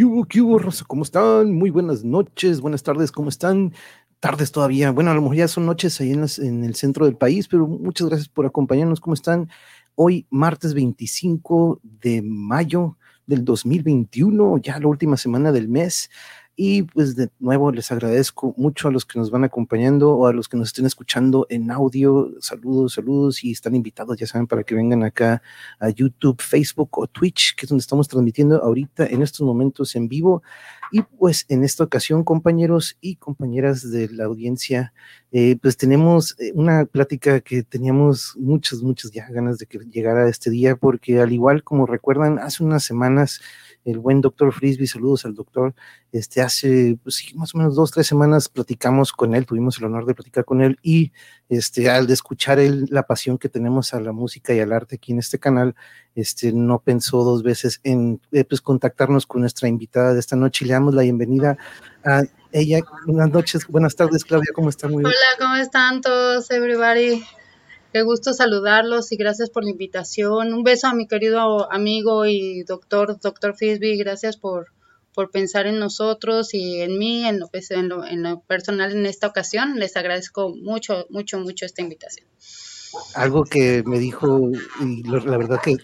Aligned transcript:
¿Qué? 0.00 0.40
¿Cómo 0.86 1.02
están? 1.02 1.52
Muy 1.52 1.68
buenas 1.68 2.04
noches, 2.04 2.62
buenas 2.62 2.82
tardes, 2.82 3.12
¿cómo 3.12 3.28
están? 3.28 3.74
Tardes 4.18 4.50
todavía. 4.50 4.92
Bueno, 4.92 5.10
a 5.10 5.14
lo 5.14 5.20
mejor 5.20 5.36
ya 5.36 5.46
son 5.46 5.66
noches 5.66 6.00
ahí 6.00 6.12
en, 6.12 6.24
en 6.38 6.64
el 6.64 6.74
centro 6.74 7.04
del 7.04 7.18
país, 7.18 7.48
pero 7.48 7.66
muchas 7.66 8.08
gracias 8.08 8.26
por 8.26 8.46
acompañarnos. 8.46 8.98
¿Cómo 8.98 9.12
están? 9.12 9.50
Hoy, 9.96 10.26
martes 10.30 10.72
25 10.72 11.82
de 11.82 12.22
mayo 12.22 12.96
del 13.26 13.44
2021, 13.44 14.56
ya 14.58 14.78
la 14.78 14.88
última 14.88 15.18
semana 15.18 15.52
del 15.52 15.68
mes. 15.68 16.08
Y 16.62 16.82
pues 16.82 17.16
de 17.16 17.30
nuevo 17.38 17.72
les 17.72 17.90
agradezco 17.90 18.52
mucho 18.58 18.88
a 18.88 18.90
los 18.90 19.06
que 19.06 19.18
nos 19.18 19.30
van 19.30 19.44
acompañando 19.44 20.10
o 20.10 20.26
a 20.26 20.34
los 20.34 20.46
que 20.46 20.58
nos 20.58 20.68
estén 20.68 20.84
escuchando 20.84 21.46
en 21.48 21.70
audio. 21.70 22.34
Saludos, 22.38 22.92
saludos 22.92 23.42
y 23.42 23.52
están 23.52 23.74
invitados, 23.74 24.18
ya 24.18 24.26
saben, 24.26 24.46
para 24.46 24.62
que 24.62 24.74
vengan 24.74 25.02
acá 25.02 25.40
a 25.78 25.88
YouTube, 25.88 26.42
Facebook 26.42 26.98
o 26.98 27.06
Twitch, 27.06 27.54
que 27.56 27.64
es 27.64 27.70
donde 27.70 27.80
estamos 27.80 28.08
transmitiendo 28.08 28.62
ahorita 28.62 29.06
en 29.06 29.22
estos 29.22 29.40
momentos 29.40 29.96
en 29.96 30.06
vivo. 30.06 30.42
Y 30.92 31.00
pues 31.00 31.46
en 31.48 31.64
esta 31.64 31.82
ocasión, 31.84 32.24
compañeros 32.24 32.98
y 33.00 33.16
compañeras 33.16 33.90
de 33.90 34.10
la 34.10 34.24
audiencia, 34.24 34.92
eh, 35.32 35.56
pues 35.62 35.78
tenemos 35.78 36.38
eh, 36.38 36.52
una 36.54 36.84
plática 36.84 37.40
que 37.40 37.62
teníamos 37.62 38.34
muchas, 38.36 38.82
muchas 38.82 39.12
ya 39.12 39.26
ganas 39.30 39.56
de 39.56 39.64
que 39.64 39.78
llegara 39.78 40.28
este 40.28 40.50
día, 40.50 40.76
porque 40.76 41.20
al 41.20 41.32
igual 41.32 41.64
como 41.64 41.86
recuerdan, 41.86 42.38
hace 42.38 42.62
unas 42.62 42.84
semanas 42.84 43.40
el 43.84 43.98
buen 43.98 44.20
doctor 44.20 44.52
Frisby, 44.52 44.86
saludos 44.86 45.24
al 45.24 45.34
doctor, 45.34 45.74
este, 46.12 46.42
hace 46.42 46.98
pues, 47.02 47.24
más 47.34 47.54
o 47.54 47.58
menos 47.58 47.74
dos, 47.74 47.90
tres 47.90 48.06
semanas 48.06 48.48
platicamos 48.48 49.12
con 49.12 49.34
él, 49.34 49.46
tuvimos 49.46 49.78
el 49.78 49.84
honor 49.84 50.06
de 50.06 50.14
platicar 50.14 50.44
con 50.44 50.60
él 50.60 50.78
y 50.82 51.12
este, 51.48 51.88
al 51.90 52.06
de 52.06 52.14
escuchar 52.14 52.58
la 52.88 53.04
pasión 53.04 53.38
que 53.38 53.48
tenemos 53.48 53.94
a 53.94 54.00
la 54.00 54.12
música 54.12 54.52
y 54.52 54.60
al 54.60 54.72
arte 54.72 54.96
aquí 54.96 55.12
en 55.12 55.18
este 55.18 55.38
canal, 55.38 55.74
este, 56.14 56.52
no 56.52 56.80
pensó 56.80 57.24
dos 57.24 57.42
veces 57.42 57.80
en 57.84 58.20
eh, 58.32 58.44
pues, 58.44 58.60
contactarnos 58.60 59.26
con 59.26 59.40
nuestra 59.40 59.68
invitada 59.68 60.12
de 60.12 60.20
esta 60.20 60.36
noche 60.36 60.64
y 60.64 60.68
le 60.68 60.74
damos 60.74 60.94
la 60.94 61.02
bienvenida 61.02 61.56
a 62.04 62.22
ella. 62.52 62.80
Buenas 63.06 63.30
noches, 63.30 63.66
buenas 63.66 63.96
tardes, 63.96 64.24
Claudia, 64.24 64.52
¿cómo 64.54 64.68
están? 64.68 64.92
Muy 64.92 65.04
Hola, 65.04 65.14
¿cómo 65.38 65.56
están 65.56 66.00
todos, 66.00 66.50
everybody? 66.50 67.22
Qué 67.92 68.02
gusto 68.02 68.32
saludarlos 68.32 69.10
y 69.10 69.16
gracias 69.16 69.50
por 69.50 69.64
la 69.64 69.70
invitación. 69.70 70.54
Un 70.54 70.62
beso 70.62 70.86
a 70.86 70.94
mi 70.94 71.08
querido 71.08 71.70
amigo 71.72 72.24
y 72.24 72.62
doctor, 72.62 73.18
doctor 73.20 73.56
Fisby. 73.56 73.98
Gracias 73.98 74.36
por, 74.36 74.68
por 75.12 75.32
pensar 75.32 75.66
en 75.66 75.80
nosotros 75.80 76.54
y 76.54 76.82
en 76.82 76.98
mí, 76.98 77.26
en 77.26 77.40
lo, 77.40 77.50
en, 77.52 77.88
lo, 77.88 78.06
en 78.06 78.22
lo 78.22 78.40
personal 78.42 78.92
en 78.92 79.06
esta 79.06 79.26
ocasión. 79.26 79.80
Les 79.80 79.96
agradezco 79.96 80.54
mucho, 80.54 81.06
mucho, 81.10 81.40
mucho 81.40 81.66
esta 81.66 81.82
invitación. 81.82 82.28
Algo 83.14 83.42
que 83.42 83.82
me 83.84 83.98
dijo, 83.98 84.50
y 84.80 85.02
la 85.02 85.36
verdad 85.36 85.60
que 85.60 85.76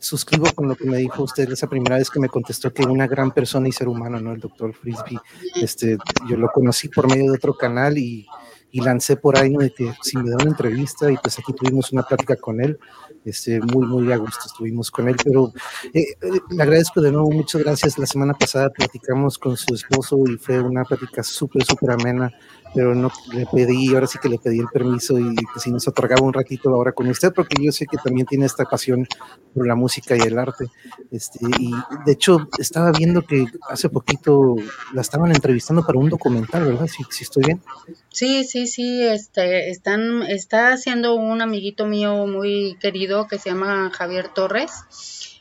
suscribo 0.00 0.52
con 0.54 0.68
lo 0.68 0.74
que 0.74 0.84
me 0.84 0.96
dijo 0.96 1.22
usted 1.22 1.50
esa 1.50 1.68
primera 1.68 1.96
vez 1.96 2.10
que 2.10 2.20
me 2.20 2.28
contestó 2.28 2.72
que 2.72 2.84
una 2.84 3.06
gran 3.06 3.30
persona 3.30 3.68
y 3.68 3.72
ser 3.72 3.86
humano, 3.88 4.20
¿no? 4.20 4.32
El 4.32 4.40
doctor 4.40 4.74
Frisby. 4.74 5.18
Este, 5.60 5.96
yo 6.28 6.36
lo 6.36 6.48
conocí 6.48 6.88
por 6.88 7.08
medio 7.08 7.30
de 7.30 7.36
otro 7.36 7.54
canal 7.54 7.98
y 7.98 8.26
y 8.72 8.80
lancé 8.80 9.16
por 9.16 9.38
ahí 9.38 9.54
de 9.54 9.70
que 9.70 9.92
si 10.02 10.16
me 10.16 10.30
da 10.30 10.36
una 10.36 10.50
entrevista 10.50 11.12
y 11.12 11.16
pues 11.18 11.38
aquí 11.38 11.52
tuvimos 11.52 11.92
una 11.92 12.02
plática 12.02 12.36
con 12.36 12.60
él, 12.60 12.78
este, 13.24 13.60
muy, 13.60 13.86
muy 13.86 14.10
a 14.10 14.16
gusto 14.16 14.40
estuvimos 14.46 14.90
con 14.90 15.08
él, 15.08 15.16
pero 15.22 15.52
eh, 15.92 16.00
eh, 16.20 16.40
le 16.50 16.62
agradezco 16.62 17.02
de 17.02 17.12
nuevo, 17.12 17.30
muchas 17.30 17.62
gracias. 17.62 17.98
La 17.98 18.06
semana 18.06 18.32
pasada 18.32 18.70
platicamos 18.70 19.38
con 19.38 19.56
su 19.58 19.74
esposo 19.74 20.18
y 20.26 20.38
fue 20.38 20.58
una 20.60 20.84
plática 20.84 21.22
súper, 21.22 21.64
súper 21.64 21.90
amena 21.90 22.32
pero 22.74 22.94
no 22.94 23.10
le 23.32 23.46
pedí, 23.46 23.94
ahora 23.94 24.06
sí 24.06 24.18
que 24.20 24.28
le 24.28 24.38
pedí 24.38 24.58
el 24.58 24.68
permiso 24.72 25.18
y 25.18 25.34
que 25.34 25.60
si 25.60 25.70
nos 25.70 25.86
otorgaba 25.88 26.22
un 26.22 26.32
ratito 26.32 26.70
ahora 26.70 26.92
con 26.92 27.08
usted, 27.08 27.32
porque 27.32 27.62
yo 27.62 27.72
sé 27.72 27.86
que 27.86 27.98
también 27.98 28.26
tiene 28.26 28.46
esta 28.46 28.64
pasión 28.64 29.06
por 29.54 29.66
la 29.66 29.74
música 29.74 30.16
y 30.16 30.20
el 30.20 30.38
arte. 30.38 30.66
Este, 31.10 31.38
y 31.58 31.72
de 32.06 32.12
hecho, 32.12 32.48
estaba 32.58 32.92
viendo 32.92 33.22
que 33.22 33.46
hace 33.68 33.88
poquito 33.88 34.56
la 34.92 35.02
estaban 35.02 35.32
entrevistando 35.32 35.84
para 35.84 35.98
un 35.98 36.08
documental, 36.08 36.64
¿verdad? 36.64 36.86
Si, 36.86 37.02
si 37.10 37.24
estoy 37.24 37.44
bien. 37.44 37.62
Sí, 38.08 38.44
sí, 38.44 38.66
sí, 38.66 39.02
este, 39.02 39.70
están, 39.70 40.22
está 40.22 40.72
haciendo 40.72 41.14
un 41.14 41.42
amiguito 41.42 41.86
mío 41.86 42.26
muy 42.26 42.76
querido 42.80 43.26
que 43.26 43.38
se 43.38 43.50
llama 43.50 43.90
Javier 43.92 44.28
Torres 44.28 44.70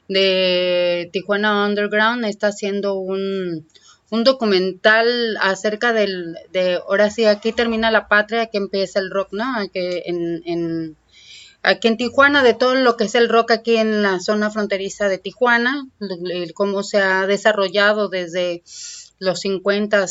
de 0.08 1.10
Tijuana 1.14 1.66
Underground, 1.66 2.26
está 2.26 2.48
haciendo 2.48 2.96
un 2.96 3.66
un 4.12 4.26
documental 4.26 5.38
acerca 5.40 5.94
del, 5.94 6.36
de, 6.52 6.76
ahora 6.76 7.10
sí, 7.10 7.26
aquí 7.26 7.54
termina 7.54 7.90
la 7.92 8.10
patria, 8.10 8.44
aquí 8.44 8.58
empieza 8.58 9.00
el 9.00 9.10
rock, 9.10 9.30
¿no? 9.32 9.56
Aquí 9.58 9.80
en, 9.80 10.44
en, 10.46 10.98
aquí 11.64 11.88
en 11.88 11.96
Tijuana, 11.96 12.44
de 12.44 12.54
todo 12.54 12.76
lo 12.76 12.98
que 12.98 13.06
es 13.06 13.16
el 13.16 13.30
rock 13.30 13.52
aquí 13.52 13.78
en 13.78 14.04
la 14.04 14.20
zona 14.20 14.52
fronteriza 14.52 15.08
de 15.08 15.18
Tijuana, 15.18 15.88
cómo 16.54 16.84
se 16.84 17.00
ha 17.00 17.26
desarrollado 17.26 18.10
desde 18.10 18.64
los 19.18 19.40
50 19.40 20.06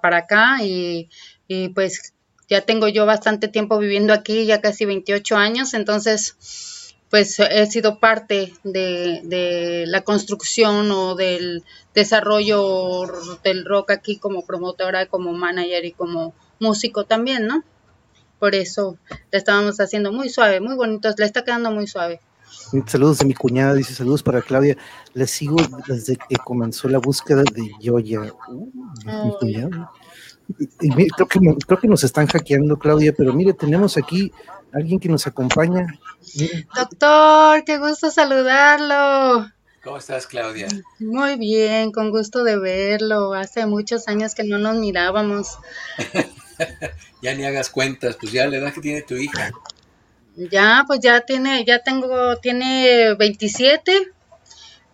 para 0.00 0.16
acá 0.18 0.62
y, 0.62 1.10
y 1.46 1.68
pues 1.68 2.14
ya 2.48 2.62
tengo 2.62 2.88
yo 2.88 3.04
bastante 3.04 3.48
tiempo 3.48 3.78
viviendo 3.78 4.14
aquí, 4.14 4.46
ya 4.46 4.62
casi 4.62 4.86
28 4.86 5.36
años, 5.36 5.74
entonces 5.74 6.36
pues 7.14 7.38
he 7.38 7.64
sido 7.70 8.00
parte 8.00 8.54
de, 8.64 9.84
la 9.86 10.02
construcción 10.02 10.90
o 10.90 11.14
del 11.14 11.62
desarrollo 11.94 13.06
del 13.44 13.64
rock 13.64 13.92
aquí 13.92 14.16
como 14.16 14.44
promotora, 14.44 15.06
como 15.06 15.32
manager 15.32 15.84
y 15.84 15.92
como 15.92 16.34
músico 16.58 17.04
también, 17.04 17.46
¿no? 17.46 17.62
Por 18.40 18.56
eso 18.56 18.98
le 19.30 19.38
estábamos 19.38 19.78
haciendo 19.78 20.10
muy 20.10 20.28
suave, 20.28 20.60
muy 20.60 20.74
bonito, 20.74 21.08
le 21.16 21.24
está 21.24 21.44
quedando 21.44 21.70
muy 21.70 21.86
suave. 21.86 22.20
Saludos 22.86 23.18
de 23.18 23.26
mi 23.26 23.34
cuñada, 23.34 23.74
dice 23.74 23.94
saludos 23.94 24.24
para 24.24 24.42
Claudia. 24.42 24.76
Le 25.12 25.28
sigo 25.28 25.58
desde 25.86 26.16
que 26.16 26.34
comenzó 26.44 26.88
la 26.88 26.98
búsqueda 26.98 27.44
de 27.44 27.70
Yoya. 27.78 28.22
Uh, 28.48 29.38
creo, 29.38 31.28
que, 31.28 31.38
creo 31.64 31.78
que 31.78 31.88
nos 31.88 32.02
están 32.02 32.26
hackeando, 32.26 32.76
Claudia, 32.76 33.14
pero 33.16 33.32
mire, 33.32 33.52
tenemos 33.52 33.96
aquí 33.96 34.32
alguien 34.74 34.98
que 34.98 35.08
nos 35.08 35.26
acompaña. 35.26 35.98
Doctor, 36.74 37.64
qué 37.64 37.78
gusto 37.78 38.10
saludarlo. 38.10 39.50
¿Cómo 39.82 39.98
estás, 39.98 40.26
Claudia? 40.26 40.68
Muy 40.98 41.36
bien, 41.36 41.92
con 41.92 42.10
gusto 42.10 42.42
de 42.42 42.58
verlo. 42.58 43.34
Hace 43.34 43.66
muchos 43.66 44.08
años 44.08 44.34
que 44.34 44.44
no 44.44 44.58
nos 44.58 44.76
mirábamos. 44.76 45.58
ya 47.22 47.34
ni 47.34 47.44
hagas 47.44 47.70
cuentas, 47.70 48.16
pues 48.18 48.32
ya 48.32 48.46
la 48.46 48.56
edad 48.56 48.72
que 48.72 48.80
tiene 48.80 49.02
tu 49.02 49.14
hija. 49.14 49.52
Ya, 50.36 50.84
pues 50.86 51.00
ya 51.00 51.20
tiene, 51.20 51.64
ya 51.64 51.80
tengo, 51.80 52.36
tiene 52.38 53.14
27, 53.14 54.10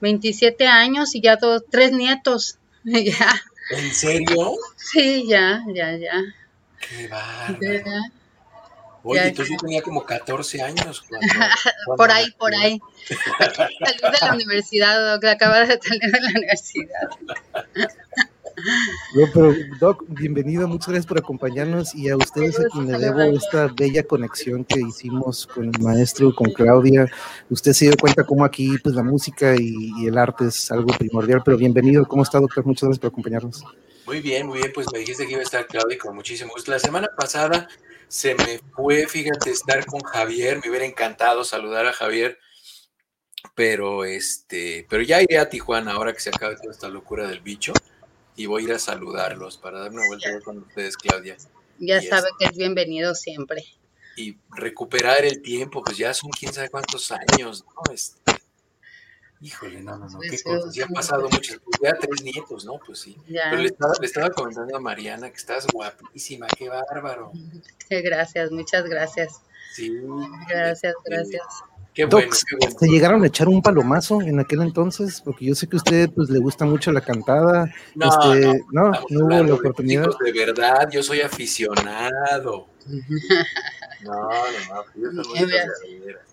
27 0.00 0.66
años 0.66 1.14
y 1.14 1.20
ya 1.20 1.36
dos, 1.36 1.62
tres 1.70 1.92
nietos. 1.92 2.58
ya. 2.84 3.40
¿En 3.70 3.94
serio? 3.94 4.56
Sí, 4.76 5.26
ya, 5.28 5.62
ya, 5.72 5.96
ya. 5.96 6.20
Qué 6.80 7.06
bárbaro. 7.06 8.19
Oye, 9.02 9.28
entonces 9.28 9.54
yo 9.54 9.66
tenía 9.66 9.82
como 9.82 10.04
14 10.04 10.62
años. 10.62 11.04
por 11.96 12.10
ahí, 12.10 12.30
por 12.38 12.54
ahí. 12.54 12.80
Salí 13.08 13.96
de 14.02 14.26
la 14.26 14.34
universidad, 14.34 15.14
Doc, 15.14 15.24
acaba 15.24 15.60
de 15.60 15.78
salir 15.80 16.12
de 16.12 16.20
la 16.20 16.28
universidad. 16.30 17.08
No, 19.14 19.26
pero 19.32 19.54
Doc, 19.78 20.04
bienvenido, 20.08 20.68
muchas 20.68 20.88
gracias 20.88 21.06
por 21.06 21.18
acompañarnos 21.18 21.94
y 21.94 22.10
a 22.10 22.16
ustedes 22.16 22.60
a 22.60 22.64
quien 22.64 22.92
le 22.92 22.98
debo 22.98 23.20
esta 23.22 23.68
bella 23.68 24.02
conexión 24.02 24.64
que 24.64 24.80
hicimos 24.80 25.46
con 25.46 25.64
el 25.64 25.80
maestro, 25.80 26.34
con 26.34 26.52
Claudia. 26.52 27.10
Usted 27.48 27.72
se 27.72 27.86
dio 27.86 27.94
cuenta 27.98 28.24
cómo 28.24 28.44
aquí 28.44 28.76
pues 28.82 28.94
la 28.94 29.02
música 29.02 29.54
y, 29.56 29.92
y 29.98 30.08
el 30.08 30.18
arte 30.18 30.48
es 30.48 30.70
algo 30.70 30.88
primordial, 30.98 31.40
pero 31.42 31.56
bienvenido, 31.56 32.06
¿cómo 32.06 32.22
está 32.22 32.38
doctor? 32.38 32.66
Muchas 32.66 32.82
gracias 32.82 33.00
por 33.00 33.08
acompañarnos. 33.08 33.64
Muy 34.04 34.20
bien, 34.20 34.46
muy 34.46 34.58
bien, 34.58 34.72
pues 34.74 34.86
me 34.92 34.98
dijiste 34.98 35.24
que 35.24 35.32
iba 35.32 35.40
a 35.40 35.44
estar 35.44 35.66
Claudia 35.66 35.96
con 35.96 36.14
muchísimo 36.14 36.52
gusto. 36.52 36.70
La 36.70 36.78
semana 36.78 37.08
pasada 37.16 37.68
se 38.10 38.34
me 38.34 38.58
fue, 38.74 39.06
fíjate, 39.06 39.50
estar 39.50 39.86
con 39.86 40.00
Javier, 40.00 40.60
me 40.60 40.68
hubiera 40.68 40.84
encantado 40.84 41.44
saludar 41.44 41.86
a 41.86 41.92
Javier, 41.92 42.38
pero 43.54 44.04
este, 44.04 44.84
pero 44.90 45.02
ya 45.02 45.22
iré 45.22 45.38
a 45.38 45.48
Tijuana 45.48 45.92
ahora 45.92 46.12
que 46.12 46.18
se 46.18 46.30
acabe 46.30 46.56
toda 46.56 46.72
esta 46.72 46.88
locura 46.88 47.28
del 47.28 47.40
bicho 47.40 47.72
y 48.34 48.46
voy 48.46 48.62
a 48.62 48.64
ir 48.66 48.72
a 48.72 48.78
saludarlos 48.80 49.58
para 49.58 49.78
dar 49.78 49.92
una 49.92 50.04
vuelta 50.08 50.28
con 50.40 50.58
ustedes, 50.58 50.96
Claudia. 50.96 51.36
Ya 51.78 52.02
sabe 52.02 52.28
que 52.36 52.46
es 52.46 52.56
bienvenido 52.56 53.14
siempre. 53.14 53.64
Y 54.16 54.36
recuperar 54.56 55.24
el 55.24 55.40
tiempo, 55.40 55.80
pues 55.84 55.96
ya 55.96 56.12
son 56.12 56.30
quién 56.30 56.52
sabe 56.52 56.68
cuántos 56.68 57.12
años, 57.12 57.64
¿no? 57.64 57.94
Este, 57.94 58.19
Híjole, 59.42 59.80
no, 59.80 59.96
no, 59.96 60.06
no, 60.06 60.20
qué 60.20 60.38
cosas. 60.42 60.74
Ya 60.74 60.84
han 60.84 60.92
pasado 60.92 61.22
muchas, 61.30 61.58
pues 61.64 61.80
ya 61.82 61.98
tres 61.98 62.22
nietos, 62.22 62.66
¿no? 62.66 62.78
Pues 62.84 62.98
sí. 62.98 63.16
Pero 63.26 63.56
le 63.56 63.68
estaba, 63.68 63.94
le 63.98 64.06
estaba, 64.06 64.30
comentando 64.30 64.76
a 64.76 64.80
Mariana 64.80 65.30
que 65.30 65.36
estás 65.36 65.66
guapísima, 65.72 66.46
qué 66.58 66.68
bárbaro. 66.68 67.32
Gracias, 67.90 68.50
muchas 68.50 68.84
gracias. 68.84 69.40
Sí. 69.72 69.90
Gracias, 70.48 70.94
gracias. 71.04 71.42
Qué 71.94 72.04
bueno, 72.04 72.30
qué 72.30 72.56
bueno. 72.56 72.76
¿Te 72.78 72.86
llegaron 72.86 73.24
a 73.24 73.26
echar 73.26 73.48
un 73.48 73.62
palomazo 73.62 74.20
en 74.22 74.38
aquel 74.38 74.62
entonces? 74.62 75.20
Porque 75.20 75.46
yo 75.46 75.54
sé 75.54 75.66
que 75.66 75.76
a 75.76 75.78
usted 75.78 76.10
pues, 76.10 76.28
le 76.30 76.38
gusta 76.38 76.64
mucho 76.64 76.92
la 76.92 77.00
cantada. 77.00 77.72
No, 77.94 78.08
este, 78.08 78.62
no, 78.70 78.90
no, 78.90 79.04
no 79.08 79.24
hubo 79.24 79.44
la 79.44 79.54
oportunidad. 79.54 80.06
De, 80.22 80.32
de 80.32 80.46
verdad, 80.46 80.88
yo 80.90 81.02
soy 81.02 81.22
aficionado. 81.22 82.68
no, 84.04 84.12
no, 84.12 85.12
no, 85.12 85.22
yo 85.24 85.24
soy 85.24 85.50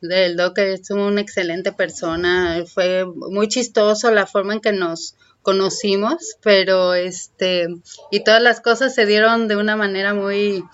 del 0.00 0.36
Doc 0.36 0.58
es 0.58 0.90
una 0.90 1.20
excelente 1.20 1.72
persona, 1.72 2.64
fue 2.66 3.04
muy 3.04 3.48
chistoso 3.48 4.10
la 4.10 4.26
forma 4.26 4.54
en 4.54 4.60
que 4.60 4.72
nos 4.72 5.14
conocimos, 5.42 6.36
pero 6.42 6.94
este, 6.94 7.68
y 8.10 8.20
todas 8.20 8.42
las 8.42 8.60
cosas 8.60 8.94
se 8.94 9.06
dieron 9.06 9.48
de 9.48 9.56
una 9.56 9.76
manera 9.76 10.14
muy, 10.14 10.64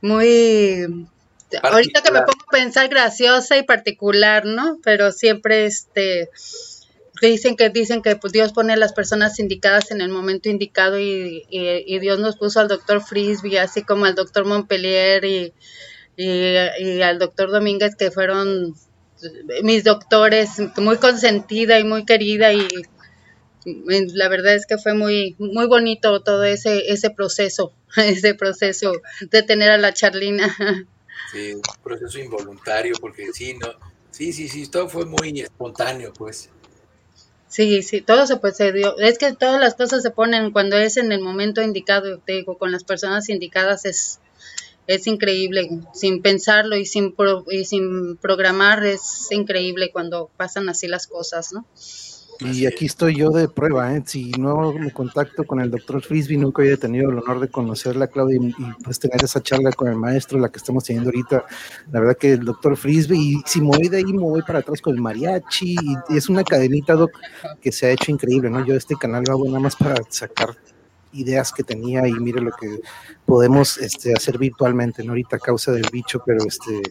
muy, 0.00 1.06
ahorita 1.62 2.02
que 2.02 2.10
me 2.10 2.20
pongo 2.20 2.44
a 2.48 2.50
pensar 2.50 2.88
graciosa 2.88 3.56
y 3.56 3.62
particular, 3.62 4.44
¿no? 4.44 4.78
Pero 4.82 5.12
siempre 5.12 5.66
este, 5.66 6.28
dicen 7.22 7.56
que 7.56 7.70
dicen 7.70 8.02
que 8.02 8.16
pues, 8.16 8.32
Dios 8.32 8.52
pone 8.52 8.72
a 8.72 8.76
las 8.76 8.92
personas 8.92 9.38
indicadas 9.38 9.90
en 9.90 10.00
el 10.00 10.08
momento 10.08 10.48
indicado 10.48 10.98
y, 10.98 11.44
y, 11.48 11.98
Dios 11.98 12.18
nos 12.18 12.36
puso 12.36 12.60
al 12.60 12.68
doctor 12.68 13.02
Frisbee, 13.02 13.58
así 13.58 13.82
como 13.82 14.04
al 14.04 14.14
doctor 14.14 14.44
Montpellier 14.44 15.24
y, 15.24 15.52
y, 16.16 17.00
al 17.02 17.18
doctor 17.18 17.50
Domínguez, 17.50 17.96
que 17.96 18.10
fueron 18.10 18.74
mis 19.62 19.84
doctores, 19.84 20.50
muy 20.76 20.98
consentida 20.98 21.78
y 21.78 21.84
muy 21.84 22.04
querida 22.04 22.52
y 22.52 22.68
la 23.64 24.28
verdad 24.28 24.54
es 24.54 24.66
que 24.66 24.76
fue 24.76 24.92
muy 24.92 25.36
muy 25.38 25.66
bonito 25.66 26.22
todo 26.22 26.44
ese 26.44 26.92
ese 26.92 27.08
proceso, 27.10 27.72
ese 27.96 28.34
proceso 28.34 28.92
de 29.20 29.42
tener 29.42 29.70
a 29.70 29.78
la 29.78 29.94
Charlina. 29.94 30.54
Sí, 31.32 31.54
un 31.54 31.62
proceso 31.82 32.18
involuntario 32.18 32.94
porque 33.00 33.32
sí, 33.32 33.54
no, 33.54 33.68
sí, 34.10 34.32
sí, 34.32 34.48
sí, 34.48 34.68
todo 34.68 34.88
fue 34.88 35.06
muy 35.06 35.40
espontáneo, 35.40 36.12
pues. 36.12 36.50
Sí, 37.54 37.84
sí, 37.84 38.00
todo 38.00 38.26
se, 38.26 38.36
pues, 38.38 38.56
se 38.56 38.72
dio. 38.72 38.98
Es 38.98 39.16
que 39.16 39.32
todas 39.32 39.60
las 39.60 39.76
cosas 39.76 40.02
se 40.02 40.10
ponen 40.10 40.50
cuando 40.50 40.76
es 40.76 40.96
en 40.96 41.12
el 41.12 41.20
momento 41.20 41.62
indicado, 41.62 42.18
te 42.18 42.32
digo, 42.32 42.58
con 42.58 42.72
las 42.72 42.82
personas 42.82 43.28
indicadas 43.28 43.84
es, 43.84 44.18
es 44.86 45.06
increíble, 45.06 45.70
sin 45.92 46.22
pensarlo 46.22 46.76
y 46.76 46.86
sin, 46.86 47.14
y 47.50 47.64
sin 47.64 48.16
programar, 48.16 48.84
es 48.84 49.28
increíble 49.30 49.90
cuando 49.92 50.30
pasan 50.36 50.68
así 50.68 50.86
las 50.88 51.06
cosas, 51.06 51.52
¿no? 51.52 51.66
Y 52.40 52.66
aquí 52.66 52.86
estoy 52.86 53.16
yo 53.16 53.30
de 53.30 53.48
prueba, 53.48 53.94
¿eh? 53.94 54.02
si 54.04 54.32
no 54.32 54.72
me 54.72 54.90
contacto 54.90 55.44
con 55.44 55.60
el 55.60 55.70
doctor 55.70 56.02
Frisbee, 56.02 56.36
nunca 56.36 56.62
había 56.62 56.76
tenido 56.76 57.10
el 57.10 57.18
honor 57.18 57.40
de 57.40 57.48
conocerla, 57.48 58.08
Claudia, 58.08 58.38
y, 58.42 58.52
pues 58.82 58.98
tener 58.98 59.22
esa 59.22 59.40
charla 59.40 59.70
con 59.72 59.88
el 59.88 59.96
maestro, 59.96 60.38
la 60.38 60.48
que 60.48 60.58
estamos 60.58 60.84
teniendo 60.84 61.10
ahorita. 61.10 61.44
La 61.92 62.00
verdad 62.00 62.16
que 62.16 62.32
el 62.32 62.44
doctor 62.44 62.76
Frisbee, 62.76 63.16
y 63.16 63.42
si 63.46 63.60
me 63.60 63.68
voy 63.68 63.88
de 63.88 63.98
ahí, 63.98 64.12
me 64.12 64.22
voy 64.22 64.42
para 64.42 64.58
atrás 64.58 64.80
con 64.80 64.94
el 64.94 65.00
mariachi, 65.00 65.76
y, 65.80 66.16
es 66.16 66.28
una 66.28 66.42
cadenita, 66.42 66.94
doc, 66.94 67.12
que 67.60 67.70
se 67.70 67.86
ha 67.86 67.90
hecho 67.90 68.10
increíble, 68.10 68.50
¿no? 68.50 68.64
Yo 68.66 68.74
este 68.74 68.96
canal 68.96 69.22
lo 69.26 69.34
hago 69.34 69.46
nada 69.46 69.60
más 69.60 69.76
para 69.76 69.94
sacar 70.08 70.56
ideas 71.14 71.52
que 71.52 71.62
tenía 71.62 72.06
y 72.06 72.12
mire 72.12 72.40
lo 72.40 72.50
que 72.52 72.80
podemos 73.24 73.78
este, 73.78 74.12
hacer 74.12 74.38
virtualmente, 74.38 75.02
¿no? 75.02 75.12
Ahorita 75.12 75.36
a 75.36 75.40
causa 75.40 75.72
del 75.72 75.86
bicho, 75.92 76.22
pero 76.24 76.44
este, 76.46 76.82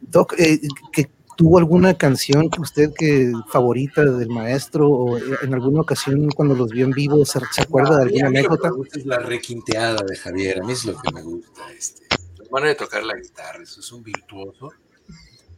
Doc, 0.00 0.34
eh, 0.38 0.60
que 0.92 1.10
¿Tuvo 1.36 1.58
alguna 1.58 1.94
canción 1.94 2.48
que 2.48 2.60
usted 2.60 2.92
que 2.96 3.32
favorita 3.48 4.04
del 4.04 4.28
maestro 4.28 4.88
o 4.88 5.18
en 5.18 5.52
alguna 5.52 5.80
ocasión 5.80 6.28
cuando 6.30 6.54
los 6.54 6.70
vio 6.70 6.84
en 6.84 6.92
vivo 6.92 7.24
se, 7.24 7.40
acuerda 7.60 7.96
de 7.96 8.02
alguna 8.04 8.28
anécdota? 8.28 8.70
es 8.92 9.04
la 9.04 9.18
requinteada 9.18 10.04
de 10.04 10.16
Javier, 10.16 10.60
a 10.60 10.64
mí 10.64 10.72
es 10.72 10.84
lo 10.84 10.96
que 10.96 11.12
me 11.12 11.22
gusta. 11.22 11.72
Este, 11.72 12.04
la 12.38 12.48
manera 12.50 12.68
de 12.70 12.76
tocar 12.76 13.02
la 13.02 13.16
guitarra, 13.16 13.62
eso 13.62 13.80
es 13.80 13.92
un 13.92 14.04
virtuoso. 14.04 14.70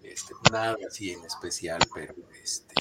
Este, 0.02 0.32
nada 0.50 0.76
así 0.88 1.10
en 1.10 1.22
especial, 1.24 1.80
pero 1.92 2.14
este, 2.42 2.74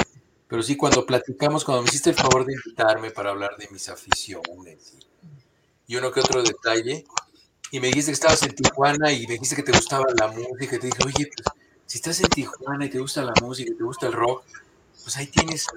pero 0.47 0.63
sí 0.63 0.77
cuando 0.77 1.05
platicamos, 1.05 1.65
cuando 1.65 1.83
me 1.83 1.89
hiciste 1.89 2.11
el 2.11 2.15
favor 2.15 2.45
de 2.45 2.53
invitarme 2.53 3.11
para 3.11 3.31
hablar 3.31 3.57
de 3.57 3.67
mis 3.71 3.89
aficiones 3.89 4.93
y, 4.97 5.04
uno 5.89 6.11
que 6.11 6.21
otro 6.21 6.41
detalle, 6.41 7.05
y 7.71 7.79
me 7.79 7.87
dijiste 7.87 8.11
que 8.11 8.13
estabas 8.13 8.41
en 8.43 8.55
Tijuana 8.55 9.11
y 9.11 9.27
me 9.27 9.33
dijiste 9.33 9.55
que 9.55 9.63
te 9.63 9.71
gustaba 9.73 10.05
la 10.17 10.27
música, 10.27 10.77
y 10.77 10.79
te 10.79 10.87
dije, 10.87 11.03
oye, 11.05 11.27
pues 11.27 11.45
si 11.85 11.97
estás 11.97 12.19
en 12.21 12.29
Tijuana 12.29 12.85
y 12.85 12.89
te 12.89 12.99
gusta 12.99 13.23
la 13.23 13.33
música 13.41 13.71
y 13.71 13.75
te 13.75 13.83
gusta 13.83 14.07
el 14.07 14.13
rock, 14.13 14.43
pues 15.03 15.17
ahí 15.17 15.27
tienes 15.27 15.67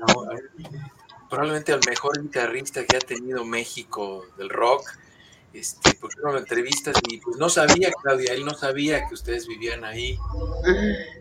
probablemente 1.28 1.72
al 1.72 1.80
mejor 1.86 2.22
guitarrista 2.22 2.86
que 2.86 2.96
ha 2.96 3.00
tenido 3.00 3.44
México 3.44 4.24
del 4.38 4.48
rock. 4.48 4.88
Este, 5.50 5.94
porque 5.94 6.20
no 6.22 6.32
lo 6.32 6.38
entrevistas 6.38 6.94
y 7.08 7.16
pues 7.18 7.38
no 7.38 7.48
sabía, 7.48 7.90
Claudia, 8.02 8.34
él 8.34 8.44
no 8.44 8.54
sabía 8.54 9.08
que 9.08 9.14
ustedes 9.14 9.48
vivían 9.48 9.82
ahí. 9.82 10.18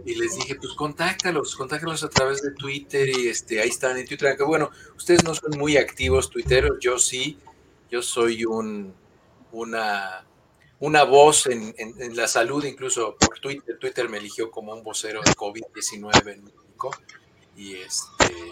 Y 0.06 0.16
les 0.16 0.36
dije, 0.36 0.56
pues 0.56 0.74
contáctalos, 0.74 1.56
contáctalos 1.56 2.04
a 2.04 2.10
través 2.10 2.42
de 2.42 2.52
Twitter 2.52 3.08
y 3.08 3.30
este, 3.30 3.62
ahí 3.62 3.70
están 3.70 3.98
en 3.98 4.06
Twitter. 4.06 4.28
Aunque 4.28 4.44
bueno, 4.44 4.70
ustedes 4.98 5.24
no 5.24 5.34
son 5.34 5.58
muy 5.58 5.78
activos 5.78 6.30
tuiteros, 6.30 6.78
yo 6.82 7.00
sí, 7.00 7.40
yo 7.90 8.02
soy 8.02 8.46
un, 8.46 8.94
una, 9.52 10.26
una 10.80 11.04
voz 11.04 11.48
en, 11.48 11.74
la 12.16 12.28
salud, 12.28 12.64
incluso 12.66 13.16
por 13.16 13.40
Twitter. 13.40 13.78
Twitter 13.80 14.10
me 14.10 14.18
eligió 14.18 14.52
como 14.52 14.74
un 14.74 14.84
vocero 14.84 15.22
de 15.24 15.32
COVID-19 15.34 16.34
en 16.34 16.44
México. 16.44 16.92
Y, 17.56 17.76
este, 17.76 18.52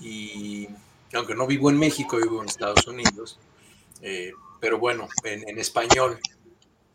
y 0.00 0.68
aunque 1.14 1.34
no 1.34 1.46
vivo 1.46 1.70
en 1.70 1.78
México, 1.78 2.16
vivo 2.16 2.42
en 2.42 2.48
Estados 2.48 2.86
Unidos. 2.86 3.38
Eh, 4.02 4.32
pero 4.60 4.78
bueno, 4.78 5.08
en, 5.24 5.58
español. 5.58 6.18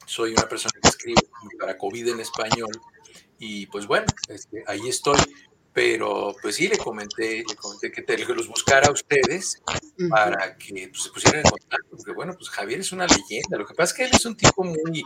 Soy 0.06 0.34
una 0.34 0.48
persona 0.50 0.74
que 0.82 0.90
escribe 0.90 1.22
para 1.60 1.78
COVID 1.78 2.10
en 2.10 2.20
español. 2.20 2.72
Y 3.40 3.66
pues 3.68 3.88
bueno, 3.88 4.06
este, 4.28 4.64
ahí 4.68 4.88
estoy. 4.88 5.18
Pero 5.74 6.36
pues 6.42 6.56
sí, 6.56 6.68
le 6.68 6.78
comenté, 6.78 7.44
le 7.48 7.56
comenté 7.56 7.92
que, 7.92 8.02
te, 8.02 8.18
los 8.18 8.48
buscara 8.48 8.88
a 8.88 8.92
ustedes 8.92 9.62
para 10.10 10.58
que 10.58 10.90
pues, 10.90 11.04
se 11.04 11.10
pusieran 11.12 11.42
en 11.46 11.50
contacto, 11.50 11.96
porque 11.96 12.12
bueno, 12.12 12.34
pues 12.34 12.50
Javier 12.50 12.82
es 12.82 12.92
una 12.92 13.08
leyenda. 13.08 13.58
Lo 13.58 13.66
que 13.66 13.74
pasa 13.74 13.92
es 13.92 13.98
que 13.98 14.04
él 14.04 14.12
es 14.14 14.26
un 14.26 14.36
tipo 14.36 14.64
muy, 14.64 15.04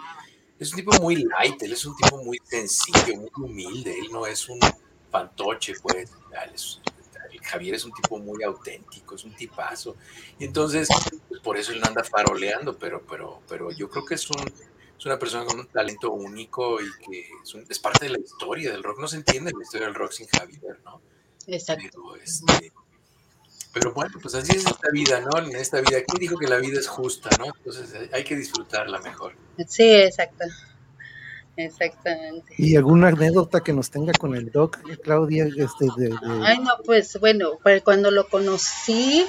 es 0.60 0.72
un 0.72 0.78
tipo 0.78 1.00
muy 1.00 1.18
light, 1.18 1.62
él 1.62 1.74
es 1.74 1.86
un 1.86 1.96
tipo 1.96 2.18
muy 2.24 2.40
sencillo, 2.44 3.16
muy 3.16 3.30
humilde, 3.38 3.94
él 3.94 4.08
no 4.12 4.26
es 4.26 4.50
un 4.50 4.60
fantoche, 5.12 5.74
pues. 5.82 6.10
Javier 7.44 7.76
es 7.76 7.86
un 7.86 7.94
tipo 7.94 8.18
muy 8.18 8.44
auténtico, 8.44 9.16
es 9.16 9.24
un 9.24 9.36
tipazo. 9.36 9.96
Y 10.40 10.46
entonces, 10.46 10.88
pues, 11.30 11.42
por 11.42 11.58
eso 11.58 11.72
él 11.72 11.80
no 11.80 11.88
anda 11.88 12.04
faroleando, 12.04 12.78
pero, 12.78 13.04
pero, 13.08 13.42
pero 13.48 13.72
yo 13.72 13.88
creo 13.90 14.04
que 14.04 14.16
es 14.16 14.30
un, 14.32 14.52
es 14.98 15.06
una 15.06 15.20
persona 15.20 15.46
con 15.46 15.60
un 15.60 15.68
talento 15.68 16.12
único 16.12 16.80
y 16.82 16.86
que 17.06 17.28
es, 17.70 17.80
parte 17.80 18.06
de 18.06 18.12
la 18.12 18.20
historia 18.20 18.72
del 18.72 18.84
rock. 18.84 19.00
No 19.00 19.08
se 19.08 19.18
entiende 19.18 19.52
la 19.52 19.64
historia 19.64 19.88
del 19.88 19.96
rock 19.96 20.12
sin 20.12 20.28
Javier, 20.28 20.80
¿no? 20.84 21.02
Exacto. 21.48 21.84
Pero, 21.92 22.16
este, 22.16 22.72
pero 23.74 23.94
bueno, 23.94 24.18
pues 24.22 24.34
así 24.36 24.56
es 24.56 24.66
esta 24.66 24.90
vida, 24.92 25.20
¿no? 25.20 25.38
En 25.38 25.56
esta 25.56 25.82
vida, 25.82 25.98
¿quién 26.08 26.20
dijo 26.20 26.38
que 26.38 26.48
la 26.48 26.58
vida 26.58 26.80
es 26.80 26.88
justa, 26.88 27.30
no? 27.38 27.46
Entonces 27.58 28.10
hay 28.12 28.24
que 28.24 28.36
disfrutarla 28.36 29.00
mejor. 29.00 29.36
Sí, 29.68 29.94
exacto. 29.94 30.46
Exactamente. 31.58 32.54
¿Y 32.58 32.76
alguna 32.76 33.10
anécdota 33.10 33.62
que 33.62 33.74
nos 33.74 33.90
tenga 33.90 34.14
con 34.14 34.36
el 34.36 34.52
doc, 34.52 34.78
Claudia? 35.04 35.46
Este, 35.46 35.88
Ay, 36.42 36.60
no, 36.60 36.72
pues 36.84 37.18
bueno, 37.20 37.60
pues 37.64 37.82
cuando 37.84 38.12
lo 38.12 38.28
conocí, 38.28 39.26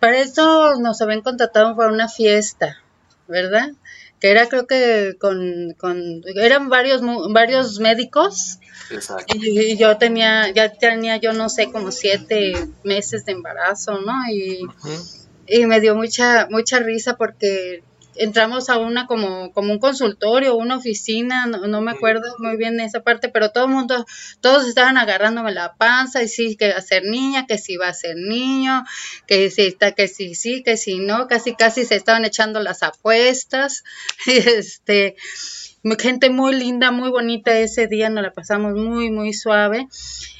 para 0.00 0.18
eso 0.18 0.76
nos 0.80 1.00
habían 1.00 1.22
contratado 1.22 1.76
para 1.76 1.92
una 1.92 2.08
fiesta, 2.08 2.78
¿verdad? 3.28 3.70
Que 4.22 4.30
era 4.30 4.48
creo 4.48 4.68
que 4.68 5.16
con, 5.18 5.74
con 5.76 6.22
eran 6.36 6.68
varios 6.68 7.02
varios 7.32 7.80
médicos. 7.80 8.60
Y, 9.34 9.76
yo 9.76 9.98
tenía 9.98 10.48
ya 10.52 10.72
tenía 10.72 11.16
yo 11.16 11.32
no 11.32 11.48
sé 11.48 11.72
como 11.72 11.90
siete 11.90 12.52
meses 12.84 13.24
de 13.24 13.32
embarazo 13.32 14.00
no 14.00 14.14
y, 14.30 14.60
y 15.48 15.66
me 15.66 15.80
dio 15.80 15.96
mucha 15.96 16.46
mucha 16.50 16.78
risa 16.78 17.16
porque 17.16 17.82
entramos 18.16 18.68
a 18.68 18.78
una 18.78 19.06
como, 19.06 19.52
como 19.52 19.72
un 19.72 19.78
consultorio, 19.78 20.56
una 20.56 20.76
oficina, 20.76 21.46
no, 21.46 21.80
me 21.80 21.92
acuerdo 21.92 22.34
muy 22.38 22.56
bien 22.56 22.76
de 22.76 22.84
esa 22.84 23.00
parte, 23.00 23.28
pero 23.28 23.50
todo 23.50 23.64
el 23.64 23.70
mundo, 23.70 24.06
todos 24.40 24.66
estaban 24.66 24.98
agarrándome 24.98 25.52
la 25.52 25.74
panza 25.74 26.22
y 26.22 26.28
sí, 26.28 26.56
que 26.56 26.72
va 26.72 26.78
a 26.78 26.82
ser 26.82 27.04
niña, 27.04 27.46
que 27.46 27.58
sí 27.58 27.76
va 27.76 27.88
a 27.88 27.94
ser 27.94 28.16
niño, 28.16 28.84
que 29.26 29.50
sí, 29.50 29.62
está, 29.62 29.92
que 29.92 30.08
sí, 30.08 30.34
sí, 30.34 30.62
que 30.62 30.76
sí, 30.76 30.98
no, 30.98 31.26
casi, 31.26 31.54
casi 31.54 31.84
se 31.84 31.96
estaban 31.96 32.24
echando 32.24 32.60
las 32.60 32.82
apuestas, 32.82 33.84
este, 34.26 35.16
gente 35.98 36.30
muy 36.30 36.54
linda, 36.54 36.90
muy 36.90 37.10
bonita 37.10 37.58
ese 37.58 37.86
día, 37.86 38.10
nos 38.10 38.22
la 38.22 38.32
pasamos 38.32 38.74
muy, 38.74 39.10
muy 39.10 39.32
suave. 39.32 39.88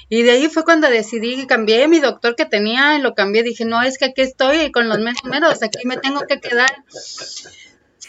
Y 0.09 0.25
de 0.25 0.33
ahí 0.33 0.49
fue 0.49 0.63
cuando 0.65 0.91
decidí 0.91 1.37
que 1.37 1.47
cambié 1.47 1.89
mi 1.89 1.99
doctor 1.99 2.37
que 2.37 2.45
tenía, 2.45 2.99
y 2.99 3.01
lo 3.01 3.15
cambié, 3.15 3.43
dije, 3.43 3.65
no, 3.65 3.81
es 3.81 3.97
que 3.97 4.05
aquí 4.05 4.21
estoy 4.21 4.71
con 4.71 4.87
los 4.87 4.99
meros, 4.99 5.63
aquí 5.63 5.87
me 5.87 5.97
tengo 5.97 6.21
que 6.29 6.39
quedar. 6.39 6.69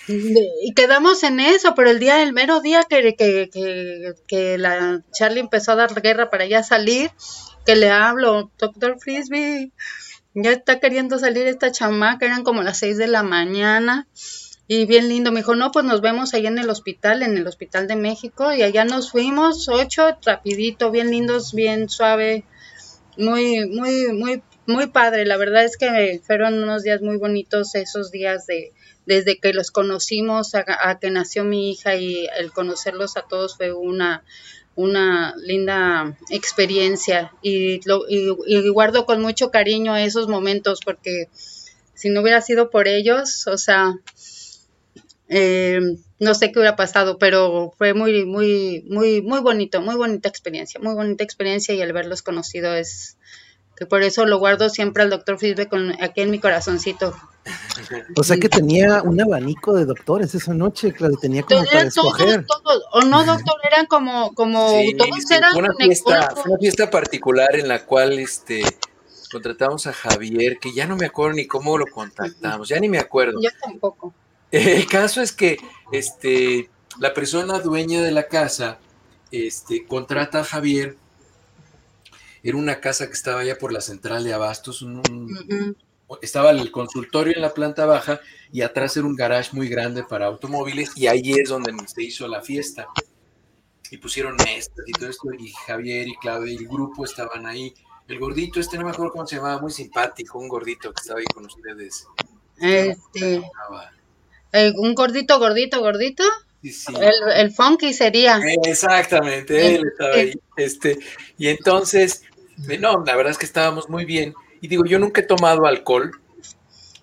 Y 0.08 0.74
quedamos 0.74 1.24
en 1.24 1.40
eso, 1.40 1.76
pero 1.76 1.90
el 1.90 2.00
día, 2.00 2.22
el 2.24 2.34
mero 2.34 2.62
día 2.62 2.84
que, 2.84 3.16
que, 3.16 4.16
que, 4.28 4.58
la 4.58 5.02
Charlie 5.14 5.40
empezó 5.40 5.72
a 5.72 5.76
dar 5.76 6.02
guerra 6.02 6.30
para 6.30 6.46
ya 6.46 6.62
salir, 6.62 7.12
que 7.66 7.76
le 7.76 7.90
hablo, 7.90 8.52
doctor 8.58 8.98
Frisbee, 9.00 9.72
ya 10.34 10.52
está 10.52 10.80
queriendo 10.80 11.20
salir 11.20 11.48
esta 11.48 11.72
chamaca, 11.72 12.26
eran 12.26 12.44
como 12.44 12.64
las 12.64 12.80
seis 12.80 12.98
de 12.98 13.08
la 13.08 13.24
mañana, 13.24 14.08
y 14.68 14.86
bien 14.86 15.08
lindo, 15.08 15.32
me 15.32 15.40
dijo, 15.40 15.56
no, 15.56 15.72
pues 15.72 15.86
nos 15.86 16.02
vemos 16.02 16.34
ahí 16.34 16.48
en 16.48 16.58
el 16.58 16.70
hospital, 16.70 17.24
en 17.24 17.38
el 17.38 17.48
Hospital 17.48 17.88
de 17.88 17.96
México, 17.96 18.52
y 18.54 18.62
allá 18.62 18.84
nos 18.84 19.12
fuimos, 19.12 19.70
ocho, 19.70 20.18
rapidito, 20.26 20.92
bien 20.92 21.12
lindos, 21.12 21.54
bien 21.54 21.88
suave, 21.90 22.44
muy, 23.18 23.68
muy, 23.68 24.12
muy, 24.12 24.44
muy 24.66 24.88
padre, 24.88 25.26
la 25.26 25.38
verdad 25.38 25.64
es 25.64 25.78
que 25.78 26.22
fueron 26.26 26.62
unos 26.62 26.84
días 26.84 27.02
muy 27.02 27.18
bonitos 27.18 27.76
esos 27.76 28.12
días 28.12 28.48
de 28.48 28.74
desde 29.06 29.40
que 29.40 29.54
los 29.54 29.72
conocimos 29.72 30.56
a, 30.56 31.00
que 31.00 31.12
nació 31.12 31.44
mi 31.44 31.72
hija 31.72 31.96
y 31.96 32.28
el 32.38 32.52
conocerlos 32.52 33.18
a 33.18 33.24
todos 33.24 33.58
fue 33.58 33.74
una 33.74 34.24
una 34.76 35.36
linda 35.38 36.18
experiencia 36.32 37.32
y, 37.44 37.88
lo, 37.88 38.06
y, 38.10 38.70
guardo 38.70 39.06
con 39.06 39.22
mucho 39.22 39.52
cariño 39.52 39.96
esos 39.96 40.28
momentos 40.28 40.80
porque 40.84 41.30
si 41.94 42.10
no 42.10 42.22
hubiera 42.22 42.42
sido 42.42 42.72
por 42.72 42.88
ellos, 42.88 43.46
o 43.46 43.58
sea, 43.58 43.94
eh, 45.30 45.80
no 46.20 46.34
sé 46.34 46.52
qué 46.52 46.60
hubiera 46.60 46.76
pasado, 46.76 47.18
pero 47.18 47.74
fue 47.78 47.94
muy, 47.94 48.26
muy, 48.26 48.84
muy, 48.90 49.22
muy 49.22 49.40
bonito, 49.42 49.82
muy 49.82 49.96
bonita 49.96 50.28
experiencia, 50.28 50.80
muy 50.82 50.96
bonita 50.96 51.24
experiencia 51.24 51.76
y 51.76 51.82
el 51.82 51.94
verlos 51.94 52.22
conocido 52.22 52.74
es 52.74 53.18
que 53.76 53.86
por 53.86 54.04
eso 54.04 54.26
lo 54.26 54.40
guardo 54.40 54.70
siempre 54.70 55.04
al 55.04 55.10
doctor 55.10 55.40
Fisbe 55.40 55.68
aquí 56.00 56.22
en 56.22 56.32
mi 56.32 56.40
corazoncito. 56.40 57.16
O 58.16 58.24
sea 58.24 58.38
que 58.38 58.50
tenía 58.50 59.02
un 59.02 59.20
abanico 59.22 59.74
de 59.74 59.86
doctores 59.86 60.34
esa 60.36 60.54
noche, 60.54 60.94
claro, 60.94 61.16
tenía 61.18 61.44
como 61.44 61.66
para 61.66 61.88
escoger. 61.88 62.46
o 62.92 63.02
no, 63.02 63.26
doctor, 63.26 63.56
eran 63.64 63.86
como, 63.88 64.34
como 64.34 64.70
todos 64.98 65.32
eran 65.32 65.56
una 65.58 65.74
fiesta, 65.74 66.34
una 66.46 66.58
fiesta 66.58 66.90
particular 66.90 67.56
en 67.56 67.68
la 67.68 67.86
cual 67.86 68.20
este 68.20 68.64
contratamos 69.32 69.88
a 69.88 69.94
Javier, 69.94 70.60
que 70.60 70.74
ya 70.74 70.86
no 70.86 70.96
me 70.96 71.08
acuerdo 71.08 71.36
ni 71.36 71.48
cómo 71.48 71.78
lo 71.78 71.88
contactamos, 71.88 72.70
ya 72.70 72.80
ni 72.80 72.88
me 72.88 73.00
acuerdo. 73.00 73.40
Yo 73.42 73.50
tampoco. 73.62 74.14
El 74.52 74.86
caso 74.86 75.22
es 75.22 75.32
que 75.32 75.58
este, 75.92 76.70
la 77.00 77.14
persona 77.16 77.60
dueña 77.60 78.04
de 78.04 78.12
la 78.12 78.28
casa 78.28 78.78
este, 79.32 79.86
contrata 79.88 80.42
a 80.42 80.44
Javier. 80.44 80.96
Era 82.44 82.58
una 82.58 82.80
casa 82.80 83.08
que 83.08 83.14
estaba 83.14 83.40
allá 83.40 83.58
por 83.58 83.74
la 83.74 83.82
central 83.82 84.24
de 84.24 84.34
Abastos. 84.34 84.86
Estaba 86.22 86.52
el 86.52 86.72
consultorio 86.72 87.34
en 87.36 87.42
la 87.42 87.54
planta 87.54 87.86
baja 87.86 88.20
y 88.52 88.62
atrás 88.62 88.98
era 88.98 89.06
un 89.06 89.16
garage 89.16 89.50
muy 89.54 89.68
grande 89.68 90.04
para 90.04 90.28
automóviles 90.28 90.92
y 90.96 91.08
ahí 91.08 91.32
es 91.32 91.50
donde 91.50 91.74
se 91.88 92.04
hizo 92.04 92.28
la 92.28 92.42
fiesta. 92.42 92.88
Y 93.92 93.98
pusieron 93.98 94.36
mesas 94.38 94.74
y 94.88 94.92
todo 94.94 95.10
esto 95.10 95.28
y 95.38 95.52
Javier 95.68 96.08
y 96.08 96.16
Claudia 96.16 96.54
y 96.54 96.58
el 96.58 96.68
grupo 96.68 97.06
estaban 97.06 97.46
ahí. 97.46 97.74
El 98.08 98.20
gordito, 98.20 98.60
este 98.60 98.78
no 98.78 98.86
me 98.86 98.92
acuerdo 98.92 99.14
cómo 99.14 99.28
se 99.28 99.38
llamaba, 99.38 99.62
muy 99.62 99.72
simpático, 99.72 100.40
un 100.40 100.48
gordito 100.48 100.92
que 100.92 101.02
estaba 101.02 101.20
ahí 101.20 101.26
con 101.34 101.46
ustedes. 101.46 102.08
Este 102.60 103.42
un 104.76 104.94
gordito, 104.94 105.40
gordito, 105.40 105.80
gordito. 105.80 106.24
El, 106.62 107.14
el, 107.36 107.52
funky 107.52 107.94
sería. 107.94 108.40
Exactamente, 108.64 109.76
él 109.76 109.84
estaba 109.92 110.16
ahí. 110.16 110.34
Este, 110.56 110.98
y 111.38 111.50
entonces, 111.50 112.24
no, 112.80 113.04
la 113.04 113.16
verdad 113.16 113.32
es 113.32 113.38
que 113.38 113.46
estábamos 113.46 113.90
muy 113.90 114.06
bien. 114.06 114.34
Y 114.64 114.70
digo, 114.70 114.86
yo 114.86 114.98
nunca 114.98 115.20
he 115.20 115.26
tomado 115.26 115.66
alcohol, 115.66 116.10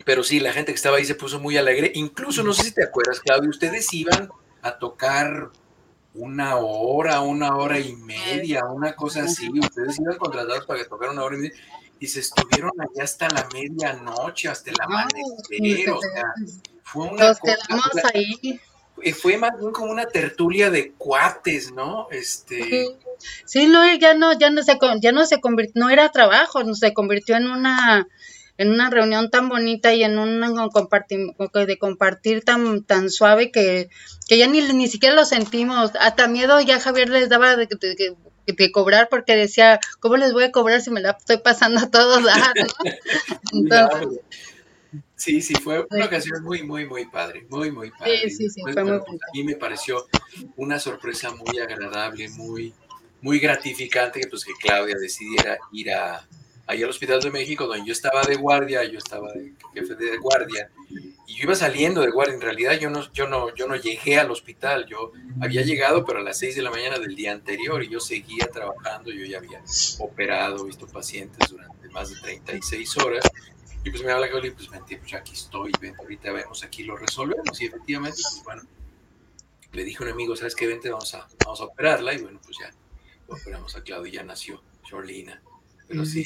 pero 0.07 0.25
sí, 0.25 0.41
la 0.41 0.51
gente 0.55 0.73
que 0.73 0.77
estaba 0.77 0.97
ahí 0.97 1.05
se 1.05 1.15
puso 1.15 1.39
muy 1.39 1.59
alegre. 1.59 1.93
Incluso, 1.95 2.43
no 2.43 2.55
sé 2.55 2.63
si 2.63 2.73
te 2.73 2.83
acuerdas, 2.83 3.21
Claudio, 3.21 3.51
ustedes 3.51 3.93
iban 3.93 4.31
a 4.63 4.79
tocar 4.79 5.51
una 6.15 6.57
hora, 6.57 7.21
una 7.21 7.55
hora 7.55 7.79
y 7.79 7.95
media, 7.97 8.65
una 8.65 8.97
cosa 8.97 9.25
así. 9.25 9.51
Ustedes 9.51 10.01
iban 10.01 10.17
contratados 10.17 10.65
para 10.65 10.79
que 10.81 10.89
tocaran 10.89 11.17
una 11.17 11.25
hora 11.25 11.37
y 11.37 11.41
media 11.41 11.57
y 11.99 12.07
se 12.07 12.21
estuvieron 12.21 12.73
allá 12.81 13.05
hasta 13.05 13.29
la 13.29 13.47
medianoche, 13.53 14.49
hasta 14.49 14.71
el 14.71 14.77
amanecer. 14.81 15.91
O 15.91 16.01
sea, 16.01 16.25
fue 16.83 17.09
una 17.09 17.37
ahí. 18.15 18.59
Fue 19.21 19.37
más 19.37 19.59
bien 19.59 19.73
como 19.73 19.91
una 19.91 20.07
tertulia 20.07 20.71
de 20.71 20.93
cuates, 20.93 21.73
¿no? 21.73 22.09
Este. 22.11 22.97
Sí, 23.45 23.67
no, 23.67 23.85
ya 23.97 24.15
no, 24.15 24.39
ya 24.39 24.51
no 24.51 24.63
se, 24.63 24.79
ya 25.01 25.13
no 25.13 25.27
se 25.27 25.41
convirtió, 25.41 25.81
no 25.81 25.91
era 25.91 26.11
trabajo, 26.11 26.65
no 26.65 26.75
se 26.75 26.95
convirtió 26.95 27.37
en 27.37 27.47
una, 27.47 28.09
en 28.57 28.71
una 28.71 28.91
reunión 28.91 29.31
tan 29.31 29.49
bonita 29.49 29.95
y 29.95 30.05
en 30.05 30.19
un 30.19 30.41
compartir, 30.71 31.33
de 31.67 31.79
compartir 31.79 32.45
tan, 32.45 32.85
tan 32.85 33.11
suave 33.11 33.51
que, 33.51 33.89
que 34.29 34.39
ya 34.39 34.47
ni, 34.47 34.61
ni 34.73 34.89
siquiera 34.89 35.15
lo 35.15 35.25
sentimos. 35.25 35.93
Hasta 35.99 36.29
miedo 36.29 36.61
ya 36.61 36.81
Javier 36.81 37.09
les 37.09 37.29
daba 37.29 37.57
de, 37.57 37.67
de, 37.67 38.73
cobrar 38.73 39.09
porque 39.09 39.37
decía, 39.37 39.81
¿cómo 40.01 40.17
les 40.17 40.33
voy 40.33 40.45
a 40.45 40.53
cobrar 40.53 40.81
si 40.81 40.91
me 40.91 41.01
la 41.01 41.13
estoy 41.19 41.39
pasando 41.39 41.81
a 41.81 41.91
todos? 41.91 42.23
Entonces, 43.53 44.21
Sí, 45.21 45.43
sí, 45.43 45.55
fue 45.55 45.87
una 45.91 46.07
ocasión 46.07 46.43
muy, 46.43 46.63
muy, 46.63 46.87
muy 46.87 47.05
padre, 47.05 47.47
muy, 47.51 47.71
muy 47.71 47.91
padre. 47.91 48.21
Sí, 48.23 48.31
sí, 48.31 48.49
sí, 48.49 48.63
fue 48.63 48.83
muy 48.83 48.95
A 48.95 49.03
mí 49.35 49.45
me 49.45 49.55
pareció 49.55 50.07
una 50.57 50.79
sorpresa 50.79 51.31
muy 51.31 51.59
agradable, 51.59 52.31
muy, 52.31 52.73
muy 53.21 53.39
gratificante 53.39 54.21
que 54.21 54.29
pues 54.29 54.47
que 54.47 54.55
Claudia 54.59 54.97
decidiera 54.99 55.59
ir 55.73 55.93
a, 55.93 56.27
ahí 56.67 56.83
al 56.83 56.89
Hospital 56.89 57.21
de 57.21 57.31
México, 57.31 57.67
donde 57.67 57.85
yo 57.85 57.93
estaba 57.93 58.23
de 58.23 58.37
guardia, 58.37 58.83
yo 58.85 58.97
estaba 58.97 59.31
de 59.35 59.53
jefe 59.75 59.95
de 59.95 60.17
guardia, 60.17 60.71
y 61.27 61.35
yo 61.35 61.45
iba 61.45 61.55
saliendo 61.55 62.01
de 62.01 62.11
guardia, 62.11 62.37
en 62.37 62.41
realidad 62.41 62.79
yo 62.79 62.89
no, 62.89 63.13
yo 63.13 63.29
no, 63.29 63.55
yo 63.55 63.67
no 63.67 63.77
llegué 63.77 64.19
al 64.19 64.31
hospital, 64.31 64.87
yo 64.87 65.13
había 65.43 65.61
llegado 65.61 66.07
pero 66.07 66.21
a 66.21 66.23
las 66.23 66.39
6 66.39 66.57
de 66.57 66.63
la 66.63 66.71
mañana 66.71 66.99
del 66.99 67.15
día 67.15 67.33
anterior 67.33 67.85
y 67.85 67.91
yo 67.91 68.01
seguía 68.01 68.49
trabajando, 68.49 69.11
yo 69.11 69.27
ya 69.27 69.37
había 69.37 69.63
operado, 69.99 70.65
visto 70.65 70.87
pacientes 70.87 71.51
durante 71.51 71.91
más 71.91 72.09
de 72.09 72.21
36 72.21 72.97
horas, 72.97 73.25
y 73.85 73.91
pues 73.91 74.05
me 74.05 74.13
habla 74.13 74.27
Gabriel, 74.27 74.55
pues 74.55 74.69
vente, 74.69 74.99
pues 74.99 75.15
aquí 75.15 75.33
estoy, 75.33 75.73
ven, 75.81 75.95
ahorita 75.99 76.33
vemos, 76.33 76.63
aquí 76.63 76.85
lo 76.85 76.97
resolvemos. 76.97 77.61
Y 77.61 77.67
efectivamente, 77.67 78.21
pues 78.23 78.45
bueno, 78.45 78.63
le 79.73 79.85
dije 79.85 80.03
a 80.03 80.07
un 80.07 80.13
amigo, 80.13 80.37
¿sabes 80.37 80.55
qué? 80.55 80.67
Vente, 80.67 80.91
vamos 80.91 81.15
a, 81.15 81.27
vamos 81.45 81.61
a 81.61 81.65
operarla. 81.65 82.13
Y 82.13 82.23
bueno, 82.23 82.41
pues 82.45 82.59
ya 82.59 82.71
operamos 83.29 83.75
a 83.77 83.83
Claudia 83.83 84.11
y 84.11 84.15
ya 84.17 84.23
nació 84.23 84.63
Jorlina. 84.91 85.41
Pero 85.89 86.05
sí, 86.05 86.25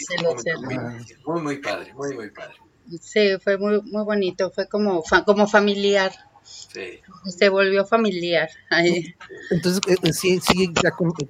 muy, 1.24 1.40
muy, 1.40 1.58
padre, 1.58 1.94
muy, 1.94 2.14
muy 2.14 2.30
padre. 2.30 2.54
Sí, 3.00 3.38
fue 3.42 3.56
muy, 3.56 3.80
muy 3.82 4.04
bonito, 4.04 4.50
fue 4.50 4.68
como, 4.68 5.02
como 5.24 5.46
familiar. 5.46 6.12
Sí. 6.42 7.00
Se 7.26 7.48
volvió 7.48 7.86
familiar. 7.86 8.50
Ahí. 8.68 9.14
Entonces, 9.50 9.80
eh, 9.88 9.96
eh, 10.02 10.12
sí, 10.12 10.40
sí, 10.40 10.70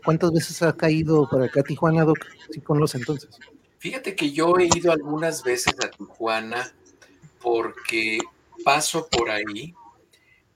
¿cuántas 0.04 0.32
veces 0.32 0.62
ha 0.62 0.72
caído 0.72 1.28
para 1.28 1.44
acá 1.44 1.62
Tijuana, 1.62 2.04
Doc? 2.04 2.18
Sí, 2.50 2.60
con 2.60 2.80
los 2.80 2.94
entonces. 2.96 3.30
Fíjate 3.84 4.16
que 4.16 4.32
yo 4.32 4.54
he 4.58 4.64
ido 4.64 4.92
algunas 4.92 5.42
veces 5.42 5.74
a 5.84 5.90
Tijuana 5.90 6.74
porque 7.42 8.18
paso 8.64 9.06
por 9.10 9.28
ahí, 9.28 9.74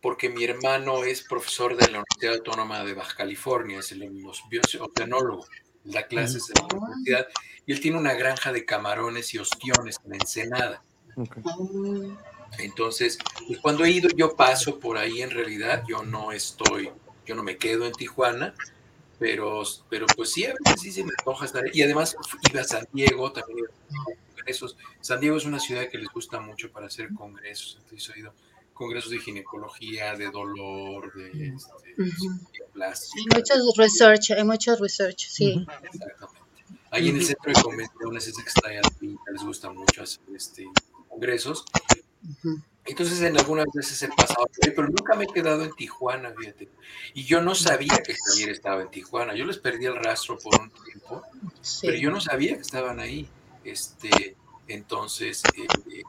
porque 0.01 0.31
mi 0.31 0.45
hermano 0.45 1.05
es 1.05 1.25
profesor 1.25 1.77
de 1.77 1.89
la 1.89 1.99
Universidad 1.99 2.37
Autónoma 2.37 2.83
de 2.85 2.95
Baja 2.95 3.15
California, 3.15 3.81
es 3.81 3.93
el 3.93 4.25
oceanólogo, 4.81 5.47
da 5.85 6.07
clases 6.07 6.49
en 6.49 6.55
la 6.55 6.75
universidad, 6.75 7.29
y 7.67 7.73
él 7.73 7.81
tiene 7.81 7.99
una 7.99 8.15
granja 8.15 8.51
de 8.51 8.65
camarones 8.65 9.35
y 9.35 9.39
ostiones 9.39 10.01
en 10.07 10.15
Ensenada. 10.15 10.83
Entonces, 12.59 13.19
pues, 13.47 13.59
cuando 13.59 13.85
he 13.85 13.91
ido, 13.91 14.09
yo 14.17 14.37
paso 14.37 14.79
por 14.79 14.97
ahí 14.97 15.21
en 15.21 15.33
realidad, 15.33 15.85
yo 15.87 16.03
no 16.03 16.33
estoy, 16.33 16.91
yo 17.27 17.35
no 17.35 17.43
me 17.43 17.59
quedo 17.59 17.85
en 17.85 17.93
Tijuana, 17.93 18.55
pero, 19.19 19.63
pero 19.89 20.07
pues 20.17 20.33
sí, 20.33 20.45
a 20.47 20.55
veces 20.65 20.81
sí 20.81 20.93
se 20.93 21.05
me 21.05 21.11
antoja 21.19 21.45
estar 21.45 21.65
Y 21.75 21.83
además 21.83 22.17
iba 22.51 22.61
a 22.61 22.65
San 22.65 22.87
Diego, 22.93 23.33
también 23.33 23.67
congresos. 24.35 24.77
San 25.01 25.21
Diego 25.21 25.37
es 25.37 25.45
una 25.45 25.61
ciudad 25.61 25.89
que 25.89 25.99
les 25.99 26.09
gusta 26.09 26.41
mucho 26.41 26.71
para 26.71 26.87
hacer 26.87 27.13
congresos, 27.15 27.79
entonces 27.83 28.15
he 28.15 28.21
ido 28.21 28.33
congresos 28.73 29.11
de 29.11 29.19
ginecología, 29.19 30.15
de 30.15 30.31
dolor, 30.31 31.13
de, 31.15 31.49
este, 31.49 31.89
Hay 32.77 33.27
muchos 33.35 33.77
research, 33.77 34.31
hay 34.31 34.45
muchos 34.45 34.79
research, 34.79 35.27
sí. 35.29 35.67
Exactamente. 35.67 36.07
Ahí 36.91 37.09
en 37.09 37.17
el 37.17 37.25
centro 37.25 37.53
de 37.53 37.61
convenciones, 37.61 38.29
ese 38.29 38.43
que 38.43 38.49
está 38.49 38.69
ahí 38.69 38.79
les 39.33 39.43
gusta 39.43 39.71
mucho 39.71 40.03
hacer 40.03 40.23
este, 40.35 40.67
congresos. 41.09 41.65
Entonces 42.99 43.21
en 43.21 43.38
algunas 43.38 43.67
veces 43.73 44.02
he 44.02 44.09
pasado 44.09 44.49
pero 44.61 44.88
nunca 44.88 45.14
me 45.14 45.23
he 45.23 45.28
quedado 45.28 45.62
en 45.62 45.73
Tijuana, 45.73 46.33
fíjate. 46.37 46.69
Y 47.14 47.23
yo 47.23 47.40
no 47.40 47.55
sabía 47.55 47.97
que 48.05 48.12
Javier 48.12 48.49
estaba 48.49 48.83
en 48.83 48.90
Tijuana. 48.90 49.37
Yo 49.37 49.45
les 49.45 49.59
perdí 49.59 49.87
el 49.87 49.95
rastro 49.95 50.37
por 50.37 50.61
un 50.61 50.69
tiempo, 50.71 51.23
pero 51.81 51.97
yo 51.97 52.11
no 52.11 52.21
sabía 52.21 52.57
que 52.57 52.62
estaban 52.62 52.99
ahí. 52.99 53.28
Este, 53.62 54.35
entonces, 54.67 55.45
eh, 55.57 55.69
eh, 55.93 56.02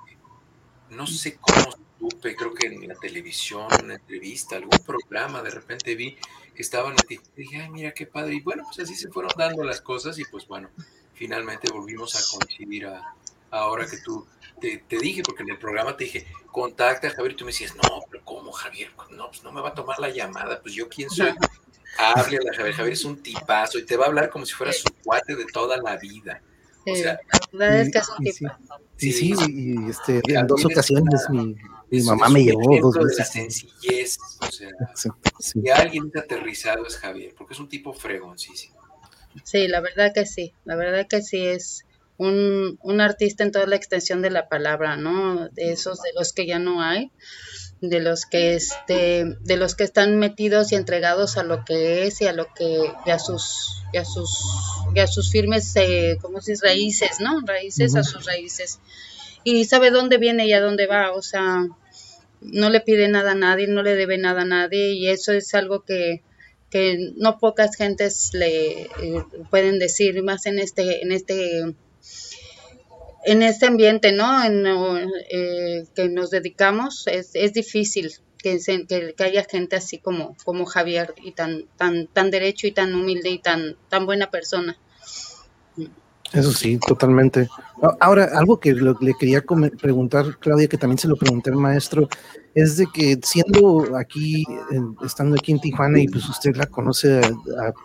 no 0.89 1.05
sé 1.05 1.37
cómo 1.39 1.75
supe, 1.99 2.35
creo 2.35 2.55
que 2.55 2.65
en 2.65 2.87
la 2.87 2.95
televisión, 2.95 3.67
una 3.83 3.93
entrevista, 3.93 4.55
algún 4.55 4.79
programa, 4.79 5.43
de 5.43 5.51
repente 5.51 5.93
vi 5.93 6.17
que 6.55 6.63
estaban 6.63 6.93
en 6.93 7.07
Tijuana. 7.07 7.33
Y 7.37 7.41
dije, 7.41 7.61
ay, 7.61 7.69
mira 7.69 7.91
qué 7.91 8.07
padre. 8.07 8.33
Y 8.33 8.41
bueno, 8.41 8.63
pues 8.63 8.79
así 8.79 8.95
se 8.95 9.09
fueron 9.09 9.31
dando 9.37 9.63
las 9.63 9.79
cosas 9.79 10.17
y 10.17 10.25
pues 10.25 10.47
bueno, 10.47 10.71
finalmente 11.13 11.71
volvimos 11.71 12.15
a 12.15 12.35
coincidir 12.35 12.87
a, 12.87 13.13
ahora 13.51 13.85
que 13.87 13.97
tú 13.97 14.25
te, 14.59 14.81
dije, 14.97 15.23
porque 15.23 15.43
en 15.43 15.49
el 15.49 15.57
programa 15.57 15.95
te 15.95 16.05
dije, 16.05 16.27
contacta 16.51 17.07
a 17.07 17.11
Javier, 17.11 17.33
y 17.33 17.35
tú 17.35 17.45
me 17.45 17.51
decías, 17.51 17.75
no, 17.75 18.01
pero 18.09 18.23
¿cómo 18.25 18.51
Javier? 18.51 18.91
No, 19.11 19.27
pues 19.27 19.43
no 19.43 19.51
me 19.51 19.61
va 19.61 19.69
a 19.69 19.73
tomar 19.73 19.99
la 19.99 20.09
llamada, 20.09 20.61
pues 20.61 20.73
yo 20.73 20.89
quién 20.89 21.09
soy. 21.09 21.33
Háblale 21.97 22.49
a 22.49 22.55
Javier, 22.55 22.75
Javier 22.75 22.93
es 22.93 23.05
un 23.05 23.21
tipazo 23.21 23.79
y 23.79 23.85
te 23.85 23.97
va 23.97 24.05
a 24.05 24.07
hablar 24.07 24.29
como 24.29 24.45
si 24.45 24.53
fuera 24.53 24.71
su 24.71 24.87
cuate 25.03 25.35
de 25.35 25.45
toda 25.45 25.77
la 25.77 25.97
vida. 25.97 26.41
O 26.85 26.95
sea, 26.95 27.19
la 27.51 27.65
verdad 27.67 27.81
es 27.81 27.91
que 27.91 28.29
es 28.29 28.41
un 28.41 28.51
Sí, 28.97 29.13
sí, 29.13 29.33
y 29.47 29.89
este, 29.89 30.21
en 30.27 30.45
dos 30.45 30.65
ocasiones 30.65 31.29
mi, 31.29 31.55
mi 31.89 32.03
mamá 32.03 32.27
me 32.27 32.43
llevó 32.43 32.77
dos 32.81 32.97
veces. 32.97 33.17
la 33.17 33.25
sencillez, 33.25 34.17
o 34.41 34.51
sea, 34.51 34.69
si 35.39 35.69
alguien 35.69 36.11
es 36.13 36.21
aterrizado 36.21 36.85
es 36.85 36.97
Javier, 36.97 37.33
porque 37.37 37.53
es 37.53 37.59
un 37.59 37.69
tipo 37.69 37.93
fregoncísimo. 37.93 38.77
Sí, 39.43 39.67
la 39.67 39.79
verdad 39.79 40.13
que 40.13 40.25
sí, 40.25 40.53
la 40.65 40.75
verdad 40.75 41.07
que 41.07 41.21
sí 41.21 41.45
es 41.45 41.85
un, 42.19 42.77
un 42.83 43.01
artista 43.01 43.43
en 43.43 43.51
toda 43.51 43.65
la 43.65 43.75
extensión 43.75 44.21
de 44.21 44.29
la 44.29 44.47
palabra, 44.47 44.97
¿no? 44.97 45.49
De 45.49 45.71
esos 45.71 46.01
de 46.01 46.11
los 46.15 46.33
que 46.33 46.45
ya 46.45 46.59
no 46.59 46.83
hay 46.83 47.11
de 47.81 48.01
los 48.01 48.25
que 48.25 48.55
este 48.55 49.37
de 49.39 49.57
los 49.57 49.75
que 49.75 49.85
están 49.85 50.17
metidos 50.17 50.71
y 50.71 50.75
entregados 50.75 51.37
a 51.37 51.43
lo 51.43 51.63
que 51.63 52.05
es 52.07 52.21
y 52.21 52.27
a 52.27 52.33
lo 52.33 52.53
que 52.53 52.91
y 53.05 53.09
a 53.09 53.19
sus 53.19 53.83
y 53.93 53.97
a 53.97 54.05
sus 54.05 54.37
y 54.93 54.99
a 54.99 55.07
sus 55.07 55.31
firmes 55.31 55.73
eh, 55.75 56.17
como 56.21 56.41
si 56.41 56.55
raíces 56.55 57.19
no 57.21 57.41
raíces 57.45 57.95
a 57.95 58.03
sus 58.03 58.25
raíces. 58.25 58.79
Y 59.45 59.63
sabe 59.65 59.91
dónde 59.91 60.17
viene 60.17 60.45
y 60.45 60.53
a 60.53 60.59
dónde 60.59 60.87
va 60.87 61.13
o 61.13 61.21
sea 61.21 61.67
no 62.41 62.69
le 62.69 62.81
pide 62.81 63.07
nada 63.07 63.31
a 63.31 63.35
nadie 63.35 63.67
no 63.67 63.81
le 63.81 63.95
debe 63.95 64.17
nada 64.17 64.41
a 64.41 64.45
nadie 64.45 64.91
y 64.93 65.07
eso 65.07 65.31
es 65.31 65.53
algo 65.53 65.83
que 65.85 66.21
que 66.69 67.13
no 67.15 67.39
pocas 67.39 67.75
gentes 67.75 68.31
le 68.33 68.81
eh, 68.83 68.89
pueden 69.49 69.79
decir 69.79 70.21
más 70.21 70.45
en 70.45 70.59
este 70.59 71.01
en 71.01 71.13
este 71.13 71.73
en 73.29 73.43
este 73.43 73.67
ambiente, 73.67 74.11
¿no? 74.11 74.43
En, 74.43 74.65
eh, 75.29 75.85
que 75.95 76.09
nos 76.09 76.29
dedicamos, 76.29 77.05
es, 77.07 77.31
es 77.33 77.53
difícil 77.53 78.11
que, 78.37 78.59
que, 78.87 79.23
haya 79.23 79.45
gente 79.49 79.75
así 79.75 79.99
como, 79.99 80.35
como 80.43 80.65
Javier 80.65 81.13
y 81.21 81.33
tan, 81.33 81.65
tan, 81.77 82.07
tan 82.07 82.31
derecho 82.31 82.67
y 82.67 82.71
tan 82.71 82.95
humilde 82.95 83.29
y 83.29 83.39
tan, 83.39 83.75
tan 83.89 84.05
buena 84.05 84.31
persona. 84.31 84.77
Eso 86.31 86.51
sí, 86.51 86.79
totalmente. 86.85 87.49
Ahora, 87.99 88.29
algo 88.35 88.59
que 88.59 88.73
le 88.73 89.13
quería 89.19 89.43
preguntar, 89.81 90.37
Claudia, 90.39 90.67
que 90.67 90.77
también 90.77 90.99
se 90.99 91.07
lo 91.07 91.15
pregunté 91.15 91.49
al 91.49 91.55
maestro, 91.55 92.07
es 92.53 92.77
de 92.77 92.85
que 92.93 93.19
siendo 93.23 93.97
aquí, 93.97 94.43
estando 95.03 95.35
aquí 95.35 95.51
en 95.51 95.59
Tijuana 95.59 95.99
y 95.99 96.07
pues 96.07 96.29
usted 96.29 96.55
la 96.55 96.67
conoce 96.67 97.21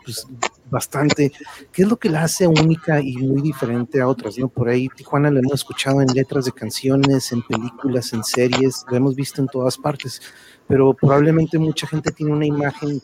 pues, 0.04 0.26
bastante, 0.74 1.32
¿qué 1.72 1.82
es 1.82 1.88
lo 1.88 1.96
que 1.96 2.10
la 2.10 2.24
hace 2.24 2.46
única 2.46 3.00
y 3.00 3.16
muy 3.16 3.40
diferente 3.40 4.00
a 4.00 4.08
otras? 4.08 4.36
¿no? 4.38 4.48
Por 4.48 4.68
ahí 4.68 4.88
Tijuana 4.88 5.30
la 5.30 5.38
hemos 5.38 5.54
escuchado 5.54 6.02
en 6.02 6.08
letras 6.08 6.44
de 6.44 6.52
canciones, 6.52 7.32
en 7.32 7.42
películas, 7.42 8.12
en 8.12 8.24
series, 8.24 8.84
lo 8.90 8.96
hemos 8.96 9.14
visto 9.14 9.40
en 9.40 9.46
todas 9.46 9.78
partes, 9.78 10.20
pero 10.66 10.92
probablemente 10.92 11.58
mucha 11.58 11.86
gente 11.86 12.10
tiene 12.10 12.32
una 12.32 12.46
imagen 12.46 13.00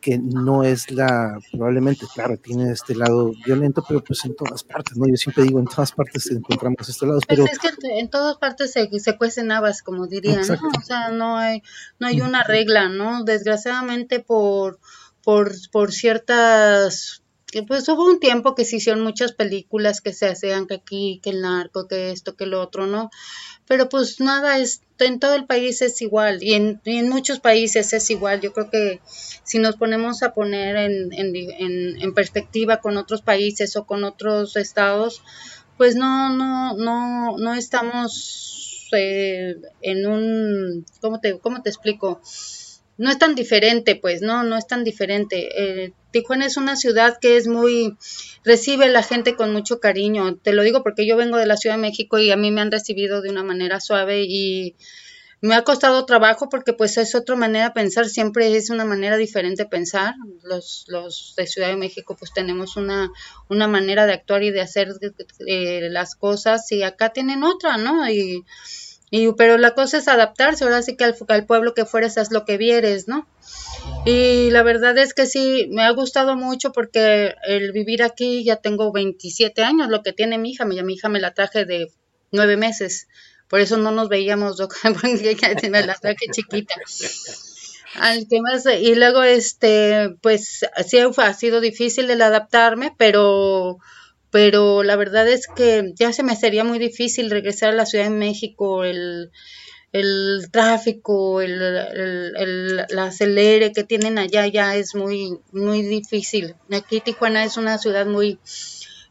que 0.00 0.16
no 0.16 0.62
es 0.62 0.90
la, 0.92 1.38
probablemente, 1.50 2.06
claro, 2.14 2.36
tiene 2.36 2.70
este 2.70 2.94
lado 2.94 3.32
violento, 3.44 3.84
pero 3.86 4.02
pues 4.02 4.24
en 4.24 4.36
todas 4.36 4.62
partes, 4.62 4.96
¿no? 4.96 5.08
Yo 5.08 5.16
siempre 5.16 5.42
digo, 5.42 5.58
en 5.58 5.66
todas 5.66 5.90
partes 5.90 6.30
encontramos 6.30 6.88
estos 6.88 7.08
lados, 7.08 7.24
pues 7.26 7.40
pero... 7.40 7.50
es 7.50 7.58
que 7.58 7.98
en 7.98 8.08
todas 8.08 8.36
partes 8.36 8.70
se, 8.70 8.88
se 9.00 9.16
cuecen 9.16 9.50
habas, 9.50 9.82
como 9.82 10.06
dirían, 10.06 10.46
¿no? 10.46 10.68
O 10.78 10.82
sea, 10.82 11.10
no 11.10 11.36
hay, 11.36 11.62
no 11.98 12.06
hay 12.06 12.20
una 12.20 12.44
regla, 12.44 12.88
¿no? 12.88 13.24
Desgraciadamente 13.24 14.20
por, 14.20 14.78
por, 15.28 15.52
por 15.72 15.92
ciertas 15.92 17.22
pues 17.66 17.86
hubo 17.90 18.06
un 18.06 18.18
tiempo 18.18 18.54
que 18.54 18.64
se 18.64 18.76
hicieron 18.76 19.02
muchas 19.02 19.32
películas 19.32 20.00
que 20.00 20.14
se 20.14 20.26
hacían 20.26 20.66
que 20.66 20.76
aquí, 20.76 21.20
que 21.22 21.28
el 21.28 21.42
narco, 21.42 21.86
que 21.86 22.12
esto, 22.12 22.34
que 22.34 22.46
lo 22.46 22.62
otro, 22.62 22.86
¿no? 22.86 23.10
Pero 23.66 23.90
pues 23.90 24.20
nada 24.20 24.58
es, 24.58 24.80
en 24.98 25.20
todo 25.20 25.34
el 25.34 25.44
país 25.44 25.82
es 25.82 26.00
igual 26.00 26.42
y 26.42 26.54
en, 26.54 26.80
en 26.86 27.10
muchos 27.10 27.40
países 27.40 27.92
es 27.92 28.08
igual. 28.08 28.40
Yo 28.40 28.54
creo 28.54 28.70
que 28.70 29.02
si 29.44 29.58
nos 29.58 29.76
ponemos 29.76 30.22
a 30.22 30.32
poner 30.32 30.76
en, 30.76 31.12
en, 31.12 32.02
en, 32.02 32.14
perspectiva 32.14 32.78
con 32.78 32.96
otros 32.96 33.20
países 33.20 33.76
o 33.76 33.84
con 33.84 34.04
otros 34.04 34.56
estados, 34.56 35.22
pues 35.76 35.94
no, 35.94 36.30
no, 36.30 36.74
no, 36.74 37.36
no 37.36 37.52
estamos 37.52 38.88
eh, 38.92 39.56
en 39.82 40.06
un, 40.06 40.86
¿cómo 41.02 41.20
te, 41.20 41.38
cómo 41.38 41.60
te 41.60 41.68
explico? 41.68 42.22
No 42.98 43.10
es 43.10 43.18
tan 43.18 43.34
diferente, 43.34 43.96
pues, 43.96 44.22
no, 44.22 44.42
no 44.42 44.58
es 44.58 44.66
tan 44.66 44.84
diferente. 44.84 45.48
Eh, 45.56 45.92
Tijuana 46.10 46.46
es 46.46 46.56
una 46.56 46.76
ciudad 46.76 47.18
que 47.20 47.36
es 47.36 47.46
muy, 47.46 47.96
recibe 48.44 48.86
a 48.86 48.88
la 48.88 49.02
gente 49.02 49.36
con 49.36 49.52
mucho 49.52 49.78
cariño. 49.78 50.36
Te 50.36 50.52
lo 50.52 50.62
digo 50.62 50.82
porque 50.82 51.06
yo 51.06 51.16
vengo 51.16 51.38
de 51.38 51.46
la 51.46 51.56
Ciudad 51.56 51.76
de 51.76 51.82
México 51.82 52.18
y 52.18 52.30
a 52.32 52.36
mí 52.36 52.50
me 52.50 52.60
han 52.60 52.72
recibido 52.72 53.22
de 53.22 53.30
una 53.30 53.44
manera 53.44 53.80
suave 53.80 54.24
y 54.24 54.74
me 55.40 55.54
ha 55.54 55.62
costado 55.62 56.04
trabajo 56.04 56.48
porque 56.48 56.72
pues 56.72 56.96
es 56.96 57.14
otra 57.14 57.36
manera 57.36 57.66
de 57.66 57.70
pensar, 57.70 58.06
siempre 58.06 58.56
es 58.56 58.70
una 58.70 58.84
manera 58.84 59.16
diferente 59.16 59.62
de 59.62 59.68
pensar. 59.68 60.14
Los, 60.42 60.84
los 60.88 61.34
de 61.36 61.46
Ciudad 61.46 61.68
de 61.68 61.76
México 61.76 62.16
pues 62.18 62.32
tenemos 62.32 62.76
una, 62.76 63.10
una 63.48 63.68
manera 63.68 64.06
de 64.06 64.14
actuar 64.14 64.42
y 64.42 64.50
de 64.50 64.60
hacer 64.60 64.88
eh, 65.46 65.88
las 65.90 66.16
cosas 66.16 66.70
y 66.72 66.82
acá 66.82 67.10
tienen 67.10 67.44
otra, 67.44 67.76
¿no? 67.76 68.10
Y 68.10 68.44
y, 69.10 69.32
pero 69.32 69.56
la 69.56 69.72
cosa 69.74 69.98
es 69.98 70.08
adaptarse, 70.08 70.64
ahora 70.64 70.82
sí 70.82 70.96
que 70.96 71.04
al, 71.04 71.46
pueblo 71.46 71.74
que 71.74 71.86
fueres 71.86 72.16
es 72.16 72.30
lo 72.30 72.44
que 72.44 72.58
vieres, 72.58 73.08
¿no? 73.08 73.26
Y 74.04 74.50
la 74.50 74.62
verdad 74.62 74.98
es 74.98 75.14
que 75.14 75.26
sí, 75.26 75.68
me 75.70 75.82
ha 75.82 75.90
gustado 75.90 76.36
mucho 76.36 76.72
porque 76.72 77.34
el 77.44 77.72
vivir 77.72 78.02
aquí 78.02 78.44
ya 78.44 78.56
tengo 78.56 78.92
27 78.92 79.62
años, 79.62 79.88
lo 79.88 80.02
que 80.02 80.12
tiene 80.12 80.36
mi 80.36 80.50
hija, 80.50 80.64
mi, 80.64 80.82
mi 80.82 80.94
hija 80.94 81.08
me 81.08 81.20
la 81.20 81.32
traje 81.32 81.64
de 81.64 81.90
nueve 82.32 82.56
meses, 82.56 83.08
por 83.48 83.60
eso 83.60 83.78
no 83.78 83.90
nos 83.90 84.08
veíamos, 84.08 84.58
porque 84.58 85.70
me 85.70 85.82
la 85.86 85.94
traje 85.94 86.26
chiquita. 86.30 86.74
Al 87.94 88.26
y 88.80 88.94
luego, 88.94 89.22
este, 89.22 90.14
pues 90.20 90.66
sí 90.86 90.98
ha 90.98 91.34
sido 91.34 91.60
difícil 91.60 92.10
el 92.10 92.20
adaptarme, 92.20 92.94
pero 92.96 93.78
pero 94.30 94.82
la 94.82 94.96
verdad 94.96 95.28
es 95.28 95.46
que 95.46 95.92
ya 95.94 96.12
se 96.12 96.22
me 96.22 96.36
sería 96.36 96.64
muy 96.64 96.78
difícil 96.78 97.30
regresar 97.30 97.70
a 97.70 97.76
la 97.76 97.86
Ciudad 97.86 98.04
de 98.04 98.10
México, 98.10 98.84
el, 98.84 99.30
el 99.92 100.48
tráfico, 100.50 101.40
el, 101.40 101.60
el, 101.60 102.34
el, 102.88 102.98
acelere 102.98 103.72
que 103.72 103.84
tienen 103.84 104.18
allá 104.18 104.46
ya 104.46 104.76
es 104.76 104.94
muy, 104.94 105.38
muy 105.52 105.82
difícil. 105.82 106.54
Aquí 106.70 107.00
Tijuana 107.00 107.44
es 107.44 107.56
una 107.56 107.78
ciudad 107.78 108.06
muy, 108.06 108.38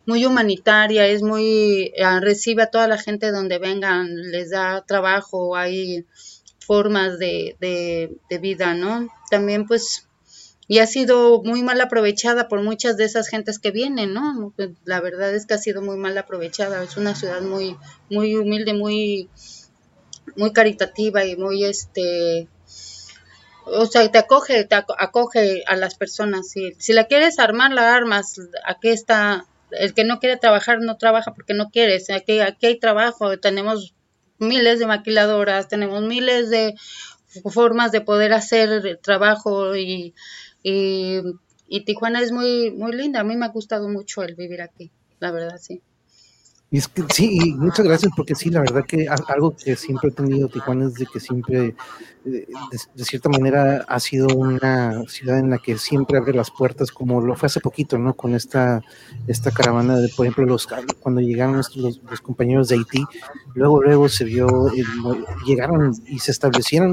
muy 0.05 0.25
humanitaria, 0.25 1.07
es 1.07 1.23
muy, 1.23 1.93
ah, 2.03 2.19
recibe 2.21 2.63
a 2.63 2.71
toda 2.71 2.87
la 2.87 2.97
gente 2.97 3.31
donde 3.31 3.57
vengan, 3.57 4.15
les 4.31 4.51
da 4.51 4.83
trabajo, 4.85 5.55
hay 5.55 6.05
formas 6.59 7.17
de, 7.17 7.55
de, 7.59 8.11
de 8.29 8.37
vida, 8.37 8.73
¿no? 8.73 9.07
También 9.31 9.65
pues 9.65 10.06
y 10.67 10.79
ha 10.79 10.87
sido 10.87 11.41
muy 11.43 11.63
mal 11.63 11.79
aprovechada 11.79 12.49
por 12.49 12.61
muchas 12.61 12.97
de 12.97 13.05
esas 13.05 13.29
gentes 13.29 13.57
que 13.57 13.71
vienen, 13.71 14.13
¿no? 14.13 14.53
La 14.83 14.99
verdad 14.99 15.33
es 15.33 15.45
que 15.45 15.53
ha 15.53 15.57
sido 15.57 15.81
muy 15.81 15.97
mal 15.97 16.17
aprovechada. 16.17 16.83
Es 16.83 16.97
una 16.97 17.15
ciudad 17.15 17.41
muy, 17.41 17.77
muy 18.09 18.35
humilde, 18.35 18.73
muy, 18.73 19.29
muy 20.35 20.51
caritativa 20.51 21.23
y 21.23 21.37
muy, 21.37 21.63
este, 21.63 22.49
o 23.63 23.85
sea, 23.85 24.11
te 24.11 24.17
acoge, 24.17 24.65
te 24.65 24.75
acoge 24.75 25.63
a 25.67 25.77
las 25.77 25.95
personas. 25.95 26.49
Si, 26.49 26.73
si 26.79 26.91
la 26.91 27.05
quieres 27.05 27.39
armar, 27.39 27.71
la 27.71 27.95
armas. 27.95 28.35
Aquí 28.65 28.89
está, 28.89 29.45
el 29.71 29.93
que 29.93 30.03
no 30.03 30.19
quiere 30.19 30.35
trabajar, 30.35 30.79
no 30.81 30.97
trabaja 30.97 31.33
porque 31.33 31.53
no 31.53 31.69
quiere. 31.69 31.97
Aquí, 32.13 32.41
aquí 32.41 32.65
hay 32.65 32.77
trabajo, 32.77 33.39
tenemos 33.39 33.93
miles 34.37 34.79
de 34.79 34.87
maquiladoras, 34.87 35.69
tenemos 35.69 36.03
miles 36.03 36.49
de 36.49 36.75
formas 37.53 37.91
de 37.91 38.01
poder 38.01 38.33
hacer 38.33 38.99
trabajo 39.01 39.75
y 39.75 40.13
y, 40.69 41.21
y 41.67 41.85
Tijuana 41.85 42.21
es 42.21 42.31
muy, 42.31 42.71
muy 42.71 42.91
linda. 42.93 43.21
A 43.21 43.23
mí 43.23 43.35
me 43.37 43.45
ha 43.45 43.49
gustado 43.49 43.87
mucho 43.87 44.23
el 44.23 44.35
vivir 44.35 44.61
aquí, 44.61 44.91
la 45.19 45.31
verdad, 45.31 45.57
sí. 45.59 45.81
Y 46.69 46.79
es 46.79 46.89
que 46.89 47.03
sí, 47.13 47.53
muchas 47.55 47.85
gracias, 47.85 48.11
porque 48.13 48.35
sí, 48.35 48.49
la 48.49 48.59
verdad 48.59 48.83
que 48.85 49.07
algo 49.07 49.55
que 49.55 49.77
siempre 49.77 50.09
he 50.09 50.11
tenido 50.11 50.49
Tijuana 50.49 50.87
es 50.87 50.95
de 50.95 51.05
que 51.05 51.21
siempre, 51.21 51.75
eh, 52.25 52.45
de, 52.93 53.05
cierta 53.05 53.29
manera, 53.29 53.85
ha 53.87 53.99
sido 54.01 54.27
una 54.35 55.01
ciudad 55.07 55.39
en 55.39 55.49
la 55.49 55.59
que 55.59 55.77
siempre 55.77 56.17
abre 56.17 56.33
las 56.33 56.51
puertas, 56.51 56.91
como 56.91 57.21
lo 57.21 57.37
fue 57.37 57.45
hace 57.45 57.61
poquito, 57.61 57.97
¿no? 57.97 58.15
Con 58.15 58.35
esta, 58.35 58.81
esta 59.27 59.51
caravana 59.51 59.95
de, 59.95 60.09
por 60.09 60.25
ejemplo, 60.25 60.45
los 60.45 60.67
cuando 60.99 61.21
llegaron 61.21 61.55
los, 61.55 61.73
los 61.75 62.21
compañeros 62.21 62.67
de 62.67 62.75
Haití, 62.75 63.05
luego, 63.53 63.81
luego 63.81 64.09
se 64.09 64.25
vio, 64.25 64.47
llegaron 65.45 65.93
y 66.05 66.19
se 66.19 66.31
establecieron 66.31 66.91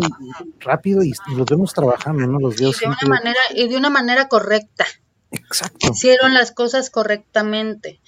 rápido 0.61 1.03
y, 1.03 1.15
los 1.37 1.47
vemos 1.47 1.75
trabajando, 1.75 2.25
¿no? 2.29 2.39
Los 2.39 2.61
veo 2.61 2.71
y 2.71 2.73
de 2.79 2.87
una 2.87 3.09
manera, 3.09 3.41
y 3.57 3.69
de 3.69 3.77
una 3.77 3.91
manera 3.91 4.29
correcta. 4.29 4.87
Exacto. 5.33 5.91
Hicieron 5.93 6.33
las 6.33 6.53
cosas 6.53 6.91
correctamente. 6.91 8.01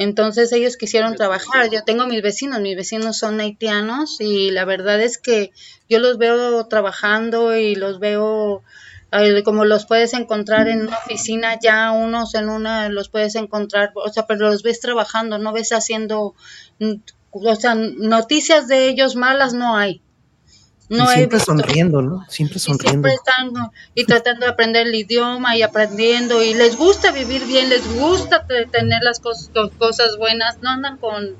Entonces 0.00 0.50
ellos 0.52 0.78
quisieron 0.78 1.14
trabajar. 1.14 1.68
Yo 1.70 1.84
tengo 1.84 2.06
mis 2.06 2.22
vecinos, 2.22 2.58
mis 2.60 2.74
vecinos 2.74 3.18
son 3.18 3.38
haitianos 3.38 4.18
y 4.18 4.50
la 4.50 4.64
verdad 4.64 4.98
es 4.98 5.18
que 5.18 5.52
yo 5.90 5.98
los 5.98 6.16
veo 6.16 6.66
trabajando 6.68 7.54
y 7.54 7.74
los 7.74 7.98
veo 8.00 8.62
eh, 9.12 9.42
como 9.42 9.66
los 9.66 9.84
puedes 9.84 10.14
encontrar 10.14 10.68
en 10.68 10.86
una 10.86 10.96
oficina 10.96 11.58
ya 11.60 11.90
unos 11.90 12.34
en 12.34 12.48
una 12.48 12.88
los 12.88 13.10
puedes 13.10 13.34
encontrar, 13.34 13.92
o 13.94 14.08
sea, 14.08 14.26
pero 14.26 14.48
los 14.48 14.62
ves 14.62 14.80
trabajando, 14.80 15.36
no 15.36 15.52
ves 15.52 15.70
haciendo, 15.72 16.34
mm, 16.78 16.94
o 17.32 17.54
sea, 17.56 17.74
noticias 17.74 18.68
de 18.68 18.88
ellos 18.88 19.16
malas 19.16 19.52
no 19.52 19.76
hay. 19.76 20.00
No 20.90 21.06
siempre 21.06 21.38
sonriendo, 21.38 22.02
¿no? 22.02 22.26
Siempre 22.28 22.58
sonriendo. 22.58 23.06
Y 23.08 23.12
siempre 23.12 23.14
están 23.14 23.70
y 23.94 24.04
tratando 24.04 24.44
de 24.44 24.50
aprender 24.50 24.88
el 24.88 24.94
idioma 24.96 25.56
y 25.56 25.62
aprendiendo 25.62 26.42
y 26.42 26.52
les 26.52 26.76
gusta 26.76 27.12
vivir 27.12 27.46
bien, 27.46 27.68
les 27.68 27.86
gusta 27.94 28.44
tener 28.46 29.00
las 29.02 29.20
cosas, 29.20 29.50
cosas 29.78 30.16
buenas, 30.18 30.58
no 30.62 30.70
andan 30.70 30.98
con 30.98 31.36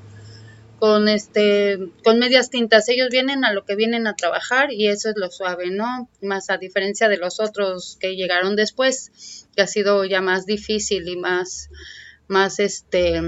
con 0.79 1.09
este 1.09 1.79
con 2.05 2.21
medias 2.21 2.49
tintas, 2.49 2.89
ellos 2.89 3.09
vienen 3.11 3.45
a 3.45 3.53
lo 3.53 3.65
que 3.65 3.75
vienen 3.75 4.07
a 4.07 4.15
trabajar 4.15 4.73
y 4.73 4.87
eso 4.87 5.11
es 5.11 5.17
lo 5.17 5.29
suave, 5.33 5.71
¿no? 5.73 6.09
Más 6.23 6.49
a 6.49 6.57
diferencia 6.57 7.09
de 7.09 7.19
los 7.19 7.41
otros 7.41 7.99
que 8.01 8.15
llegaron 8.15 8.55
después, 8.55 9.47
que 9.57 9.63
ha 9.63 9.67
sido 9.67 10.05
ya 10.05 10.21
más 10.21 10.47
difícil 10.47 11.09
y 11.09 11.17
más 11.17 11.71
más 12.29 12.61
este 12.61 13.21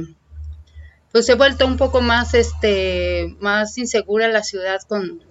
pues 1.12 1.26
se 1.26 1.32
ha 1.32 1.36
vuelto 1.36 1.66
un 1.66 1.76
poco 1.76 2.00
más, 2.00 2.34
este, 2.34 3.36
más 3.40 3.78
insegura 3.78 4.28
la 4.28 4.42
ciudad 4.42 4.80
con, 4.88 5.22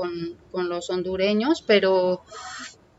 con 0.51 0.69
los 0.69 0.89
hondureños, 0.89 1.63
pero 1.65 2.21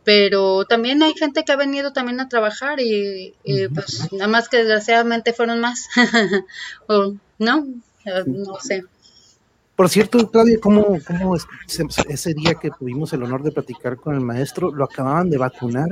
pero 0.04 0.64
también 0.64 1.02
hay 1.02 1.14
gente 1.14 1.44
que 1.44 1.52
ha 1.52 1.56
venido 1.56 1.92
también 1.92 2.20
a 2.20 2.28
trabajar 2.28 2.80
y, 2.80 3.34
pues 3.74 4.08
nada 4.12 4.28
más 4.28 4.48
que 4.48 4.58
desgraciadamente 4.58 5.32
fueron 5.32 5.60
más, 5.60 5.88
o 6.88 7.14
no, 7.38 7.66
no 8.26 8.56
sé. 8.60 8.84
Por 9.76 9.88
cierto, 9.88 10.30
Claudia, 10.30 10.58
¿cómo, 10.60 10.98
cómo 11.06 11.36
ese 11.36 12.34
día 12.34 12.54
que 12.54 12.70
tuvimos 12.70 13.12
el 13.12 13.22
honor 13.22 13.42
de 13.42 13.52
platicar 13.52 13.96
con 13.96 14.14
el 14.14 14.20
maestro, 14.20 14.70
lo 14.70 14.84
acababan 14.84 15.30
de 15.30 15.38
vacunar? 15.38 15.88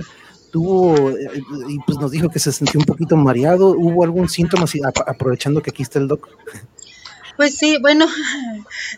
Tuvo, 0.51 1.11
y 1.69 1.79
pues 1.87 1.99
nos 1.99 2.11
dijo 2.11 2.29
que 2.29 2.41
se 2.41 2.51
sintió 2.51 2.81
un 2.81 2.87
poquito 2.87 3.17
mareado, 3.17 3.69
¿hubo 3.69 4.03
algún 4.03 4.29
síntoma, 4.29 4.67
aprovechando 5.07 5.63
que 5.63 5.71
aquí 5.71 5.85
está 5.85 6.01
el 6.01 6.09
doc? 6.09 6.29
Pues 7.41 7.57
sí, 7.57 7.79
bueno, 7.81 8.07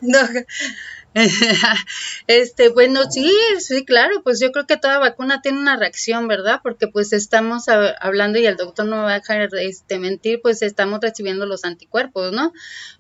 este, 2.27 2.71
bueno, 2.71 3.09
sí, 3.09 3.33
sí, 3.61 3.85
claro, 3.85 4.21
pues 4.25 4.41
yo 4.41 4.51
creo 4.51 4.67
que 4.67 4.77
toda 4.77 4.99
vacuna 4.99 5.41
tiene 5.43 5.61
una 5.61 5.77
reacción, 5.77 6.27
¿verdad? 6.27 6.59
Porque 6.61 6.89
pues 6.89 7.13
estamos 7.13 7.69
hablando 7.69 8.41
y 8.41 8.47
el 8.47 8.57
doctor 8.57 8.87
no 8.87 8.97
me 8.97 9.03
va 9.03 9.13
a 9.13 9.21
dejar 9.21 9.49
este, 9.55 10.01
mentir, 10.01 10.41
pues 10.43 10.63
estamos 10.63 10.99
recibiendo 11.01 11.47
los 11.47 11.65
anticuerpos, 11.65 12.33
¿no? 12.33 12.53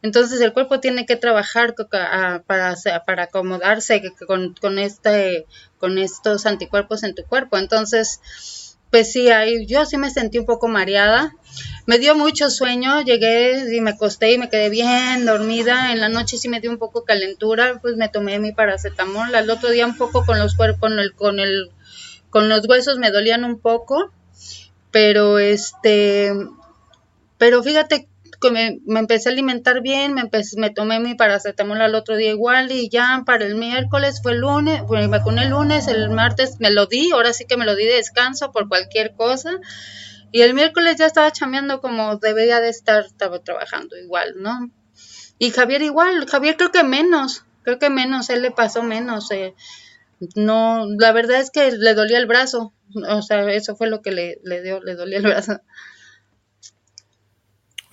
Entonces 0.03 0.41
el 0.41 0.53
cuerpo 0.53 0.79
tiene 0.79 1.07
que 1.07 1.17
trabajar 1.17 1.75
para, 1.91 2.45
para 3.05 3.23
acomodarse 3.25 4.01
con, 4.25 4.55
con, 4.55 4.79
este, 4.79 5.47
con 5.79 5.99
estos 5.99 6.47
anticuerpos 6.47 7.03
en 7.03 7.17
tu 7.17 7.25
cuerpo. 7.25 7.59
Entonces, 7.59 8.72
pues 8.93 9.11
sí, 9.11 9.31
ahí 9.31 9.65
yo 9.65 9.87
sí 9.87 9.97
me 9.97 10.11
sentí 10.11 10.39
un 10.39 10.45
poco 10.45 10.69
mareada. 10.69 11.35
Me 11.87 11.99
dio 11.99 12.15
mucho 12.15 12.51
sueño, 12.51 13.01
llegué 13.01 13.75
y 13.75 13.81
me 13.81 13.93
acosté 13.93 14.35
y 14.35 14.39
me 14.39 14.51
quedé 14.51 14.69
bien 14.69 15.25
dormida. 15.25 15.93
En 15.93 16.01
la 16.01 16.11
noche 16.11 16.37
sí 16.37 16.51
me 16.51 16.61
dio 16.61 16.71
un 16.71 16.77
poco 16.77 17.03
calentura, 17.07 17.79
pues 17.81 17.97
me 17.97 18.11
tomé 18.11 18.39
mi 18.39 18.53
paracetamol. 18.53 19.35
Al 19.35 19.49
otro 19.49 19.71
día 19.71 19.87
un 19.87 19.97
poco 19.97 20.27
con 20.27 20.39
los 20.39 20.57
con 20.57 20.99
el, 20.99 21.15
con 21.15 21.41
el, 21.41 21.71
con 22.29 22.51
los 22.51 22.69
huesos 22.69 22.99
me 22.99 23.11
dolían 23.11 23.45
un 23.45 23.59
poco, 23.61 24.13
pero 24.91 25.39
este, 25.39 26.35
pero 27.39 27.63
fíjate 27.63 28.09
me, 28.51 28.81
empecé 28.87 29.29
a 29.29 29.33
alimentar 29.33 29.83
bien, 29.83 30.15
me, 30.15 30.29
me 30.57 30.71
tomé 30.71 31.01
mi 31.01 31.15
paracetamol 31.15 31.81
al 31.81 31.95
otro 31.95 32.17
día 32.17 32.31
igual 32.31 32.71
y 32.73 32.89
ya 32.89 33.23
para 33.25 33.45
el 33.45 33.55
miércoles 33.55 34.21
fue 34.23 34.33
el 34.33 34.39
lunes, 34.39 34.83
bueno, 34.83 35.09
me 35.09 35.19
vacuné 35.19 35.43
el 35.43 35.51
lunes, 35.51 35.89
el 35.89 36.11
martes 36.11 36.57
me 36.59 36.71
lo 36.71 36.87
di, 36.87 37.11
ahora 37.13 37.33
sí 37.33 37.45
que 37.47 37.57
me 37.57 37.65
lo 37.65 37.77
di 37.77 37.85
de 37.85 37.97
descanso 37.97 38.53
por 38.53 38.69
cualquier 38.69 39.15
cosa. 39.15 39.61
Y 40.33 40.41
el 40.41 40.55
miércoles 40.55 40.97
ya 40.97 41.07
estaba 41.07 41.31
chameando 41.31 41.81
como 41.81 42.17
debería 42.17 42.61
de 42.61 42.71
estar, 42.71 43.05
estaba 43.05 43.39
trabajando 43.41 43.97
igual, 43.99 44.35
¿no? 44.39 44.71
Y 45.39 45.51
Javier 45.51 45.83
igual, 45.83 46.27
Javier 46.27 46.57
creo 46.57 46.73
que 46.73 46.85
menos, 46.85 47.45
creo 47.63 47.79
que 47.79 47.91
menos, 47.91 48.31
él 48.31 48.43
le 48.43 48.51
pasó 48.51 48.83
menos. 48.83 49.31
Eh. 49.31 49.55
no, 50.37 50.87
la 50.99 51.13
verdad 51.13 51.41
es 51.41 51.51
que 51.51 51.73
le 51.73 51.95
dolía 51.95 52.19
el 52.19 52.27
brazo, 52.27 52.73
o 52.95 53.23
sea, 53.23 53.51
eso 53.53 53.77
fue 53.77 53.89
lo 53.89 54.03
que 54.03 54.13
le, 54.13 54.41
le 54.43 54.63
dio, 54.63 54.81
le 54.83 54.95
dolía 54.95 55.19
el 55.19 55.25
brazo. 55.25 55.61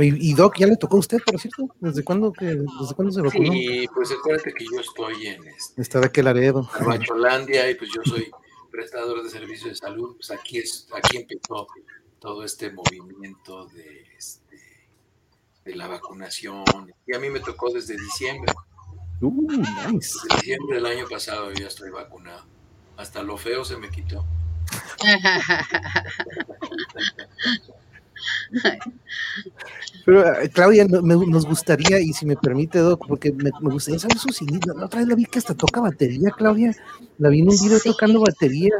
Y, 0.01 0.33
Doc, 0.33 0.57
¿ya 0.57 0.65
le 0.65 0.77
tocó 0.77 0.95
a 0.95 0.99
usted, 0.99 1.17
por 1.25 1.37
cierto? 1.37 1.75
¿Desde 1.81 2.05
cuándo, 2.05 2.31
que, 2.31 2.45
desde 2.45 2.95
cuándo 2.95 3.11
se 3.11 3.21
vacunó? 3.21 3.51
Sí, 3.51 3.85
pues 3.93 4.09
acuérdate 4.11 4.53
que 4.53 4.63
yo 4.63 4.79
estoy 4.79 5.27
en 5.27 5.45
este, 5.45 5.81
Está 5.81 5.99
de 5.99 6.05
aquel 6.05 6.23
Laredo. 6.23 6.69
Bacholandia 6.85 7.69
y 7.69 7.75
pues 7.75 7.91
yo 7.93 8.01
soy 8.05 8.31
prestador 8.71 9.21
de 9.23 9.29
servicios 9.29 9.71
de 9.71 9.75
salud. 9.75 10.15
Pues 10.15 10.31
aquí, 10.31 10.59
es, 10.59 10.87
aquí 10.95 11.17
empezó 11.17 11.67
todo 12.19 12.45
este 12.45 12.71
movimiento 12.71 13.65
de, 13.67 14.05
este, 14.17 14.57
de 15.65 15.75
la 15.75 15.87
vacunación. 15.87 16.63
Y 17.05 17.13
a 17.13 17.19
mí 17.19 17.29
me 17.29 17.41
tocó 17.41 17.69
desde 17.69 17.97
diciembre. 17.97 18.53
Uh, 19.19 19.51
nice. 19.51 20.15
Desde 20.23 20.35
diciembre 20.37 20.77
del 20.77 20.85
año 20.85 21.09
pasado 21.09 21.51
yo 21.51 21.59
ya 21.59 21.67
estoy 21.67 21.89
vacunado. 21.89 22.45
Hasta 22.95 23.21
lo 23.21 23.37
feo 23.37 23.65
se 23.65 23.75
me 23.75 23.89
quitó. 23.89 24.23
Pero 30.05 30.41
eh, 30.41 30.49
Claudia, 30.49 30.85
nos 30.85 31.45
gustaría, 31.45 31.99
y 31.99 32.13
si 32.13 32.25
me 32.25 32.35
permite, 32.35 32.79
Doc, 32.79 33.05
porque 33.07 33.31
me, 33.31 33.51
gustaría 33.61 33.99
saber 33.99 34.17
sus 34.17 34.41
inicios. 34.41 34.75
La 34.75 34.85
otra 34.85 34.99
vez 34.99 35.09
la 35.09 35.15
vi 35.15 35.25
que 35.25 35.39
hasta 35.39 35.53
toca 35.53 35.81
batería, 35.81 36.31
Claudia. 36.35 36.75
La 37.17 37.29
vi 37.29 37.41
en 37.41 37.49
un 37.49 37.59
video 37.59 37.79
tocando 37.79 38.21
batería. 38.21 38.73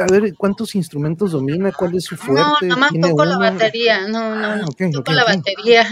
A 0.00 0.06
ver, 0.06 0.34
¿cuántos 0.34 0.74
instrumentos 0.74 1.32
domina? 1.32 1.72
¿Cuál 1.72 1.96
es 1.96 2.04
su 2.04 2.16
fuerte? 2.16 2.66
No, 2.66 2.74
nomás 2.74 2.92
toco 3.00 3.24
la 3.24 3.38
batería. 3.38 4.08
No, 4.08 4.34
no, 4.34 4.46
ah, 4.46 4.90
toco 4.92 5.12
la 5.12 5.24
batería. 5.24 5.86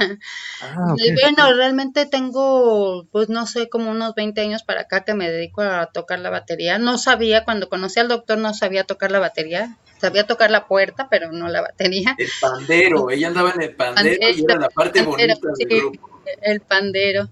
Ah, 0.62 0.94
bueno, 1.22 1.54
realmente 1.54 2.06
tengo, 2.06 3.06
pues 3.12 3.28
no 3.28 3.46
sé, 3.46 3.68
como 3.68 3.90
unos 3.90 4.14
20 4.14 4.40
años 4.40 4.62
para 4.62 4.82
acá 4.82 5.04
que 5.04 5.14
me 5.14 5.30
dedico 5.30 5.62
a 5.62 5.86
tocar 5.86 6.18
la 6.20 6.30
batería. 6.30 6.78
No 6.78 6.98
sabía, 6.98 7.44
cuando 7.44 7.68
conocí 7.68 8.00
al 8.00 8.08
doctor, 8.08 8.38
no 8.38 8.54
sabía 8.54 8.84
tocar 8.84 9.10
la 9.10 9.18
batería 9.18 9.76
sabía 9.98 10.26
tocar 10.26 10.50
la 10.50 10.66
puerta, 10.66 11.08
pero 11.10 11.32
no 11.32 11.48
la 11.48 11.62
batería. 11.62 12.14
El 12.18 12.28
pandero, 12.40 13.10
ella 13.10 13.28
andaba 13.28 13.52
en 13.52 13.62
el 13.62 13.74
pandero, 13.74 14.18
y 14.20 14.44
era 14.44 14.56
la 14.56 14.68
parte 14.68 15.02
bonita 15.02 15.34
del 15.58 15.68
grupo. 15.68 16.20
El 16.42 16.60
pandero, 16.60 17.28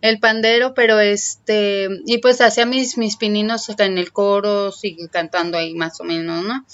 el 0.00 0.20
pandero, 0.20 0.74
pero 0.74 1.00
este, 1.00 1.88
y 2.06 2.18
pues 2.18 2.40
hacía 2.40 2.66
mis, 2.66 2.96
mis 2.98 3.16
pininos 3.16 3.68
en 3.68 3.98
el 3.98 4.12
coro, 4.12 4.72
sigue 4.72 5.08
cantando 5.08 5.58
ahí 5.58 5.74
más 5.74 6.00
o 6.00 6.04
menos, 6.04 6.44
¿no? 6.44 6.64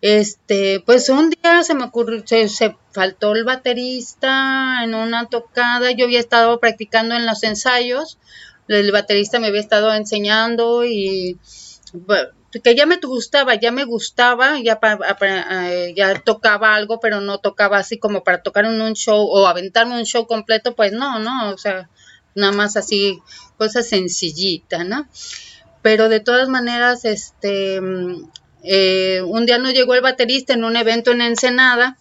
Este, 0.00 0.80
pues 0.86 1.08
un 1.08 1.30
día 1.30 1.62
se 1.64 1.74
me 1.74 1.84
ocurrió, 1.84 2.22
se, 2.24 2.48
se, 2.48 2.76
faltó 2.92 3.34
el 3.34 3.44
baterista 3.44 4.84
en 4.84 4.94
una 4.94 5.26
tocada, 5.26 5.90
yo 5.90 6.04
había 6.04 6.20
estado 6.20 6.60
practicando 6.60 7.14
en 7.16 7.26
los 7.26 7.42
ensayos, 7.42 8.18
el 8.68 8.92
baterista 8.92 9.40
me 9.40 9.48
había 9.48 9.60
estado 9.60 9.92
enseñando 9.92 10.84
y 10.84 11.38
que 12.62 12.74
ya 12.74 12.86
me 12.86 12.96
gustaba, 12.96 13.54
ya 13.56 13.70
me 13.70 13.84
gustaba, 13.84 14.58
ya, 14.58 14.78
eh, 15.20 15.94
ya 15.96 16.20
tocaba 16.20 16.74
algo, 16.74 17.00
pero 17.00 17.20
no 17.20 17.38
tocaba 17.38 17.78
así 17.78 17.98
como 17.98 18.24
para 18.24 18.42
tocar 18.42 18.64
en 18.64 18.80
un 18.80 18.94
show 18.94 19.26
o 19.26 19.46
aventarme 19.46 19.98
un 19.98 20.04
show 20.04 20.26
completo, 20.26 20.74
pues 20.74 20.92
no, 20.92 21.18
no, 21.18 21.50
o 21.50 21.58
sea, 21.58 21.88
nada 22.38 22.52
más 22.52 22.76
así, 22.76 23.20
cosas 23.56 23.88
sencillitas, 23.88 24.86
¿no? 24.86 25.08
Pero 25.82 26.08
de 26.08 26.20
todas 26.20 26.48
maneras, 26.48 27.04
este, 27.04 27.80
mm, 27.80 28.30
eh, 28.62 29.22
un 29.24 29.46
día 29.46 29.58
no 29.58 29.70
llegó 29.70 29.94
el 29.94 30.00
baterista 30.00 30.54
en 30.54 30.64
un 30.64 30.76
evento 30.76 31.10
en 31.10 31.20
Ensenada, 31.20 31.98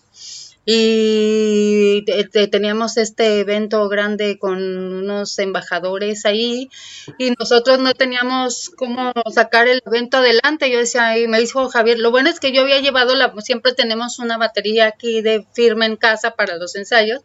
y 0.69 2.03
teníamos 2.51 2.97
este 2.97 3.39
evento 3.39 3.87
grande 3.87 4.37
con 4.37 4.57
unos 4.57 5.39
embajadores 5.39 6.25
ahí 6.25 6.69
y 7.17 7.31
nosotros 7.39 7.79
no 7.79 7.93
teníamos 7.93 8.69
cómo 8.75 9.13
sacar 9.33 9.69
el 9.69 9.81
evento 9.85 10.17
adelante. 10.17 10.69
Yo 10.69 10.79
decía, 10.79 11.17
y 11.17 11.29
me 11.29 11.39
dijo 11.39 11.69
Javier, 11.69 11.99
lo 11.99 12.11
bueno 12.11 12.29
es 12.29 12.41
que 12.41 12.51
yo 12.51 12.63
había 12.63 12.81
llevado 12.81 13.15
la, 13.15 13.33
siempre 13.39 13.73
tenemos 13.73 14.19
una 14.19 14.37
batería 14.37 14.87
aquí 14.87 15.21
de 15.21 15.47
firma 15.53 15.85
en 15.85 15.95
casa 15.95 16.31
para 16.31 16.57
los 16.57 16.75
ensayos 16.75 17.21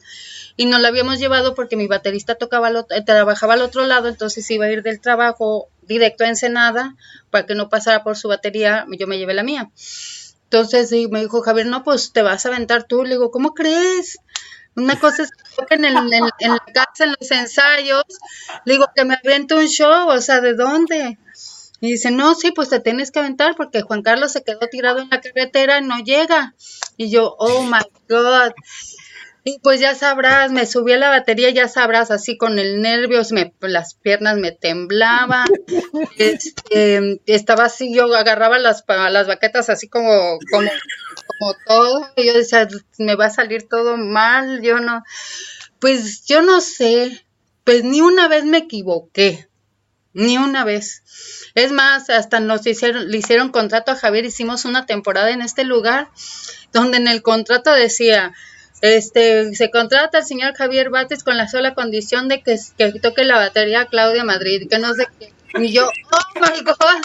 y 0.57 0.67
no 0.67 0.79
la 0.79 0.87
habíamos 0.87 1.19
llevado 1.19 1.57
porque 1.57 1.75
mi 1.75 1.89
baterista 1.89 2.37
tocaba 2.37 2.71
trabajaba 3.05 3.55
al 3.55 3.63
otro 3.63 3.87
lado, 3.87 4.07
entonces 4.07 4.49
iba 4.53 4.67
a 4.67 4.71
ir 4.71 4.85
del 4.85 5.01
trabajo 5.01 5.69
directo 5.83 6.23
a 6.23 6.29
Ensenada 6.29 6.95
para 7.31 7.45
que 7.45 7.57
no 7.57 7.69
pasara 7.69 8.05
por 8.05 8.17
su 8.17 8.29
batería, 8.29 8.87
yo 8.97 9.09
me 9.09 9.19
llevé 9.19 9.35
la 9.35 9.43
mía. 9.43 9.69
Entonces 10.53 10.93
me 11.11 11.21
dijo 11.21 11.41
Javier, 11.41 11.67
no, 11.67 11.83
pues 11.83 12.13
te 12.13 12.21
vas 12.21 12.45
a 12.45 12.51
aventar 12.51 12.85
tú. 12.85 13.05
Le 13.05 13.15
digo, 13.15 13.31
¿cómo 13.31 13.55
crees? 13.55 14.19
Una 14.77 15.01
cosa 15.01 15.23
es 15.23 15.31
que 15.31 15.75
en, 15.77 15.87
en, 15.87 15.97
la 15.97 16.65
casa, 16.75 17.05
en 17.05 17.15
los 17.19 17.31
ensayos. 17.31 18.05
Le 18.67 18.75
digo, 18.75 18.87
que 18.95 19.07
me 19.07 19.15
avente 19.15 19.55
un 19.55 19.67
show, 19.67 20.11
o 20.11 20.21
sea, 20.21 20.43
¿de 20.43 20.53
dónde? 20.55 21.19
Y 21.81 21.93
dice, 21.93 22.11
no, 22.11 22.35
sí, 22.35 22.53
pues 22.53 22.69
te 22.69 22.81
tienes 22.81 23.11
que 23.11 23.21
aventar 23.21 23.57
porque 23.57 23.81
Juan 23.81 24.03
Carlos 24.03 24.33
se 24.33 24.45
quedó 24.45 24.61
tirado 24.71 25.01
en 25.01 25.09
la 25.09 25.23
carretera 25.23 25.79
y 25.79 25.87
no 25.87 25.99
llega. 26.01 26.55
Y 26.99 27.11
yo, 27.11 27.35
oh 27.39 27.63
my 27.63 27.81
God. 28.11 28.53
Y 29.45 29.59
pues 29.59 29.81
ya 29.81 29.95
sabrás, 29.97 30.53
me 30.53 30.67
subí 30.67 30.93
a 30.93 30.99
la 30.99 31.11
batería, 31.11 31.51
ya 31.51 31.67
sabrás, 31.67 32.13
así 32.13 32.37
con 32.37 32.61
el 32.61 32.81
nervios, 32.81 33.33
me, 33.33 33.53
las 33.61 33.95
piernas 33.95 34.37
me 34.37 34.53
temblaban, 34.53 35.47
este, 36.17 37.21
estaba 37.27 37.65
así, 37.65 37.93
yo 37.93 38.05
agarraba 38.15 38.61
las, 38.61 38.85
las 38.87 39.27
baquetas 39.27 39.69
así 39.69 39.89
como, 39.89 40.39
como, 40.51 40.71
como 41.27 41.55
todo, 41.67 42.09
y 42.15 42.27
yo 42.27 42.35
decía, 42.35 42.69
me 42.99 43.17
va 43.17 43.27
a 43.27 43.31
salir 43.31 43.69
todo 43.69 43.97
mal, 43.97 44.63
yo 44.63 44.79
no, 44.79 45.03
pues 45.81 46.25
yo 46.25 46.43
no 46.43 46.61
sé, 46.61 47.27
pues 47.65 47.83
ni 47.83 48.01
una 48.01 48.29
vez 48.29 48.45
me 48.45 48.59
equivoqué, 48.59 49.49
ni 50.13 50.39
una 50.39 50.65
vez. 50.65 51.03
Es 51.55 51.73
más, 51.73 52.11
hasta 52.11 52.39
nos 52.39 52.67
hicieron, 52.67 53.11
le 53.11 53.19
hicieron 53.19 53.51
contrato 53.51 53.91
a 53.91 53.97
Javier, 53.97 54.25
hicimos 54.25 54.65
una 54.65 54.87
temporada 54.87 55.31
en 55.31 55.43
este 55.43 55.65
lugar, 55.65 56.11
donde 56.73 56.99
en 56.99 57.09
el 57.09 57.23
contrato 57.23 57.73
decía, 57.73 58.33
este, 58.83 59.55
se 59.55 59.71
contrata 59.71 60.19
al 60.19 60.27
señor 60.27 60.55
Javier 60.55 60.91
Bates 60.91 61.23
con 61.23 61.37
la 61.37 61.49
sola 61.49 61.73
condición 61.75 62.29
de 62.29 62.43
que, 62.43 62.59
toque 63.01 63.25
la 63.25 63.37
batería 63.37 63.87
Claudia 63.87 64.25
Madrid, 64.25 64.69
que 64.69 64.79
no 64.79 64.93
sé 64.93 65.07
qué. 65.19 65.33
Y 65.55 65.73
yo, 65.73 65.87
oh 65.87 66.41
my 66.41 66.63
God. 66.63 67.03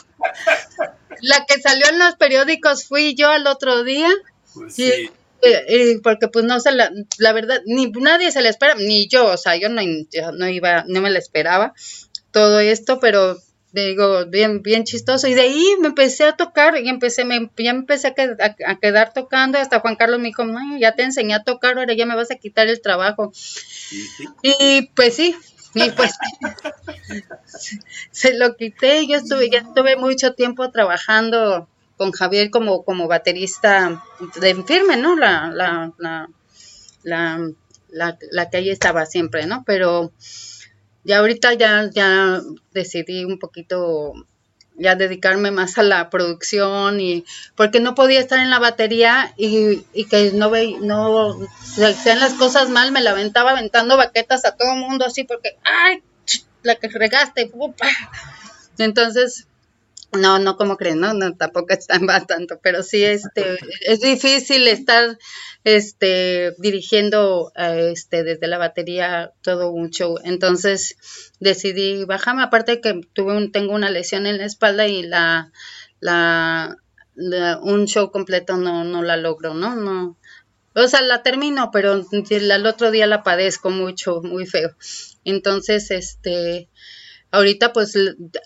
La 1.21 1.45
que 1.45 1.61
salió 1.61 1.87
en 1.89 1.99
los 1.99 2.15
periódicos 2.15 2.85
fui 2.85 3.13
yo 3.15 3.31
el 3.31 3.45
otro 3.45 3.83
día. 3.83 4.09
Pues 4.53 4.75
porque 6.01 6.27
pues 6.29 6.45
no 6.45 6.59
se 6.59 6.71
la, 6.71 6.91
la 7.19 7.31
verdad, 7.31 7.61
ni 7.65 7.91
nadie 7.91 8.31
se 8.31 8.41
la 8.41 8.49
espera, 8.49 8.73
ni 8.73 9.07
yo, 9.07 9.27
o 9.27 9.37
sea, 9.37 9.55
yo 9.55 9.69
no, 9.69 9.81
no 10.33 10.49
iba, 10.49 10.83
no 10.87 11.01
me 11.01 11.11
la 11.11 11.19
esperaba 11.19 11.73
todo 12.31 12.59
esto, 12.59 12.99
pero 12.99 13.37
digo, 13.73 14.25
bien, 14.25 14.61
bien 14.61 14.83
chistoso. 14.83 15.27
Y 15.27 15.33
de 15.33 15.41
ahí 15.41 15.75
me 15.79 15.87
empecé 15.87 16.25
a 16.25 16.35
tocar 16.35 16.77
y 16.77 16.89
empecé, 16.89 17.25
me, 17.25 17.51
ya 17.57 17.71
empecé 17.71 18.07
a, 18.07 18.75
quedar 18.79 19.13
tocando. 19.13 19.57
Hasta 19.57 19.79
Juan 19.79 19.95
Carlos 19.95 20.19
me 20.19 20.27
dijo, 20.27 20.43
ya 20.79 20.95
te 20.95 21.03
enseñé 21.03 21.35
a 21.35 21.43
tocar, 21.43 21.77
ahora 21.77 21.93
ya 21.93 22.05
me 22.05 22.15
vas 22.15 22.31
a 22.31 22.35
quitar 22.35 22.67
el 22.67 22.81
trabajo. 22.81 23.31
Y 24.41 24.89
pues 24.95 25.15
sí, 25.15 25.35
y 25.73 25.91
pues 25.91 26.13
se 28.11 28.33
lo 28.33 28.55
quité. 28.55 29.05
Yo 29.07 29.17
estuve, 29.17 29.49
ya 29.49 29.59
estuve 29.59 29.95
mucho 29.95 30.33
tiempo 30.33 30.71
trabajando 30.71 31.67
con 31.97 32.11
Javier 32.11 32.49
como, 32.51 32.83
como 32.83 33.07
baterista 33.07 34.03
de 34.39 34.55
firme, 34.63 34.97
¿no? 34.97 35.15
La, 35.15 35.51
la, 35.51 35.93
la, 35.97 36.29
la, 37.03 37.49
la, 37.89 38.17
la 38.31 38.49
que 38.49 38.57
ahí 38.57 38.69
estaba 38.69 39.05
siempre, 39.05 39.45
¿no? 39.45 39.63
Pero 39.65 40.11
ya 41.07 41.19
ahorita 41.19 41.53
ya, 41.53 41.89
ya 41.89 42.41
decidí 42.73 43.23
un 43.23 43.39
poquito 43.39 44.13
ya 44.75 44.95
dedicarme 44.95 45.51
más 45.51 45.77
a 45.77 45.83
la 45.83 46.09
producción 46.09 46.99
y 46.99 47.23
porque 47.55 47.79
no 47.79 47.95
podía 47.95 48.19
estar 48.19 48.39
en 48.39 48.49
la 48.49 48.59
batería 48.59 49.33
y, 49.37 49.85
y 49.93 50.05
que 50.05 50.33
no 50.33 50.49
ve, 50.49 50.75
no 50.81 51.35
sean 52.03 52.19
las 52.19 52.33
cosas 52.33 52.69
mal, 52.69 52.91
me 52.91 53.01
la 53.01 53.11
aventaba 53.11 53.51
aventando 53.51 53.95
baquetas 53.95 54.43
a 54.43 54.55
todo 54.55 54.73
el 54.73 54.79
mundo 54.79 55.05
así 55.05 55.23
porque 55.23 55.57
ay 55.63 56.03
la 56.61 56.75
que 56.75 56.89
regaste 56.89 57.49
entonces 58.77 59.47
no, 60.13 60.39
no 60.39 60.55
como 60.55 60.77
creen, 60.77 60.99
¿no? 60.99 61.13
no 61.13 61.35
tampoco 61.35 61.73
está 61.73 61.99
tanto, 62.27 62.59
pero 62.61 62.83
sí 62.83 63.03
este 63.03 63.57
es 63.81 63.99
difícil 63.99 64.67
estar 64.67 65.17
este 65.63 66.53
dirigiendo 66.59 67.51
este 67.55 68.23
desde 68.23 68.47
la 68.47 68.57
batería 68.57 69.33
todo 69.41 69.71
un 69.71 69.89
show. 69.89 70.17
Entonces 70.23 70.95
decidí 71.39 72.05
bajarme, 72.05 72.43
aparte 72.43 72.81
que 72.81 73.01
tuve 73.13 73.35
un, 73.35 73.51
tengo 73.51 73.73
una 73.73 73.89
lesión 73.89 74.25
en 74.27 74.37
la 74.37 74.45
espalda 74.45 74.87
y 74.87 75.03
la, 75.03 75.51
la, 75.99 76.77
un 77.61 77.85
show 77.85 78.11
completo 78.11 78.57
no, 78.57 78.83
no 78.83 79.03
la 79.03 79.17
logro, 79.17 79.53
¿no? 79.53 79.75
No. 79.75 80.17
O 80.73 80.87
sea, 80.87 81.01
la 81.01 81.23
termino, 81.23 81.71
pero 81.71 82.05
el 82.29 82.65
otro 82.67 82.91
día 82.91 83.07
la 83.07 83.23
padezco 83.23 83.71
mucho, 83.71 84.21
muy 84.21 84.45
feo. 84.45 84.75
Entonces, 85.23 85.89
este, 85.89 86.69
ahorita 87.31 87.73
pues 87.73 87.95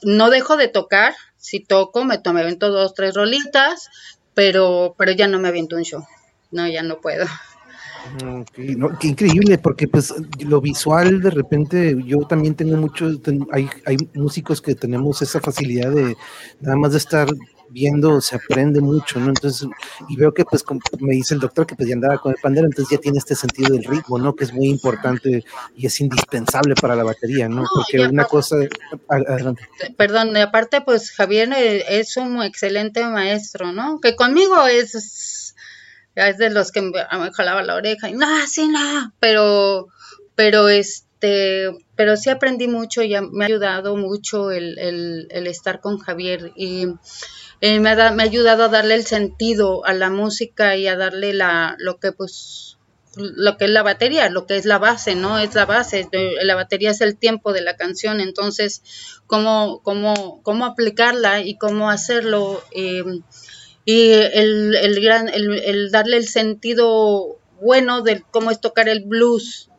no 0.03 0.29
dejo 0.29 0.55
de 0.55 0.69
tocar, 0.69 1.13
si 1.41 1.59
toco, 1.59 2.05
me, 2.05 2.21
me 2.23 2.39
avento 2.39 2.69
dos, 2.69 2.93
tres 2.93 3.15
rolitas, 3.15 3.89
pero, 4.35 4.93
pero 4.97 5.11
ya 5.11 5.27
no 5.27 5.39
me 5.39 5.47
aviento 5.49 5.75
un 5.75 5.83
show. 5.83 6.05
No, 6.51 6.67
ya 6.67 6.83
no 6.83 7.01
puedo. 7.01 7.25
qué 8.99 9.07
increíble, 9.07 9.57
porque 9.57 9.87
pues 9.87 10.13
lo 10.39 10.61
visual 10.61 11.19
de 11.19 11.31
repente, 11.31 11.97
yo 12.05 12.19
también 12.19 12.53
tengo 12.55 12.77
mucho, 12.77 13.09
hay, 13.51 13.67
hay 13.85 13.97
músicos 14.13 14.61
que 14.61 14.75
tenemos 14.75 15.21
esa 15.23 15.41
facilidad 15.41 15.91
de 15.91 16.15
nada 16.59 16.77
más 16.77 16.91
de 16.91 16.99
estar 16.99 17.27
viendo 17.71 18.21
se 18.21 18.35
aprende 18.35 18.81
mucho, 18.81 19.19
¿no? 19.19 19.29
Entonces, 19.29 19.67
y 20.09 20.15
veo 20.15 20.33
que 20.33 20.45
pues 20.45 20.63
como 20.63 20.79
me 20.99 21.13
dice 21.13 21.33
el 21.33 21.39
doctor 21.39 21.65
que 21.65 21.75
pues 21.75 21.87
ya 21.87 21.95
andaba 21.95 22.17
con 22.17 22.31
el 22.31 22.37
pandero, 22.41 22.67
entonces 22.67 22.97
ya 22.97 23.01
tiene 23.01 23.17
este 23.17 23.35
sentido 23.35 23.73
del 23.73 23.83
ritmo, 23.83 24.17
¿no? 24.19 24.35
Que 24.35 24.43
es 24.43 24.53
muy 24.53 24.67
importante 24.67 25.43
y 25.75 25.85
es 25.85 25.99
indispensable 26.01 26.75
para 26.75 26.95
la 26.95 27.03
batería, 27.03 27.47
¿no? 27.47 27.63
Porque 27.73 28.01
una 28.01 28.25
cosa, 28.25 28.57
adelante. 29.07 29.67
Perdón, 29.97 30.35
aparte 30.37 30.81
pues 30.81 31.11
Javier 31.11 31.51
eh, 31.53 31.99
es 31.99 32.17
un 32.17 32.41
excelente 32.43 33.03
maestro, 33.05 33.71
¿no? 33.71 33.99
Que 33.99 34.15
conmigo 34.15 34.67
es, 34.67 35.55
es 36.15 36.37
de 36.37 36.49
los 36.49 36.71
que 36.71 36.81
me 36.81 37.31
jalaba 37.33 37.63
la 37.63 37.75
oreja 37.75 38.09
y 38.09 38.13
no, 38.13 38.27
sí, 38.47 38.67
no, 38.67 39.13
pero, 39.19 39.87
pero 40.35 40.69
este, 40.69 41.71
pero 41.95 42.17
sí 42.17 42.29
aprendí 42.29 42.67
mucho 42.67 43.01
y 43.01 43.15
me 43.31 43.45
ha 43.45 43.47
ayudado 43.47 43.95
mucho 43.95 44.51
el, 44.51 44.77
el, 44.77 45.27
el 45.29 45.47
estar 45.47 45.79
con 45.79 45.99
Javier 45.99 46.51
y 46.55 46.87
eh, 47.61 47.79
me, 47.79 47.89
ha, 47.89 48.09
ayudado 48.19 48.63
a 48.63 48.69
darle 48.69 48.95
el 48.95 49.05
sentido 49.05 49.85
a 49.85 49.93
la 49.93 50.09
música 50.09 50.75
y 50.75 50.87
a 50.87 50.97
darle 50.97 51.33
la, 51.33 51.75
lo 51.79 51.99
que 51.99 52.11
pues 52.11 52.77
lo 53.15 53.57
que 53.57 53.65
es 53.65 53.71
la 53.71 53.83
batería, 53.83 54.29
lo 54.29 54.45
que 54.45 54.55
es 54.55 54.65
la 54.65 54.79
base, 54.79 55.15
¿no? 55.15 55.37
Es 55.37 55.53
la 55.53 55.65
base, 55.65 56.07
la 56.43 56.55
batería 56.55 56.91
es 56.91 57.01
el 57.01 57.17
tiempo 57.17 57.51
de 57.51 57.61
la 57.61 57.75
canción, 57.75 58.21
entonces, 58.21 58.83
cómo, 59.27 59.81
cómo, 59.83 60.41
cómo 60.43 60.65
aplicarla 60.65 61.41
y 61.41 61.57
cómo 61.57 61.89
hacerlo, 61.89 62.63
eh, 62.71 63.03
y 63.83 64.11
el, 64.11 64.75
el 64.75 65.91
darle 65.91 66.17
el 66.17 66.27
sentido 66.27 67.37
bueno 67.59 68.01
de 68.01 68.23
cómo 68.31 68.49
es 68.49 68.61
tocar 68.61 68.87
el 68.87 69.03
blues, 69.03 69.70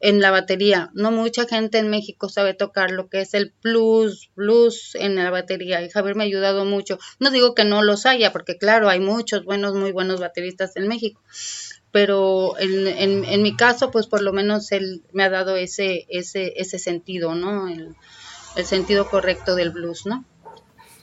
en 0.00 0.20
la 0.20 0.30
batería. 0.30 0.90
No 0.94 1.10
mucha 1.10 1.46
gente 1.46 1.78
en 1.78 1.90
México 1.90 2.28
sabe 2.28 2.54
tocar 2.54 2.90
lo 2.90 3.08
que 3.08 3.20
es 3.20 3.34
el 3.34 3.52
blues, 3.62 4.30
blues 4.34 4.94
en 4.94 5.14
la 5.14 5.30
batería 5.30 5.82
y 5.82 5.90
Javier 5.90 6.16
me 6.16 6.24
ha 6.24 6.26
ayudado 6.26 6.64
mucho. 6.64 6.98
No 7.18 7.30
digo 7.30 7.54
que 7.54 7.64
no 7.64 7.82
los 7.82 8.06
haya, 8.06 8.32
porque 8.32 8.56
claro, 8.56 8.88
hay 8.88 9.00
muchos 9.00 9.44
buenos, 9.44 9.74
muy 9.74 9.92
buenos 9.92 10.18
bateristas 10.18 10.76
en 10.76 10.88
México, 10.88 11.20
pero 11.92 12.58
en, 12.58 13.24
en, 13.24 13.42
mi 13.42 13.56
caso, 13.56 13.90
pues 13.90 14.06
por 14.06 14.22
lo 14.22 14.32
menos 14.32 14.72
él 14.72 15.02
me 15.12 15.24
ha 15.24 15.30
dado 15.30 15.56
ese, 15.56 16.06
ese, 16.08 16.54
ese 16.56 16.78
sentido, 16.78 17.34
¿no? 17.34 17.68
El, 17.68 17.94
el 18.56 18.64
sentido 18.64 19.08
correcto 19.08 19.54
del 19.54 19.70
blues, 19.70 20.06
¿no? 20.06 20.24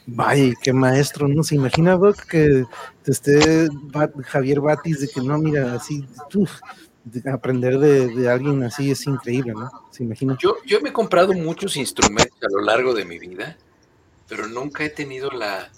Vaya, 0.10 0.54
qué 0.64 0.72
maestro, 0.72 1.28
¿no? 1.28 1.44
¿Se 1.44 1.56
imagina, 1.56 1.98
Doc, 1.98 2.26
que 2.28 2.64
esté 3.06 3.68
Javier 4.28 4.62
Batis 4.62 5.02
de 5.02 5.10
que 5.10 5.20
no, 5.20 5.38
mira, 5.38 5.74
así, 5.74 6.08
uf, 6.34 6.62
aprender 7.32 7.80
de, 7.80 8.30
alguien 8.30 8.64
así 8.64 8.92
es 8.92 9.06
increíble, 9.08 9.54
¿no? 9.54 9.70
¿Se 9.92 10.04
imagina? 10.04 10.38
Yo, 10.40 10.58
yo 10.66 10.82
me 10.82 10.90
he 10.90 10.94
comprado 10.94 11.34
muchos 11.34 11.78
instrumentos 11.78 12.38
a 12.42 12.52
lo 12.52 12.62
largo 12.62 12.94
de 12.94 13.06
mi 13.06 13.20
vida, 13.20 13.58
pero 14.28 14.48
nunca 14.48 14.84
he 14.84 14.90
tenido 14.90 15.30
la, 15.32 15.70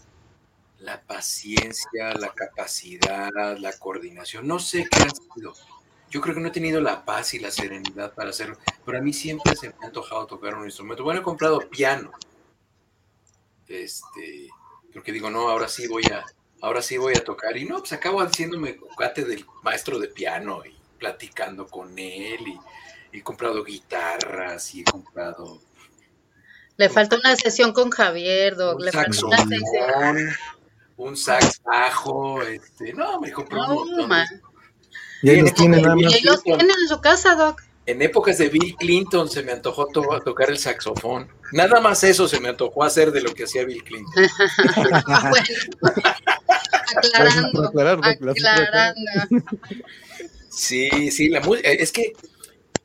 la 0.79 1.01
paciencia, 1.01 2.13
la 2.13 2.29
capacidad, 2.33 3.29
la 3.57 3.73
coordinación. 3.73 4.47
No 4.47 4.59
sé 4.59 4.87
qué 4.89 5.03
ha 5.03 5.09
sido. 5.09 5.53
Yo 6.09 6.21
creo 6.21 6.33
que 6.33 6.41
no 6.41 6.47
he 6.47 6.51
tenido 6.51 6.81
la 6.81 7.05
paz 7.05 7.33
y 7.33 7.39
la 7.39 7.51
serenidad 7.51 8.13
para 8.15 8.31
hacerlo, 8.31 8.57
pero 8.83 8.97
a 8.97 9.01
mí 9.01 9.13
siempre 9.13 9.55
se 9.55 9.69
me 9.69 9.75
ha 9.81 9.87
antojado 9.87 10.25
tocar 10.25 10.55
un 10.55 10.65
instrumento. 10.65 11.03
Bueno, 11.03 11.19
he 11.19 11.23
comprado 11.23 11.59
piano. 11.69 12.11
Este, 13.67 14.49
porque 14.91 15.11
digo, 15.11 15.29
no, 15.29 15.49
ahora 15.49 15.67
sí 15.67 15.87
voy 15.87 16.03
a, 16.05 16.25
ahora 16.61 16.81
sí 16.81 16.97
voy 16.97 17.13
a 17.15 17.23
tocar. 17.23 17.55
Y 17.57 17.65
no, 17.65 17.79
pues 17.79 17.93
acabo 17.93 18.21
haciéndome 18.21 18.77
cuate 18.77 19.23
del 19.23 19.45
maestro 19.61 19.99
de 19.99 20.07
piano 20.07 20.63
y 20.65 20.78
platicando 20.99 21.65
con 21.67 21.97
él 21.97 22.39
y 23.11 23.17
he 23.17 23.23
comprado 23.23 23.63
guitarras 23.63 24.75
y 24.75 24.81
he 24.81 24.83
comprado... 24.83 25.61
Le 26.77 26.87
falta 26.89 27.17
una 27.17 27.35
sesión 27.35 27.73
con 27.73 27.89
Javier, 27.89 28.55
Doc. 28.55 28.79
Le 28.79 28.91
falta 28.91 29.25
una 29.25 29.37
sesión. 29.37 30.29
Un 30.95 31.17
sax 31.17 31.61
bajo, 31.63 32.41
este, 32.41 32.93
no, 32.93 33.19
me 33.19 33.31
compré 33.31 33.59
un 33.59 33.67
montón. 33.67 34.11
Y 35.21 35.29
ahí 35.29 35.41
los 35.41 35.53
tiene 35.53 35.81
nada 35.81 35.95
más. 35.95 36.15
Y 36.21 36.23
los 36.25 36.41
tiene 36.41 36.63
en 36.63 36.87
su 36.87 37.01
casa, 37.01 37.35
Doc. 37.35 37.61
En 37.85 38.01
épocas 38.01 38.37
de 38.37 38.49
Bill 38.49 38.75
Clinton 38.77 39.29
se 39.29 39.43
me 39.43 39.51
antojó 39.51 39.87
tocar 39.87 40.49
el 40.49 40.57
saxofón. 40.57 41.27
Nada 41.51 41.81
más 41.81 42.03
eso 42.03 42.27
se 42.27 42.39
me 42.39 42.49
antojó 42.49 42.83
hacer 42.83 43.11
de 43.11 43.21
lo 43.21 43.33
que 43.33 43.45
hacía 43.45 43.65
Bill 43.65 43.83
Clinton. 43.83 44.13
aclarando, 46.95 47.65
aclarando. 47.65 48.07
Sí, 50.59 51.09
sí, 51.09 51.29
la 51.29 51.39
música, 51.39 51.69
es 51.69 51.89
que, 51.93 52.11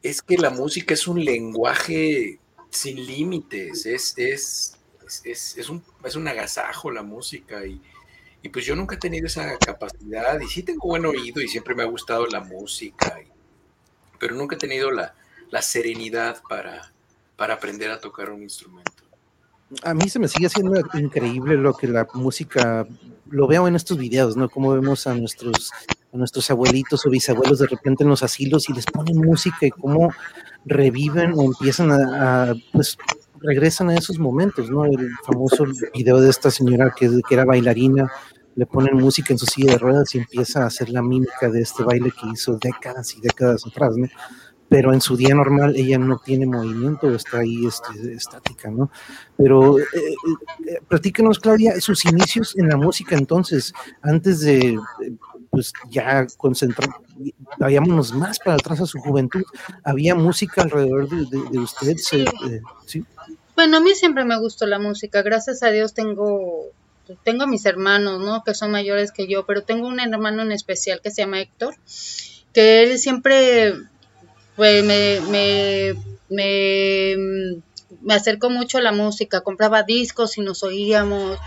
es 0.01 0.23
que 0.23 0.39
la 0.39 0.51
música 0.51 0.95
es 0.95 1.09
un 1.09 1.25
lenguaje 1.25 2.39
sin 2.71 3.05
límites, 3.05 3.85
es, 3.85 4.15
es, 4.17 4.79
es, 5.25 5.59
es, 5.59 5.69
un, 5.69 5.83
es 6.05 6.15
un 6.15 6.29
agasajo 6.29 6.93
la 6.93 7.03
música 7.03 7.67
y, 7.67 7.83
y, 8.43 8.49
pues 8.51 8.65
yo 8.65 8.77
nunca 8.77 8.95
he 8.95 8.99
tenido 8.99 9.27
esa 9.27 9.59
capacidad 9.59 10.41
y 10.41 10.47
sí 10.47 10.63
tengo 10.63 10.87
buen 10.87 11.05
oído 11.05 11.43
y 11.43 11.49
siempre 11.49 11.75
me 11.75 11.83
ha 11.83 11.87
gustado 11.87 12.29
la 12.29 12.39
música, 12.39 13.19
pero 14.21 14.37
nunca 14.37 14.55
he 14.55 14.59
tenido 14.59 14.93
la, 14.93 15.17
la 15.51 15.61
serenidad 15.61 16.43
para, 16.49 16.93
para 17.35 17.55
aprender 17.55 17.91
a 17.91 18.01
tocar 18.01 18.31
un 18.31 18.45
instrumento. 18.45 19.03
A 19.83 19.95
mí 19.95 20.09
se 20.09 20.21
me 20.21 20.29
sigue 20.29 20.47
haciendo 20.47 20.81
increíble 20.95 21.57
lo 21.57 21.75
que 21.75 21.89
la 21.89 22.07
música, 22.15 22.87
lo 23.29 23.49
veo 23.49 23.67
en 23.67 23.75
estos 23.75 23.99
videos, 23.99 24.37
¿no? 24.37 24.49
Como 24.49 24.73
vemos 24.73 25.09
a 25.09 25.15
nuestros 25.17 25.73
nuestros 26.15 26.51
abuelitos 26.51 27.05
o 27.07 27.11
bisabuelos 27.11 27.59
de 27.59 27.67
repente 27.67 28.05
en 28.05 28.11
los 28.11 28.23
asilos 28.23 28.69
y 28.69 28.73
les 28.73 28.87
ponen 28.87 29.19
música 29.19 29.67
y 29.67 29.71
cómo 29.71 30.11
reviven 30.65 31.33
o 31.37 31.43
empiezan 31.43 31.93
a, 31.93 32.55
pues 32.73 32.97
regresan 33.41 33.91
a 33.91 33.97
esos 33.97 34.19
momentos, 34.19 34.71
¿no? 34.71 34.85
El 34.87 35.11
famoso 35.25 35.67
video 35.93 36.21
de 36.21 36.31
esta 36.31 36.51
señora 36.51 36.95
que, 36.97 37.11
era 37.31 37.45
bailarina, 37.45 38.11
le 38.57 38.67
ponen 38.67 38.97
música 38.97 39.33
en 39.33 39.39
su 39.39 39.47
silla 39.47 39.73
de 39.73 39.79
ruedas 39.79 40.15
y 40.15 40.19
empieza 40.19 40.63
a 40.63 40.67
hacer 40.67 40.89
la 40.89 41.03
mímica 41.03 41.51
de 41.51 41.61
este 41.61 41.83
baile 41.83 42.11
que 42.11 42.29
hizo 42.33 42.57
décadas 42.57 43.15
y 43.17 43.21
décadas 43.21 43.67
atrás, 43.67 43.97
¿no? 43.97 44.09
pero 44.69 44.93
en 44.93 45.01
su 45.01 45.17
día 45.17 45.35
normal 45.35 45.77
ella 45.77 45.99
no 45.99 46.19
tiene 46.19 46.47
movimiento, 46.47 47.15
está 47.15 47.39
ahí 47.39 47.67
este, 47.67 48.15
estática, 48.15 48.71
¿no? 48.71 48.91
Pero 49.37 49.79
eh, 49.79 49.85
eh, 50.67 50.79
platícanos, 50.89 51.39
Claudia, 51.39 51.81
sus 51.81 52.05
inicios 52.05 52.57
en 52.57 52.69
la 52.69 52.77
música 52.77 53.17
entonces, 53.17 53.73
antes 54.03 54.41
de 54.41 54.77
pues 55.55 55.73
ya 55.89 56.27
concentramos, 56.37 56.97
vayámonos 57.59 58.13
más 58.13 58.41
para 58.41 58.57
atrás 58.57 58.81
a 58.81 58.87
su 58.87 58.99
juventud. 58.99 59.45
¿Había 59.85 60.17
música 60.17 60.63
alrededor 60.63 61.09
de, 61.09 61.59
usted? 61.59 61.97
Eh, 62.13 62.61
sí. 62.87 63.05
Bueno, 63.55 63.77
a 63.77 63.81
mí 63.81 63.95
siempre 63.95 64.25
me 64.25 64.37
gustó 64.41 64.67
la 64.67 64.81
música. 64.81 65.23
Gracias 65.23 65.63
a 65.63 65.71
Dios 65.71 65.95
tengo 65.95 66.73
tengo 67.23 67.47
mis 67.47 67.67
hermanos, 67.67 68.21
¿no? 68.21 68.43
Que 68.43 68.55
son 68.55 68.73
mayores 68.73 69.13
que 69.13 69.29
yo, 69.29 69.47
pero 69.47 69.63
tengo 69.63 69.87
un 69.87 70.01
hermano 70.01 70.43
en 70.43 70.51
especial 70.51 71.01
que 71.01 71.11
se 71.11 71.23
llama 71.23 71.41
Héctor, 71.41 71.77
que 72.53 72.83
él 72.83 72.99
siempre 72.99 73.75
pues, 74.57 74.85
me, 74.85 75.21
me, 75.31 75.95
me 76.31 77.63
me 78.05 78.15
acercó 78.15 78.51
mucho 78.51 78.79
a 78.79 78.83
la 78.83 78.93
música, 78.93 79.41
compraba 79.41 79.83
discos 79.83 80.39
y 80.39 80.43
nos 80.43 80.63
oíamos, 80.63 81.39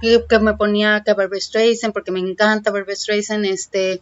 que 0.00 0.38
me 0.38 0.54
ponía 0.54 1.02
que 1.04 1.14
Barbara 1.14 1.40
Streisand, 1.40 1.92
porque 1.92 2.12
me 2.12 2.20
encanta 2.20 2.70
Barbara 2.70 2.94
Streisand, 2.94 3.46
este, 3.46 4.00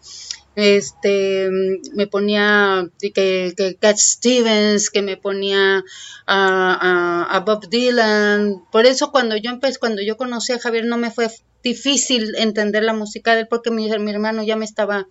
este, 0.56 1.48
me 1.94 2.06
ponía 2.06 2.88
que, 3.00 3.54
que 3.56 3.76
Cat 3.80 3.96
Stevens, 3.96 4.90
que 4.90 5.02
me 5.02 5.16
ponía 5.16 5.84
a, 6.26 7.26
a, 7.30 7.40
Bob 7.40 7.68
Dylan, 7.68 8.64
por 8.70 8.86
eso 8.86 9.12
cuando 9.12 9.36
yo 9.36 9.50
empecé, 9.50 9.78
cuando 9.78 10.02
yo 10.02 10.16
conocí 10.16 10.52
a 10.52 10.58
Javier 10.58 10.84
no 10.86 10.98
me 10.98 11.10
fue 11.10 11.28
difícil 11.62 12.34
entender 12.36 12.82
la 12.82 12.94
música 12.94 13.34
de 13.34 13.42
él 13.42 13.48
porque 13.48 13.70
mi, 13.70 13.88
mi 13.98 14.10
hermano 14.10 14.42
ya 14.42 14.56
me 14.56 14.64
estaba, 14.64 15.06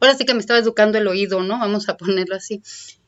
ahora 0.00 0.16
sí 0.16 0.24
que 0.24 0.34
me 0.34 0.40
estaba 0.40 0.60
educando 0.60 0.98
el 0.98 1.06
oído, 1.08 1.42
¿no? 1.42 1.58
Vamos 1.58 1.88
a 1.88 1.96
ponerlo 1.96 2.36
así. 2.36 2.62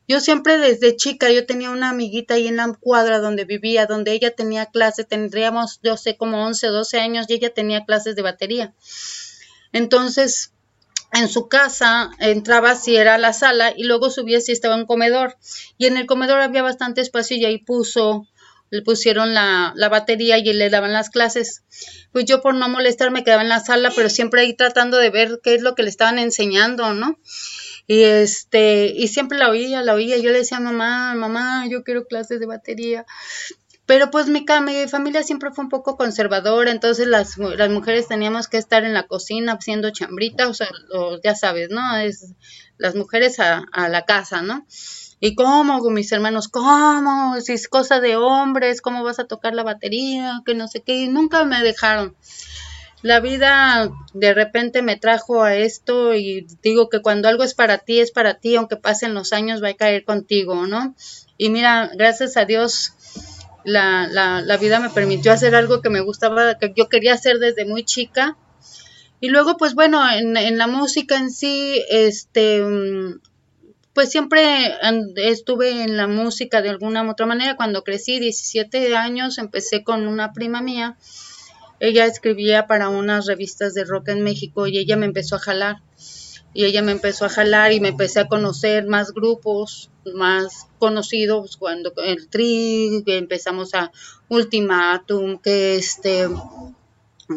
Yo 0.07 0.21
siempre 0.21 0.59
desde 0.59 0.97
chica, 0.97 1.31
yo 1.31 1.47
tenía 1.47 1.71
una 1.71 1.91
amiguita 1.91 2.35
ahí 2.35 2.47
en 2.47 2.57
la 2.57 2.73
cuadra 2.79 3.21
donde 3.21 3.45
vivía, 3.45 3.87
donde 3.87 4.13
ella 4.13 4.35
tenía 4.35 4.67
clases, 4.67 5.09
tendríamos, 5.09 5.81
yo 5.83 5.97
sé, 5.97 6.17
como 6.17 6.45
11 6.45 6.69
o 6.69 6.73
12 6.73 7.01
años 7.01 7.27
y 7.29 7.35
ella 7.35 7.55
tenía 7.55 7.85
clases 7.87 8.15
de 8.15 8.23
batería. 8.23 8.75
Entonces, 9.73 10.53
en 11.13 11.29
su 11.29 11.49
casa 11.49 12.11
entraba 12.19 12.75
si 12.75 12.97
era 12.97 13.19
la 13.19 13.33
sala 13.33 13.73
y 13.77 13.85
luego 13.85 14.11
subía 14.11 14.41
si 14.41 14.53
estaba 14.53 14.75
en 14.75 14.85
comedor. 14.85 15.37
Y 15.79 15.87
en 15.87 15.97
el 15.97 16.07
comedor 16.07 16.41
había 16.41 16.63
bastante 16.63 17.01
espacio 17.01 17.37
y 17.37 17.45
ahí 17.45 17.59
puso, 17.59 18.27
le 18.75 18.83
pusieron 18.83 19.35
la, 19.35 19.73
la 19.77 19.89
batería 19.89 20.39
y 20.39 20.53
le 20.53 20.69
daban 20.69 20.93
las 20.93 21.09
clases. 21.09 21.63
Pues 22.11 22.25
yo 22.25 22.43
por 22.43 22.55
no 22.57 22.69
molestar 22.69 23.13
me 23.13 23.23
quedaba 23.23 23.43
en 23.43 23.49
la 23.49 23.61
sala, 23.61 23.93
pero 23.95 24.11
siempre 24.11 24.41
ahí 24.41 24.55
tratando 24.55 24.99
de 24.99 25.11
ver 25.11 25.41
qué 25.45 25.55
es 25.55 25.63
lo 25.63 25.77
que 25.77 25.85
le 25.85 25.91
estaban 25.91 26.19
enseñando, 26.19 26.93
¿no? 26.93 27.21
Y 27.87 28.03
este, 28.03 28.87
y 28.87 29.07
siempre 29.09 29.39
la 29.39 29.49
oía, 29.49 29.83
la 29.83 29.95
oía. 29.95 30.17
Yo 30.19 30.33
le 30.33 30.39
decía, 30.39 30.59
mamá, 30.59 31.15
mamá, 31.15 31.69
yo 31.69 31.85
quiero 31.85 32.07
clases 32.07 32.41
de 32.41 32.47
batería. 32.47 33.07
Pero 33.87 34.11
pues 34.11 34.27
mi, 34.27 34.45
mi 34.65 34.89
familia 34.89 35.23
siempre 35.23 35.53
fue 35.53 35.65
un 35.65 35.71
poco 35.71 35.97
conservadora, 35.97 36.73
entonces 36.73 37.07
las, 37.07 37.37
las 37.39 37.71
mujeres 37.71 38.09
teníamos 38.09 38.49
que 38.49 38.57
estar 38.57 38.83
en 38.83 38.95
la 38.95 39.07
cocina 39.07 39.53
haciendo 39.53 39.91
chambrita, 39.91 40.49
o 40.49 40.55
sea, 40.55 40.69
ya 41.23 41.37
sabes, 41.37 41.69
¿no? 41.71 41.97
Es 41.99 42.33
las 42.79 42.97
mujeres 42.97 43.39
a 43.39 43.89
la 43.89 44.05
casa, 44.05 44.43
¿no? 44.43 44.67
¿Y 45.25 45.35
cómo? 45.35 45.81
Mis 45.89 46.13
hermanos, 46.13 46.49
¿cómo? 46.49 47.41
Si 47.41 47.55
es 47.55 47.67
cosa 47.67 47.99
de 47.99 48.15
hombres, 48.15 48.83
¿cómo 48.83 49.03
vas 49.03 49.19
a 49.19 49.25
tocar 49.27 49.55
la 49.55 49.63
batería? 49.63 50.43
Que 50.45 50.55
no 50.55 50.69
sé 50.69 50.83
qué. 50.83 50.97
Y 50.97 51.09
nunca 51.09 51.45
me 51.45 51.63
dejaron 51.63 52.15
la 53.01 53.21
vida 53.21 53.91
de 54.13 54.35
repente 54.35 54.83
me 54.83 54.99
trajo 54.99 55.43
a 55.43 55.55
esto 55.57 56.15
y 56.15 56.47
digo 56.63 56.91
que 56.91 57.01
cuando 57.01 57.31
algo 57.31 57.43
es 57.43 57.55
para 57.55 57.79
ti, 57.79 58.01
es 58.01 58.11
para 58.11 58.35
ti, 58.35 58.57
aunque 58.57 58.77
pasen 58.77 59.15
los 59.15 59.33
años, 59.33 59.63
va 59.63 59.71
a 59.71 59.75
caer 59.75 60.05
contigo, 60.05 60.67
¿no? 60.67 60.95
Y 61.39 61.49
mira, 61.49 61.91
gracias 61.95 62.37
a 62.37 62.45
Dios, 62.45 62.93
la, 63.65 64.07
la, 64.07 64.43
la 64.43 64.57
vida 64.59 64.79
me 64.79 64.91
permitió 64.91 65.33
hacer 65.33 65.55
algo 65.55 65.81
que 65.81 65.89
me 65.89 66.01
gustaba, 66.01 66.59
que 66.59 66.75
yo 66.77 66.91
quería 66.91 67.15
hacer 67.15 67.39
desde 67.39 67.65
muy 67.65 67.83
chica. 67.85 68.37
Y 69.21 69.31
luego, 69.31 69.57
pues 69.57 69.75
bueno, 69.75 70.07
en, 70.11 70.37
en 70.37 70.59
la 70.59 70.67
música 70.67 71.17
en 71.17 71.31
sí, 71.31 71.83
este, 71.89 72.63
pues 73.95 74.11
siempre 74.11 74.75
estuve 75.17 75.83
en 75.83 75.97
la 75.97 76.07
música 76.07 76.61
de 76.61 76.69
alguna 76.69 77.03
u 77.05 77.11
otra 77.11 77.27
manera. 77.27 77.57
Cuando 77.57 77.85
crecí, 77.85 78.19
17 78.19 78.97
años, 78.97 79.39
empecé 79.39 79.85
con 79.85 80.07
una 80.07 80.33
prima 80.33 80.61
mía 80.61 80.97
ella 81.81 82.07
escribía 82.07 82.67
para 82.67 82.89
unas 82.89 83.27
revistas 83.27 83.75
de 83.75 83.85
rock 83.85 84.09
en 84.09 84.23
México 84.23 84.67
y 84.67 84.79
ella 84.79 84.97
me 84.97 85.07
empezó 85.07 85.37
a 85.37 85.41
jalar. 85.41 85.83
Y 86.55 86.65
ella 86.65 86.83
me 86.83 86.93
empezó 86.93 87.25
a 87.25 87.29
jalar 87.29 87.73
y 87.73 87.81
me 87.81 87.89
empecé 87.89 88.21
a 88.21 88.29
conocer 88.29 88.87
más 88.87 89.13
grupos 89.13 89.91
más 90.15 90.69
conocidos 90.79 91.57
cuando 91.57 91.93
el 91.97 92.29
Tri, 92.29 93.03
empezamos 93.07 93.75
a 93.75 93.91
Ultimatum, 94.29 95.39
que 95.39 95.77
este 95.77 96.29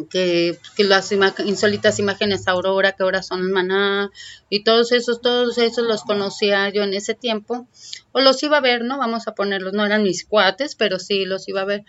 que, 0.09 0.59
que, 0.75 0.83
las 0.83 1.11
insólitas 1.11 1.99
imágenes 1.99 2.47
Aurora, 2.47 2.93
que 2.93 3.03
ahora 3.03 3.23
son 3.23 3.51
Maná, 3.51 4.11
y 4.49 4.63
todos 4.63 4.91
esos, 4.91 5.21
todos 5.21 5.57
esos 5.57 5.85
los 5.85 6.03
conocía 6.03 6.69
yo 6.69 6.83
en 6.83 6.93
ese 6.93 7.13
tiempo, 7.13 7.67
o 8.11 8.19
los 8.19 8.41
iba 8.43 8.57
a 8.57 8.61
ver, 8.61 8.83
¿no? 8.83 8.97
Vamos 8.97 9.27
a 9.27 9.35
ponerlos, 9.35 9.73
no 9.73 9.85
eran 9.85 10.03
mis 10.03 10.25
cuates, 10.25 10.75
pero 10.75 10.99
sí 10.99 11.25
los 11.25 11.47
iba 11.47 11.61
a 11.61 11.65
ver. 11.65 11.85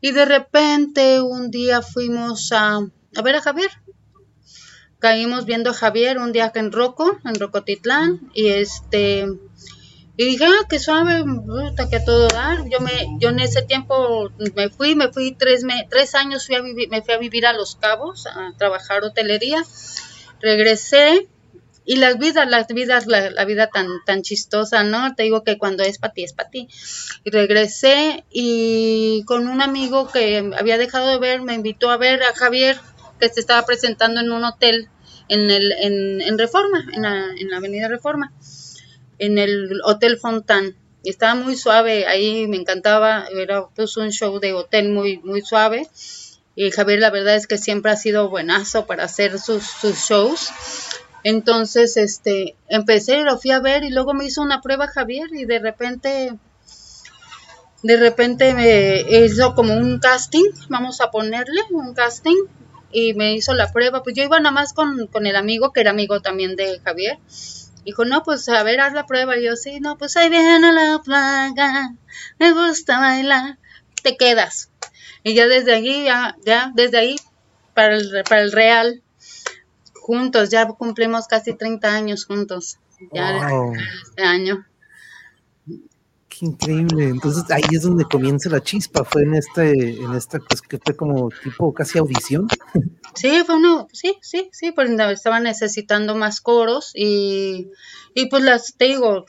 Y 0.00 0.12
de 0.12 0.24
repente 0.24 1.20
un 1.20 1.50
día 1.50 1.82
fuimos 1.82 2.52
a, 2.52 2.78
a 2.78 3.22
ver 3.22 3.36
a 3.36 3.40
Javier. 3.40 3.70
Caímos 4.98 5.46
viendo 5.46 5.70
a 5.70 5.74
Javier 5.74 6.18
un 6.18 6.32
día 6.32 6.52
en 6.54 6.72
Roco, 6.72 7.18
en 7.24 7.34
Rocotitlán, 7.36 8.30
y 8.34 8.48
este 8.48 9.26
y 10.20 10.26
dije, 10.26 10.44
ah, 10.44 10.66
qué 10.68 10.78
suave, 10.78 11.24
puta, 11.24 11.88
que 11.88 11.96
a 11.96 12.04
todo 12.04 12.28
dar. 12.28 12.68
Yo 12.68 12.80
me, 12.80 13.16
yo 13.18 13.30
en 13.30 13.38
ese 13.38 13.62
tiempo 13.62 14.30
me 14.54 14.68
fui, 14.68 14.94
me 14.94 15.10
fui 15.10 15.32
tres, 15.32 15.64
me, 15.64 15.86
tres 15.88 16.14
años 16.14 16.46
fui 16.46 16.56
a 16.56 16.60
vivir, 16.60 16.90
me 16.90 17.00
fui 17.00 17.14
a 17.14 17.16
vivir 17.16 17.46
a 17.46 17.54
Los 17.54 17.76
Cabos, 17.76 18.26
a 18.26 18.52
trabajar 18.58 19.02
hotelería. 19.02 19.64
Regresé 20.42 21.26
y 21.86 21.96
las 21.96 22.18
vidas, 22.18 22.46
las 22.50 22.66
vidas, 22.66 23.06
la, 23.06 23.44
vida 23.46 23.68
tan, 23.68 23.86
tan 24.04 24.20
chistosa, 24.20 24.82
¿no? 24.82 25.14
Te 25.14 25.22
digo 25.22 25.42
que 25.42 25.56
cuando 25.56 25.84
es 25.84 25.96
para 25.96 26.12
ti, 26.12 26.24
es 26.24 26.34
para 26.34 26.50
ti. 26.50 26.68
Y 27.24 27.30
regresé 27.30 28.26
y 28.30 29.24
con 29.24 29.48
un 29.48 29.62
amigo 29.62 30.06
que 30.08 30.52
había 30.58 30.76
dejado 30.76 31.08
de 31.08 31.18
ver, 31.18 31.40
me 31.40 31.54
invitó 31.54 31.88
a 31.88 31.96
ver 31.96 32.22
a 32.24 32.34
Javier, 32.34 32.78
que 33.18 33.30
se 33.30 33.40
estaba 33.40 33.64
presentando 33.64 34.20
en 34.20 34.30
un 34.30 34.44
hotel 34.44 34.90
en, 35.28 35.50
el, 35.50 35.72
en 35.72 36.36
Reforma, 36.36 36.84
en 36.92 37.00
la, 37.00 37.24
en 37.38 37.48
la 37.48 37.56
avenida 37.56 37.88
Reforma, 37.88 38.34
en 39.20 39.38
el 39.38 39.80
Hotel 39.84 40.18
Fontán. 40.18 40.74
Y 41.02 41.10
estaba 41.10 41.34
muy 41.34 41.56
suave, 41.56 42.06
ahí 42.06 42.46
me 42.48 42.56
encantaba, 42.56 43.26
era 43.34 43.68
pues 43.68 43.96
un 43.96 44.10
show 44.10 44.38
de 44.38 44.52
hotel 44.52 44.90
muy, 44.90 45.18
muy 45.18 45.40
suave. 45.42 45.88
Y 46.56 46.70
Javier 46.72 46.98
la 46.98 47.10
verdad 47.10 47.36
es 47.36 47.46
que 47.46 47.56
siempre 47.56 47.92
ha 47.92 47.96
sido 47.96 48.28
buenazo 48.28 48.86
para 48.86 49.04
hacer 49.04 49.38
sus, 49.38 49.64
sus 49.64 49.96
shows. 49.96 50.50
Entonces, 51.22 51.96
este, 51.96 52.56
empecé, 52.68 53.22
lo 53.22 53.38
fui 53.38 53.50
a 53.50 53.60
ver 53.60 53.84
y 53.84 53.90
luego 53.90 54.14
me 54.14 54.24
hizo 54.24 54.42
una 54.42 54.60
prueba 54.60 54.88
Javier 54.88 55.28
y 55.32 55.44
de 55.44 55.58
repente, 55.58 56.32
de 57.82 57.96
repente 57.96 58.52
me 58.54 59.24
hizo 59.24 59.54
como 59.54 59.74
un 59.74 60.00
casting, 60.00 60.50
vamos 60.68 61.00
a 61.00 61.10
ponerle 61.10 61.60
un 61.70 61.94
casting 61.94 62.36
y 62.92 63.14
me 63.14 63.34
hizo 63.34 63.54
la 63.54 63.72
prueba. 63.72 64.02
Pues 64.02 64.16
yo 64.16 64.22
iba 64.22 64.38
nada 64.40 64.50
más 64.50 64.72
con, 64.72 65.06
con 65.06 65.26
el 65.26 65.36
amigo, 65.36 65.72
que 65.72 65.80
era 65.80 65.90
amigo 65.90 66.20
también 66.20 66.56
de 66.56 66.80
Javier. 66.80 67.18
Dijo, 67.84 68.04
no, 68.04 68.22
pues 68.22 68.48
a 68.48 68.62
ver, 68.62 68.80
haz 68.80 68.92
la 68.92 69.06
prueba. 69.06 69.36
Y 69.36 69.44
yo, 69.44 69.56
sí, 69.56 69.80
no, 69.80 69.96
pues 69.96 70.16
ahí 70.16 70.28
viene 70.28 70.72
la 70.72 71.00
plaga, 71.04 71.94
me 72.38 72.52
gusta 72.52 73.00
bailar, 73.00 73.58
te 74.02 74.16
quedas. 74.16 74.70
Y 75.22 75.34
ya 75.34 75.46
desde 75.46 75.74
allí, 75.74 76.04
ya, 76.04 76.36
ya 76.44 76.72
desde 76.74 76.98
ahí, 76.98 77.16
para 77.74 77.96
el, 77.96 78.10
para 78.28 78.42
el 78.42 78.52
real, 78.52 79.02
juntos, 79.94 80.50
ya 80.50 80.66
cumplimos 80.66 81.26
casi 81.26 81.54
30 81.54 81.94
años 81.94 82.24
juntos, 82.24 82.78
ya 83.12 83.50
este 84.08 84.22
año. 84.22 84.66
Increíble. 86.40 87.04
Entonces 87.04 87.44
ahí 87.50 87.62
es 87.72 87.82
donde 87.82 88.04
comienza 88.04 88.48
la 88.48 88.62
chispa, 88.62 89.04
fue 89.04 89.22
en 89.22 89.34
este, 89.34 89.70
en 90.00 90.14
esta, 90.14 90.38
pues 90.38 90.62
que 90.62 90.78
fue 90.78 90.96
como 90.96 91.28
tipo 91.42 91.72
casi 91.74 91.98
audición. 91.98 92.48
Sí, 93.14 93.42
fue 93.44 93.56
uno, 93.56 93.88
sí, 93.92 94.16
sí, 94.22 94.48
sí, 94.52 94.72
pues 94.72 94.90
estaba 94.90 95.40
necesitando 95.40 96.14
más 96.14 96.40
coros 96.40 96.92
y, 96.94 97.70
y 98.14 98.26
pues 98.30 98.42
las, 98.42 98.74
te 98.76 98.86
digo, 98.86 99.26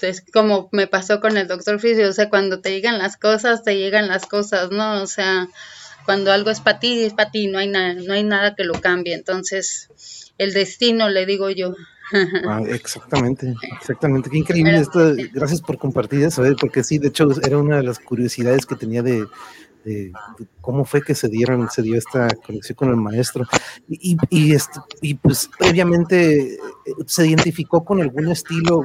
es 0.00 0.24
como 0.32 0.68
me 0.72 0.86
pasó 0.86 1.20
con 1.20 1.36
el 1.36 1.48
doctor 1.48 1.80
Fisio, 1.80 2.08
o 2.08 2.12
sea, 2.12 2.30
cuando 2.30 2.60
te 2.60 2.70
llegan 2.70 2.98
las 2.98 3.16
cosas, 3.16 3.62
te 3.62 3.76
llegan 3.76 4.08
las 4.08 4.26
cosas, 4.26 4.70
¿no? 4.70 5.02
O 5.02 5.06
sea, 5.06 5.48
cuando 6.04 6.32
algo 6.32 6.50
es 6.50 6.60
para 6.60 6.78
ti, 6.78 7.02
es 7.02 7.12
para 7.12 7.30
ti, 7.30 7.48
no 7.48 7.58
hay, 7.58 7.68
nada, 7.68 7.94
no 7.94 8.14
hay 8.14 8.24
nada 8.24 8.54
que 8.54 8.64
lo 8.64 8.74
cambie. 8.74 9.14
Entonces, 9.14 9.88
el 10.38 10.54
destino, 10.54 11.10
le 11.10 11.26
digo 11.26 11.50
yo. 11.50 11.74
Ah, 12.46 12.62
exactamente, 12.66 13.54
exactamente. 13.80 14.30
Qué 14.30 14.38
increíble 14.38 14.78
esto. 14.78 15.14
Gracias 15.32 15.60
por 15.60 15.78
compartir 15.78 16.22
eso, 16.22 16.44
¿eh? 16.44 16.54
porque 16.58 16.84
sí, 16.84 16.98
de 16.98 17.08
hecho, 17.08 17.28
era 17.44 17.58
una 17.58 17.76
de 17.76 17.82
las 17.82 17.98
curiosidades 17.98 18.66
que 18.66 18.76
tenía 18.76 19.02
de, 19.02 19.26
cómo 20.60 20.84
fue 20.84 21.02
que 21.02 21.14
se 21.14 21.28
dieron, 21.28 21.70
se 21.70 21.82
dio 21.82 21.96
esta 21.96 22.28
conexión 22.46 22.76
con 22.76 22.90
el 22.90 22.96
maestro. 22.96 23.44
Y, 23.88 24.16
y, 24.30 24.52
este, 24.52 24.80
y 25.00 25.14
pues 25.14 25.48
previamente 25.58 26.54
eh, 26.54 26.58
se 27.06 27.26
identificó 27.26 27.84
con 27.84 28.00
algún 28.00 28.28
estilo, 28.28 28.82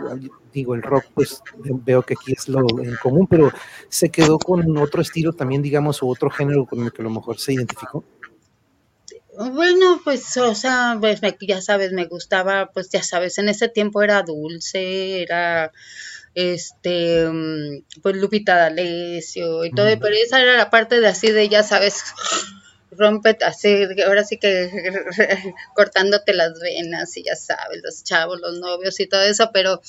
digo, 0.53 0.75
el 0.75 0.81
rock, 0.81 1.05
pues 1.13 1.41
veo 1.57 2.03
que 2.03 2.13
aquí 2.13 2.33
es 2.33 2.47
lo 2.47 2.65
en 2.81 2.95
común, 3.01 3.27
pero 3.27 3.51
se 3.89 4.09
quedó 4.09 4.37
con 4.39 4.77
otro 4.77 5.01
estilo 5.01 5.33
también, 5.33 5.61
digamos, 5.61 6.01
o 6.03 6.07
otro 6.07 6.29
género 6.29 6.65
con 6.65 6.83
el 6.83 6.91
que 6.91 7.01
a 7.01 7.05
lo 7.05 7.11
mejor 7.11 7.37
se 7.37 7.53
identificó. 7.53 8.03
Bueno, 9.37 9.99
pues, 10.03 10.37
o 10.37 10.53
sea, 10.53 10.97
pues, 10.99 11.19
ya 11.41 11.61
sabes, 11.61 11.91
me 11.91 12.05
gustaba, 12.05 12.71
pues 12.71 12.89
ya 12.89 13.01
sabes, 13.01 13.37
en 13.37 13.49
ese 13.49 13.67
tiempo 13.67 14.03
era 14.03 14.21
dulce, 14.21 15.21
era 15.23 15.71
este, 16.35 17.27
mm, 17.27 17.83
pues 18.01 18.15
Lupita 18.15 18.55
D'Alessio 18.55 19.65
y 19.65 19.71
todo, 19.71 19.87
pero 19.99 20.15
esa 20.15 20.41
era 20.41 20.55
la 20.57 20.69
parte 20.69 20.99
de 20.99 21.07
así 21.07 21.31
de, 21.31 21.49
ya 21.49 21.63
sabes, 21.63 22.03
rompe 22.91 23.37
así, 23.45 23.87
ahora 24.05 24.23
sí 24.23 24.37
que 24.37 24.69
cortándote 25.75 26.33
las 26.33 26.59
venas 26.59 27.15
y 27.17 27.23
ya 27.23 27.35
sabes, 27.35 27.81
los 27.83 28.03
chavos, 28.03 28.39
los 28.39 28.59
novios 28.59 28.99
y 28.99 29.07
todo 29.07 29.21
eso, 29.21 29.49
pero 29.51 29.81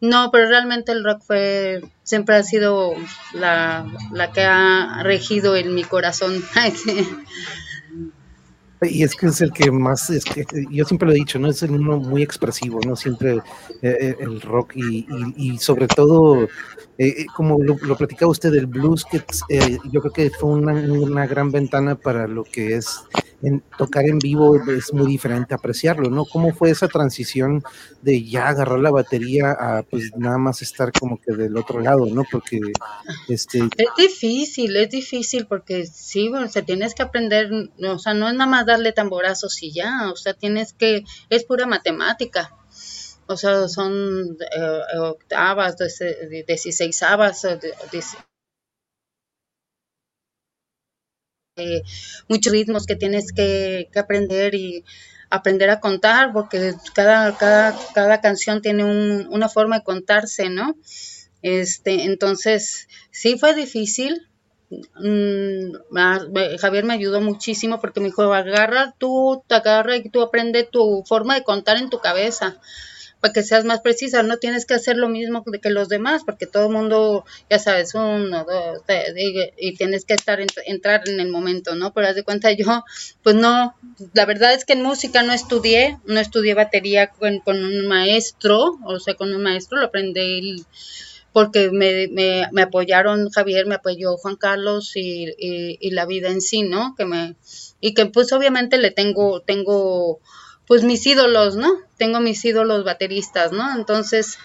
no, 0.00 0.30
pero 0.30 0.48
realmente 0.48 0.92
el 0.92 1.04
rock 1.04 1.22
fue, 1.22 1.82
siempre 2.02 2.36
ha 2.36 2.42
sido 2.42 2.94
la, 3.32 3.86
la 4.12 4.32
que 4.32 4.42
ha 4.42 5.02
regido 5.02 5.56
en 5.56 5.74
mi 5.74 5.82
corazón. 5.82 6.44
Y 8.90 9.02
es 9.02 9.14
que 9.14 9.26
es 9.26 9.40
el 9.40 9.52
que 9.52 9.70
más, 9.70 10.10
que 10.34 10.44
yo 10.70 10.84
siempre 10.84 11.06
lo 11.06 11.12
he 11.12 11.16
dicho, 11.16 11.38
¿no? 11.38 11.48
Es 11.48 11.62
el 11.62 11.72
uno 11.72 11.98
muy 11.98 12.22
expresivo, 12.22 12.80
¿no? 12.86 12.96
Siempre 12.96 13.34
eh, 13.34 13.96
eh, 14.00 14.16
el 14.20 14.40
rock 14.40 14.72
y, 14.76 15.06
y, 15.36 15.58
sobre 15.58 15.86
todo, 15.86 16.46
eh, 16.98 17.26
como 17.36 17.62
lo, 17.62 17.76
platicaba 17.96 18.30
usted 18.30 18.52
del 18.52 18.66
blues, 18.66 19.04
que 19.04 19.22
yo 19.90 20.00
creo 20.00 20.12
que 20.12 20.30
fue 20.30 20.50
una, 20.50 20.72
una, 20.72 21.26
gran 21.26 21.50
ventana 21.50 21.94
para 21.94 22.26
lo 22.26 22.44
que 22.44 22.76
es 22.76 23.00
en, 23.42 23.62
tocar 23.78 24.04
en 24.06 24.18
vivo, 24.18 24.56
es 24.70 24.92
muy 24.92 25.06
diferente 25.06 25.54
apreciarlo, 25.54 26.10
¿no? 26.10 26.24
¿Cómo 26.24 26.52
fue 26.54 26.70
esa 26.70 26.88
transición 26.88 27.62
de 28.02 28.24
ya 28.24 28.48
agarrar 28.48 28.80
la 28.80 28.90
batería 28.90 29.50
a 29.52 29.82
pues 29.82 30.12
nada 30.16 30.38
más 30.38 30.62
estar 30.62 30.92
como 30.92 31.20
que 31.20 31.34
del 31.34 31.56
otro 31.56 31.80
lado, 31.80 32.06
¿no? 32.06 32.24
Porque 32.30 32.60
este... 33.28 33.58
Es 33.76 33.88
difícil, 33.96 34.76
es 34.76 34.90
difícil 34.90 35.46
porque 35.46 35.86
sí, 35.86 36.28
bueno, 36.28 36.46
o 36.46 36.48
sea, 36.48 36.62
tienes 36.62 36.94
que 36.94 37.02
aprender, 37.02 37.50
o 37.82 37.98
sea, 37.98 38.14
no 38.14 38.28
es 38.28 38.34
nada 38.34 38.50
más 38.50 38.66
darle 38.66 38.92
tamborazos 38.92 39.62
y 39.62 39.72
ya, 39.72 40.10
o 40.10 40.16
sea, 40.16 40.34
tienes 40.34 40.72
que, 40.72 41.04
es 41.30 41.44
pura 41.44 41.66
matemática. 41.66 42.56
O 43.26 43.36
sea, 43.38 43.68
son 43.68 44.36
eh, 44.54 44.98
octavas, 44.98 45.76
dieciséisavas, 46.46 47.46
eh, 51.56 51.82
muchos 52.28 52.52
ritmos 52.52 52.86
que 52.86 52.96
tienes 52.96 53.32
que, 53.32 53.88
aprender 53.96 54.54
y 54.54 54.84
aprender 55.30 55.70
a 55.70 55.80
contar, 55.80 56.32
porque 56.32 56.74
cada, 56.94 57.36
cada, 57.36 57.76
cada 57.94 58.20
canción 58.20 58.62
tiene 58.62 58.84
un, 58.84 59.26
una 59.30 59.48
forma 59.48 59.78
de 59.78 59.84
contarse, 59.84 60.48
¿no? 60.50 60.76
Este, 61.42 62.04
entonces, 62.04 62.88
sí 63.10 63.38
fue 63.38 63.54
difícil, 63.54 64.28
Mm, 64.70 65.72
Javier 66.58 66.84
me 66.84 66.94
ayudó 66.94 67.20
muchísimo 67.20 67.80
porque 67.80 68.00
me 68.00 68.06
dijo, 68.06 68.22
agarra 68.32 68.94
tú, 68.98 69.42
te 69.46 69.54
agarra 69.54 69.96
y 69.96 70.08
tú 70.08 70.22
aprende 70.22 70.64
tu 70.64 71.04
forma 71.06 71.34
de 71.34 71.44
contar 71.44 71.76
en 71.76 71.90
tu 71.90 71.98
cabeza 72.00 72.56
para 73.24 73.32
que 73.32 73.42
seas 73.42 73.64
más 73.64 73.80
precisa, 73.80 74.22
no 74.22 74.36
tienes 74.36 74.66
que 74.66 74.74
hacer 74.74 74.98
lo 74.98 75.08
mismo 75.08 75.42
que 75.62 75.70
los 75.70 75.88
demás, 75.88 76.24
porque 76.26 76.44
todo 76.44 76.66
el 76.66 76.74
mundo, 76.74 77.24
ya 77.48 77.58
sabes, 77.58 77.94
uno, 77.94 78.44
dos, 78.44 78.82
tres, 78.84 79.14
y, 79.16 79.74
tienes 79.76 80.04
que 80.04 80.12
estar 80.12 80.40
entrar 80.66 81.08
en 81.08 81.18
el 81.20 81.30
momento, 81.30 81.74
¿no? 81.74 81.94
Pero 81.94 82.08
haz 82.08 82.16
de 82.16 82.22
cuenta 82.22 82.52
yo, 82.52 82.84
pues 83.22 83.34
no, 83.34 83.74
la 84.12 84.26
verdad 84.26 84.52
es 84.52 84.66
que 84.66 84.74
en 84.74 84.82
música 84.82 85.22
no 85.22 85.32
estudié, 85.32 85.98
no 86.04 86.20
estudié 86.20 86.52
batería 86.52 87.06
con, 87.06 87.40
un 87.46 87.86
maestro, 87.86 88.78
o 88.84 89.00
sea, 89.00 89.14
con 89.14 89.32
un 89.32 89.42
maestro 89.42 89.78
lo 89.78 89.86
aprendí 89.86 90.62
porque 91.32 91.70
me, 91.70 92.08
me, 92.08 92.62
apoyaron 92.62 93.30
Javier, 93.30 93.64
me 93.64 93.76
apoyó 93.76 94.18
Juan 94.18 94.36
Carlos 94.36 94.92
y, 94.96 95.32
y, 95.38 95.90
la 95.92 96.04
vida 96.04 96.28
en 96.28 96.42
sí, 96.42 96.62
¿no? 96.62 96.94
Que 96.94 97.06
me, 97.06 97.36
y 97.80 97.94
que 97.94 98.04
pues 98.04 98.34
obviamente 98.34 98.76
le 98.76 98.90
tengo, 98.90 99.40
tengo 99.40 100.20
pues 100.66 100.82
mis 100.82 101.06
ídolos, 101.06 101.56
¿no? 101.56 101.70
Tengo 101.96 102.20
mis 102.20 102.44
ídolos 102.44 102.84
bateristas, 102.84 103.52
¿no? 103.52 103.74
Entonces, 103.76 104.38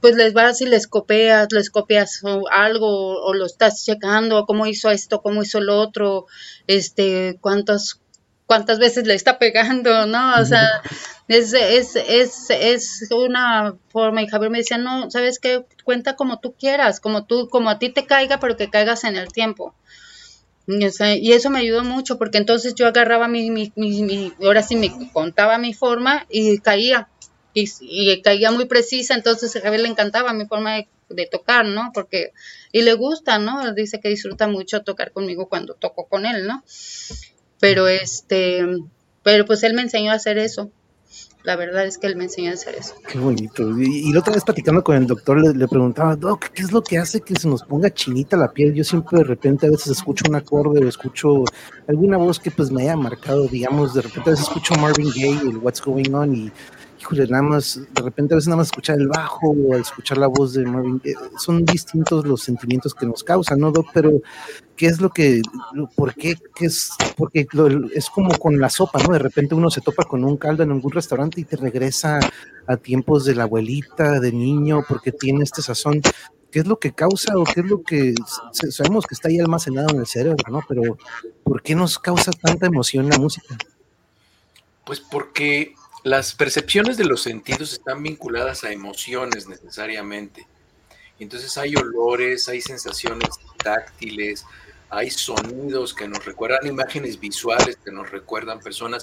pues 0.00 0.14
les 0.14 0.32
vas 0.32 0.60
y 0.60 0.66
les 0.66 0.86
copias, 0.86 1.48
les 1.52 1.70
copias 1.70 2.22
algo 2.50 3.22
o 3.22 3.34
lo 3.34 3.46
estás 3.46 3.84
checando, 3.84 4.44
cómo 4.46 4.66
hizo 4.66 4.90
esto, 4.90 5.22
cómo 5.22 5.42
hizo 5.42 5.60
lo 5.60 5.78
otro, 5.78 6.26
este, 6.66 7.38
cuántos, 7.40 8.00
cuántas 8.46 8.78
veces 8.78 9.06
le 9.06 9.14
está 9.14 9.38
pegando, 9.38 10.06
¿no? 10.06 10.34
O 10.40 10.44
sea, 10.44 10.66
es, 11.28 11.52
es, 11.54 11.96
es, 11.96 12.50
es 12.50 13.08
una 13.10 13.76
forma, 13.88 14.22
y 14.22 14.28
Javier 14.28 14.50
me 14.50 14.58
decía, 14.58 14.78
no, 14.78 15.10
¿sabes 15.10 15.38
qué? 15.38 15.64
Cuenta 15.84 16.16
como 16.16 16.38
tú 16.40 16.54
quieras, 16.58 17.00
como 17.00 17.24
tú, 17.24 17.48
como 17.48 17.70
a 17.70 17.78
ti 17.78 17.90
te 17.90 18.06
caiga, 18.06 18.40
pero 18.40 18.56
que 18.56 18.70
caigas 18.70 19.04
en 19.04 19.16
el 19.16 19.28
tiempo. 19.32 19.74
Y, 20.66 21.32
eso 21.32 21.50
me 21.50 21.60
ayudó 21.60 21.82
mucho, 21.82 22.18
porque 22.18 22.38
entonces 22.38 22.74
yo 22.74 22.86
agarraba 22.86 23.28
mi, 23.28 23.50
mi, 23.50 23.72
mi, 23.76 24.32
ahora 24.42 24.62
sí 24.62 24.76
me 24.76 24.92
contaba 25.12 25.58
mi 25.58 25.74
forma 25.74 26.26
y 26.30 26.58
caía, 26.58 27.08
y, 27.54 28.22
caía 28.22 28.50
muy 28.50 28.66
precisa, 28.66 29.14
entonces 29.14 29.54
a 29.56 29.60
Javier 29.60 29.82
le 29.82 29.88
encantaba 29.88 30.32
mi 30.32 30.46
forma 30.46 30.76
de, 30.76 30.88
de, 31.08 31.26
tocar, 31.26 31.66
¿no? 31.66 31.90
Porque, 31.92 32.32
y 32.72 32.82
le 32.82 32.94
gusta, 32.94 33.38
¿no? 33.38 33.74
Dice 33.74 34.00
que 34.00 34.08
disfruta 34.08 34.46
mucho 34.46 34.82
tocar 34.82 35.12
conmigo 35.12 35.48
cuando 35.48 35.74
toco 35.74 36.06
con 36.06 36.24
él, 36.26 36.46
¿no? 36.46 36.62
Pero 37.58 37.88
este, 37.88 38.64
pero 39.22 39.44
pues 39.44 39.62
él 39.64 39.74
me 39.74 39.82
enseñó 39.82 40.12
a 40.12 40.14
hacer 40.14 40.38
eso. 40.38 40.70
La 41.42 41.56
verdad 41.56 41.86
es 41.86 41.96
que 41.96 42.06
él 42.06 42.16
me 42.16 42.24
enseñó 42.24 42.50
a 42.50 42.54
hacer 42.54 42.74
eso. 42.74 42.94
Qué 43.08 43.18
bonito. 43.18 43.70
Y, 43.80 44.12
la 44.12 44.20
otra 44.20 44.34
vez 44.34 44.44
platicando 44.44 44.84
con 44.84 44.96
el 44.96 45.06
doctor 45.06 45.40
le, 45.40 45.68
preguntaba, 45.68 46.14
Doc, 46.14 46.48
¿qué 46.50 46.62
es 46.62 46.72
lo 46.72 46.82
que 46.82 46.98
hace 46.98 47.22
que 47.22 47.34
se 47.34 47.48
nos 47.48 47.62
ponga 47.62 47.92
chinita 47.92 48.36
la 48.36 48.52
piel? 48.52 48.74
Yo 48.74 48.84
siempre 48.84 49.18
de 49.18 49.24
repente 49.24 49.66
a 49.66 49.70
veces 49.70 49.88
escucho 49.88 50.24
un 50.28 50.34
acorde 50.34 50.84
o 50.84 50.88
escucho 50.88 51.44
alguna 51.88 52.18
voz 52.18 52.38
que 52.38 52.50
pues 52.50 52.70
me 52.70 52.82
haya 52.82 52.96
marcado, 52.96 53.46
digamos, 53.48 53.94
de 53.94 54.02
repente 54.02 54.30
a 54.30 54.32
veces 54.32 54.46
escucho 54.46 54.74
Marvin 54.74 55.08
Gaye, 55.08 55.50
el 55.50 55.56
What's 55.58 55.80
Going 55.80 56.12
On 56.12 56.34
y 56.34 56.52
híjole, 57.00 57.26
nada 57.26 57.42
más, 57.42 57.80
de 57.92 58.02
repente 58.02 58.34
a 58.34 58.36
veces 58.36 58.48
nada 58.48 58.58
más 58.58 58.68
escuchar 58.68 58.98
el 58.98 59.08
bajo 59.08 59.50
o 59.50 59.74
escuchar 59.74 60.18
la 60.18 60.26
voz 60.26 60.52
de 60.52 60.64
Marvin, 60.66 61.00
eh, 61.04 61.14
son 61.38 61.64
distintos 61.64 62.26
los 62.26 62.42
sentimientos 62.42 62.94
que 62.94 63.06
nos 63.06 63.24
causan, 63.24 63.58
¿no, 63.58 63.72
Doc? 63.72 63.86
Pero, 63.94 64.20
¿qué 64.76 64.86
es 64.86 65.00
lo 65.00 65.10
que, 65.10 65.40
por 65.94 66.14
qué, 66.14 66.36
qué 66.54 66.66
es, 66.66 66.90
porque 67.16 67.46
es 67.94 68.10
como 68.10 68.36
con 68.38 68.60
la 68.60 68.68
sopa, 68.68 69.02
¿no? 69.02 69.14
De 69.14 69.18
repente 69.18 69.54
uno 69.54 69.70
se 69.70 69.80
topa 69.80 70.04
con 70.04 70.24
un 70.24 70.36
caldo 70.36 70.62
en 70.62 70.72
algún 70.72 70.92
restaurante 70.92 71.40
y 71.40 71.44
te 71.44 71.56
regresa 71.56 72.20
a 72.66 72.76
tiempos 72.76 73.24
de 73.24 73.34
la 73.34 73.44
abuelita, 73.44 74.20
de 74.20 74.32
niño, 74.32 74.84
porque 74.86 75.10
tiene 75.10 75.44
este 75.44 75.62
sazón. 75.62 76.02
¿Qué 76.50 76.58
es 76.58 76.66
lo 76.66 76.78
que 76.78 76.92
causa 76.92 77.36
o 77.36 77.44
qué 77.44 77.60
es 77.60 77.66
lo 77.66 77.82
que 77.82 78.12
sabemos 78.52 79.06
que 79.06 79.14
está 79.14 79.28
ahí 79.28 79.38
almacenado 79.38 79.90
en 79.90 80.00
el 80.00 80.06
cerebro, 80.06 80.44
¿no? 80.50 80.60
Pero, 80.68 80.98
¿por 81.44 81.62
qué 81.62 81.74
nos 81.74 81.98
causa 81.98 82.32
tanta 82.32 82.66
emoción 82.66 83.08
la 83.08 83.18
música? 83.18 83.56
Pues 84.84 85.00
porque 85.00 85.74
las 86.02 86.34
percepciones 86.34 86.96
de 86.96 87.04
los 87.04 87.22
sentidos 87.22 87.72
están 87.72 88.02
vinculadas 88.02 88.64
a 88.64 88.72
emociones 88.72 89.48
necesariamente. 89.48 90.46
Entonces 91.18 91.56
hay 91.58 91.76
olores, 91.76 92.48
hay 92.48 92.62
sensaciones 92.62 93.28
táctiles, 93.62 94.44
hay 94.88 95.10
sonidos 95.10 95.94
que 95.94 96.08
nos 96.08 96.24
recuerdan, 96.24 96.66
imágenes 96.66 97.20
visuales 97.20 97.76
que 97.76 97.92
nos 97.92 98.10
recuerdan 98.10 98.60
personas, 98.60 99.02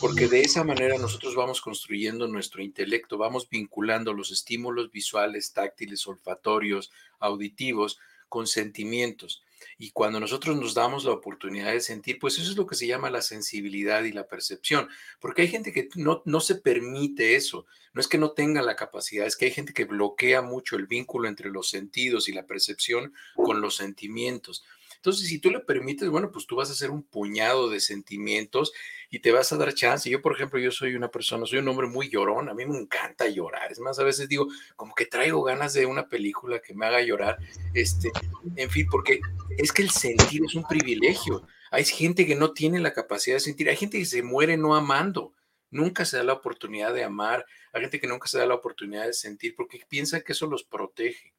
porque 0.00 0.26
de 0.26 0.40
esa 0.40 0.64
manera 0.64 0.98
nosotros 0.98 1.34
vamos 1.34 1.60
construyendo 1.60 2.26
nuestro 2.26 2.62
intelecto, 2.62 3.18
vamos 3.18 3.48
vinculando 3.48 4.12
los 4.14 4.32
estímulos 4.32 4.90
visuales, 4.90 5.52
táctiles, 5.52 6.06
olfatorios, 6.06 6.90
auditivos 7.20 7.98
con 8.28 8.46
sentimientos. 8.46 9.42
Y 9.78 9.90
cuando 9.90 10.20
nosotros 10.20 10.56
nos 10.56 10.74
damos 10.74 11.04
la 11.04 11.12
oportunidad 11.12 11.72
de 11.72 11.80
sentir, 11.80 12.18
pues 12.18 12.38
eso 12.38 12.50
es 12.50 12.56
lo 12.56 12.66
que 12.66 12.74
se 12.74 12.86
llama 12.86 13.10
la 13.10 13.22
sensibilidad 13.22 14.02
y 14.04 14.12
la 14.12 14.26
percepción, 14.26 14.88
porque 15.20 15.42
hay 15.42 15.48
gente 15.48 15.72
que 15.72 15.88
no, 15.94 16.22
no 16.24 16.40
se 16.40 16.56
permite 16.56 17.36
eso, 17.36 17.66
no 17.92 18.00
es 18.00 18.08
que 18.08 18.18
no 18.18 18.32
tenga 18.32 18.62
la 18.62 18.76
capacidad, 18.76 19.26
es 19.26 19.36
que 19.36 19.46
hay 19.46 19.50
gente 19.50 19.72
que 19.72 19.84
bloquea 19.84 20.42
mucho 20.42 20.76
el 20.76 20.86
vínculo 20.86 21.28
entre 21.28 21.50
los 21.50 21.68
sentidos 21.68 22.28
y 22.28 22.32
la 22.32 22.46
percepción 22.46 23.12
con 23.34 23.60
los 23.60 23.76
sentimientos. 23.76 24.64
Entonces, 24.98 25.28
si 25.28 25.38
tú 25.38 25.50
le 25.50 25.60
permites, 25.60 26.08
bueno, 26.08 26.30
pues 26.32 26.46
tú 26.46 26.56
vas 26.56 26.70
a 26.70 26.72
hacer 26.72 26.90
un 26.90 27.04
puñado 27.04 27.70
de 27.70 27.78
sentimientos 27.78 28.72
y 29.10 29.20
te 29.20 29.30
vas 29.30 29.52
a 29.52 29.56
dar 29.56 29.72
chance. 29.72 30.10
Yo, 30.10 30.20
por 30.20 30.34
ejemplo, 30.34 30.58
yo 30.58 30.72
soy 30.72 30.96
una 30.96 31.08
persona, 31.08 31.46
soy 31.46 31.60
un 31.60 31.68
hombre 31.68 31.86
muy 31.86 32.10
llorón, 32.10 32.48
a 32.48 32.54
mí 32.54 32.66
me 32.66 32.76
encanta 32.76 33.28
llorar. 33.28 33.70
Es 33.70 33.78
más, 33.78 33.98
a 34.00 34.04
veces 34.04 34.28
digo, 34.28 34.48
como 34.74 34.94
que 34.94 35.06
traigo 35.06 35.42
ganas 35.44 35.72
de 35.72 35.86
una 35.86 36.08
película 36.08 36.60
que 36.60 36.74
me 36.74 36.86
haga 36.86 37.00
llorar. 37.00 37.38
Este, 37.74 38.10
en 38.56 38.70
fin, 38.70 38.86
porque 38.90 39.20
es 39.56 39.72
que 39.72 39.82
el 39.82 39.90
sentir 39.90 40.42
es 40.44 40.56
un 40.56 40.64
privilegio. 40.64 41.46
Hay 41.70 41.84
gente 41.84 42.26
que 42.26 42.34
no 42.34 42.52
tiene 42.52 42.80
la 42.80 42.92
capacidad 42.92 43.36
de 43.36 43.40
sentir, 43.40 43.68
hay 43.68 43.76
gente 43.76 43.98
que 43.98 44.06
se 44.06 44.22
muere 44.22 44.56
no 44.56 44.74
amando. 44.74 45.32
Nunca 45.70 46.04
se 46.04 46.16
da 46.16 46.24
la 46.24 46.32
oportunidad 46.32 46.94
de 46.94 47.04
amar, 47.04 47.44
hay 47.72 47.82
gente 47.82 48.00
que 48.00 48.06
nunca 48.06 48.26
se 48.26 48.38
da 48.38 48.46
la 48.46 48.54
oportunidad 48.54 49.04
de 49.04 49.12
sentir 49.12 49.54
porque 49.54 49.80
piensa 49.88 50.22
que 50.22 50.32
eso 50.32 50.46
los 50.46 50.64
protege. 50.64 51.34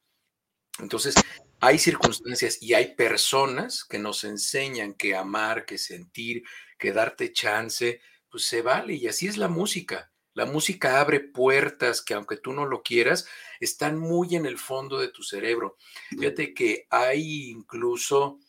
Entonces, 0.79 1.15
hay 1.59 1.77
circunstancias 1.77 2.61
y 2.61 2.73
hay 2.73 2.95
personas 2.95 3.83
que 3.83 3.99
nos 3.99 4.23
enseñan 4.23 4.93
que 4.93 5.15
amar, 5.15 5.65
que 5.65 5.77
sentir, 5.77 6.43
que 6.77 6.93
darte 6.93 7.33
chance, 7.33 8.01
pues 8.29 8.45
se 8.45 8.61
vale. 8.61 8.93
Y 8.95 9.07
así 9.07 9.27
es 9.27 9.37
la 9.37 9.49
música. 9.49 10.11
La 10.33 10.45
música 10.45 11.01
abre 11.01 11.19
puertas 11.19 12.01
que 12.01 12.13
aunque 12.13 12.37
tú 12.37 12.53
no 12.53 12.65
lo 12.65 12.81
quieras, 12.81 13.27
están 13.59 13.97
muy 13.97 14.35
en 14.35 14.45
el 14.45 14.57
fondo 14.57 14.99
de 14.99 15.09
tu 15.09 15.23
cerebro. 15.23 15.75
Fíjate 16.09 16.53
que 16.53 16.87
hay 16.89 17.49
incluso 17.49 18.39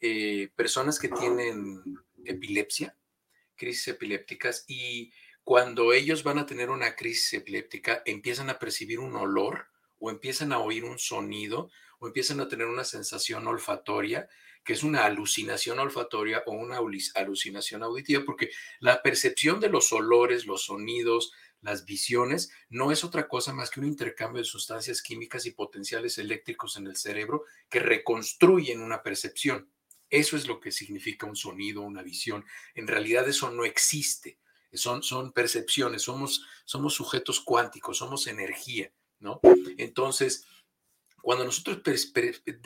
eh, 0.00 0.48
personas 0.56 0.98
que 0.98 1.08
tienen 1.08 1.82
epilepsia, 2.24 2.96
crisis 3.54 3.88
epilépticas 3.88 4.64
y 4.66 5.12
cuando 5.44 5.92
ellos 5.92 6.24
van 6.24 6.38
a 6.38 6.46
tener 6.46 6.70
una 6.70 6.96
crisis 6.96 7.34
epiléptica, 7.34 8.02
empiezan 8.04 8.50
a 8.50 8.58
percibir 8.58 8.98
un 8.98 9.14
olor 9.14 9.68
o 9.98 10.10
empiezan 10.10 10.52
a 10.52 10.58
oír 10.58 10.84
un 10.84 10.98
sonido 10.98 11.70
o 11.98 12.06
empiezan 12.06 12.40
a 12.40 12.48
tener 12.48 12.66
una 12.66 12.84
sensación 12.84 13.46
olfatoria, 13.46 14.28
que 14.64 14.72
es 14.72 14.82
una 14.82 15.04
alucinación 15.04 15.78
olfatoria 15.78 16.42
o 16.46 16.52
una 16.52 16.78
alucinación 17.14 17.82
auditiva, 17.82 18.24
porque 18.24 18.50
la 18.80 19.02
percepción 19.02 19.60
de 19.60 19.68
los 19.68 19.92
olores, 19.92 20.44
los 20.44 20.64
sonidos, 20.64 21.32
las 21.62 21.84
visiones, 21.84 22.50
no 22.68 22.92
es 22.92 23.04
otra 23.04 23.28
cosa 23.28 23.52
más 23.52 23.70
que 23.70 23.80
un 23.80 23.86
intercambio 23.86 24.40
de 24.40 24.44
sustancias 24.44 25.02
químicas 25.02 25.46
y 25.46 25.52
potenciales 25.52 26.18
eléctricos 26.18 26.76
en 26.76 26.86
el 26.86 26.96
cerebro 26.96 27.44
que 27.68 27.80
reconstruyen 27.80 28.82
una 28.82 29.02
percepción. 29.02 29.70
Eso 30.10 30.36
es 30.36 30.46
lo 30.46 30.60
que 30.60 30.70
significa 30.70 31.26
un 31.26 31.36
sonido, 31.36 31.82
una 31.82 32.02
visión. 32.02 32.44
En 32.74 32.86
realidad 32.86 33.28
eso 33.28 33.50
no 33.50 33.64
existe. 33.64 34.38
Son, 34.72 35.02
son 35.02 35.32
percepciones, 35.32 36.02
somos, 36.02 36.44
somos 36.64 36.94
sujetos 36.94 37.40
cuánticos, 37.40 37.98
somos 37.98 38.26
energía, 38.26 38.92
¿no? 39.20 39.40
Entonces, 39.78 40.46
cuando 41.22 41.44
nosotros 41.44 41.82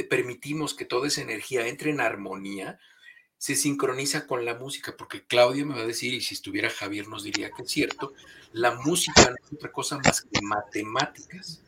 permitimos 0.08 0.74
que 0.74 0.84
toda 0.84 1.08
esa 1.08 1.22
energía 1.22 1.66
entre 1.66 1.90
en 1.90 2.00
armonía, 2.00 2.78
se 3.40 3.56
sincroniza 3.56 4.26
con 4.26 4.44
la 4.44 4.54
música, 4.54 4.94
porque 4.98 5.24
Claudia 5.24 5.64
me 5.64 5.74
va 5.74 5.80
a 5.80 5.86
decir, 5.86 6.12
y 6.12 6.20
si 6.20 6.34
estuviera 6.34 6.68
Javier 6.68 7.08
nos 7.08 7.24
diría 7.24 7.50
que 7.50 7.62
es 7.62 7.70
cierto, 7.70 8.12
la 8.52 8.74
música 8.74 9.30
no 9.30 9.36
es 9.42 9.52
otra 9.54 9.72
cosa 9.72 9.98
más 10.04 10.20
que 10.20 10.42
matemáticas. 10.42 11.62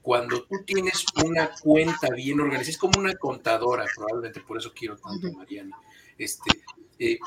Cuando 0.00 0.44
tú 0.44 0.64
tienes 0.64 1.04
una 1.22 1.50
cuenta 1.60 2.08
bien 2.08 2.40
organizada, 2.40 2.70
es 2.70 2.78
como 2.78 2.98
una 2.98 3.14
contadora, 3.14 3.84
probablemente 3.94 4.40
por 4.40 4.56
eso 4.56 4.72
quiero 4.72 4.96
tanto 4.96 5.26
a 5.26 5.32
Mariana. 5.32 5.76
Este, 6.16 6.62
eh, 6.98 7.18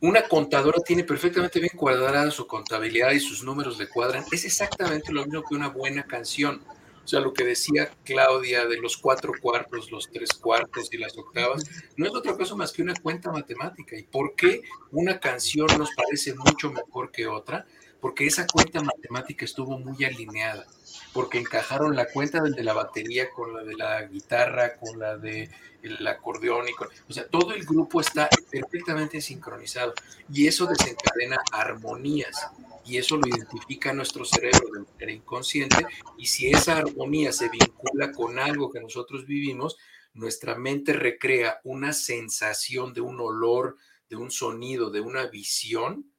una 0.00 0.26
contadora 0.28 0.78
tiene 0.84 1.04
perfectamente 1.04 1.60
bien 1.60 1.76
cuadrada 1.76 2.30
su 2.32 2.46
contabilidad 2.46 3.12
y 3.12 3.20
sus 3.20 3.44
números 3.44 3.78
le 3.78 3.88
cuadran. 3.88 4.24
Es 4.32 4.44
exactamente 4.44 5.12
lo 5.12 5.24
mismo 5.24 5.44
que 5.48 5.54
una 5.54 5.68
buena 5.68 6.02
canción. 6.02 6.60
O 7.04 7.08
sea, 7.08 7.20
lo 7.20 7.32
que 7.32 7.44
decía 7.44 7.90
Claudia 8.04 8.66
de 8.66 8.78
los 8.78 8.96
cuatro 8.96 9.32
cuartos, 9.40 9.90
los 9.90 10.10
tres 10.10 10.32
cuartos 10.32 10.88
y 10.92 10.98
las 10.98 11.16
octavas, 11.16 11.64
no 11.96 12.06
es 12.06 12.14
otra 12.14 12.36
cosa 12.36 12.54
más 12.54 12.72
que 12.72 12.82
una 12.82 12.94
cuenta 12.94 13.30
matemática. 13.30 13.96
¿Y 13.96 14.02
por 14.02 14.34
qué 14.34 14.62
una 14.90 15.18
canción 15.18 15.66
nos 15.78 15.90
parece 15.96 16.34
mucho 16.34 16.72
mejor 16.72 17.10
que 17.10 17.26
otra? 17.26 17.66
Porque 18.00 18.26
esa 18.26 18.46
cuenta 18.46 18.82
matemática 18.82 19.44
estuvo 19.44 19.78
muy 19.78 20.04
alineada, 20.04 20.66
porque 21.12 21.38
encajaron 21.38 21.94
la 21.94 22.06
cuenta 22.06 22.40
de 22.42 22.64
la 22.64 22.72
batería 22.72 23.30
con 23.30 23.54
la 23.54 23.62
de 23.62 23.74
la 23.74 24.02
guitarra, 24.02 24.76
con 24.76 24.98
la 24.98 25.16
de 25.16 25.50
el 25.82 26.06
acordeón 26.06 26.68
y 26.68 26.72
con, 26.72 26.88
o 27.08 27.12
sea, 27.12 27.26
todo 27.26 27.52
el 27.54 27.64
grupo 27.64 28.00
está 28.00 28.28
perfectamente 28.50 29.20
sincronizado 29.20 29.94
y 30.32 30.46
eso 30.46 30.66
desencadena 30.66 31.38
armonías 31.50 32.48
y 32.84 32.98
eso 32.98 33.16
lo 33.16 33.26
identifica 33.26 33.92
nuestro 33.92 34.24
cerebro 34.24 34.68
de 34.72 34.80
manera 34.80 35.12
inconsciente 35.12 35.84
y 36.16 36.26
si 36.26 36.50
esa 36.50 36.78
armonía 36.78 37.32
se 37.32 37.48
vincula 37.48 38.12
con 38.12 38.38
algo 38.38 38.70
que 38.70 38.80
nosotros 38.80 39.26
vivimos, 39.26 39.76
nuestra 40.14 40.54
mente 40.56 40.92
recrea 40.92 41.60
una 41.64 41.92
sensación 41.92 42.92
de 42.92 43.00
un 43.00 43.20
olor, 43.20 43.76
de 44.08 44.16
un 44.16 44.30
sonido, 44.30 44.90
de 44.90 45.00
una 45.00 45.26
visión 45.26 46.11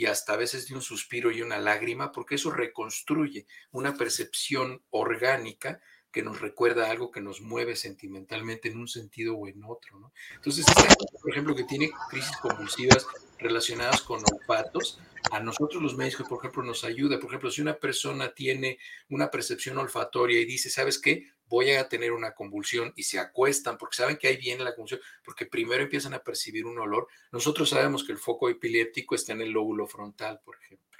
y 0.00 0.06
hasta 0.06 0.32
a 0.32 0.36
veces 0.36 0.66
de 0.66 0.74
un 0.74 0.80
suspiro 0.80 1.30
y 1.30 1.42
una 1.42 1.58
lágrima, 1.58 2.10
porque 2.10 2.36
eso 2.36 2.50
reconstruye 2.50 3.46
una 3.70 3.94
percepción 3.94 4.82
orgánica 4.88 5.78
que 6.10 6.22
nos 6.22 6.40
recuerda 6.40 6.90
algo 6.90 7.10
que 7.10 7.20
nos 7.20 7.42
mueve 7.42 7.76
sentimentalmente 7.76 8.70
en 8.70 8.78
un 8.78 8.88
sentido 8.88 9.36
o 9.36 9.46
en 9.46 9.62
otro. 9.62 10.10
Entonces, 10.34 10.64
por 11.20 11.30
ejemplo, 11.30 11.54
que 11.54 11.64
tiene 11.64 11.90
crisis 12.08 12.34
convulsivas 12.38 13.06
relacionadas 13.38 14.00
con 14.00 14.22
olfatos, 14.32 14.98
a 15.32 15.40
nosotros 15.40 15.82
los 15.82 15.98
médicos, 15.98 16.26
por 16.26 16.38
ejemplo, 16.38 16.62
nos 16.62 16.82
ayuda. 16.82 17.20
Por 17.20 17.28
ejemplo, 17.28 17.50
si 17.50 17.60
una 17.60 17.74
persona 17.74 18.32
tiene 18.32 18.78
una 19.10 19.30
percepción 19.30 19.76
olfatoria 19.76 20.40
y 20.40 20.46
dice, 20.46 20.70
¿sabes 20.70 20.98
qué? 20.98 21.30
Voy 21.50 21.72
a 21.72 21.88
tener 21.88 22.12
una 22.12 22.32
convulsión 22.32 22.92
y 22.94 23.02
se 23.02 23.18
acuestan 23.18 23.76
porque 23.76 23.96
saben 23.96 24.16
que 24.16 24.28
ahí 24.28 24.36
viene 24.36 24.62
la 24.62 24.74
convulsión, 24.74 25.00
porque 25.24 25.46
primero 25.46 25.82
empiezan 25.82 26.14
a 26.14 26.22
percibir 26.22 26.64
un 26.64 26.78
olor. 26.78 27.08
Nosotros 27.32 27.68
sabemos 27.68 28.04
que 28.04 28.12
el 28.12 28.18
foco 28.18 28.48
epiléptico 28.48 29.16
está 29.16 29.32
en 29.32 29.42
el 29.42 29.50
lóbulo 29.50 29.88
frontal, 29.88 30.40
por 30.44 30.56
ejemplo. 30.62 30.98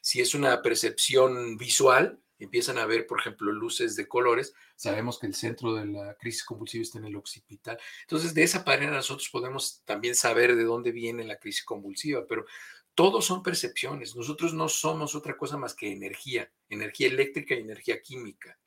Si 0.00 0.20
es 0.20 0.34
una 0.34 0.62
percepción 0.62 1.56
visual, 1.56 2.20
empiezan 2.38 2.78
a 2.78 2.86
ver, 2.86 3.08
por 3.08 3.18
ejemplo, 3.18 3.50
luces 3.50 3.96
de 3.96 4.06
colores, 4.06 4.54
sabemos 4.76 5.18
que 5.18 5.26
el 5.26 5.34
centro 5.34 5.74
de 5.74 5.86
la 5.86 6.14
crisis 6.14 6.44
convulsiva 6.44 6.82
está 6.82 6.98
en 6.98 7.06
el 7.06 7.16
occipital. 7.16 7.76
Entonces, 8.02 8.32
de 8.34 8.44
esa 8.44 8.62
manera 8.64 8.92
nosotros 8.92 9.28
podemos 9.30 9.82
también 9.84 10.14
saber 10.14 10.54
de 10.54 10.62
dónde 10.62 10.92
viene 10.92 11.24
la 11.24 11.40
crisis 11.40 11.64
convulsiva, 11.64 12.24
pero 12.28 12.46
todos 12.94 13.24
son 13.26 13.42
percepciones. 13.42 14.14
Nosotros 14.14 14.54
no 14.54 14.68
somos 14.68 15.14
otra 15.14 15.36
cosa 15.36 15.56
más 15.56 15.74
que 15.74 15.90
energía, 15.90 16.50
energía 16.68 17.08
eléctrica 17.08 17.54
y 17.54 17.60
energía 17.60 18.00
química. 18.00 18.58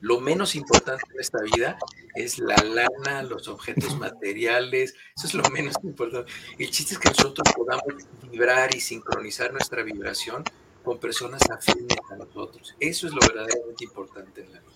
Lo 0.00 0.20
menos 0.20 0.54
importante 0.54 1.04
en 1.12 1.20
esta 1.20 1.42
vida 1.42 1.78
es 2.14 2.38
la 2.38 2.56
lana, 2.56 3.22
los 3.22 3.48
objetos 3.48 3.98
materiales, 3.98 4.94
eso 5.16 5.26
es 5.26 5.34
lo 5.34 5.48
menos 5.50 5.74
importante. 5.82 6.30
El 6.58 6.70
chiste 6.70 6.94
es 6.94 7.00
que 7.00 7.08
nosotros 7.08 7.46
podamos 7.54 7.84
vibrar 8.30 8.74
y 8.74 8.80
sincronizar 8.80 9.52
nuestra 9.52 9.82
vibración 9.82 10.44
con 10.82 10.98
personas 10.98 11.42
afines 11.50 11.98
a 12.10 12.16
nosotros. 12.16 12.74
Eso 12.78 13.06
es 13.06 13.14
lo 13.14 13.20
verdaderamente 13.20 13.84
importante 13.84 14.42
en 14.42 14.52
la 14.52 14.60
vida. 14.60 14.73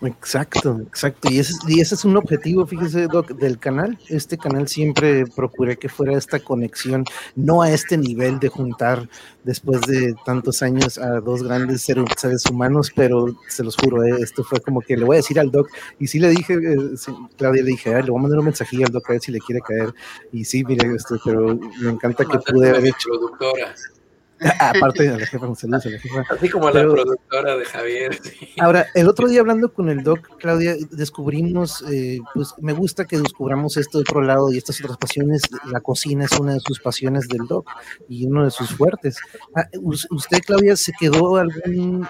Exacto, 0.00 0.78
exacto. 0.86 1.28
Y 1.28 1.40
ese, 1.40 1.54
y 1.66 1.80
ese 1.80 1.96
es 1.96 2.04
un 2.04 2.16
objetivo, 2.16 2.64
fíjese, 2.66 3.08
Doc, 3.08 3.32
del 3.32 3.58
canal. 3.58 3.98
Este 4.08 4.38
canal 4.38 4.68
siempre 4.68 5.26
procuré 5.26 5.76
que 5.76 5.88
fuera 5.88 6.16
esta 6.16 6.38
conexión, 6.38 7.04
no 7.34 7.62
a 7.62 7.72
este 7.72 7.98
nivel 7.98 8.38
de 8.38 8.48
juntar 8.48 9.08
después 9.42 9.80
de 9.82 10.14
tantos 10.24 10.62
años 10.62 10.98
a 10.98 11.20
dos 11.20 11.42
grandes 11.42 11.82
seres 11.82 12.44
humanos, 12.48 12.92
pero 12.94 13.26
se 13.48 13.64
los 13.64 13.76
juro, 13.76 14.04
eh, 14.04 14.18
esto 14.20 14.44
fue 14.44 14.60
como 14.60 14.80
que 14.82 14.96
le 14.96 15.04
voy 15.04 15.16
a 15.16 15.18
decir 15.18 15.40
al 15.40 15.50
Doc. 15.50 15.68
Y 15.98 16.06
sí 16.06 16.20
le 16.20 16.28
dije, 16.28 16.54
eh, 16.54 16.76
Claudia, 17.36 17.62
le 17.64 17.70
dije, 17.70 17.90
le 17.90 18.10
voy 18.10 18.20
a 18.20 18.22
mandar 18.22 18.38
un 18.38 18.44
mensajillo 18.44 18.86
al 18.86 18.92
Doc 18.92 19.10
a 19.10 19.14
ver 19.14 19.20
si 19.20 19.32
le 19.32 19.40
quiere 19.40 19.60
caer. 19.62 19.92
Y 20.30 20.44
sí, 20.44 20.62
mire, 20.64 20.94
esto, 20.94 21.18
pero 21.24 21.58
me 21.80 21.90
encanta 21.90 22.24
que 22.24 22.38
pude 22.38 22.70
haber 22.70 22.86
hecho. 22.86 23.10
Aparte 24.60 25.02
de 25.02 25.18
la 25.18 25.26
jefa, 25.26 25.46
un 25.46 25.56
saludo 25.56 25.80
a 25.84 25.88
la 25.88 25.98
jefa. 25.98 26.24
Así 26.30 26.48
como 26.48 26.70
la 26.70 26.82
productora 26.82 27.56
de 27.56 27.64
Javier. 27.64 28.18
Ahora, 28.60 28.86
el 28.94 29.08
otro 29.08 29.28
día 29.28 29.40
hablando 29.40 29.72
con 29.72 29.88
el 29.88 30.02
doc, 30.04 30.20
Claudia, 30.38 30.76
descubrimos, 30.92 31.84
eh, 31.90 32.20
pues 32.34 32.54
me 32.58 32.72
gusta 32.72 33.04
que 33.04 33.18
descubramos 33.18 33.76
este 33.76 33.98
otro 33.98 34.20
lado 34.20 34.52
y 34.52 34.58
estas 34.58 34.80
otras 34.80 34.96
pasiones. 34.96 35.42
La 35.72 35.80
cocina 35.80 36.24
es 36.24 36.38
una 36.38 36.54
de 36.54 36.60
sus 36.60 36.78
pasiones 36.78 37.26
del 37.26 37.46
doc 37.48 37.68
y 38.08 38.26
uno 38.26 38.44
de 38.44 38.50
sus 38.50 38.70
fuertes. 38.70 39.18
Ah, 39.56 39.66
¿Usted, 39.80 40.38
Claudia, 40.46 40.76
se 40.76 40.92
quedó 40.98 41.36
algún, 41.36 42.06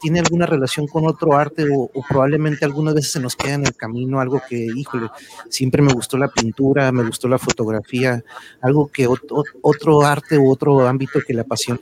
tiene 0.00 0.20
alguna 0.20 0.44
relación 0.44 0.86
con 0.86 1.06
otro 1.06 1.36
arte 1.36 1.66
o, 1.74 1.90
probablemente 2.08 2.64
algunas 2.64 2.94
veces 2.94 3.12
se 3.12 3.20
nos 3.20 3.36
queda 3.36 3.54
en 3.54 3.66
el 3.66 3.74
camino 3.74 4.20
algo 4.20 4.42
que, 4.46 4.56
híjole, 4.56 5.08
siempre 5.48 5.80
me 5.80 5.92
gustó 5.94 6.18
la 6.18 6.28
pintura, 6.28 6.92
me 6.92 7.04
gustó 7.04 7.28
la 7.28 7.38
fotografía, 7.38 8.22
algo 8.60 8.88
que 8.88 9.08
otro 9.08 10.02
arte 10.02 10.36
u 10.36 10.50
otro 10.50 10.86
ámbito 10.86 11.21
que 11.24 11.34
le 11.34 11.42
apasione? 11.42 11.80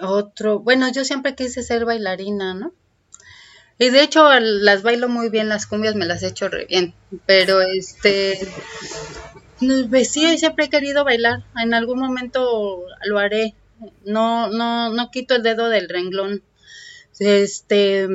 Otro, 0.00 0.60
bueno, 0.60 0.90
yo 0.92 1.04
siempre 1.04 1.34
quise 1.34 1.62
ser 1.62 1.84
bailarina, 1.84 2.54
¿no? 2.54 2.72
Y 3.78 3.90
de 3.90 4.02
hecho 4.02 4.28
las 4.40 4.82
bailo 4.82 5.08
muy 5.08 5.30
bien, 5.30 5.48
las 5.48 5.66
cumbias 5.66 5.96
me 5.96 6.06
las 6.06 6.22
he 6.22 6.28
hecho 6.28 6.48
re 6.48 6.66
bien, 6.66 6.94
pero 7.26 7.60
este, 7.60 8.38
sí, 10.04 10.38
siempre 10.38 10.66
he 10.66 10.70
querido 10.70 11.04
bailar, 11.04 11.44
en 11.60 11.74
algún 11.74 11.98
momento 11.98 12.84
lo 13.04 13.18
haré, 13.18 13.54
no, 14.04 14.48
no, 14.48 14.90
no 14.90 15.10
quito 15.10 15.34
el 15.34 15.42
dedo 15.42 15.68
del 15.68 15.88
renglón. 15.88 16.42
Este, 17.18 18.08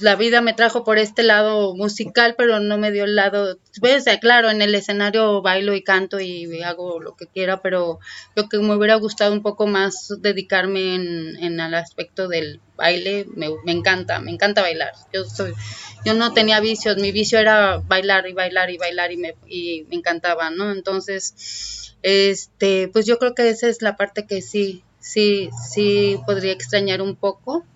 la 0.00 0.16
vida 0.16 0.40
me 0.40 0.54
trajo 0.54 0.84
por 0.84 0.98
este 0.98 1.22
lado 1.22 1.74
musical, 1.74 2.34
pero 2.36 2.60
no 2.60 2.78
me 2.78 2.90
dio 2.90 3.04
el 3.04 3.16
lado, 3.16 3.58
pues, 3.80 4.04
claro, 4.20 4.50
en 4.50 4.62
el 4.62 4.74
escenario 4.74 5.42
bailo 5.42 5.74
y 5.74 5.82
canto 5.82 6.20
y 6.20 6.62
hago 6.62 7.00
lo 7.00 7.16
que 7.16 7.26
quiera, 7.26 7.60
pero 7.60 7.98
lo 8.34 8.48
que 8.48 8.58
me 8.58 8.74
hubiera 8.74 8.94
gustado 8.94 9.32
un 9.32 9.42
poco 9.42 9.66
más 9.66 10.08
dedicarme 10.20 10.94
en, 10.94 11.36
en 11.42 11.60
el 11.60 11.74
aspecto 11.74 12.28
del 12.28 12.60
baile, 12.76 13.26
me, 13.34 13.48
encanta, 13.66 14.20
me 14.20 14.30
encanta 14.30 14.62
bailar. 14.62 14.92
Yo 15.12 15.24
soy, 15.24 15.52
yo 16.04 16.14
no 16.14 16.32
tenía 16.32 16.60
vicios, 16.60 16.96
mi 16.96 17.12
vicio 17.12 17.38
era 17.38 17.78
bailar 17.78 18.26
y 18.28 18.32
bailar 18.32 18.70
y 18.70 18.78
bailar 18.78 19.12
y 19.12 19.16
me, 19.18 19.34
y 19.46 19.84
me 19.88 19.96
encantaba, 19.96 20.50
¿no? 20.50 20.72
Entonces, 20.72 21.94
este, 22.02 22.88
pues 22.88 23.06
yo 23.06 23.18
creo 23.18 23.34
que 23.34 23.48
esa 23.50 23.68
es 23.68 23.82
la 23.82 23.96
parte 23.96 24.26
que 24.26 24.40
sí, 24.40 24.82
sí, 24.98 25.50
sí 25.70 26.18
podría 26.26 26.52
extrañar 26.52 27.02
un 27.02 27.16
poco 27.16 27.66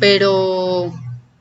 pero 0.00 0.92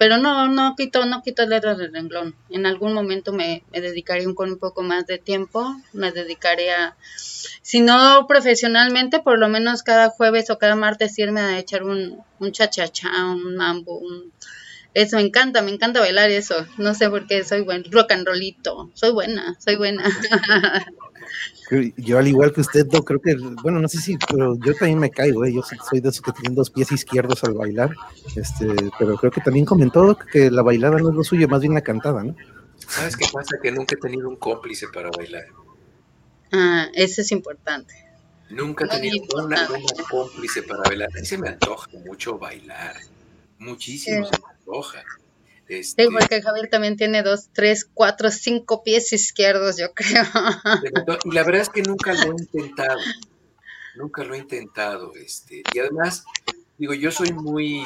pero 0.02 0.18
no, 0.18 0.48
no 0.48 0.76
quito, 0.76 1.06
no 1.06 1.22
quito 1.22 1.46
letras 1.46 1.78
del 1.78 1.94
renglón. 1.94 2.36
En 2.50 2.66
algún 2.66 2.92
momento 2.92 3.34
me, 3.34 3.64
dedicaré 3.72 4.26
un, 4.26 4.34
con 4.34 4.50
un 4.50 4.58
poco 4.58 4.82
más 4.82 5.06
de 5.06 5.20
tiempo, 5.20 5.76
me 5.94 6.12
dedicaré 6.12 6.72
a, 6.72 6.98
si 7.62 7.82
no 7.82 8.26
profesionalmente, 8.28 9.20
por 9.20 9.38
lo 9.38 9.48
menos 9.48 9.84
cada 9.84 10.10
jueves 10.10 10.50
o 10.50 10.58
cada 10.58 10.76
martes 10.76 11.20
irme 11.20 11.42
a 11.42 11.60
echar 11.60 11.84
un, 11.84 12.18
un 12.40 12.52
cha-cha-cha, 12.52 13.28
un 13.28 13.56
mambo, 13.56 14.02
eso 14.94 15.18
me 15.18 15.22
encanta, 15.22 15.62
me 15.62 15.72
encanta 15.72 16.00
bailar 16.00 16.32
eso. 16.32 16.66
No 16.78 16.94
sé 16.94 17.10
por 17.10 17.28
qué 17.28 17.44
soy 17.44 17.62
buen 17.62 17.84
rock 17.92 18.12
and 18.12 18.28
rollito. 18.28 18.90
Soy 18.94 19.12
buena, 19.12 19.56
soy 19.60 19.76
buena. 19.76 20.04
Yo, 21.96 22.18
al 22.18 22.28
igual 22.28 22.52
que 22.52 22.62
usted, 22.62 22.86
no 22.92 23.04
creo 23.04 23.22
que, 23.22 23.36
bueno, 23.64 23.80
no 23.80 23.88
sé 23.88 24.00
si, 24.00 24.18
pero 24.18 24.58
yo 24.60 24.74
también 24.76 25.00
me 25.00 25.10
caigo, 25.10 25.46
¿eh? 25.46 25.54
yo 25.54 25.62
soy 25.62 26.02
de 26.02 26.10
esos 26.10 26.22
que 26.22 26.34
tienen 26.34 26.54
dos 26.54 26.70
pies 26.70 26.92
izquierdos 26.92 27.44
al 27.46 27.54
bailar, 27.54 27.96
este, 28.36 28.68
pero 29.00 29.16
creo 29.16 29.32
que 29.32 29.40
también 29.40 29.66
comentó 29.66 30.18
que 30.18 30.52
la 30.52 30.64
bailada 30.64 30.98
no 30.98 31.10
es 31.10 31.16
lo 31.16 31.24
suyo, 31.24 31.48
más 31.48 31.62
bien 31.62 31.74
la 31.74 31.82
cantada, 31.82 32.24
¿no? 32.24 32.36
¿Sabes 32.88 33.16
qué 33.16 33.26
pasa? 33.32 33.58
Que 33.62 33.72
nunca 33.72 33.96
he 33.96 34.00
tenido 34.00 34.28
un 34.28 34.36
cómplice 34.36 34.88
para 34.94 35.10
bailar. 35.16 35.46
Ah, 36.52 36.88
eso 36.94 37.22
es 37.22 37.32
importante. 37.32 37.94
Nunca 38.50 38.86
he 38.86 38.90
tenido 38.90 39.24
una, 39.46 39.68
cómplice 40.10 40.64
para 40.64 40.82
bailar. 40.84 41.10
A 41.16 41.20
mí 41.20 41.26
se 41.26 41.38
me 41.38 41.48
antoja 41.50 41.90
mucho 42.06 42.38
bailar. 42.38 42.98
Muchísimo 43.60 44.26
se 44.26 44.32
me 44.32 44.48
antoja. 44.60 45.04
Este, 45.72 46.04
sí, 46.04 46.10
porque 46.12 46.42
Javier 46.42 46.70
también 46.70 46.98
tiene 46.98 47.24
dos, 47.24 47.48
tres, 47.54 47.86
cuatro, 47.86 48.30
cinco 48.30 48.84
pies 48.84 49.14
izquierdos, 49.14 49.78
yo 49.78 49.94
creo. 49.94 50.26
Y 51.24 51.32
la 51.32 51.44
verdad 51.44 51.62
es 51.62 51.70
que 51.70 51.82
nunca 51.82 52.14
lo 52.14 52.24
he 52.24 52.42
intentado. 52.42 53.00
Nunca 53.96 54.24
lo 54.26 54.34
he 54.34 54.40
intentado. 54.40 55.14
Este, 55.16 55.64
y 55.74 55.80
además, 55.80 56.26
digo, 56.78 56.94
yo 56.94 57.10
soy 57.10 57.32
muy. 57.32 57.86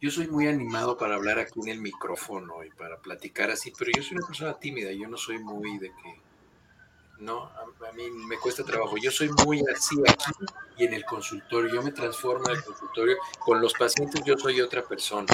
Yo 0.00 0.10
soy 0.10 0.28
muy 0.28 0.46
animado 0.46 0.96
para 0.96 1.16
hablar 1.16 1.40
aquí 1.40 1.60
en 1.60 1.68
el 1.68 1.80
micrófono 1.80 2.64
y 2.64 2.70
para 2.70 2.98
platicar 2.98 3.50
así, 3.50 3.72
pero 3.76 3.90
yo 3.94 4.02
soy 4.02 4.16
una 4.16 4.26
persona 4.26 4.58
tímida, 4.58 4.92
yo 4.92 5.08
no 5.08 5.18
soy 5.18 5.38
muy 5.40 5.78
de 5.78 5.88
que 5.88 6.20
no, 7.18 7.42
a, 7.42 7.92
mí 7.92 8.08
me 8.08 8.38
cuesta 8.38 8.64
trabajo. 8.64 8.96
Yo 8.96 9.10
soy 9.10 9.30
muy 9.44 9.62
así 9.74 9.96
aquí 10.08 10.32
y 10.78 10.84
en 10.84 10.94
el 10.94 11.04
consultorio. 11.04 11.74
Yo 11.74 11.82
me 11.82 11.92
transformo 11.92 12.48
en 12.48 12.56
el 12.56 12.64
consultorio. 12.64 13.16
Con 13.40 13.60
los 13.60 13.74
pacientes 13.74 14.22
yo 14.24 14.38
soy 14.38 14.60
otra 14.60 14.82
persona. 14.82 15.26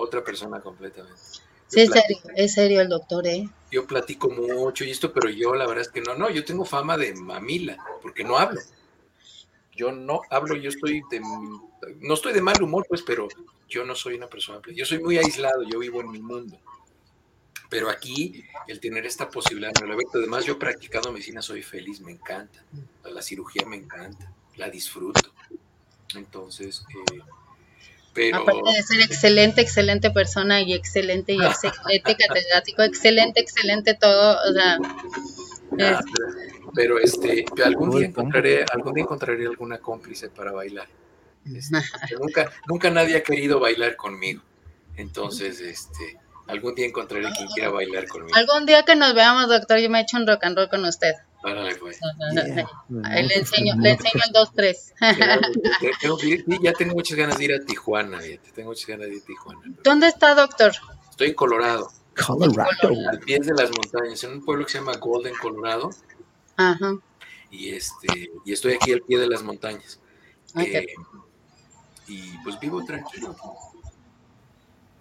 Otra 0.00 0.22
persona 0.22 0.60
completamente. 0.60 1.20
sí, 1.66 1.80
es 1.80 1.90
serio, 1.90 2.18
es 2.36 2.54
serio 2.54 2.80
el 2.80 2.88
doctor, 2.88 3.26
¿eh? 3.26 3.48
Yo 3.70 3.86
platico 3.86 4.30
mucho 4.30 4.84
y 4.84 4.90
esto, 4.90 5.12
pero 5.12 5.28
yo 5.28 5.54
la 5.54 5.66
verdad 5.66 5.82
es 5.82 5.88
que 5.88 6.00
no, 6.00 6.14
no, 6.14 6.30
yo 6.30 6.44
tengo 6.44 6.64
fama 6.64 6.96
de 6.96 7.14
mamila, 7.14 7.76
porque 8.00 8.22
no 8.22 8.38
hablo. 8.38 8.60
Yo 9.74 9.92
no 9.92 10.22
hablo, 10.30 10.56
yo 10.56 10.68
estoy 10.70 11.02
de, 11.10 11.20
no 12.00 12.14
estoy 12.14 12.32
de 12.32 12.40
mal 12.40 12.62
humor, 12.62 12.86
pues, 12.88 13.02
pero 13.02 13.28
yo 13.68 13.84
no 13.84 13.94
soy 13.94 14.14
una 14.14 14.28
persona, 14.28 14.60
yo 14.74 14.84
soy 14.84 15.00
muy 15.00 15.18
aislado, 15.18 15.62
yo 15.62 15.78
vivo 15.78 16.00
en 16.00 16.10
mi 16.10 16.20
mundo. 16.20 16.58
Pero 17.68 17.90
aquí, 17.90 18.44
el 18.66 18.80
tener 18.80 19.04
esta 19.04 19.28
posibilidad, 19.28 19.72
no 19.74 19.84
lo 19.84 19.98
Además, 20.14 20.44
yo 20.46 20.58
practicando 20.58 21.12
medicina 21.12 21.42
soy 21.42 21.62
feliz, 21.62 22.00
me 22.00 22.12
encanta. 22.12 22.64
La 23.04 23.20
cirugía 23.20 23.66
me 23.66 23.76
encanta, 23.76 24.32
la 24.56 24.70
disfruto. 24.70 25.32
Entonces, 26.14 26.84
eh, 27.12 27.20
pero... 28.14 28.38
Aparte 28.38 28.72
de 28.72 28.82
ser 28.82 29.00
excelente, 29.00 29.60
excelente 29.60 30.10
persona 30.10 30.60
y 30.60 30.74
excelente 30.74 31.32
y 31.32 31.44
excelente 31.44 32.16
catedrático, 32.26 32.82
excelente, 32.82 33.40
excelente 33.40 33.94
todo, 33.94 34.38
o 34.48 34.52
sea... 34.52 34.78
Ah, 35.80 36.00
pero, 36.74 36.98
este, 36.98 37.44
algún 37.64 37.90
día 37.90 38.06
encontraré, 38.06 38.64
algún 38.72 38.94
día 38.94 39.04
encontraré 39.04 39.46
alguna 39.46 39.78
cómplice 39.78 40.28
para 40.28 40.52
bailar. 40.52 40.86
Este, 41.44 41.78
nunca, 42.18 42.52
nunca 42.68 42.90
nadie 42.90 43.16
ha 43.16 43.22
querido 43.22 43.60
bailar 43.60 43.96
conmigo. 43.96 44.42
Entonces, 44.96 45.60
este, 45.60 46.18
Algún 46.48 46.74
día 46.74 46.86
encontraré 46.86 47.28
quien 47.36 47.46
quiera 47.48 47.68
bailar 47.68 48.08
conmigo. 48.08 48.34
Algún 48.34 48.64
día 48.64 48.82
que 48.82 48.96
nos 48.96 49.14
veamos, 49.14 49.48
doctor, 49.48 49.78
yo 49.78 49.90
me 49.90 49.98
he 49.98 50.02
hecho 50.02 50.16
un 50.16 50.26
rock 50.26 50.44
and 50.44 50.56
roll 50.56 50.70
con 50.70 50.84
usted. 50.86 51.14
Árale, 51.44 51.76
pues. 51.76 52.00
Ahí 53.04 53.28
le 53.28 53.36
enseño, 53.36 53.74
le 53.78 53.90
enseño 53.90 54.24
el 54.26 54.32
2-3. 54.34 56.62
ya 56.62 56.72
tengo 56.72 56.94
muchas 56.94 57.16
ganas 57.16 57.38
de 57.38 57.44
ir 57.44 57.54
a 57.54 57.64
Tijuana, 57.64 58.18
tengo 58.54 58.70
muchas 58.70 58.86
ganas 58.86 59.06
de 59.06 59.16
ir 59.16 59.22
a 59.22 59.26
Tijuana. 59.26 59.60
¿Dónde 59.84 60.08
está, 60.08 60.34
doctor? 60.34 60.72
Estoy 61.10 61.28
en 61.28 61.34
Colorado. 61.34 61.92
Colorado. 62.26 62.70
Al 63.10 63.20
pie 63.20 63.38
de 63.40 63.54
las 63.54 63.70
montañas, 63.70 64.24
en 64.24 64.32
un 64.32 64.44
pueblo 64.44 64.66
que 64.66 64.72
se 64.72 64.78
llama 64.78 64.96
Golden, 64.96 65.34
Colorado. 65.40 65.90
Ajá. 66.56 66.98
Y, 67.50 67.70
este, 67.70 68.30
y 68.44 68.52
estoy 68.52 68.74
aquí 68.74 68.92
al 68.92 69.00
pie 69.02 69.18
de 69.18 69.28
las 69.28 69.42
montañas. 69.42 70.00
Eh, 70.56 70.86
y 72.08 72.36
pues 72.42 72.58
vivo 72.58 72.84
tranquilo. 72.84 73.36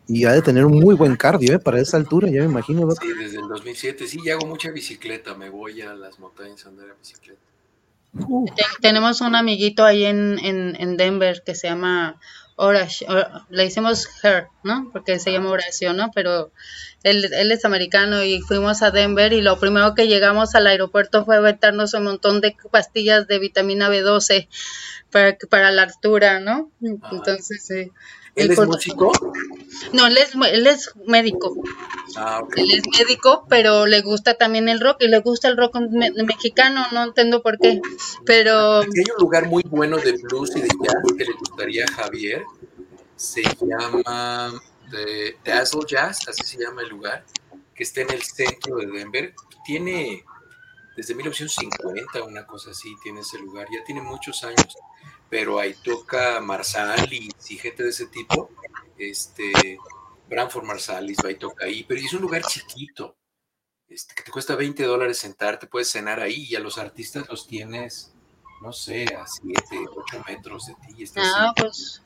Y 0.08 0.26
ha 0.26 0.32
de 0.32 0.42
tener 0.42 0.66
un 0.66 0.80
muy 0.80 0.96
buen 0.96 1.16
cardio, 1.16 1.56
¿eh? 1.56 1.60
Para 1.60 1.82
esa 1.82 1.98
altura, 1.98 2.30
ya 2.30 2.40
me 2.40 2.46
imagino. 2.46 2.90
Sí, 2.92 3.08
desde 3.14 3.40
el 3.40 3.48
2007. 3.48 4.08
Sí, 4.08 4.20
ya 4.24 4.34
hago 4.34 4.48
mucha 4.48 4.72
bicicleta. 4.72 5.36
Me 5.36 5.50
voy 5.50 5.82
a 5.82 5.94
las 5.94 6.18
montañas 6.20 6.66
a 6.66 6.70
andar 6.70 6.90
a 6.90 6.94
bicicleta. 6.94 7.40
tenemos 8.82 9.20
un 9.22 9.36
amiguito 9.36 9.84
ahí 9.84 10.06
en, 10.06 10.40
en, 10.44 10.98
Denver 10.98 11.44
que 11.46 11.56
se 11.56 11.68
llama 11.68 12.20
Horace. 12.56 13.06
le 13.50 13.66
hicimos 13.66 14.08
Her, 14.24 14.48
¿no? 14.64 14.90
Porque 14.94 15.20
se 15.20 15.34
llama 15.34 15.50
Horacio, 15.50 15.94
¿no? 15.94 16.10
Pero 16.16 16.52
él, 17.04 17.26
él, 17.34 17.52
es 17.52 17.66
americano 17.66 18.24
y 18.24 18.40
fuimos 18.40 18.82
a 18.84 18.92
Denver 18.92 19.34
y 19.34 19.42
lo 19.42 19.60
primero 19.60 19.94
que 19.94 20.08
llegamos 20.08 20.56
al 20.56 20.68
aeropuerto 20.68 21.26
fue 21.26 21.42
meternos 21.42 21.94
un 21.94 22.06
montón 22.06 22.40
de 22.40 22.56
pastillas 22.72 23.28
de 23.28 23.40
vitamina 23.40 23.90
B12 23.90 24.48
para, 25.12 25.38
para 25.50 25.72
la 25.72 25.84
altura, 25.84 26.40
¿no? 26.40 26.72
Entonces, 26.82 27.66
sí. 27.66 27.92
¿Él 28.38 28.52
es 28.52 28.60
músico? 28.60 29.12
No, 29.94 30.08
él 30.08 30.18
es, 30.18 30.34
él 30.36 30.68
es 30.68 30.92
médico. 31.06 31.56
Ah, 32.16 32.44
Él 32.56 32.72
es 32.72 32.84
médico, 32.98 33.46
pero 33.50 33.86
le 33.86 34.02
gusta 34.02 34.36
también 34.36 34.70
el 34.70 34.80
rock 34.80 35.02
y 35.02 35.08
le 35.08 35.20
gusta 35.20 35.48
el 35.48 35.58
rock 35.58 35.78
mexicano, 36.26 36.86
no 36.92 37.04
entiendo 37.04 37.42
por 37.42 37.58
qué. 37.60 37.82
Pero. 38.26 38.80
Aquí 38.80 39.00
hay 39.00 39.12
un 39.16 39.22
lugar 39.22 39.48
muy 39.48 39.64
bueno 39.64 39.98
de 39.98 40.14
blues 40.14 40.56
y 40.56 40.62
de 40.62 40.68
jazz 40.68 41.04
que 41.18 41.26
le 41.26 41.34
gustaría 41.34 41.86
a 41.86 41.92
Javier. 41.92 42.44
Se 43.16 43.42
llama 43.42 44.54
The 44.92 45.38
Dazzle 45.44 45.82
Jazz, 45.88 46.28
así 46.28 46.44
se 46.44 46.64
llama 46.64 46.84
el 46.84 46.90
lugar, 46.90 47.26
que 47.76 47.84
está 47.84 48.02
en 48.02 48.12
el 48.12 48.22
centro 48.22 48.78
de 48.78 48.86
Denver. 48.88 49.34
Tiene 49.66 50.24
desde 50.96 51.14
1950, 51.16 52.24
una 52.24 52.46
cosa 52.46 52.72
así, 52.72 52.96
tiene 53.02 53.22
ese 53.22 53.40
lugar. 53.40 53.68
Ya 53.72 53.84
tiene 53.84 54.02
muchos 54.02 54.44
años 54.44 54.76
pero 55.30 55.60
ahí 55.60 55.74
toca 55.84 56.40
Marsalis 56.40 57.34
y 57.50 57.58
gente 57.58 57.84
de 57.84 57.90
ese 57.90 58.08
tipo, 58.08 58.50
este, 58.98 59.78
Branford 60.30 60.66
Marsalis, 60.66 61.20
ahí 61.26 61.36
toca 61.36 61.66
ahí, 61.66 61.84
pero 61.84 62.00
es 62.00 62.14
un 62.14 62.22
lugar 62.22 62.44
chiquito, 62.44 63.18
este, 63.88 64.16
que 64.16 64.24
te 64.24 64.32
cuesta 64.32 64.56
20 64.56 64.84
dólares 64.84 65.18
sentarte, 65.18 65.68
puedes 65.68 65.90
cenar 65.90 66.20
ahí 66.20 66.46
y 66.50 66.56
a 66.56 66.60
los 66.60 66.78
artistas 66.78 67.28
los 67.30 67.48
tienes, 67.48 68.14
no 68.62 68.74
sé, 68.74 69.06
a 69.16 69.26
7, 69.28 69.64
8 69.96 70.24
metros 70.28 70.68
de 70.68 70.76
ti. 70.76 71.06
ah, 71.18 71.54
pues 71.56 72.02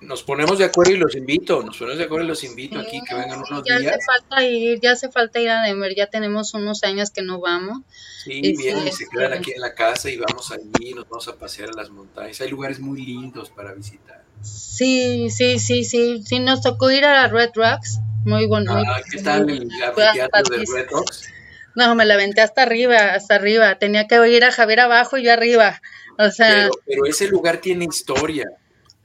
nos 0.00 0.22
ponemos 0.22 0.58
de 0.58 0.64
acuerdo 0.64 0.92
y 0.92 0.96
los 0.96 1.14
invito, 1.14 1.62
nos 1.62 1.76
ponemos 1.76 1.98
de 1.98 2.04
acuerdo 2.04 2.24
y 2.24 2.28
los 2.28 2.44
invito 2.44 2.78
aquí 2.78 3.00
que 3.08 3.14
vengan 3.14 3.42
unos 3.48 3.62
ya 3.66 3.78
días. 3.78 3.94
Hace 3.94 4.04
falta 4.04 4.44
ir, 4.44 4.80
ya 4.80 4.92
hace 4.92 5.10
falta 5.10 5.40
ir 5.40 5.50
a 5.50 5.62
Denver, 5.62 5.94
ya 5.94 6.06
tenemos 6.06 6.54
unos 6.54 6.82
años 6.84 7.10
que 7.10 7.22
no 7.22 7.40
vamos. 7.40 7.78
Sí, 8.24 8.40
vienen 8.56 8.86
y 8.86 8.92
se 8.92 9.06
quedan 9.08 9.32
aquí 9.32 9.52
en 9.52 9.60
la 9.60 9.74
casa 9.74 10.10
y 10.10 10.16
vamos 10.16 10.50
allí, 10.52 10.94
nos 10.94 11.08
vamos 11.08 11.28
a 11.28 11.36
pasear 11.36 11.70
a 11.70 11.72
las 11.72 11.90
montañas. 11.90 12.40
Hay 12.40 12.50
lugares 12.50 12.80
muy 12.80 13.04
lindos 13.04 13.50
para 13.50 13.72
visitar. 13.72 14.22
Sí, 14.42 15.30
sí, 15.30 15.58
sí, 15.58 15.84
sí, 15.84 16.22
sí, 16.24 16.40
nos 16.40 16.60
tocó 16.60 16.90
ir 16.90 17.04
a 17.04 17.26
Red 17.28 17.50
Rocks, 17.54 17.98
muy 18.24 18.46
bueno. 18.46 18.74
Ah, 18.76 19.00
¿qué 19.10 19.22
tal 19.22 19.48
el 19.48 19.68
anfiteatro 19.82 20.56
de 20.56 20.64
Red 20.74 20.88
Rocks? 20.90 21.30
No, 21.74 21.94
me 21.94 22.06
la 22.06 22.14
aventé 22.14 22.40
hasta 22.40 22.62
arriba, 22.62 23.14
hasta 23.14 23.34
arriba. 23.34 23.78
Tenía 23.78 24.06
que 24.06 24.16
ir 24.30 24.44
a 24.44 24.50
Javier 24.50 24.80
abajo 24.80 25.18
y 25.18 25.24
yo 25.24 25.32
arriba. 25.32 25.80
O 26.18 26.30
sea, 26.30 26.70
pero 26.86 27.04
ese 27.04 27.28
lugar 27.28 27.58
tiene 27.58 27.84
historia. 27.84 28.46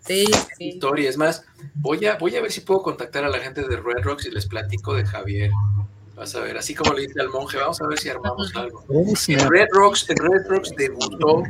Sí, 0.05 0.25
sí. 0.57 0.69
Historia. 0.69 1.09
Es 1.09 1.17
más, 1.17 1.43
voy 1.75 2.05
a, 2.05 2.15
voy 2.15 2.35
a 2.35 2.41
ver 2.41 2.51
si 2.51 2.61
puedo 2.61 2.81
contactar 2.81 3.23
a 3.23 3.29
la 3.29 3.39
gente 3.39 3.61
de 3.61 3.77
Red 3.77 4.03
Rocks 4.03 4.25
y 4.25 4.31
les 4.31 4.45
platico 4.45 4.93
de 4.93 5.05
Javier. 5.05 5.51
Vas 6.15 6.35
a 6.35 6.41
ver, 6.41 6.57
así 6.57 6.75
como 6.75 6.93
le 6.93 7.07
dije 7.07 7.19
al 7.19 7.29
monje, 7.29 7.57
vamos 7.57 7.81
a 7.81 7.87
ver 7.87 7.97
si 7.97 8.09
armamos 8.09 8.55
algo. 8.55 8.83
En 8.89 9.49
Red 9.49 9.67
Rocks, 9.71 10.09
en 10.09 10.17
Red 10.17 10.47
Rocks 10.47 10.73
debutó 10.75 11.43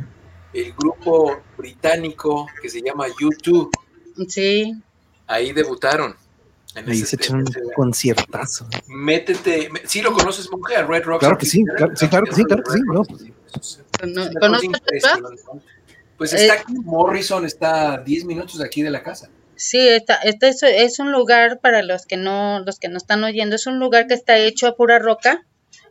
el 0.52 0.72
grupo 0.74 1.42
británico 1.56 2.46
que 2.60 2.68
se 2.68 2.80
llama 2.80 3.06
U2. 3.08 3.68
Sí. 4.28 4.74
Ahí 5.26 5.52
debutaron. 5.52 6.16
Ahí 6.74 6.96
se 6.96 7.16
echan 7.16 7.36
un 7.36 7.46
conciertazo. 7.76 8.66
Métete, 8.86 9.70
¿sí 9.84 10.00
lo 10.00 10.12
conoces, 10.12 10.50
monje, 10.50 10.76
a 10.76 10.86
Red 10.86 11.04
Rocks? 11.04 11.20
Claro 11.20 11.36
que 11.36 11.46
sí, 11.46 11.64
claro, 11.64 11.94
sí, 11.94 12.08
claro 12.08 12.26
que 12.26 12.34
sí, 12.34 12.44
claro 12.44 12.62
que 12.62 12.70
sí. 12.70 13.32
No. 14.04 14.30
¿Conoces 14.40 14.70
pues 16.22 16.34
está 16.34 16.54
aquí, 16.54 16.72
Morrison 16.84 17.44
está 17.44 17.98
10 17.98 18.26
minutos 18.26 18.58
de 18.58 18.64
aquí 18.64 18.82
de 18.82 18.90
la 18.90 19.02
casa. 19.02 19.28
Sí, 19.56 19.88
está, 19.88 20.14
este 20.16 20.48
es, 20.48 20.62
es, 20.62 21.00
un 21.00 21.10
lugar 21.10 21.58
para 21.58 21.82
los 21.82 22.06
que 22.06 22.16
no, 22.16 22.60
los 22.60 22.78
que 22.78 22.88
no 22.88 22.96
están 22.96 23.24
oyendo, 23.24 23.56
es 23.56 23.66
un 23.66 23.80
lugar 23.80 24.06
que 24.06 24.14
está 24.14 24.38
hecho 24.38 24.68
a 24.68 24.76
pura 24.76 25.00
roca, 25.00 25.44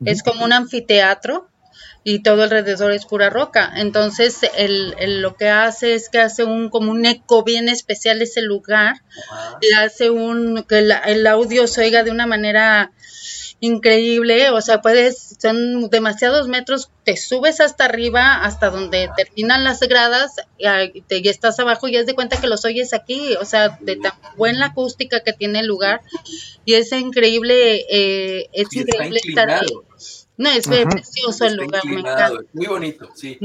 es 0.06 0.24
como 0.24 0.46
un 0.46 0.54
anfiteatro 0.54 1.50
y 2.04 2.24
todo 2.24 2.44
alrededor 2.44 2.94
es 2.94 3.06
pura 3.06 3.30
roca. 3.30 3.74
Entonces, 3.76 4.40
el, 4.58 5.22
lo 5.22 5.36
que 5.36 5.50
hace 5.50 5.96
es 5.96 6.08
que 6.08 6.20
hace 6.20 6.46
un 6.46 6.70
como 6.70 6.92
un 6.92 7.06
eco 7.06 7.44
bien 7.44 7.68
especial 7.68 8.22
ese 8.22 8.42
lugar, 8.42 9.02
hace 9.78 10.10
un 10.10 10.64
que 10.64 10.80
el 10.80 11.28
audio 11.28 11.68
se 11.68 11.82
oiga 11.82 12.04
de 12.04 12.12
una 12.12 12.26
manera 12.26 12.92
increíble, 13.62 14.50
o 14.50 14.60
sea, 14.60 14.82
puedes, 14.82 15.38
son 15.40 15.90
demasiados 15.92 16.48
metros, 16.48 16.90
te 17.04 17.16
subes 17.16 17.62
hasta 17.62 17.86
arriba, 17.86 18.44
hasta 18.44 18.72
donde 18.72 19.08
terminan 19.16 19.64
las 19.64 19.80
gradas, 19.82 20.36
y, 20.58 21.02
te, 21.04 21.30
estás 21.30 21.60
abajo 21.60 21.88
y 21.88 21.96
es 21.96 22.08
de 22.08 22.16
cuenta 22.16 22.42
que 22.42 22.48
los 22.48 22.66
oyes 22.66 22.92
aquí, 22.94 23.36
o 23.36 23.46
sea, 23.46 23.78
de 23.80 23.98
tan 23.98 24.14
buena 24.36 24.68
acústica 24.68 25.22
que 25.24 25.32
tiene 25.32 25.60
el 25.60 25.68
lugar, 25.68 26.02
y 26.66 26.74
es 26.74 26.92
increíble, 26.92 27.86
eh, 27.88 28.50
es 28.52 28.76
increíble 28.76 29.22
estar 29.24 29.50
ahí. 29.52 29.68
No, 30.38 30.50
es 30.50 30.68
precioso 30.68 31.46
el 31.46 31.58
lugar, 31.58 31.86
me 31.86 32.00
encanta. 32.00 32.32
Muy 32.54 32.66
bonito, 32.66 33.10
sí. 33.14 33.38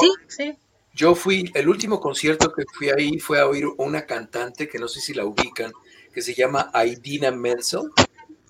sí, 0.00 0.12
sí. 0.28 0.54
Yo 0.94 1.16
fui, 1.16 1.50
el 1.54 1.68
último 1.68 2.00
concierto 2.00 2.52
que 2.52 2.62
fui 2.72 2.88
ahí 2.88 3.18
fue 3.18 3.40
a 3.40 3.46
oír 3.46 3.66
una 3.78 4.06
cantante 4.06 4.68
que 4.68 4.78
no 4.78 4.86
sé 4.86 5.00
si 5.00 5.12
la 5.12 5.24
ubican, 5.24 5.72
que 6.14 6.22
se 6.22 6.34
llama 6.34 6.70
Aidina 6.72 7.32
Menzel. 7.32 7.90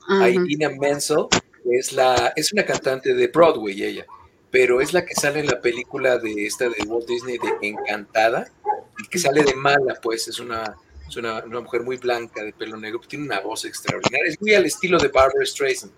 Aidina 0.09 0.71
Menzel 0.71 1.27
es, 1.71 1.93
la, 1.93 2.33
es 2.37 2.53
una 2.53 2.65
cantante 2.65 3.15
de 3.15 3.27
Broadway 3.29 3.83
ella, 3.83 4.07
pero 4.51 4.81
es 4.81 4.93
la 4.93 5.05
que 5.05 5.15
sale 5.15 5.41
en 5.41 5.47
la 5.47 5.61
película 5.61 6.19
de 6.19 6.47
esta 6.47 6.69
de 6.69 6.83
Walt 6.87 7.07
Disney 7.07 7.39
de 7.39 7.69
Encantada, 7.69 8.51
y 8.99 9.09
que 9.09 9.19
sale 9.19 9.43
de 9.43 9.55
mala, 9.55 9.99
pues 10.03 10.29
es 10.29 10.39
una, 10.39 10.77
una, 11.17 11.61
mujer 11.61 11.83
muy 11.83 11.97
blanca 11.97 12.43
de 12.43 12.53
pelo 12.53 12.77
negro, 12.77 13.01
tiene 13.01 13.27
una 13.27 13.41
voz 13.41 13.65
extraordinaria, 13.65 14.31
es 14.31 14.41
muy 14.41 14.55
al 14.55 14.65
estilo 14.65 14.99
de 14.99 15.09
Barbara 15.09 15.45
Streisand, 15.45 15.93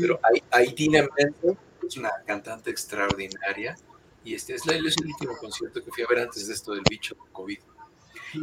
pero 0.00 0.20
Aidina 0.50 1.06
Menzel 1.16 1.56
es 1.86 1.96
una 1.96 2.10
cantante 2.26 2.70
extraordinaria 2.70 3.76
y 4.24 4.34
este 4.34 4.54
es, 4.54 4.66
el 4.66 4.84
último 4.84 5.36
concierto 5.38 5.82
que 5.82 5.90
fui 5.90 6.04
a 6.04 6.06
ver 6.06 6.20
antes 6.20 6.46
de 6.46 6.54
esto 6.54 6.72
del 6.72 6.82
bicho 6.88 7.16
COVID. 7.32 7.58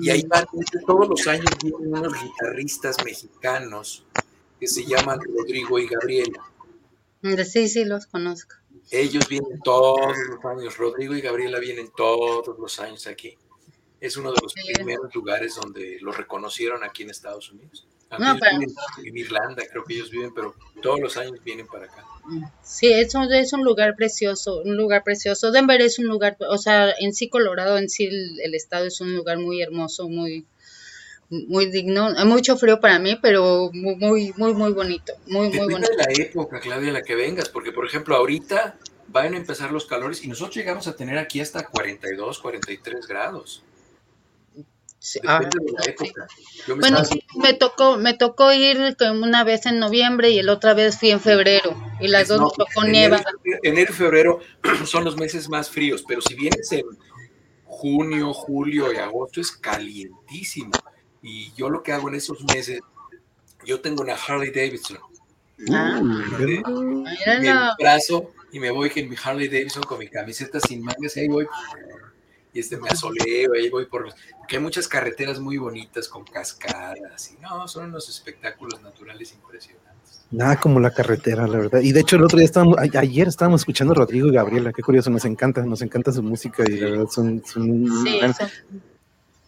Y 0.01 0.09
ahí 0.09 0.23
van, 0.27 0.45
todos 0.85 1.07
los 1.07 1.27
años 1.27 1.45
vienen 1.63 1.93
unos 1.93 2.13
guitarristas 2.21 2.97
mexicanos 3.05 4.05
que 4.59 4.67
se 4.67 4.85
llaman 4.85 5.19
Rodrigo 5.19 5.79
y 5.79 5.87
Gabriela. 5.87 6.43
Sí, 7.45 7.67
sí, 7.67 7.85
los 7.85 8.05
conozco. 8.05 8.55
Ellos 8.91 9.27
vienen 9.27 9.59
todos 9.63 10.15
los 10.29 10.45
años, 10.45 10.77
Rodrigo 10.77 11.15
y 11.15 11.21
Gabriela 11.21 11.59
vienen 11.59 11.89
todos 11.95 12.57
los 12.57 12.79
años 12.79 13.05
aquí. 13.07 13.37
Es 13.99 14.15
uno 14.15 14.31
de 14.31 14.39
los 14.41 14.53
primeros 14.53 15.13
lugares 15.13 15.55
donde 15.55 15.97
los 16.01 16.15
reconocieron 16.15 16.83
aquí 16.83 17.03
en 17.03 17.09
Estados 17.09 17.51
Unidos. 17.51 17.87
No, 18.17 18.37
en 19.03 19.17
Irlanda, 19.17 19.63
creo 19.69 19.83
que 19.83 19.95
ellos 19.95 20.09
viven, 20.09 20.33
pero 20.33 20.55
todos 20.81 20.99
los 20.99 21.17
años 21.17 21.43
vienen 21.43 21.67
para 21.67 21.85
acá. 21.85 22.05
Sí, 22.63 22.91
es 22.91 23.13
un, 23.15 23.31
es 23.33 23.51
un 23.51 23.63
lugar 23.63 23.95
precioso, 23.95 24.61
un 24.61 24.77
lugar 24.77 25.03
precioso. 25.03 25.51
Denver 25.51 25.81
es 25.81 25.99
un 25.99 26.05
lugar, 26.05 26.37
o 26.49 26.57
sea, 26.57 26.93
en 26.99 27.13
sí 27.13 27.29
Colorado, 27.29 27.77
en 27.77 27.89
sí 27.89 28.05
el, 28.05 28.55
estado 28.55 28.85
es 28.85 29.01
un 29.01 29.13
lugar 29.13 29.39
muy 29.39 29.61
hermoso, 29.61 30.07
muy 30.07 30.45
muy 31.29 31.69
digno, 31.71 32.09
mucho 32.25 32.57
frío 32.57 32.79
para 32.79 32.99
mí, 32.99 33.17
pero 33.21 33.69
muy, 33.73 34.33
muy, 34.37 34.53
muy 34.53 34.71
bonito, 34.71 35.13
muy, 35.27 35.49
muy 35.49 35.71
bonito. 35.71 35.91
de 35.91 35.97
la 35.97 36.25
época, 36.25 36.59
Claudia, 36.59 36.87
en 36.87 36.93
la 36.93 37.03
que 37.03 37.15
vengas, 37.15 37.49
porque 37.49 37.71
por 37.71 37.85
ejemplo, 37.85 38.15
ahorita 38.15 38.77
van 39.07 39.33
a 39.33 39.37
empezar 39.37 39.71
los 39.71 39.85
calores 39.85 40.23
y 40.23 40.27
nosotros 40.27 40.55
llegamos 40.55 40.87
a 40.87 40.95
tener 40.95 41.17
aquí 41.17 41.41
hasta 41.41 41.65
42, 41.67 42.39
43 42.39 43.07
grados. 43.07 43.63
Ah, 45.25 45.41
bueno, 46.75 47.01
me 47.35 47.53
tocó, 47.53 47.97
me 47.97 48.13
tocó 48.13 48.51
ir 48.51 48.77
una 49.11 49.43
vez 49.43 49.65
en 49.65 49.79
noviembre 49.79 50.31
y 50.31 50.39
el 50.39 50.49
otra 50.49 50.73
vez 50.73 50.99
fui 50.99 51.11
en 51.11 51.21
febrero 51.21 51.75
y 52.01 52.07
las 52.07 52.27
dos 52.27 52.41
me 52.41 52.65
tocó 52.65 52.85
nieva. 52.85 53.23
Enero 53.63 53.91
y 53.91 53.95
febrero 53.95 54.39
son 54.85 55.05
los 55.05 55.15
meses 55.15 55.49
más 55.49 55.69
fríos, 55.69 56.03
pero 56.05 56.19
si 56.21 56.35
vienes 56.35 56.71
en 56.71 56.83
junio, 57.63 58.33
julio 58.33 58.91
y 58.91 58.97
agosto 58.97 59.39
es 59.39 59.51
calientísimo. 59.51 60.71
Y 61.27 61.51
yo 61.57 61.69
lo 61.69 61.83
que 61.83 61.91
hago 61.91 62.07
en 62.07 62.15
esos 62.15 62.41
meses, 62.45 62.79
yo 63.65 63.81
tengo 63.81 64.01
una 64.01 64.15
Harley 64.15 64.49
Davidson. 64.49 64.97
Ah, 65.69 65.99
me 66.01 66.63
brazo 67.77 68.31
y 68.51 68.59
me 68.59 68.71
voy 68.71 68.91
en 68.95 69.09
mi 69.09 69.15
Harley 69.21 69.49
Davidson 69.49 69.83
con 69.83 69.99
mi 69.99 70.07
camiseta 70.07 70.59
sin 70.61 70.81
mangas 70.83 71.17
y 71.17 71.21
ahí 71.21 71.27
voy 71.27 71.47
y 72.53 72.59
este 72.59 72.77
me 72.77 72.89
asoleo, 72.89 73.53
ahí 73.53 73.69
voy 73.69 73.85
por... 73.85 74.07
Porque 74.39 74.55
hay 74.55 74.61
muchas 74.61 74.87
carreteras 74.87 75.39
muy 75.39 75.57
bonitas 75.57 76.07
con 76.07 76.23
cascadas 76.23 77.31
y 77.31 77.41
no, 77.41 77.67
son 77.67 77.89
unos 77.89 78.09
espectáculos 78.09 78.81
naturales 78.81 79.33
impresionantes. 79.33 80.25
Nada 80.31 80.59
como 80.59 80.79
la 80.79 80.91
carretera, 80.91 81.45
la 81.45 81.59
verdad. 81.59 81.81
Y 81.81 81.91
de 81.91 81.99
hecho 81.99 82.15
el 82.15 82.23
otro 82.23 82.37
día 82.37 82.45
estábamos, 82.45 82.77
ayer 82.79 83.27
estábamos 83.27 83.61
escuchando 83.61 83.93
a 83.93 83.97
Rodrigo 83.97 84.27
y 84.27 84.31
Gabriela, 84.31 84.71
qué 84.73 84.81
curioso, 84.81 85.09
nos 85.09 85.25
encanta, 85.25 85.63
nos 85.65 85.81
encanta 85.81 86.11
su 86.11 86.23
música 86.23 86.63
y 86.67 86.77
la 86.77 86.89
verdad 86.89 87.07
son, 87.11 87.43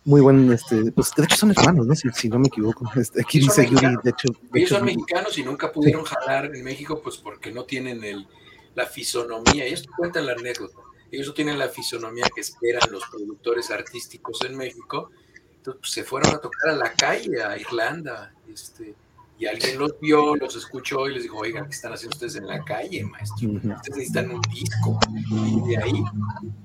muy 0.09 0.21
buen, 0.21 0.51
este, 0.51 0.91
pues 0.91 1.11
de 1.15 1.23
hecho 1.23 1.35
son 1.35 1.51
hermanos, 1.51 1.85
¿no? 1.85 1.95
Si, 1.95 2.29
no 2.29 2.39
me 2.39 2.47
equivoco. 2.47 2.89
Este, 2.95 3.21
aquí 3.21 3.39
dice 3.39 3.65
Yuri, 3.65 3.95
de 4.03 4.09
hecho. 4.09 4.29
ellos 4.53 4.69
son 4.69 4.85
mexicanos 4.85 5.37
y 5.37 5.43
nunca 5.43 5.71
pudieron 5.71 6.03
jalar 6.03 6.53
en 6.55 6.63
México, 6.63 7.01
pues 7.01 7.17
porque 7.17 7.51
no 7.51 7.63
tienen 7.63 8.03
el, 8.03 8.27
la 8.75 8.85
fisonomía. 8.85 9.67
Y 9.67 9.73
esto 9.73 9.89
cuenta 9.95 10.21
la 10.21 10.33
anécdota 10.33 10.79
ellos 11.11 11.27
no 11.27 11.33
tienen 11.33 11.57
la 11.57 11.69
fisonomía 11.69 12.25
que 12.33 12.41
esperan 12.41 12.91
los 12.91 13.03
productores 13.09 13.71
artísticos 13.71 14.39
en 14.45 14.55
México, 14.55 15.09
entonces 15.57 15.79
pues, 15.81 15.91
se 15.91 16.03
fueron 16.03 16.35
a 16.35 16.37
tocar 16.39 16.71
a 16.71 16.75
la 16.75 16.93
calle, 16.93 17.41
a 17.41 17.57
Irlanda, 17.57 18.33
este, 18.51 18.95
y 19.37 19.45
alguien 19.45 19.79
los 19.79 19.99
vio, 19.99 20.35
los 20.35 20.55
escuchó 20.55 21.07
y 21.07 21.13
les 21.13 21.23
dijo, 21.23 21.37
oigan, 21.37 21.65
¿qué 21.65 21.71
están 21.71 21.93
haciendo 21.93 22.15
ustedes 22.15 22.35
en 22.35 22.47
la 22.47 22.63
calle, 22.63 23.03
maestro? 23.05 23.49
Ustedes 23.49 23.97
necesitan 23.97 24.31
un 24.31 24.41
disco. 24.41 24.99
Y 25.29 25.69
de 25.69 25.77
ahí, 25.77 26.03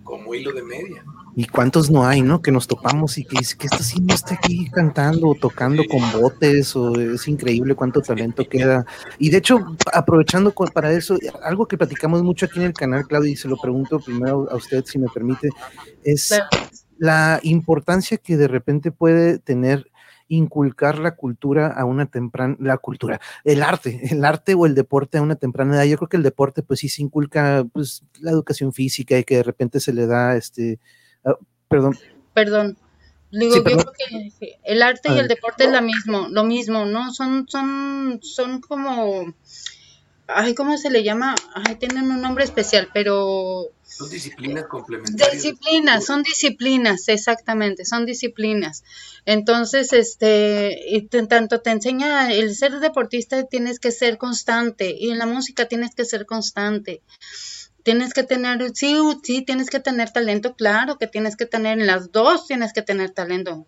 como 0.02 0.34
hilo 0.34 0.52
de 0.52 0.62
media. 0.62 1.04
¿Y 1.36 1.46
cuántos 1.46 1.90
no 1.90 2.06
hay, 2.06 2.22
no? 2.22 2.40
Que 2.42 2.52
nos 2.52 2.68
topamos 2.68 3.18
y 3.18 3.24
que 3.24 3.38
dice 3.38 3.56
que 3.56 3.68
sí 3.68 4.00
no 4.00 4.14
está 4.14 4.34
aquí 4.34 4.70
cantando 4.70 5.28
o 5.28 5.34
tocando 5.34 5.82
con 5.90 6.00
botes, 6.12 6.76
o 6.76 6.94
es 6.98 7.26
increíble 7.26 7.74
cuánto 7.74 8.00
talento 8.00 8.48
queda. 8.48 8.86
Y 9.18 9.30
de 9.30 9.38
hecho, 9.38 9.58
aprovechando 9.92 10.52
para 10.52 10.92
eso, 10.92 11.18
algo 11.42 11.66
que 11.66 11.76
platicamos 11.76 12.22
mucho 12.22 12.46
aquí 12.46 12.60
en 12.60 12.66
el 12.66 12.72
canal, 12.72 13.06
Claudia, 13.06 13.32
y 13.32 13.36
se 13.36 13.48
lo 13.48 13.56
pregunto 13.56 13.98
primero 13.98 14.48
a 14.50 14.56
usted, 14.56 14.84
si 14.84 14.98
me 14.98 15.08
permite, 15.08 15.48
es 16.04 16.32
la 16.98 17.40
importancia 17.42 18.18
que 18.18 18.36
de 18.36 18.48
repente 18.48 18.92
puede 18.92 19.38
tener 19.38 19.90
inculcar 20.28 20.98
la 20.98 21.16
cultura 21.16 21.68
a 21.68 21.84
una 21.84 22.06
temprana, 22.06 22.56
la 22.58 22.78
cultura, 22.78 23.20
el 23.44 23.62
arte, 23.62 24.00
el 24.10 24.24
arte 24.24 24.54
o 24.54 24.66
el 24.66 24.74
deporte 24.74 25.18
a 25.18 25.22
una 25.22 25.36
temprana 25.36 25.76
edad. 25.76 25.84
Yo 25.84 25.96
creo 25.98 26.08
que 26.08 26.16
el 26.16 26.22
deporte, 26.22 26.62
pues 26.62 26.80
sí 26.80 26.88
se 26.88 27.02
inculca, 27.02 27.66
pues 27.72 28.04
la 28.20 28.30
educación 28.30 28.72
física 28.72 29.18
y 29.18 29.24
que 29.24 29.36
de 29.36 29.42
repente 29.42 29.80
se 29.80 29.92
le 29.92 30.06
da, 30.06 30.36
este, 30.36 30.78
ah, 31.24 31.36
perdón. 31.68 31.98
Perdón. 32.32 32.76
Digo, 33.30 33.56
yo 33.56 33.64
creo 33.64 33.92
que 33.92 34.58
el 34.62 34.82
arte 34.82 35.12
y 35.12 35.18
el 35.18 35.26
deporte 35.26 35.64
es 35.64 35.72
lo 35.72 35.82
mismo, 35.82 36.28
lo 36.30 36.44
mismo, 36.44 36.84
¿no? 36.84 37.12
Son, 37.12 37.48
son, 37.48 38.20
son 38.22 38.60
como 38.60 39.34
ay, 40.26 40.54
¿cómo 40.54 40.78
se 40.78 40.90
le 40.90 41.02
llama? 41.02 41.34
Ay, 41.54 41.76
tienen 41.76 42.10
un 42.10 42.20
nombre 42.20 42.44
especial, 42.44 42.88
pero... 42.92 43.70
Son 43.82 44.10
disciplinas 44.10 44.66
complementarias. 44.66 45.42
Disciplinas, 45.42 46.04
son 46.04 46.22
disciplinas, 46.22 47.08
exactamente, 47.08 47.84
son 47.84 48.06
disciplinas. 48.06 48.82
Entonces, 49.24 49.92
este, 49.92 50.76
y 50.88 51.02
tanto 51.02 51.60
te 51.60 51.70
enseña, 51.70 52.32
el 52.32 52.54
ser 52.56 52.80
deportista 52.80 53.44
tienes 53.44 53.78
que 53.78 53.92
ser 53.92 54.18
constante 54.18 54.96
y 54.98 55.10
en 55.10 55.18
la 55.18 55.26
música 55.26 55.66
tienes 55.68 55.94
que 55.94 56.04
ser 56.04 56.26
constante. 56.26 57.02
Tienes 57.84 58.14
que 58.14 58.22
tener, 58.22 58.70
sí, 58.72 58.96
sí, 59.22 59.42
tienes 59.42 59.68
que 59.68 59.78
tener 59.78 60.10
talento, 60.10 60.54
claro 60.54 60.96
que 60.96 61.06
tienes 61.06 61.36
que 61.36 61.44
tener, 61.44 61.78
en 61.78 61.86
las 61.86 62.12
dos 62.12 62.46
tienes 62.46 62.72
que 62.72 62.80
tener 62.80 63.10
talento. 63.10 63.66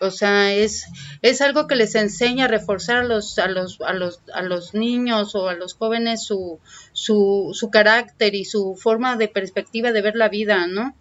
O 0.00 0.10
sea, 0.10 0.54
es, 0.54 0.86
es 1.20 1.42
algo 1.42 1.66
que 1.66 1.76
les 1.76 1.94
enseña 1.94 2.46
a 2.46 2.48
reforzar 2.48 2.96
a 2.96 3.04
los, 3.04 3.38
a 3.38 3.46
los, 3.46 3.78
a 3.82 3.92
los, 3.92 4.22
a 4.32 4.40
los 4.40 4.72
niños 4.72 5.34
o 5.34 5.48
a 5.48 5.54
los 5.54 5.74
jóvenes 5.74 6.24
su, 6.24 6.60
su, 6.94 7.50
su 7.52 7.68
carácter 7.68 8.34
y 8.34 8.46
su 8.46 8.74
forma 8.74 9.16
de 9.18 9.28
perspectiva 9.28 9.92
de 9.92 10.00
ver 10.00 10.16
la 10.16 10.30
vida, 10.30 10.66
¿no? 10.66 10.96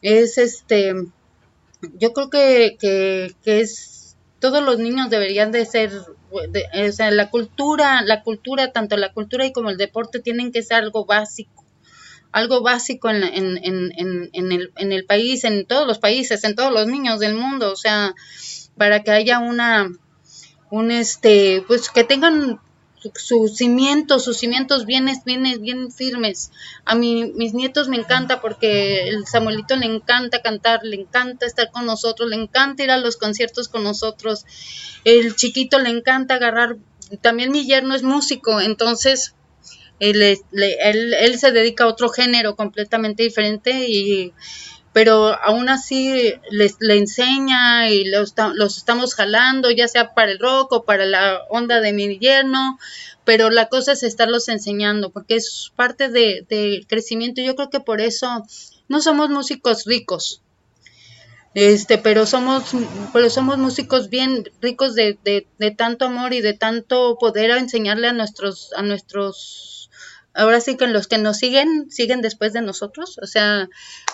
Es 0.00 0.38
este, 0.38 0.94
yo 1.98 2.14
creo 2.14 2.30
que, 2.30 2.78
que, 2.80 3.34
que 3.44 3.60
es, 3.60 4.16
todos 4.38 4.64
los 4.64 4.78
niños 4.78 5.10
deberían 5.10 5.52
de 5.52 5.66
ser, 5.66 5.92
o 6.30 6.92
sea, 6.92 7.10
la 7.10 7.28
cultura, 7.28 8.00
la 8.00 8.22
cultura, 8.22 8.72
tanto 8.72 8.96
la 8.96 9.12
cultura 9.12 9.44
y 9.44 9.52
como 9.52 9.68
el 9.68 9.76
deporte 9.76 10.18
tienen 10.20 10.50
que 10.50 10.62
ser 10.62 10.78
algo 10.78 11.04
básico 11.04 11.60
algo 12.32 12.62
básico 12.62 13.10
en, 13.10 13.22
en, 13.22 13.58
en, 13.62 14.30
en, 14.32 14.52
el, 14.52 14.72
en 14.76 14.92
el 14.92 15.04
país, 15.04 15.44
en 15.44 15.66
todos 15.66 15.86
los 15.86 15.98
países, 15.98 16.44
en 16.44 16.54
todos 16.54 16.72
los 16.72 16.86
niños 16.86 17.18
del 17.20 17.34
mundo, 17.34 17.72
o 17.72 17.76
sea, 17.76 18.14
para 18.76 19.02
que 19.02 19.10
haya 19.10 19.38
una, 19.38 19.90
un 20.70 20.90
este, 20.90 21.64
pues 21.66 21.90
que 21.90 22.04
tengan 22.04 22.60
sus 23.14 23.56
cimientos, 23.56 24.24
sus 24.24 24.36
cimientos 24.36 24.84
bien, 24.84 25.06
bien, 25.24 25.62
bien 25.62 25.90
firmes. 25.90 26.50
A 26.84 26.94
mí, 26.94 27.32
mis 27.34 27.54
nietos 27.54 27.88
me 27.88 27.96
encanta 27.96 28.40
porque 28.40 29.08
el 29.08 29.26
Samuelito 29.26 29.76
le 29.76 29.86
encanta 29.86 30.42
cantar, 30.42 30.80
le 30.84 30.96
encanta 30.96 31.46
estar 31.46 31.70
con 31.70 31.86
nosotros, 31.86 32.28
le 32.28 32.36
encanta 32.36 32.82
ir 32.82 32.90
a 32.90 32.98
los 32.98 33.16
conciertos 33.16 33.68
con 33.68 33.84
nosotros. 33.84 34.44
El 35.04 35.34
chiquito 35.34 35.78
le 35.78 35.88
encanta 35.88 36.34
agarrar, 36.34 36.76
también 37.22 37.52
mi 37.52 37.64
yerno 37.64 37.94
es 37.94 38.02
músico, 38.02 38.60
entonces 38.60 39.34
él, 40.00 40.38
él, 40.52 41.38
se 41.38 41.52
dedica 41.52 41.84
a 41.84 41.88
otro 41.88 42.08
género 42.08 42.56
completamente 42.56 43.22
diferente 43.22 43.86
y 43.88 44.32
pero 44.92 45.40
aún 45.40 45.68
así 45.68 46.34
les, 46.50 46.76
le 46.80 46.98
enseña 46.98 47.88
y 47.88 48.04
los, 48.06 48.34
los, 48.54 48.76
estamos 48.76 49.14
jalando, 49.14 49.70
ya 49.70 49.86
sea 49.86 50.14
para 50.14 50.32
el 50.32 50.40
rock 50.40 50.72
o 50.72 50.84
para 50.84 51.04
la 51.06 51.42
onda 51.48 51.80
de 51.80 51.92
mi 51.92 52.18
yerno, 52.18 52.78
pero 53.24 53.50
la 53.50 53.68
cosa 53.68 53.92
es 53.92 54.02
estarlos 54.02 54.48
enseñando, 54.48 55.10
porque 55.10 55.36
es 55.36 55.70
parte 55.76 56.08
del 56.08 56.44
de 56.48 56.84
crecimiento. 56.88 57.40
Yo 57.40 57.54
creo 57.54 57.70
que 57.70 57.78
por 57.78 58.00
eso 58.00 58.44
no 58.88 59.00
somos 59.00 59.30
músicos 59.30 59.84
ricos, 59.84 60.42
este, 61.54 61.98
pero 61.98 62.26
somos, 62.26 62.72
pero 63.12 63.30
somos 63.30 63.58
músicos 63.58 64.08
bien 64.08 64.50
ricos 64.60 64.96
de, 64.96 65.16
de, 65.22 65.46
de 65.58 65.70
tanto 65.70 66.06
amor 66.06 66.32
y 66.32 66.40
de 66.40 66.54
tanto 66.54 67.16
poder 67.18 67.50
enseñarle 67.52 68.08
a 68.08 68.12
nuestros, 68.12 68.72
a 68.74 68.82
nuestros 68.82 69.79
ahora 70.34 70.60
sí 70.60 70.76
que 70.76 70.86
los 70.86 71.06
que 71.08 71.18
nos 71.18 71.38
siguen, 71.38 71.90
siguen 71.90 72.20
después 72.20 72.52
de 72.52 72.62
nosotros, 72.62 73.18
o 73.22 73.26
sea, 73.26 73.68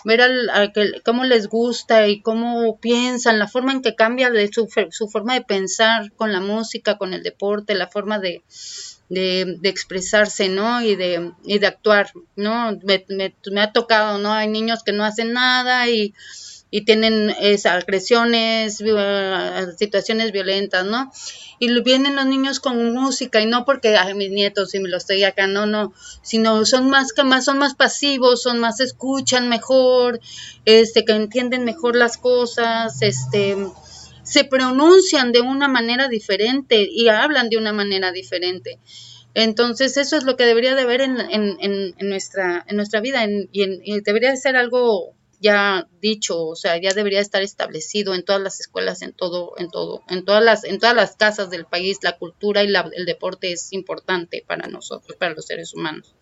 ver 0.05 0.21
al, 0.23 0.73
que, 0.73 1.01
cómo 1.05 1.25
les 1.25 1.49
gusta 1.49 2.09
y 2.09 2.21
cómo 2.21 2.79
piensan, 2.79 3.39
la 3.39 3.49
forma 3.49 3.73
en 3.73 3.83
que 3.83 3.95
cambia 3.95 4.31
su, 4.53 4.69
su 4.91 5.09
forma 5.09 5.35
de 5.35 5.43
pensar 5.43 6.13
con 6.13 6.33
la 6.33 6.41
música, 6.41 6.99
con 6.99 7.15
el 7.15 7.23
deporte, 7.23 7.75
la 7.75 7.89
forma 7.89 8.19
de, 8.19 8.43
de, 9.09 9.59
expresarse, 9.69 10.49
¿no? 10.49 10.83
Y 10.83 10.97
de, 10.97 11.33
y 11.45 11.59
de 11.59 11.67
actuar, 11.67 12.11
¿no? 12.35 12.79
Me, 12.83 13.05
me, 13.09 13.61
ha 13.61 13.73
tocado, 13.73 14.19
¿no? 14.19 14.33
Hay 14.33 14.49
niños 14.49 14.83
que 14.83 14.93
no 14.93 15.05
hacen 15.05 15.33
nada 15.33 15.89
y, 15.89 16.15
y 16.71 16.85
tienen 16.85 17.31
esas 17.41 17.83
agresiones, 17.83 18.83
situaciones 19.79 20.33
violentas, 20.33 20.85
¿no? 20.85 21.11
Y 21.59 21.81
vienen 21.83 22.17
los 22.17 22.27
niños 22.27 22.61
con 22.61 22.93
música 22.93 23.41
y 23.41 23.47
no 23.47 23.65
porque 23.65 23.97
ay, 23.97 24.15
mis 24.15 24.31
nietos 24.31 24.75
y 24.75 24.81
me 24.81 24.89
lo 24.89 24.97
estoy 24.97 25.25
acá, 25.25 25.47
no, 25.47 25.67
no, 25.67 25.93
sino 26.23 26.65
son 26.65 26.91
más 26.91 27.13
más 27.25 27.45
son 27.45 27.59
más 27.59 27.75
pasivos, 27.75 28.43
son 28.43 28.59
más 28.59 28.81
escuchan 28.81 29.49
mejor, 29.49 30.21
este 30.65 31.05
que 31.05 31.13
entienden 31.13 31.65
mejor 31.65 31.97
las 31.97 32.19
cosas, 32.19 33.01
este 33.01 33.57
se 34.23 34.45
pronuncian 34.45 35.31
de 35.31 35.41
una 35.41 35.69
manera 35.69 36.09
diferente 36.09 36.89
y 36.91 37.09
hablan 37.09 37.49
de 37.49 37.59
una 37.59 37.73
manera 37.73 38.11
diferente. 38.11 38.81
Entonces 39.35 39.97
eso 39.99 40.17
es 40.17 40.25
lo 40.25 40.37
que 40.37 40.47
debería 40.47 40.75
de 40.75 40.81
haber 40.81 41.03
en, 41.03 41.21
en, 41.21 41.57
en, 41.61 42.09
nuestra, 42.09 42.65
en 42.67 42.77
nuestra 42.77 43.01
vida 43.01 43.25
y, 43.25 43.49
y, 43.53 44.01
debería 44.01 44.31
de 44.31 44.37
ser 44.39 44.57
algo 44.57 45.15
ya 45.41 45.89
dicho, 46.01 46.45
o 46.47 46.57
sea, 46.57 46.77
ya 46.79 46.93
debería 46.93 47.21
estar 47.21 47.43
establecido 47.43 48.15
en 48.15 48.25
todas 48.25 48.43
las 48.43 48.61
escuelas, 48.61 49.03
en 49.03 49.13
todo, 49.13 49.53
en 49.59 49.71
todo, 49.71 50.03
en 50.09 50.25
todas 50.25 50.43
las, 50.43 50.65
en 50.65 50.79
todas 50.79 50.97
las 50.97 51.17
casas 51.17 51.51
del 51.51 51.67
país, 51.67 51.99
la 52.03 52.19
cultura 52.19 52.65
y 52.65 52.69
la, 52.69 52.91
el 52.93 53.07
deporte 53.07 53.53
es 53.53 53.73
importante 53.73 54.45
para 54.47 54.67
nosotros, 54.67 55.17
para 55.17 55.35
los 55.35 55.47
seres 55.47 55.75
humanos. 55.75 56.16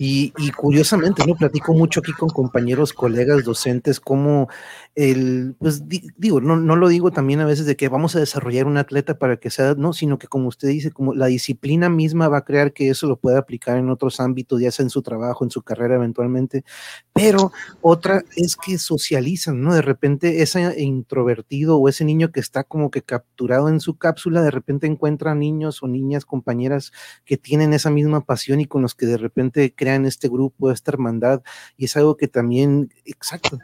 Y, 0.00 0.32
curiosamente, 0.52 1.24
¿no? 1.26 1.34
Platico 1.34 1.74
mucho 1.74 1.98
aquí 1.98 2.12
con 2.12 2.28
compañeros, 2.28 2.92
colegas, 2.92 3.42
docentes, 3.42 3.98
como 3.98 4.48
el, 4.94 5.56
pues 5.58 5.82
digo, 5.88 6.40
no, 6.40 6.56
no 6.56 6.76
lo 6.76 6.88
digo 6.88 7.10
también 7.10 7.40
a 7.40 7.46
veces 7.46 7.66
de 7.66 7.76
que 7.76 7.88
vamos 7.88 8.14
a 8.14 8.20
desarrollar 8.20 8.66
un 8.66 8.76
atleta 8.76 9.18
para 9.18 9.38
que 9.38 9.50
sea, 9.50 9.74
no, 9.76 9.92
sino 9.92 10.18
que 10.18 10.28
como 10.28 10.48
usted 10.48 10.68
dice, 10.68 10.92
como 10.92 11.14
la 11.14 11.26
disciplina 11.26 11.88
misma 11.88 12.28
va 12.28 12.38
a 12.38 12.44
crear 12.44 12.72
que 12.72 12.90
eso 12.90 13.08
lo 13.08 13.16
pueda 13.16 13.38
aplicar 13.38 13.76
en 13.76 13.90
otros 13.90 14.20
ámbitos, 14.20 14.60
ya 14.60 14.70
sea 14.70 14.84
en 14.84 14.90
su 14.90 15.02
trabajo, 15.02 15.44
en 15.44 15.50
su 15.50 15.62
carrera 15.62 15.96
eventualmente, 15.96 16.64
pero 17.12 17.52
otra 17.80 18.22
es 18.36 18.56
que 18.56 18.78
socializan, 18.78 19.60
¿no? 19.62 19.74
De 19.74 19.82
repente 19.82 20.42
ese 20.42 20.80
introvertido 20.80 21.78
o 21.78 21.88
ese 21.88 22.04
niño 22.04 22.30
que 22.30 22.40
está 22.40 22.62
como 22.64 22.90
que 22.90 23.02
capturado 23.02 23.68
en 23.68 23.80
su 23.80 23.98
cápsula, 23.98 24.42
de 24.42 24.50
repente 24.50 24.86
encuentra 24.86 25.34
niños 25.34 25.82
o 25.82 25.88
niñas, 25.88 26.24
compañeras 26.24 26.92
que 27.24 27.36
tienen 27.36 27.72
esa 27.72 27.90
misma 27.90 28.20
pasión 28.24 28.60
y 28.60 28.66
con 28.66 28.82
los 28.82 28.94
que 28.94 29.06
de 29.06 29.16
repente 29.16 29.74
crean 29.76 29.87
este 29.96 30.28
grupo, 30.28 30.70
esta 30.70 30.92
hermandad, 30.92 31.42
y 31.76 31.86
es 31.86 31.96
algo 31.96 32.16
que 32.16 32.28
también, 32.28 32.92
exacto, 33.04 33.58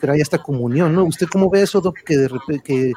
trae 0.00 0.20
esta 0.20 0.38
comunión, 0.38 0.94
¿no? 0.94 1.04
¿Usted 1.04 1.26
cómo 1.26 1.50
ve 1.50 1.62
eso, 1.62 1.82
Que 2.04 2.16
de 2.16 2.28
repente, 2.28 2.62
que 2.62 2.92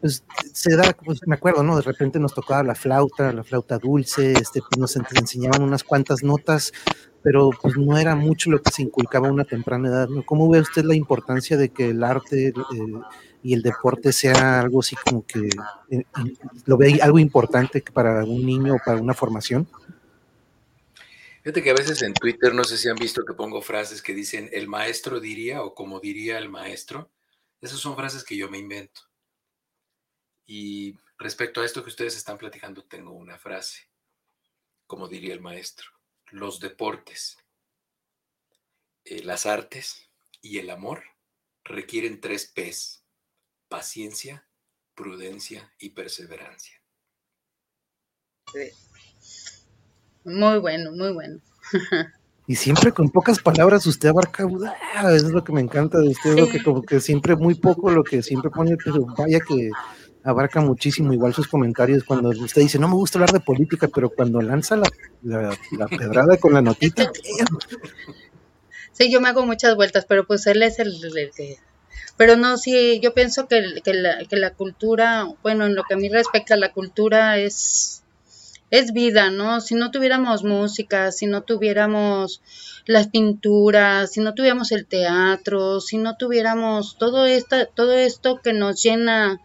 pues, 0.00 0.24
se 0.52 0.74
da, 0.76 0.96
pues 1.04 1.20
me 1.26 1.36
acuerdo, 1.36 1.62
¿no? 1.62 1.76
De 1.76 1.82
repente 1.82 2.18
nos 2.18 2.34
tocaba 2.34 2.64
la 2.64 2.74
flauta, 2.74 3.32
la 3.32 3.44
flauta 3.44 3.78
dulce, 3.78 4.32
este, 4.32 4.60
pues, 4.60 4.78
nos 4.78 4.96
enseñaban 4.96 5.62
unas 5.62 5.84
cuantas 5.84 6.24
notas, 6.24 6.72
pero 7.22 7.50
pues 7.62 7.76
no 7.76 7.96
era 7.96 8.16
mucho 8.16 8.50
lo 8.50 8.60
que 8.60 8.72
se 8.72 8.82
inculcaba 8.82 9.28
a 9.28 9.32
una 9.32 9.44
temprana 9.44 9.88
edad, 9.88 10.08
¿no? 10.08 10.24
¿Cómo 10.24 10.48
ve 10.50 10.60
usted 10.60 10.84
la 10.84 10.96
importancia 10.96 11.56
de 11.56 11.68
que 11.68 11.90
el 11.90 12.02
arte 12.02 12.48
eh, 12.48 12.52
y 13.44 13.54
el 13.54 13.62
deporte 13.62 14.12
sea 14.12 14.60
algo 14.60 14.80
así 14.80 14.96
como 14.96 15.24
que 15.24 15.48
eh, 15.90 16.04
lo 16.66 16.76
ve 16.76 16.98
algo 17.00 17.20
importante 17.20 17.82
para 17.92 18.24
un 18.24 18.44
niño 18.44 18.74
o 18.74 18.78
para 18.84 19.00
una 19.00 19.14
formación? 19.14 19.68
Fíjate 21.42 21.62
que 21.64 21.70
a 21.70 21.74
veces 21.74 22.00
en 22.02 22.14
Twitter, 22.14 22.54
no 22.54 22.62
sé 22.62 22.78
si 22.78 22.88
han 22.88 22.96
visto 22.96 23.24
que 23.24 23.34
pongo 23.34 23.62
frases 23.62 24.00
que 24.00 24.14
dicen 24.14 24.48
el 24.52 24.68
maestro 24.68 25.18
diría 25.18 25.62
o 25.62 25.74
como 25.74 25.98
diría 25.98 26.38
el 26.38 26.48
maestro. 26.48 27.10
Esas 27.60 27.80
son 27.80 27.96
frases 27.96 28.22
que 28.22 28.36
yo 28.36 28.48
me 28.48 28.58
invento. 28.58 29.00
Y 30.46 30.96
respecto 31.18 31.60
a 31.60 31.64
esto 31.64 31.82
que 31.82 31.90
ustedes 31.90 32.16
están 32.16 32.38
platicando, 32.38 32.84
tengo 32.84 33.10
una 33.10 33.38
frase, 33.38 33.88
como 34.86 35.08
diría 35.08 35.34
el 35.34 35.40
maestro. 35.40 35.90
Los 36.30 36.60
deportes, 36.60 37.38
eh, 39.04 39.24
las 39.24 39.44
artes 39.44 40.08
y 40.40 40.58
el 40.58 40.70
amor 40.70 41.02
requieren 41.64 42.20
tres 42.20 42.46
P's, 42.46 43.04
paciencia, 43.68 44.46
prudencia 44.94 45.74
y 45.78 45.90
perseverancia. 45.90 46.80
Muy 50.24 50.58
bueno, 50.58 50.92
muy 50.92 51.12
bueno. 51.12 51.40
Y 52.46 52.56
siempre 52.56 52.92
con 52.92 53.08
pocas 53.08 53.38
palabras 53.38 53.86
usted 53.86 54.08
abarca, 54.08 54.46
es 55.14 55.22
lo 55.22 55.44
que 55.44 55.52
me 55.52 55.60
encanta 55.60 55.98
de 55.98 56.08
usted, 56.08 56.38
lo 56.38 56.48
que 56.48 56.62
como 56.62 56.82
que 56.82 57.00
siempre 57.00 57.36
muy 57.36 57.54
poco 57.54 57.90
lo 57.90 58.02
que 58.02 58.22
siempre 58.22 58.50
pone, 58.50 58.76
pero 58.76 59.06
vaya 59.16 59.38
que 59.40 59.70
abarca 60.24 60.60
muchísimo, 60.60 61.12
igual 61.12 61.34
sus 61.34 61.48
comentarios 61.48 62.04
cuando 62.04 62.30
usted 62.30 62.62
dice, 62.62 62.78
no 62.78 62.88
me 62.88 62.94
gusta 62.94 63.18
hablar 63.18 63.32
de 63.32 63.40
política, 63.40 63.88
pero 63.88 64.10
cuando 64.10 64.40
lanza 64.40 64.76
la, 64.76 64.90
la, 65.22 65.88
pedrada 65.88 66.36
con 66.36 66.52
la 66.52 66.62
notita. 66.62 67.10
sí, 68.92 69.10
yo 69.10 69.20
me 69.20 69.28
hago 69.28 69.46
muchas 69.46 69.76
vueltas, 69.76 70.04
pero 70.08 70.26
pues 70.26 70.46
él 70.46 70.62
es 70.62 70.78
el, 70.78 71.00
que... 71.34 71.56
Pero 72.16 72.36
no, 72.36 72.56
sí, 72.56 73.00
yo 73.00 73.14
pienso 73.14 73.48
que, 73.48 73.80
que, 73.84 73.94
la, 73.94 74.24
que 74.24 74.36
la 74.36 74.50
cultura, 74.50 75.26
bueno, 75.42 75.66
en 75.66 75.74
lo 75.74 75.84
que 75.84 75.94
a 75.94 75.96
mí 75.96 76.08
respecta, 76.08 76.56
la 76.56 76.72
cultura 76.72 77.38
es 77.38 78.01
es 78.72 78.94
vida, 78.94 79.30
¿no? 79.30 79.60
Si 79.60 79.74
no 79.74 79.90
tuviéramos 79.90 80.44
música, 80.44 81.12
si 81.12 81.26
no 81.26 81.42
tuviéramos 81.42 82.40
las 82.86 83.08
pinturas, 83.08 84.12
si 84.12 84.20
no 84.20 84.32
tuviéramos 84.32 84.72
el 84.72 84.86
teatro, 84.86 85.78
si 85.82 85.98
no 85.98 86.16
tuviéramos 86.16 86.96
todo 86.96 87.26
esto, 87.26 87.66
todo 87.74 87.92
esto 87.92 88.40
que 88.42 88.54
nos 88.54 88.82
llena, 88.82 89.42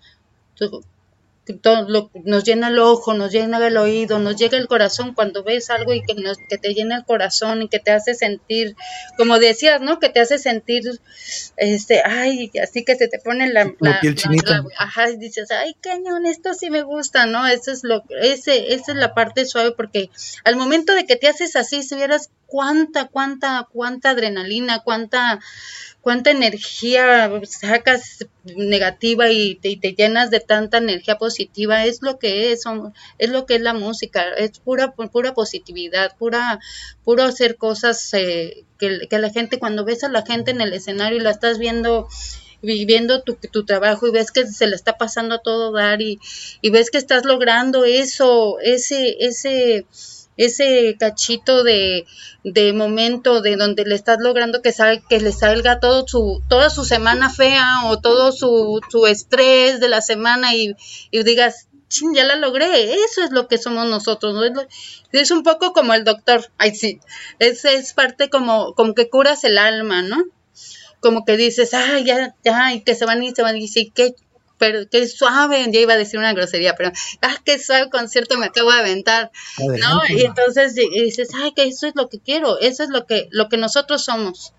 todo 1.54 1.88
lo, 1.88 2.12
nos 2.24 2.44
llena 2.44 2.68
el 2.70 2.80
ojo, 2.80 3.14
nos 3.14 3.32
llena 3.32 3.66
el 3.66 3.78
oído, 3.78 4.20
nos 4.20 4.36
llega 4.36 4.58
el 4.58 4.68
corazón 4.68 5.14
cuando 5.14 5.44
ves 5.44 5.70
algo 5.70 5.94
y 5.94 6.02
que, 6.02 6.16
nos, 6.16 6.38
que 6.38 6.58
te 6.58 6.74
llena 6.74 6.98
el 6.98 7.06
corazón 7.06 7.62
y 7.62 7.70
que 7.70 7.80
te 7.80 7.92
hace 7.92 8.16
sentir, 8.16 8.76
como 9.18 9.40
decías, 9.40 9.82
¿no? 9.82 10.00
Que 10.00 10.10
te 10.10 10.20
hace 10.20 10.38
sentir, 10.38 10.84
este, 11.58 12.02
ay, 12.04 12.52
así 12.62 12.84
que 12.84 12.96
se 12.96 13.08
te 13.08 13.20
pone 13.20 13.52
la, 13.52 13.74
la, 13.80 14.02
ajá, 14.78 15.10
y 15.10 15.18
dices, 15.18 15.52
ay, 15.52 15.76
cañón, 15.82 16.26
esto 16.26 16.54
sí 16.54 16.70
me 16.70 16.82
gusta, 16.82 17.26
¿no? 17.26 17.48
Eso 17.48 17.72
es 17.72 17.84
lo, 17.84 18.04
ese, 18.22 18.74
esa 18.74 18.92
es 18.92 18.98
la 18.98 19.14
parte 19.14 19.46
suave 19.46 19.72
porque 19.72 20.10
al 20.44 20.56
momento 20.56 20.94
de 20.94 21.06
que 21.06 21.16
te 21.16 21.28
haces 21.28 21.56
así, 21.56 21.84
si 21.84 21.96
vieras 21.96 22.30
cuánta, 22.48 23.08
cuánta, 23.08 23.68
cuánta 23.72 24.12
adrenalina, 24.12 24.80
cuánta, 24.80 25.40
cuánta 26.02 26.32
energía 26.32 27.30
sacas 27.44 28.26
negativa 28.44 29.30
y 29.30 29.56
te, 29.56 29.78
llenas 29.94 30.32
de 30.32 30.40
tanta 30.40 30.78
energía 30.78 31.18
positiva, 31.18 31.86
es 31.86 32.02
lo 32.02 32.18
que 32.18 32.52
es, 32.52 32.64
es 33.20 33.30
lo 33.30 33.46
que 33.46 33.56
es 33.56 33.62
la 33.62 33.74
música, 33.74 34.24
es 34.38 34.60
pura, 34.60 34.94
pura 34.94 35.34
positividad, 35.34 36.16
pura, 36.18 36.60
puro 37.04 37.24
hacer 37.24 37.58
cosas 37.58 38.14
eh, 38.14 38.64
que, 38.80 39.08
la 39.12 39.30
gente, 39.30 39.60
cuando 39.60 39.86
ves 39.86 40.04
a 40.04 40.10
la 40.10 40.26
gente 40.26 40.52
en 40.52 40.62
el 40.62 40.74
escenario 40.74 41.20
y 41.20 41.22
la 41.22 41.32
estás 41.32 41.60
viendo 41.60 42.08
viviendo 42.60 43.22
tu, 43.22 43.36
tu, 43.36 43.66
trabajo 43.66 44.08
y 44.08 44.12
ves 44.12 44.32
que 44.32 44.48
se 44.48 44.66
le 44.66 44.76
está 44.76 44.98
pasando 44.98 45.36
a 45.36 45.42
todo 45.44 45.72
dar 45.72 46.02
y, 46.02 46.20
y 46.60 46.72
ves 46.72 46.90
que 46.90 46.98
estás 46.98 47.24
logrando 47.24 47.86
eso, 47.86 48.58
ese, 48.62 49.16
ese, 49.20 49.86
ese 50.38 50.96
cachito 51.00 51.64
de, 51.64 52.06
de 52.44 52.74
momento 52.74 53.42
de 53.42 53.56
donde 53.56 53.86
le 53.86 53.96
estás 53.96 54.18
logrando 54.20 54.62
que, 54.62 54.72
salga, 54.72 55.04
que 55.08 55.20
le 55.20 55.32
salga 55.32 55.80
todo 55.80 56.08
su, 56.08 56.42
toda 56.48 56.70
su 56.70 56.86
semana 56.86 57.30
fea 57.30 57.66
o 57.86 58.00
todo 58.00 58.32
su, 58.32 58.80
su 58.90 59.08
estrés 59.08 59.80
de 59.80 59.90
la 59.90 60.02
semana 60.02 60.56
y, 60.56 60.76
y 61.12 61.24
digas, 61.24 61.68
ya 62.14 62.24
la 62.26 62.36
logré, 62.36 62.94
eso 62.94 63.24
es 63.24 63.32
lo 63.32 63.48
que 63.48 63.58
somos 63.58 63.88
nosotros, 63.88 64.34
¿no? 64.34 64.62
es, 65.12 65.32
un 65.32 65.44
poco 65.44 65.74
como 65.74 65.94
el 65.94 66.04
doctor, 66.04 66.50
ay 66.58 66.76
sí, 66.76 67.00
es, 67.40 67.66
es 67.66 67.94
parte 67.94 68.30
como, 68.30 68.74
como 68.74 68.94
que 68.94 69.10
curas 69.10 69.44
el 69.44 69.58
alma, 69.58 70.02
¿no? 70.02 70.24
Como 71.00 71.26
que 71.26 71.38
dices, 71.38 71.74
ay, 71.74 72.04
ya, 72.04 72.36
ya, 72.44 72.74
y 72.74 72.82
que 72.82 72.96
se 72.96 73.06
van 73.06 73.24
y 73.24 73.34
se 73.34 73.44
van 73.44 73.56
y 73.56 73.62
dices, 73.62 73.88
qué 73.94 74.16
pero 74.58 74.90
qué 74.90 75.08
suave, 75.08 75.66
ya 75.72 75.80
iba 75.80 75.94
a 75.94 75.98
decir 75.98 76.20
una 76.20 76.34
grosería, 76.34 76.76
pero, 76.76 76.92
ah, 77.22 77.38
qué 77.46 77.60
suave 77.60 77.90
concierto 77.90 78.38
me 78.38 78.48
acabo 78.48 78.72
de 78.72 78.80
aventar, 78.80 79.32
¿no? 79.60 80.02
Y 80.10 80.26
entonces 80.26 80.76
dices, 80.76 81.30
ay, 81.36 81.54
que 81.54 81.64
eso 81.64 81.88
es 81.88 81.94
lo 81.96 82.10
que 82.10 82.20
quiero, 82.20 82.60
eso 82.60 82.84
es 82.84 82.90
lo 82.90 83.06
que, 83.06 83.28
lo 83.32 83.50
que 83.50 83.58
nosotros 83.58 84.04
somos, 84.04 84.54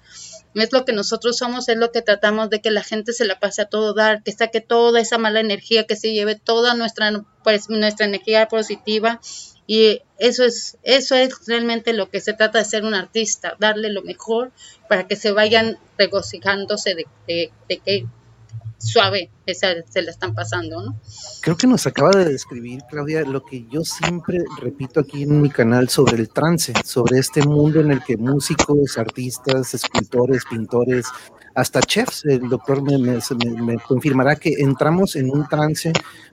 es 0.54 0.72
lo 0.72 0.84
que 0.84 0.92
nosotros 0.92 1.36
somos, 1.36 1.68
es 1.68 1.76
lo 1.76 1.92
que 1.92 2.02
tratamos 2.02 2.50
de 2.50 2.60
que 2.60 2.70
la 2.70 2.82
gente 2.82 3.12
se 3.12 3.24
la 3.24 3.38
pase 3.38 3.62
a 3.62 3.66
todo 3.66 3.94
dar, 3.94 4.22
que 4.22 4.32
saque 4.32 4.60
toda 4.60 5.00
esa 5.00 5.18
mala 5.18 5.40
energía, 5.40 5.86
que 5.86 5.96
se 5.96 6.12
lleve 6.12 6.36
toda 6.36 6.74
nuestra, 6.74 7.24
pues, 7.44 7.68
nuestra 7.68 8.06
energía 8.06 8.48
positiva 8.48 9.20
y 9.66 10.00
eso 10.18 10.44
es, 10.44 10.78
eso 10.82 11.14
es 11.14 11.46
realmente 11.46 11.92
lo 11.92 12.08
que 12.08 12.20
se 12.20 12.32
trata 12.32 12.58
de 12.58 12.64
ser 12.64 12.84
un 12.84 12.94
artista, 12.94 13.54
darle 13.58 13.90
lo 13.90 14.02
mejor 14.02 14.50
para 14.88 15.06
que 15.06 15.14
se 15.14 15.30
vayan 15.30 15.78
regocijándose 15.98 16.94
de, 16.94 17.06
de, 17.26 17.52
de 17.68 17.78
que 17.78 18.06
suave 18.78 19.30
esa, 19.46 19.68
se 19.88 20.02
la 20.02 20.10
están 20.10 20.34
pasando, 20.34 20.82
¿no? 20.82 21.00
Creo 21.42 21.56
que 21.56 21.66
nos 21.66 21.86
acaba 21.86 22.10
de 22.10 22.24
describir, 22.26 22.82
Claudia, 22.88 23.22
lo 23.22 23.44
que 23.44 23.66
yo 23.70 23.84
siempre 23.84 24.38
repito 24.60 25.00
aquí 25.00 25.24
en 25.24 25.42
mi 25.42 25.50
canal 25.50 25.88
sobre 25.88 26.16
el 26.16 26.28
trance, 26.28 26.72
sobre 26.84 27.18
este 27.18 27.42
mundo 27.42 27.80
en 27.80 27.90
el 27.90 28.02
que 28.02 28.16
músicos, 28.16 28.96
artistas, 28.98 29.74
escultores, 29.74 30.44
pintores, 30.48 31.06
hasta 31.54 31.80
chefs, 31.80 32.24
el 32.24 32.48
doctor 32.48 32.82
me, 32.82 32.98
me 33.62 33.78
confirmará 33.78 34.36
que 34.36 34.54
entramos 34.58 35.16
en 35.16 35.30
un 35.30 35.48
trance 35.48 35.92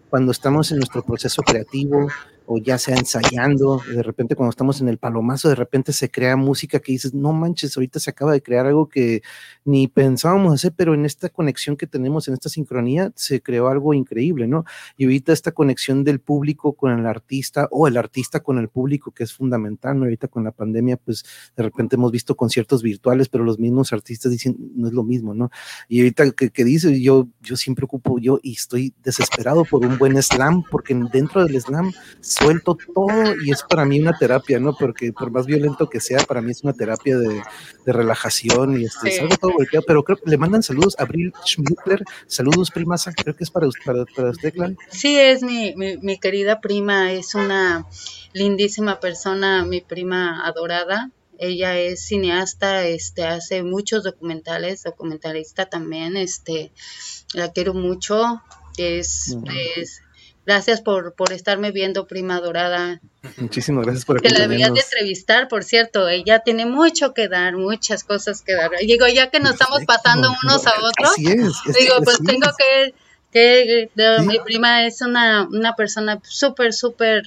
cuando 0.10 0.32
estamos 0.32 0.72
en 0.72 0.78
nuestro 0.78 1.04
proceso 1.04 1.42
creativo, 1.42 2.08
o 2.48 2.58
ya 2.58 2.78
sea 2.78 2.96
ensayando, 2.96 3.82
de 3.88 4.04
repente 4.04 4.36
cuando 4.36 4.50
estamos 4.50 4.82
en 4.82 4.90
el 4.90 4.98
palomazo, 4.98 5.50
de 5.50 5.56
repente 5.56 5.94
se 5.94 6.10
crea 6.10 6.36
música 6.36 6.80
que 6.80 6.92
dices, 6.92 7.14
no 7.14 7.34
manches, 7.34 7.76
ahorita 7.76 8.00
se 8.00 8.10
acaba 8.10 8.32
de 8.32 8.42
crear 8.42 8.66
algo 8.66 8.88
que 8.88 9.22
ni 9.64 9.88
pensábamos 9.88 10.54
hacer, 10.54 10.74
pero 10.76 10.94
en 10.94 11.06
esta 11.06 11.30
conexión 11.30 11.78
que 11.78 11.88
tenemos, 11.88 12.28
en 12.28 12.36
esta 12.36 12.50
sincronía, 12.50 13.12
se 13.16 13.42
creó 13.42 13.68
algo 13.68 13.94
increíble, 13.94 14.48
¿no? 14.48 14.66
Y 14.98 15.06
ahorita 15.06 15.34
esta 15.34 15.52
conexión 15.52 16.04
del 16.04 16.20
público 16.20 16.74
con 16.74 16.92
el 16.92 17.06
artista 17.06 17.68
o 17.72 17.88
el 17.88 17.98
artista 17.98 18.42
con 18.42 18.58
el 18.58 18.70
público, 18.70 19.12
que 19.12 19.24
es 19.24 19.34
fundamental, 19.34 19.98
¿no? 19.98 20.06
Ahorita 20.06 20.28
con 20.28 20.44
la 20.44 20.52
pandemia, 20.52 20.98
pues 20.98 21.24
de 21.56 21.64
repente 21.64 21.96
hemos 21.96 22.12
visto 22.12 22.36
conciertos 22.36 22.84
virtuales, 22.84 23.30
pero 23.30 23.44
los 23.44 23.60
mismos 23.60 23.94
artistas 23.94 24.32
dicen, 24.32 24.56
no 24.76 24.88
es 24.88 24.94
lo 24.94 25.04
mismo, 25.04 25.34
¿no? 25.34 25.50
Y 25.90 26.00
ahorita 26.00 26.32
que, 26.32 26.50
que 26.50 26.64
dice, 26.64 27.02
yo, 27.02 27.28
yo 27.42 27.56
siempre 27.56 27.86
ocupo 27.86 28.20
yo 28.20 28.40
y 28.42 28.54
estoy 28.54 28.94
desesperado 29.04 29.66
por 29.66 29.86
un 29.86 29.98
buen 29.98 30.22
slam, 30.22 30.64
porque 30.70 30.94
dentro 31.12 31.46
del 31.46 31.60
slam 31.62 31.92
suelto 32.38 32.78
todo 32.94 33.36
y 33.44 33.52
es 33.52 33.64
para 33.64 33.86
mí 33.86 34.00
una 34.00 34.18
terapia, 34.18 34.60
¿no? 34.60 34.76
Porque 34.76 35.12
por 35.14 35.32
más 35.32 35.46
violento 35.46 35.90
que 35.90 36.00
sea, 36.00 36.20
para 36.20 36.42
mí 36.42 36.52
es 36.52 36.64
una 36.64 36.74
terapia 36.74 37.18
de, 37.18 37.42
relajación 37.86 38.82
y 38.82 38.86
este, 38.86 39.12
salgo 39.12 39.38
todo 39.38 39.52
golpeado, 39.54 39.86
pero 39.86 40.04
creo 40.04 40.18
que 40.18 40.30
le 40.30 40.38
mandan 40.38 40.64
saludos 40.64 40.96
a 40.98 41.04
Abril 41.04 41.34
Schmittler, 41.46 42.04
saludos 42.28 42.72
primasa, 42.72 43.14
creo 43.14 43.36
que 43.36 43.44
es 43.44 43.52
para, 43.52 43.68
para, 43.86 44.06
para 44.06 44.32
usted, 44.32 44.54
Clan. 44.54 44.78
Sí, 44.90 45.18
es 45.18 45.44
mi, 45.44 45.76
mi, 45.76 46.20
querida 46.20 46.62
prima, 46.62 47.14
es 47.14 47.36
una 47.36 47.86
lindísima 48.34 49.00
persona, 49.00 49.64
mi 49.66 49.82
prima 49.82 50.46
adorada, 50.46 51.12
ella 51.38 51.78
es 51.78 52.06
cineasta, 52.06 52.86
este, 52.86 53.26
hace 53.26 53.62
muchos 53.64 54.04
documentales, 54.04 54.84
documentalista 54.84 55.68
también, 55.68 56.18
este, 56.18 56.72
la 57.34 57.52
quiero 57.52 57.74
mucho, 57.74 58.42
es, 58.78 59.36
es 59.78 60.02
Gracias 60.46 60.82
por, 60.82 61.16
por 61.16 61.34
estarme 61.34 61.72
viendo, 61.72 62.06
prima 62.06 62.40
dorada. 62.40 63.02
Muchísimas 63.38 63.84
gracias 63.84 64.06
por 64.06 64.22
Que 64.22 64.30
la 64.30 64.42
deberías 64.42 64.72
de 64.72 64.80
entrevistar, 64.80 65.48
por 65.48 65.64
cierto. 65.64 66.08
Ella 66.08 66.40
tiene 66.40 66.68
mucho 66.68 67.16
que 67.16 67.28
dar, 67.28 67.56
muchas 67.56 68.04
cosas 68.04 68.44
que 68.44 68.54
dar. 68.54 68.70
Digo, 68.80 69.08
ya 69.08 69.32
que 69.32 69.40
nos 69.40 69.54
estamos 69.54 69.84
pasando 69.86 70.32
unos 70.44 70.68
a 70.68 70.74
otros, 70.78 71.16
digo, 71.18 71.96
pues 72.04 72.20
tengo 72.24 72.48
que, 72.58 72.94
que 73.32 73.90
mi 74.24 74.40
prima 74.40 74.86
es 74.86 75.02
una, 75.02 75.48
una 75.48 75.76
persona 75.76 76.22
súper, 76.24 76.74
súper, 76.74 77.24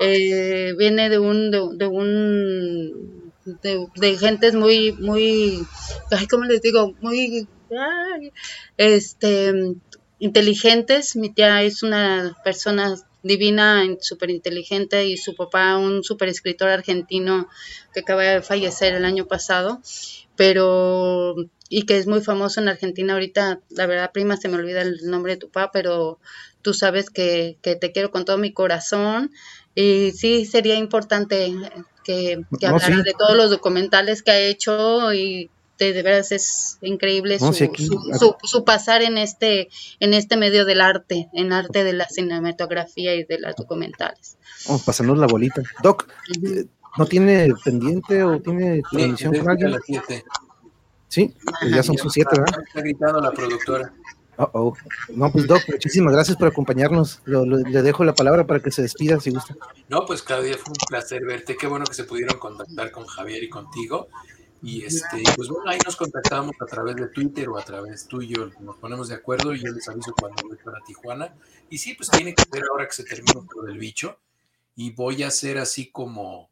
eh, 0.00 0.74
viene 0.76 1.08
de 1.08 1.18
un, 1.18 1.50
de, 1.50 1.86
un, 1.86 3.32
de, 3.46 3.86
de, 3.96 4.18
gentes 4.18 4.54
muy, 4.54 4.92
muy, 4.92 5.66
ay, 6.10 6.26
¿cómo 6.26 6.44
les 6.44 6.60
digo? 6.60 6.92
Muy, 7.00 7.48
este, 8.76 9.74
inteligentes. 10.18 11.16
Mi 11.16 11.32
tía 11.32 11.62
es 11.62 11.82
una 11.82 12.36
persona 12.44 12.94
divina, 13.22 13.82
súper 14.00 14.30
inteligente 14.30 15.06
y 15.06 15.16
su 15.16 15.34
papá 15.34 15.76
un 15.76 16.04
súper 16.04 16.28
escritor 16.28 16.68
argentino 16.68 17.48
que 17.92 18.00
acaba 18.00 18.22
de 18.22 18.42
fallecer 18.42 18.94
el 18.94 19.04
año 19.04 19.26
pasado, 19.26 19.80
pero 20.36 21.34
y 21.68 21.82
que 21.82 21.98
es 21.98 22.06
muy 22.06 22.20
famoso 22.20 22.60
en 22.60 22.68
Argentina 22.68 23.14
ahorita, 23.14 23.60
la 23.70 23.86
verdad 23.86 24.12
prima 24.12 24.36
se 24.36 24.48
me 24.48 24.56
olvida 24.56 24.82
el 24.82 24.98
nombre 25.10 25.32
de 25.32 25.40
tu 25.40 25.48
papá, 25.50 25.70
pero 25.72 26.20
tú 26.62 26.74
sabes 26.74 27.10
que, 27.10 27.58
que 27.62 27.74
te 27.74 27.92
quiero 27.92 28.10
con 28.10 28.24
todo 28.24 28.38
mi 28.38 28.52
corazón. 28.52 29.32
Y 29.74 30.12
sí 30.12 30.46
sería 30.46 30.76
importante 30.76 31.54
que, 32.02 32.42
que 32.58 32.66
hablara 32.66 33.02
de 33.02 33.12
todos 33.18 33.36
los 33.36 33.50
documentales 33.50 34.22
que 34.22 34.30
ha 34.30 34.38
hecho 34.38 35.12
y 35.12 35.50
de, 35.78 35.92
de 35.92 36.02
veras 36.02 36.32
es 36.32 36.78
increíble 36.80 37.38
su, 37.38 38.36
su, 38.42 38.64
pasar 38.64 39.02
en 39.02 39.18
este, 39.18 39.68
en 40.00 40.14
este 40.14 40.36
medio 40.36 40.64
del 40.64 40.80
arte, 40.80 41.28
en 41.32 41.52
arte 41.52 41.84
de 41.84 41.92
la 41.92 42.08
cinematografía 42.08 43.14
y 43.14 43.24
de 43.24 43.38
las 43.38 43.56
documentales. 43.56 44.38
Vamos, 44.66 44.82
pasarnos 44.82 45.18
la 45.18 45.26
bolita. 45.26 45.62
Doc, 45.82 46.08
eh, 46.42 46.66
¿no 46.96 47.06
tiene 47.06 47.52
pendiente 47.64 48.22
o 48.22 48.40
tiene 48.40 48.82
transmisión 48.90 49.36
con 49.36 49.50
alguien? 49.50 49.76
Sí, 51.08 51.34
pues 51.60 51.72
ya 51.72 51.82
son 51.82 51.96
sus 51.96 52.12
siete, 52.12 52.30
¿verdad? 52.38 52.60
Está 52.66 52.80
gritando 52.80 53.20
la 53.20 53.30
productora. 53.30 53.92
oh. 54.38 54.74
No, 55.10 55.30
pues 55.30 55.46
Doc, 55.46 55.62
muchísimas 55.68 56.12
gracias 56.12 56.36
por 56.36 56.48
acompañarnos. 56.48 57.20
le 57.24 57.82
dejo 57.82 58.04
la 58.04 58.14
palabra 58.14 58.46
para 58.46 58.60
que 58.60 58.70
se 58.70 58.82
despida 58.82 59.20
si 59.20 59.30
gusta. 59.30 59.54
No, 59.88 60.04
pues 60.04 60.22
Claudia, 60.22 60.56
fue 60.58 60.70
un 60.70 60.86
placer 60.88 61.24
verte. 61.24 61.56
Qué 61.56 61.66
bueno 61.66 61.84
que 61.84 61.94
se 61.94 62.04
pudieron 62.04 62.38
contactar 62.38 62.90
con 62.90 63.06
Javier 63.06 63.42
y 63.42 63.48
contigo. 63.48 64.08
Y 64.66 64.84
este, 64.84 65.22
pues 65.36 65.48
bueno, 65.48 65.70
ahí 65.70 65.78
nos 65.84 65.94
contactamos 65.94 66.56
a 66.60 66.66
través 66.66 66.96
de 66.96 67.06
Twitter 67.10 67.48
o 67.48 67.56
a 67.56 67.64
través 67.64 68.08
tuyo, 68.08 68.50
nos 68.58 68.76
ponemos 68.78 69.06
de 69.06 69.14
acuerdo 69.14 69.54
y 69.54 69.60
yo 69.60 69.70
les 69.70 69.88
aviso 69.88 70.12
cuando 70.12 70.42
voy 70.42 70.56
para 70.56 70.80
Tijuana. 70.84 71.32
Y 71.70 71.78
sí, 71.78 71.94
pues 71.94 72.10
tiene 72.10 72.34
que 72.34 72.42
ser 72.50 72.64
ahora 72.68 72.84
que 72.84 72.92
se 72.92 73.04
termine 73.04 73.46
todo 73.48 73.68
el 73.68 73.78
bicho. 73.78 74.18
Y 74.74 74.90
voy 74.90 75.22
a 75.22 75.28
hacer 75.28 75.58
así 75.58 75.92
como, 75.92 76.50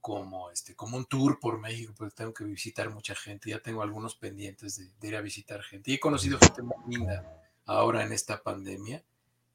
como, 0.00 0.52
este, 0.52 0.76
como 0.76 0.96
un 0.96 1.04
tour 1.06 1.40
por 1.40 1.58
México, 1.58 1.92
porque 1.96 2.14
tengo 2.14 2.32
que 2.32 2.44
visitar 2.44 2.90
mucha 2.90 3.16
gente. 3.16 3.50
Ya 3.50 3.58
tengo 3.58 3.82
algunos 3.82 4.14
pendientes 4.14 4.76
de, 4.76 4.92
de 5.00 5.08
ir 5.08 5.16
a 5.16 5.20
visitar 5.20 5.64
gente. 5.64 5.90
Y 5.90 5.94
he 5.94 6.00
conocido 6.00 6.38
gente 6.38 6.62
muy 6.62 6.76
linda 6.86 7.42
ahora 7.66 8.04
en 8.04 8.12
esta 8.12 8.40
pandemia. 8.40 9.02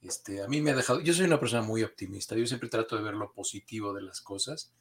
Este, 0.01 0.43
a 0.43 0.49
mí 0.49 0.61
me 0.61 0.71
ha 0.71 0.75
dejado, 0.75 0.99
yo 0.99 1.13
soy 1.13 1.25
una 1.25 1.39
persona 1.39 1.61
muy 1.61 1.83
optimista, 1.83 2.35
yo 2.35 2.45
siempre 2.45 2.67
trato 2.67 2.97
de 2.97 3.03
ver 3.03 3.13
lo 3.13 3.31
positivo 3.31 3.93
de 3.93 4.01
las 4.01 4.19
cosas 4.19 4.73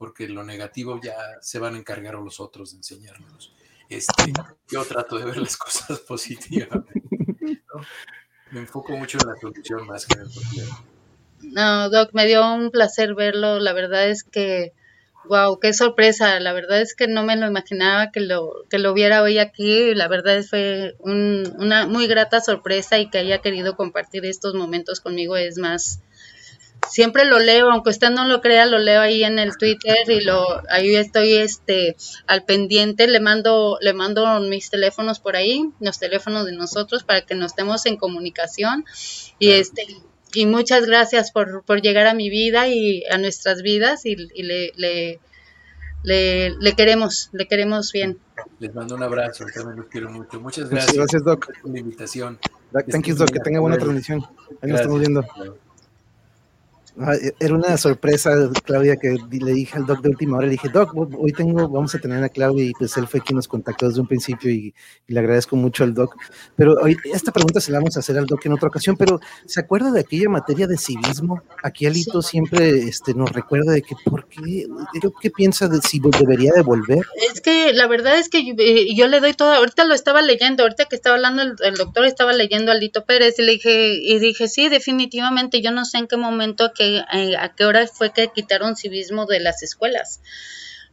porque 0.00 0.26
lo 0.30 0.42
negativo 0.44 0.98
ya 0.98 1.14
se 1.42 1.58
van 1.58 1.74
a 1.74 1.78
encargar 1.78 2.14
los 2.14 2.40
otros 2.40 2.70
de 2.70 2.78
enseñarnos. 2.78 3.52
Este, 3.90 4.32
yo 4.70 4.82
trato 4.86 5.18
de 5.18 5.26
ver 5.26 5.36
las 5.36 5.56
cosas 5.58 5.98
positivas. 5.98 6.70
Me 8.50 8.60
enfoco 8.60 8.96
mucho 8.96 9.18
en 9.20 9.28
la 9.28 9.36
solución 9.38 9.86
más 9.86 10.06
que 10.06 10.14
en 10.14 10.22
el 10.22 10.30
problema. 10.30 10.84
No, 11.42 11.90
Doc, 11.90 12.14
me 12.14 12.24
dio 12.24 12.50
un 12.50 12.70
placer 12.70 13.14
verlo. 13.14 13.58
La 13.58 13.74
verdad 13.74 14.08
es 14.08 14.24
que, 14.24 14.72
wow, 15.28 15.60
qué 15.60 15.74
sorpresa. 15.74 16.40
La 16.40 16.54
verdad 16.54 16.80
es 16.80 16.94
que 16.94 17.06
no 17.06 17.22
me 17.22 17.36
lo 17.36 17.46
imaginaba 17.46 18.10
que 18.10 18.20
lo, 18.20 18.64
que 18.70 18.78
lo 18.78 18.94
viera 18.94 19.20
hoy 19.20 19.36
aquí. 19.36 19.94
La 19.94 20.08
verdad 20.08 20.38
es 20.38 20.48
fue 20.48 20.96
una 21.00 21.86
muy 21.86 22.06
grata 22.06 22.40
sorpresa 22.40 22.98
y 22.98 23.10
que 23.10 23.18
haya 23.18 23.42
querido 23.42 23.76
compartir 23.76 24.24
estos 24.24 24.54
momentos 24.54 25.00
conmigo 25.00 25.36
es 25.36 25.58
más, 25.58 26.00
siempre 26.90 27.24
lo 27.24 27.38
leo, 27.38 27.70
aunque 27.70 27.90
usted 27.90 28.10
no 28.10 28.26
lo 28.26 28.40
crea, 28.40 28.66
lo 28.66 28.78
leo 28.78 29.00
ahí 29.00 29.24
en 29.24 29.38
el 29.38 29.56
Twitter 29.56 29.96
y 30.08 30.20
lo 30.20 30.44
ahí 30.68 30.94
estoy 30.96 31.34
este 31.34 31.96
al 32.26 32.44
pendiente, 32.44 33.06
le 33.06 33.20
mando 33.20 33.78
le 33.80 33.92
mando 33.92 34.40
mis 34.40 34.70
teléfonos 34.70 35.20
por 35.20 35.36
ahí, 35.36 35.70
los 35.80 35.98
teléfonos 35.98 36.46
de 36.46 36.52
nosotros 36.52 37.04
para 37.04 37.22
que 37.22 37.34
nos 37.34 37.52
estemos 37.52 37.86
en 37.86 37.96
comunicación 37.96 38.84
y 39.38 39.52
este 39.52 39.86
y 40.34 40.46
muchas 40.46 40.86
gracias 40.86 41.32
por, 41.32 41.62
por 41.64 41.82
llegar 41.82 42.06
a 42.06 42.14
mi 42.14 42.30
vida 42.30 42.68
y 42.68 43.04
a 43.10 43.18
nuestras 43.18 43.62
vidas 43.62 44.06
y, 44.06 44.16
le, 44.16 44.72
le, 44.76 45.20
le, 46.02 46.72
queremos, 46.76 47.30
le 47.32 47.46
queremos 47.46 47.92
bien. 47.92 48.18
Les 48.58 48.74
mando 48.74 48.94
un 48.94 49.02
abrazo, 49.02 49.44
también 49.52 49.78
los 49.78 49.86
quiero 49.86 50.10
mucho. 50.10 50.40
Muchas 50.40 50.70
gracias. 50.70 50.94
gracias, 50.94 51.24
Doc. 51.24 51.46
por 51.60 51.72
la 51.72 51.80
invitación. 51.80 52.38
Thank 52.72 53.06
you, 53.06 53.16
Doc. 53.16 53.30
Que 53.30 53.40
tenga 53.40 53.60
buena 53.60 53.76
transmisión. 53.76 54.24
Ahí 54.62 54.70
nos 54.70 54.80
estamos 54.80 55.00
viendo. 55.00 55.24
Era 57.38 57.54
una 57.54 57.76
sorpresa, 57.76 58.30
Claudia, 58.64 58.96
que 58.96 59.16
le 59.30 59.52
dije 59.52 59.76
al 59.76 59.86
doc 59.86 60.00
de 60.00 60.10
última 60.10 60.36
hora, 60.36 60.46
le 60.46 60.52
dije, 60.52 60.68
doc, 60.68 60.92
hoy 60.94 61.32
tengo, 61.32 61.68
vamos 61.68 61.94
a 61.94 61.98
tener 61.98 62.22
a 62.22 62.28
Claudia 62.28 62.64
y 62.64 62.72
pues 62.72 62.96
él 62.96 63.06
fue 63.06 63.20
quien 63.20 63.36
nos 63.36 63.48
contactó 63.48 63.88
desde 63.88 64.00
un 64.00 64.06
principio 64.06 64.50
y, 64.50 64.74
le 65.06 65.18
agradezco 65.18 65.56
mucho 65.56 65.84
al 65.84 65.94
doc. 65.94 66.14
Pero 66.56 66.74
hoy, 66.80 66.96
esta 67.12 67.32
pregunta 67.32 67.60
se 67.60 67.72
la 67.72 67.78
vamos 67.78 67.96
a 67.96 68.00
hacer 68.00 68.16
al 68.18 68.26
doc 68.26 68.44
en 68.46 68.52
otra 68.52 68.68
ocasión, 68.68 68.96
pero 68.96 69.20
¿se 69.44 69.60
acuerda 69.60 69.90
de 69.90 70.00
aquella 70.00 70.28
materia 70.28 70.66
de 70.66 70.76
civismo? 70.76 71.42
Aquí 71.62 71.86
Alito 71.86 72.22
siempre 72.22 72.78
este, 72.78 73.14
nos 73.14 73.32
recuerda 73.32 73.72
de 73.72 73.82
que, 73.82 73.96
¿por 74.04 74.26
qué? 74.28 74.66
¿Qué 75.20 75.30
piensa 75.30 75.68
de 75.68 75.80
si 75.80 76.00
debería 76.00 76.52
devolver? 76.52 77.04
Es 77.32 77.40
que 77.40 77.72
la 77.72 77.86
verdad 77.86 78.18
es 78.18 78.28
que 78.28 78.54
eh, 78.56 78.94
yo, 78.94 79.08
le 79.08 79.20
doy 79.20 79.34
todo, 79.34 79.52
ahorita 79.52 79.84
lo 79.84 79.94
estaba 79.94 80.22
leyendo, 80.22 80.62
ahorita 80.62 80.84
que 80.84 80.96
estaba 80.96 81.16
hablando 81.16 81.42
el, 81.42 81.54
el 81.62 81.74
doctor 81.74 82.04
estaba 82.04 82.32
leyendo 82.32 82.70
a 82.70 82.74
Alito 82.74 83.04
Pérez 83.04 83.38
y 83.38 83.42
le 83.42 83.52
dije, 83.52 83.94
y 83.94 84.18
dije, 84.18 84.48
sí, 84.48 84.68
definitivamente, 84.68 85.60
yo 85.60 85.70
no 85.72 85.84
sé 85.84 85.98
en 85.98 86.06
qué 86.06 86.16
momento 86.16 86.72
eh, 86.80 87.36
a 87.38 87.54
qué 87.54 87.64
hora 87.64 87.86
fue 87.86 88.12
que 88.12 88.32
quitaron 88.32 88.76
civismo 88.76 89.26
de 89.26 89.40
las 89.40 89.62
escuelas. 89.62 90.20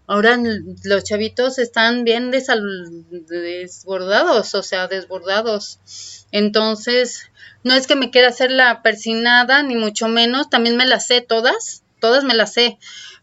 Ahora 0.08 0.40
los 0.84 1.04
chavitos 1.04 1.60
están 1.60 2.06
bien 2.06 2.32
desbordados, 2.32 4.56
o 4.56 4.64
sea, 4.64 4.88
desbordados. 4.88 6.26
Entonces, 6.32 7.30
no 7.64 7.74
es 7.74 7.88
que 7.88 7.98
me 7.98 8.10
quiera 8.10 8.30
hacer 8.30 8.52
la 8.52 8.82
persinada, 8.82 9.64
ni 9.64 9.76
mucho 9.76 10.08
menos, 10.08 10.50
también 10.50 10.78
me 10.78 10.86
las 10.86 11.08
sé 11.08 11.20
todas, 11.20 11.84
todas 12.00 12.24
me 12.24 12.36
las 12.36 12.54
sé, 12.54 12.78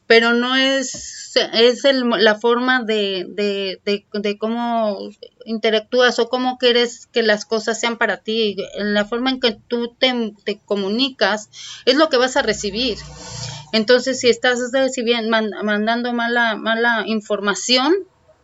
pero 0.07 0.35
no 0.35 0.55
es, 0.55 1.37
es 1.37 1.85
el, 1.85 2.09
la 2.09 2.35
forma 2.35 2.83
de, 2.83 3.27
de, 3.29 3.81
de, 4.13 4.39
cómo 4.39 4.99
interactúas 5.47 6.19
o 6.19 6.29
cómo 6.29 6.59
quieres 6.59 7.07
que 7.07 7.23
las 7.23 7.45
cosas 7.45 7.81
sean 7.81 7.97
para 7.97 8.19
ti, 8.19 8.57
la 8.77 9.05
forma 9.05 9.31
en 9.31 9.41
que 9.41 9.57
tú 9.67 9.95
te, 9.99 10.35
te 10.45 10.61
comunicas, 10.65 11.49
es 11.87 11.97
lo 11.97 12.09
que 12.09 12.19
vas 12.19 12.37
a 12.37 12.43
recibir. 12.43 12.99
Entonces, 13.73 14.21
si 14.21 14.29
estás 14.29 14.61
recibiendo, 14.73 15.37
mandando 15.63 16.13
mala, 16.13 16.55
mala 16.57 17.05
información, 17.07 17.95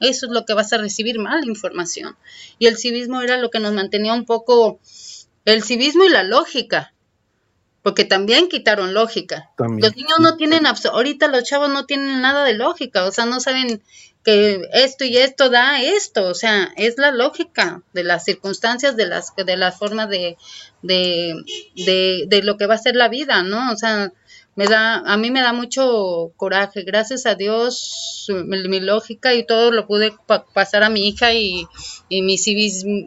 eso 0.01 0.27
es 0.27 0.33
lo 0.33 0.45
que 0.47 0.55
vas 0.55 0.73
a 0.73 0.79
recibir, 0.79 1.19
mala 1.19 1.47
información. 1.47 2.17
Y 2.59 2.67
el 2.67 2.79
civismo 2.79 3.21
era 3.21 3.37
lo 3.37 3.51
que 3.51 3.61
nos 3.61 3.75
mantenía 3.75 4.15
un 4.15 4.25
poco, 4.25 4.81
el 5.45 5.63
civismo 5.63 6.05
y 6.05 6.09
la 6.09 6.23
lógica, 6.23 6.95
porque 7.83 8.05
también 8.05 8.49
quitaron 8.49 8.95
lógica. 8.95 9.51
Los 9.59 9.97
niños 9.97 10.19
no 10.21 10.37
tienen, 10.37 10.65
ahorita 10.67 11.29
los 11.29 11.45
chavos 11.45 11.71
no 11.71 11.87
tienen 11.87 12.21
nada 12.21 12.45
de 12.45 12.55
lógica, 12.55 13.05
o 13.05 13.13
sea, 13.13 13.27
no 13.27 13.41
saben 13.41 13.83
que 14.23 14.69
esto 14.75 15.05
y 15.05 15.17
esto 15.17 15.49
da 15.49 15.81
esto, 15.81 16.25
o 16.27 16.35
sea, 16.35 16.71
es 16.77 16.99
la 16.99 17.11
lógica 17.11 17.83
de 17.95 18.05
las 18.05 18.25
circunstancias, 18.25 18.97
de 18.97 19.07
las 19.07 19.35
de 19.35 19.57
la 19.57 19.73
forma 19.73 20.07
de, 20.07 20.37
de, 20.83 21.35
de, 21.75 22.25
de 22.27 22.43
lo 22.43 22.59
que 22.59 22.67
va 22.67 22.75
a 22.75 22.79
ser 22.79 22.97
la 22.97 23.09
vida, 23.09 23.43
¿no? 23.43 23.73
O 23.73 23.77
sea, 23.77 24.13
me 24.57 24.67
da, 24.67 24.99
a 24.99 25.17
mí 25.17 25.31
me 25.31 25.41
da 25.41 25.55
mucho 25.55 26.33
coraje. 26.37 26.83
Gracias 26.83 27.25
a 27.25 27.35
Dios, 27.35 28.27
mi, 28.29 28.81
lógica 28.81 29.33
y 29.35 29.47
todo 29.47 29.71
lo 29.71 29.87
pude 29.87 30.13
pasar 30.53 30.83
a 30.83 30.91
mi 30.91 31.09
hija 31.09 31.33
y, 31.33 31.67
y 32.11 32.21
mi, 32.21 32.37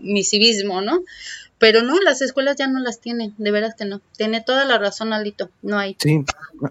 mi 0.01 0.23
civismo, 0.23 0.81
¿no? 0.81 1.03
Pero 1.63 1.81
no, 1.81 1.97
las 2.01 2.21
escuelas 2.21 2.57
ya 2.57 2.67
no 2.67 2.81
las 2.81 2.99
tienen, 2.99 3.33
de 3.37 3.49
veras 3.49 3.73
que 3.73 3.85
no. 3.85 4.01
Tiene 4.17 4.41
toda 4.41 4.65
la 4.65 4.77
razón 4.79 5.13
Alito, 5.13 5.49
no 5.61 5.77
hay. 5.77 5.95
Sí, 5.97 6.21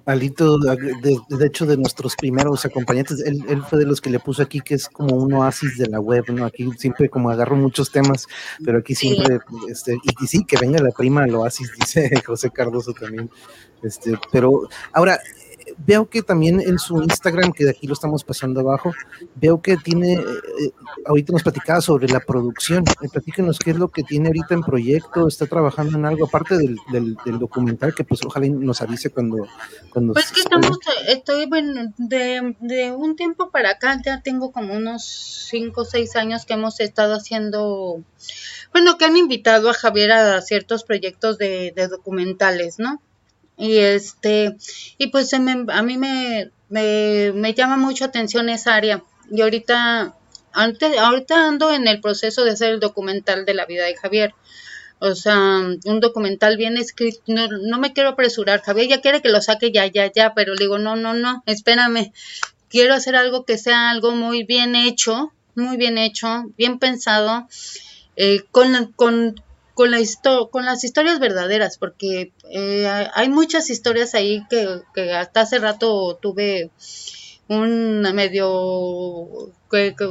Alito, 0.04 0.58
de, 0.58 1.46
hecho, 1.46 1.64
de 1.64 1.78
nuestros 1.78 2.14
primeros 2.14 2.66
acompañantes, 2.66 3.20
él, 3.24 3.42
él, 3.48 3.62
fue 3.62 3.78
de 3.78 3.86
los 3.86 4.02
que 4.02 4.10
le 4.10 4.18
puso 4.18 4.42
aquí 4.42 4.60
que 4.60 4.74
es 4.74 4.90
como 4.90 5.16
un 5.16 5.32
oasis 5.32 5.78
de 5.78 5.86
la 5.86 5.98
web, 5.98 6.26
¿no? 6.28 6.44
Aquí 6.44 6.68
siempre 6.76 7.08
como 7.08 7.30
agarro 7.30 7.56
muchos 7.56 7.90
temas, 7.90 8.26
pero 8.62 8.80
aquí 8.80 8.94
siempre, 8.94 9.38
este, 9.66 9.94
y, 9.94 10.24
y, 10.24 10.26
sí, 10.26 10.44
que 10.44 10.58
venga 10.58 10.82
la 10.82 10.90
prima 10.90 11.24
al 11.24 11.34
oasis, 11.36 11.72
dice 11.80 12.22
José 12.26 12.50
Cardoso 12.50 12.92
también. 12.92 13.30
Este, 13.82 14.18
pero 14.30 14.68
ahora, 14.92 15.18
veo 15.86 16.08
que 16.08 16.22
también 16.22 16.60
en 16.60 16.78
su 16.78 17.02
Instagram, 17.02 17.52
que 17.52 17.64
de 17.64 17.70
aquí 17.70 17.86
lo 17.86 17.94
estamos 17.94 18.24
pasando 18.24 18.60
abajo, 18.60 18.92
veo 19.34 19.60
que 19.60 19.76
tiene, 19.76 20.14
eh, 20.14 20.72
ahorita 21.06 21.32
nos 21.32 21.42
platicaba 21.42 21.80
sobre 21.80 22.08
la 22.08 22.20
producción. 22.20 22.84
Eh, 23.02 23.08
platíquenos 23.10 23.58
qué 23.58 23.72
es 23.72 23.76
lo 23.76 23.88
que 23.88 24.02
tiene 24.02 24.28
ahorita 24.28 24.54
en 24.54 24.62
proyecto, 24.62 25.28
está 25.28 25.46
trabajando 25.46 25.98
en 25.98 26.06
algo 26.06 26.26
aparte 26.26 26.56
del, 26.56 26.76
del, 26.90 27.38
documental, 27.38 27.94
que 27.94 28.04
pues 28.04 28.24
ojalá 28.24 28.46
nos 28.48 28.80
avise 28.82 29.10
cuando... 29.10 29.46
cuando 29.90 30.12
pues 30.12 30.32
que 30.32 30.40
estamos, 30.40 30.78
estoy, 31.08 31.46
bueno, 31.46 31.92
de, 31.98 32.56
de, 32.60 32.92
un 32.92 33.16
tiempo 33.16 33.50
para 33.50 33.70
acá, 33.70 34.00
ya 34.04 34.22
tengo 34.22 34.52
como 34.52 34.74
unos 34.74 35.48
5 35.50 35.80
o 35.80 35.84
6 35.84 36.16
años 36.16 36.46
que 36.46 36.54
hemos 36.54 36.80
estado 36.80 37.14
haciendo, 37.14 38.02
bueno, 38.72 38.98
que 38.98 39.04
han 39.04 39.16
invitado 39.16 39.70
a 39.70 39.74
Javier 39.74 40.12
a 40.12 40.40
ciertos 40.42 40.84
proyectos 40.84 41.38
de, 41.38 41.72
de 41.74 41.88
documentales, 41.88 42.78
¿no? 42.78 43.00
Y 43.62 43.78
este, 43.78 44.56
y 44.98 45.06
pues 45.06 45.32
a 45.32 45.38
mí 45.38 45.96
me, 45.96 46.50
me, 46.68 47.54
llama 47.54 47.76
mucho 47.76 48.04
atención 48.04 48.48
esa 48.48 48.74
área. 48.74 49.04
Y 49.30 49.40
ahorita, 49.40 50.16
ahorita 50.52 51.46
ando 51.46 51.70
en 51.70 51.86
el 51.86 52.00
proceso 52.00 52.42
de 52.42 52.50
hacer 52.50 52.70
el 52.70 52.80
documental 52.80 53.44
de 53.44 53.54
la 53.54 53.64
vida 53.64 53.84
de 53.84 53.94
Javier. 53.96 54.34
O 54.98 55.14
sea, 55.14 55.60
un 55.84 56.00
documental 56.00 56.56
bien 56.56 56.76
escrito. 56.76 57.20
No, 57.28 57.46
no 57.46 57.78
me 57.78 57.92
quiero 57.92 58.08
apresurar. 58.08 58.62
Javier 58.62 58.88
ya 58.88 59.00
quiere 59.00 59.22
que 59.22 59.28
lo 59.28 59.40
saque 59.40 59.70
ya, 59.70 59.86
ya, 59.86 60.10
ya, 60.10 60.34
pero 60.34 60.54
le 60.54 60.64
digo, 60.64 60.78
no, 60.78 60.96
no, 60.96 61.14
no, 61.14 61.44
espérame. 61.46 62.12
Quiero 62.68 62.94
hacer 62.94 63.14
algo 63.14 63.44
que 63.44 63.58
sea 63.58 63.90
algo 63.90 64.10
muy 64.10 64.42
bien 64.42 64.74
hecho, 64.74 65.32
muy 65.54 65.76
bien 65.76 65.98
hecho, 65.98 66.46
bien 66.58 66.80
pensado, 66.80 67.46
eh, 68.16 68.42
con, 68.50 68.92
con, 68.96 69.40
con, 69.74 69.90
la 69.90 69.98
con 70.50 70.64
las 70.64 70.84
historias 70.84 71.18
verdaderas, 71.18 71.78
porque 71.78 72.32
eh, 72.50 73.08
hay 73.14 73.28
muchas 73.28 73.70
historias 73.70 74.14
ahí 74.14 74.44
que, 74.48 74.80
que, 74.94 75.12
hasta 75.12 75.42
hace 75.42 75.58
rato 75.58 76.18
tuve 76.20 76.70
un 77.48 78.02
medio 78.14 79.52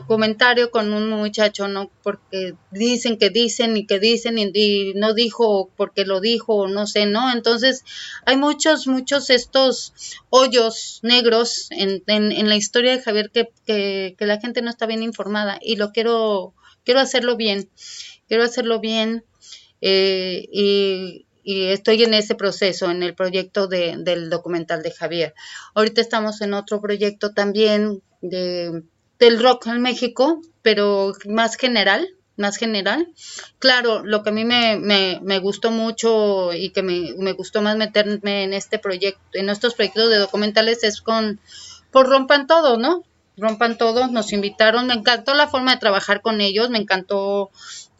comentario 0.07 0.71
con 0.71 0.93
un 0.93 1.09
muchacho, 1.09 1.67
¿no? 1.67 1.91
Porque 2.03 2.55
dicen 2.71 3.17
que 3.17 3.29
dicen 3.29 3.77
y 3.77 3.85
que 3.85 3.99
dicen 3.99 4.37
y, 4.37 4.93
no 4.95 5.13
dijo 5.13 5.69
porque 5.77 6.05
lo 6.05 6.19
dijo, 6.19 6.67
no 6.67 6.87
sé, 6.87 7.05
¿no? 7.05 7.31
Entonces 7.31 7.83
hay 8.25 8.37
muchos, 8.37 8.87
muchos 8.87 9.29
estos 9.29 9.93
hoyos 10.29 10.99
negros 11.03 11.67
en, 11.71 12.03
en, 12.07 12.49
la 12.49 12.55
historia 12.55 12.91
de 12.91 13.01
Javier 13.01 13.31
que, 13.31 13.49
que, 13.65 14.15
que 14.17 14.25
la 14.25 14.39
gente 14.39 14.61
no 14.61 14.69
está 14.69 14.85
bien 14.85 15.03
informada 15.03 15.59
y 15.61 15.75
lo 15.75 15.91
quiero, 15.91 16.53
quiero 16.83 16.99
hacerlo 16.99 17.37
bien, 17.37 17.69
quiero 18.27 18.43
hacerlo 18.43 18.79
bien 18.79 19.23
eh, 19.81 20.47
y, 20.51 21.25
estoy 21.43 22.03
en 22.03 22.13
ese 22.13 22.35
proceso, 22.35 22.89
en 22.91 23.01
el 23.03 23.15
proyecto 23.15 23.67
de, 23.67 23.95
del 23.97 24.29
documental 24.29 24.83
de 24.83 24.91
Javier. 24.91 25.33
Ahorita 25.73 25.99
estamos 25.99 26.41
en 26.41 26.53
otro 26.53 26.79
proyecto 26.79 27.33
también 27.33 28.01
de, 28.21 28.83
del 29.19 29.41
rock 29.41 29.67
en 29.67 29.81
México, 29.81 30.41
pero 30.61 31.13
más 31.25 31.55
general, 31.55 32.07
más 32.37 32.57
general. 32.57 33.07
Claro, 33.59 34.03
lo 34.03 34.23
que 34.23 34.29
a 34.29 34.33
mí 34.33 34.45
me, 34.45 34.77
me, 34.77 35.39
gustó 35.39 35.71
mucho 35.71 36.53
y 36.53 36.71
que 36.71 36.83
me, 36.83 37.13
me, 37.17 37.31
gustó 37.33 37.61
más 37.61 37.77
meterme 37.77 38.43
en 38.43 38.53
este 38.53 38.79
proyecto, 38.79 39.21
en 39.33 39.49
estos 39.49 39.73
proyectos 39.73 40.09
de 40.09 40.17
documentales 40.17 40.83
es 40.83 41.01
con, 41.01 41.39
por 41.91 42.07
Rompan 42.07 42.47
Todo, 42.47 42.77
¿no? 42.77 43.03
Rompan 43.37 43.77
Todo, 43.77 44.07
nos 44.07 44.33
invitaron, 44.33 44.87
me 44.87 44.93
encantó 44.93 45.33
la 45.33 45.47
forma 45.47 45.71
de 45.73 45.79
trabajar 45.79 46.21
con 46.21 46.41
ellos, 46.41 46.69
me 46.69 46.79
encantó 46.79 47.49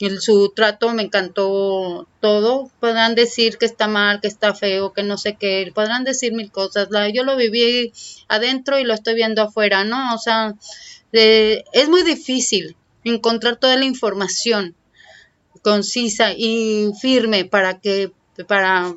su 0.10 0.52
trato 0.56 0.94
me 0.94 1.04
encantó 1.04 2.08
todo. 2.20 2.72
Podrán 2.80 3.16
decir 3.16 3.58
que 3.58 3.66
está 3.66 3.88
mal, 3.88 4.22
que 4.22 4.28
está 4.28 4.54
feo, 4.54 4.94
que 4.94 5.04
no 5.04 5.18
sé 5.18 5.36
qué, 5.40 5.72
podrán 5.74 6.04
decir 6.04 6.34
mil 6.34 6.52
cosas. 6.52 6.90
yo 7.14 7.24
lo 7.24 7.36
viví 7.36 7.94
adentro 8.28 8.80
y 8.80 8.84
lo 8.84 8.94
estoy 8.94 9.16
viendo 9.16 9.42
afuera, 9.44 9.84
¿no? 9.84 10.16
O 10.16 10.18
sea, 10.18 10.56
es 11.12 11.90
muy 11.90 12.04
difícil 12.04 12.76
encontrar 13.04 13.58
toda 13.58 13.78
la 13.78 13.86
información 13.86 14.76
concisa 15.62 16.32
y 16.36 16.92
firme 17.00 17.46
para 17.46 17.80
que, 17.80 18.12
para, 18.48 18.96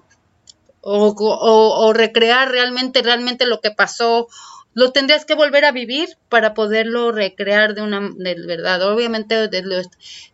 o, 0.81 1.14
o 1.16 1.93
recrear 1.93 2.51
realmente, 2.51 3.02
realmente 3.02 3.47
lo 3.47 3.60
que 3.60 3.70
pasó 3.70 4.28
lo 4.74 4.90
tendrías 4.90 5.24
que 5.24 5.34
volver 5.34 5.64
a 5.64 5.72
vivir 5.72 6.09
para 6.28 6.52
poderlo 6.52 7.12
recrear 7.12 7.74
de 7.74 7.82
una 7.82 8.10
de 8.16 8.34
verdad. 8.46 8.82
Obviamente 8.82 9.48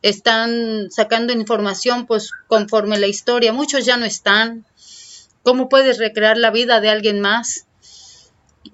están 0.03 0.91
sacando 0.91 1.33
información 1.33 2.07
pues 2.07 2.31
conforme 2.49 2.99
la 2.99 3.07
historia, 3.07 3.53
muchos 3.53 3.85
ya 3.85 3.99
no 3.99 4.07
están. 4.07 4.65
¿Cómo 5.43 5.69
puedes 5.69 5.99
recrear 5.99 6.39
la 6.39 6.51
vida 6.51 6.81
de 6.81 6.89
alguien 6.89 7.21
más? 7.21 7.67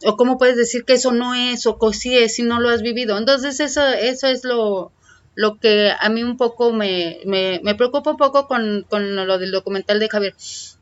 O 0.05 0.16
cómo 0.16 0.38
puedes 0.38 0.56
decir 0.56 0.84
que 0.84 0.94
eso 0.94 1.12
no 1.12 1.34
es 1.34 1.66
o 1.66 1.78
que 1.78 1.93
sí 1.93 2.16
es 2.16 2.36
si 2.36 2.43
no 2.43 2.60
lo 2.60 2.70
has 2.70 2.82
vivido. 2.82 3.18
Entonces 3.18 3.59
eso, 3.60 3.86
eso 3.86 4.28
es 4.28 4.44
lo, 4.44 4.93
lo 5.34 5.59
que 5.59 5.93
a 5.98 6.09
mí 6.09 6.22
un 6.22 6.36
poco 6.36 6.72
me, 6.72 7.20
me, 7.24 7.60
me 7.62 7.74
preocupa 7.74 8.10
un 8.10 8.16
poco 8.16 8.47
con, 8.47 8.84
con, 8.88 9.16
lo 9.16 9.38
del 9.38 9.51
documental 9.51 9.98
de 9.98 10.09
Javier. 10.09 10.34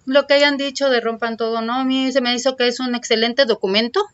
Lo 0.05 0.27
que 0.27 0.35
hayan 0.35 0.59
dicho 0.59 0.91
de 0.91 1.01
Rompan 1.01 1.39
Todo, 1.39 1.63
¿no? 1.63 1.75
A 1.75 1.85
mí 1.85 2.13
se 2.13 2.21
me 2.21 2.35
hizo 2.35 2.57
que 2.57 2.67
es 2.67 2.81
un 2.81 2.95
excelente 2.95 3.47
documento 3.47 4.07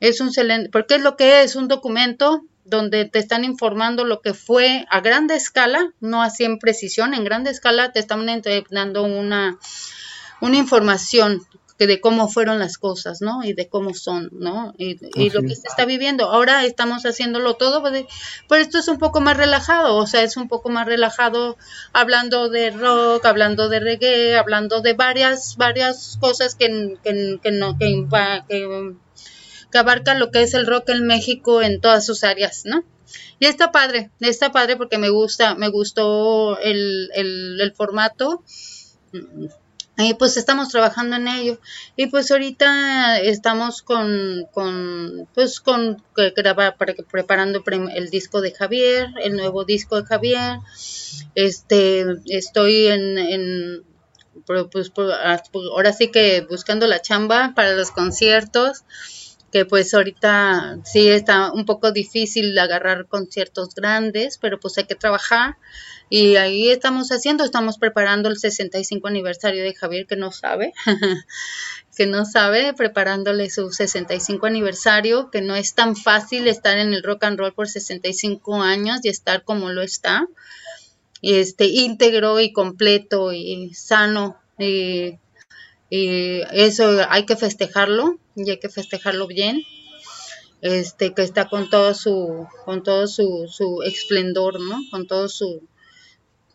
es 0.00 0.20
un 0.20 0.30
porque 0.70 0.96
es 0.96 1.02
lo 1.02 1.16
que 1.16 1.42
es 1.42 1.56
un 1.56 1.68
documento 1.68 2.44
donde 2.64 3.06
te 3.06 3.18
están 3.18 3.44
informando 3.44 4.04
lo 4.04 4.20
que 4.20 4.34
fue 4.34 4.86
a 4.90 5.00
grande 5.00 5.34
escala, 5.34 5.92
no 6.00 6.22
así 6.22 6.44
en 6.44 6.58
precisión, 6.58 7.14
en 7.14 7.24
grande 7.24 7.50
escala 7.50 7.92
te 7.92 8.00
están 8.00 8.26
dando 8.70 9.04
una, 9.04 9.58
una 10.40 10.56
información 10.56 11.42
de 11.86 12.00
cómo 12.00 12.28
fueron 12.28 12.58
las 12.58 12.76
cosas, 12.76 13.20
¿no? 13.20 13.44
Y 13.44 13.52
de 13.52 13.68
cómo 13.68 13.94
son, 13.94 14.30
¿no? 14.32 14.74
Y, 14.76 14.98
y 15.14 15.30
lo 15.30 15.42
que 15.42 15.54
se 15.54 15.68
está 15.68 15.84
viviendo. 15.84 16.28
Ahora 16.28 16.64
estamos 16.64 17.04
haciéndolo 17.04 17.54
todo, 17.54 17.80
pues, 17.80 18.04
pero 18.48 18.60
esto 18.60 18.78
es 18.78 18.88
un 18.88 18.98
poco 18.98 19.20
más 19.20 19.36
relajado, 19.36 19.96
o 19.96 20.06
sea, 20.06 20.22
es 20.22 20.36
un 20.36 20.48
poco 20.48 20.70
más 20.70 20.86
relajado 20.86 21.56
hablando 21.92 22.48
de 22.48 22.70
rock, 22.70 23.24
hablando 23.26 23.68
de 23.68 23.80
reggae, 23.80 24.36
hablando 24.36 24.80
de 24.80 24.94
varias, 24.94 25.56
varias 25.56 26.18
cosas 26.20 26.56
que, 26.56 26.96
que, 27.04 27.38
que 27.40 27.50
no, 27.52 27.78
que, 27.78 28.06
que 28.48 28.94
que 29.70 29.78
abarca 29.78 30.14
lo 30.14 30.30
que 30.30 30.42
es 30.42 30.54
el 30.54 30.66
rock 30.66 30.90
en 30.90 31.06
México 31.06 31.62
en 31.62 31.80
todas 31.80 32.04
sus 32.06 32.24
áreas, 32.24 32.62
¿no? 32.64 32.84
Y 33.38 33.46
está 33.46 33.72
padre, 33.72 34.10
está 34.20 34.52
padre 34.52 34.76
porque 34.76 34.98
me 34.98 35.10
gusta, 35.10 35.54
me 35.54 35.68
gustó 35.68 36.58
el, 36.58 37.10
el, 37.14 37.72
formato. 37.74 38.42
Y 39.96 40.14
pues 40.14 40.36
estamos 40.36 40.68
trabajando 40.68 41.16
en 41.16 41.28
ello. 41.28 41.60
Y 41.96 42.06
pues 42.06 42.30
ahorita 42.30 43.20
estamos 43.20 43.82
con, 43.82 44.46
con 44.52 45.28
pues 45.34 45.60
con 45.60 46.02
grabar, 46.36 46.76
preparando 47.10 47.62
el 47.94 48.10
disco 48.10 48.40
de 48.40 48.52
Javier, 48.52 49.08
el 49.22 49.36
nuevo 49.36 49.64
disco 49.64 50.00
de 50.00 50.06
Javier. 50.06 50.58
Este, 51.34 52.04
estoy 52.26 52.88
en, 52.88 53.18
en 53.18 53.84
pues, 54.46 54.92
ahora 55.72 55.92
sí 55.92 56.10
que 56.10 56.42
buscando 56.48 56.86
la 56.86 57.02
chamba 57.02 57.52
para 57.54 57.72
los 57.72 57.90
conciertos 57.90 58.84
que 59.50 59.64
pues 59.64 59.94
ahorita 59.94 60.78
sí 60.84 61.08
está 61.08 61.52
un 61.52 61.64
poco 61.64 61.90
difícil 61.90 62.58
agarrar 62.58 63.06
conciertos 63.06 63.74
grandes, 63.74 64.38
pero 64.38 64.60
pues 64.60 64.76
hay 64.78 64.84
que 64.84 64.94
trabajar. 64.94 65.56
Y 66.10 66.36
ahí 66.36 66.70
estamos 66.70 67.10
haciendo, 67.10 67.44
estamos 67.44 67.78
preparando 67.78 68.28
el 68.28 68.38
65 68.38 69.08
aniversario 69.08 69.62
de 69.62 69.74
Javier 69.74 70.06
que 70.06 70.16
no 70.16 70.32
sabe, 70.32 70.72
que 71.96 72.06
no 72.06 72.24
sabe, 72.24 72.72
preparándole 72.74 73.50
su 73.50 73.70
65 73.70 74.46
aniversario, 74.46 75.30
que 75.30 75.42
no 75.42 75.54
es 75.54 75.74
tan 75.74 75.96
fácil 75.96 76.48
estar 76.48 76.78
en 76.78 76.94
el 76.94 77.02
rock 77.02 77.24
and 77.24 77.38
roll 77.38 77.52
por 77.52 77.68
65 77.68 78.62
años 78.62 79.00
y 79.02 79.08
estar 79.08 79.44
como 79.44 79.70
lo 79.70 79.82
está, 79.82 80.26
este 81.20 81.66
íntegro 81.66 82.40
y 82.40 82.52
completo 82.52 83.32
y 83.32 83.74
sano 83.74 84.38
y 84.58 85.18
y 85.90 86.42
eso 86.52 87.00
hay 87.08 87.24
que 87.24 87.36
festejarlo 87.36 88.18
y 88.36 88.50
hay 88.50 88.58
que 88.58 88.68
festejarlo 88.68 89.26
bien 89.26 89.62
este 90.60 91.14
que 91.14 91.22
está 91.22 91.48
con 91.48 91.70
todo 91.70 91.94
su 91.94 92.46
con 92.64 92.82
todo 92.82 93.06
su, 93.06 93.46
su 93.48 93.82
esplendor 93.82 94.60
no 94.60 94.80
con 94.90 95.06
todo 95.06 95.28
su 95.28 95.62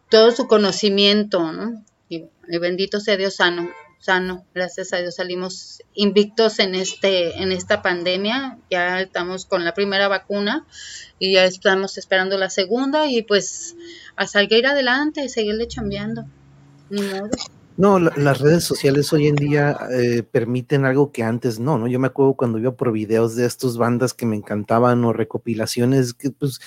todo 0.10 0.31
su 0.31 0.47
conocimiento 0.47 1.51
no 1.51 1.84
y, 2.10 2.26
bendito 2.60 2.99
sea 2.99 3.18
Dios 3.18 3.35
sano 3.35 3.69
sano. 4.03 4.45
Gracias 4.53 4.91
a 4.91 4.97
Dios 4.97 5.15
salimos 5.15 5.81
invictos 5.93 6.60
en 6.60 6.76
este 6.76 7.41
en 7.41 7.53
esta 7.53 7.81
pandemia. 7.81 8.57
Ya 8.69 8.99
estamos 8.99 9.45
con 9.45 9.64
la 9.64 9.73
primera 9.73 10.10
vacuna 10.10 10.65
y 11.19 11.34
ya 11.35 11.45
estamos 11.45 11.97
esperando 11.97 12.38
la 12.38 12.49
segunda 12.49 13.07
y 13.07 13.22
pues 13.22 13.76
a 14.18 14.27
seguir 14.27 14.68
adelante 14.68 15.30
seguirle 15.30 15.69
chambeando. 15.69 16.26
Ni 16.89 17.01
modo 17.01 17.30
no, 17.76 17.98
las 18.00 18.40
redes 18.40 18.64
sociales 18.64 19.12
hoy 19.14 19.28
en 19.28 19.36
día 19.36 19.78
eh, 19.91 20.24
permiten 20.24 20.86
algo 20.86 21.12
que 21.12 21.24
antes 21.24 21.60
no, 21.60 21.78
¿no? 21.78 21.88
Yo 21.88 22.00
me 22.00 22.08
acuerdo 22.08 22.36
cuando 22.36 22.60
iba 22.60 22.72
por 22.76 22.91
videos 22.91 23.36
de 23.36 23.45
estas 23.45 23.78
bandas 23.78 24.14
que 24.14 24.28
me 24.28 24.36
encantaban 24.36 25.04
o 25.06 25.14
recopilaciones 25.14 26.14
que 26.14 26.30
pues 26.30 26.60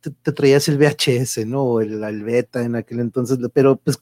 te, 0.00 0.32
traías 0.32 0.68
el 0.68 0.78
VHS, 0.78 1.46
¿no? 1.46 1.62
O 1.64 1.80
el, 1.80 2.22
beta 2.22 2.62
en 2.62 2.76
aquel 2.76 3.00
entonces, 3.00 3.38
pero 3.52 3.76
pues 3.76 4.00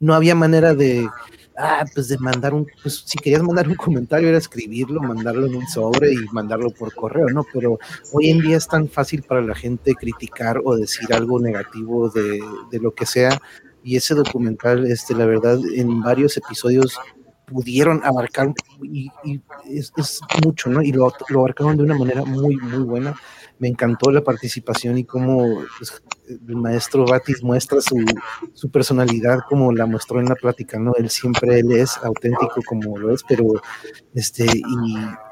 no 0.00 0.12
había 0.12 0.34
manera 0.34 0.74
de, 0.74 1.08
ah, 1.56 1.86
pues 1.94 2.08
de 2.08 2.18
mandar 2.18 2.52
un, 2.52 2.66
pues 2.82 3.04
si 3.06 3.16
querías 3.16 3.42
mandar 3.42 3.66
un 3.68 3.76
comentario 3.76 4.28
era 4.28 4.36
escribirlo, 4.36 5.00
mandarlo 5.00 5.46
en 5.46 5.54
un 5.54 5.66
sobre 5.66 6.12
y 6.12 6.26
mandarlo 6.30 6.70
por 6.72 6.94
correo, 6.94 7.28
¿no? 7.28 7.46
Pero 7.54 7.78
hoy 8.12 8.28
en 8.28 8.40
día 8.40 8.58
es 8.58 8.68
tan 8.68 8.86
fácil 8.86 9.22
para 9.22 9.40
la 9.40 9.54
gente 9.54 9.94
criticar 9.94 10.60
o 10.62 10.76
decir 10.76 11.10
algo 11.14 11.40
negativo 11.40 12.10
de 12.10 12.42
lo 12.80 12.94
que 12.94 13.06
sea 13.06 13.40
y 13.84 13.96
ese 13.96 14.14
documental, 14.14 14.86
este, 14.86 15.14
la 15.14 15.26
verdad, 15.26 15.58
en 15.74 16.00
varios 16.00 16.36
episodios 16.36 16.98
pudieron 17.46 18.02
abarcar 18.04 18.52
y, 18.82 19.10
es, 19.68 19.92
mucho, 20.44 20.70
¿no? 20.70 20.82
Y 20.82 20.92
lo, 20.92 21.12
lo, 21.28 21.40
abarcaron 21.40 21.76
de 21.76 21.82
una 21.82 21.98
manera 21.98 22.24
muy, 22.24 22.56
muy 22.56 22.82
buena. 22.84 23.14
Me 23.58 23.68
encantó 23.68 24.10
la 24.10 24.22
participación 24.22 24.98
y 24.98 25.04
cómo 25.04 25.62
pues, 25.78 26.02
el 26.48 26.56
maestro 26.56 27.04
Batis 27.04 27.42
muestra 27.42 27.78
su, 27.80 28.70
personalidad 28.70 29.40
como 29.48 29.72
la 29.72 29.86
mostró 29.86 30.20
en 30.20 30.26
la 30.26 30.34
plática, 30.34 30.78
¿no? 30.78 30.94
Él 30.96 31.10
siempre, 31.10 31.60
él 31.60 31.72
es 31.72 31.96
auténtico 32.02 32.60
como 32.66 32.98
lo 32.98 33.12
es, 33.12 33.22
pero, 33.28 33.44
este, 34.14 34.46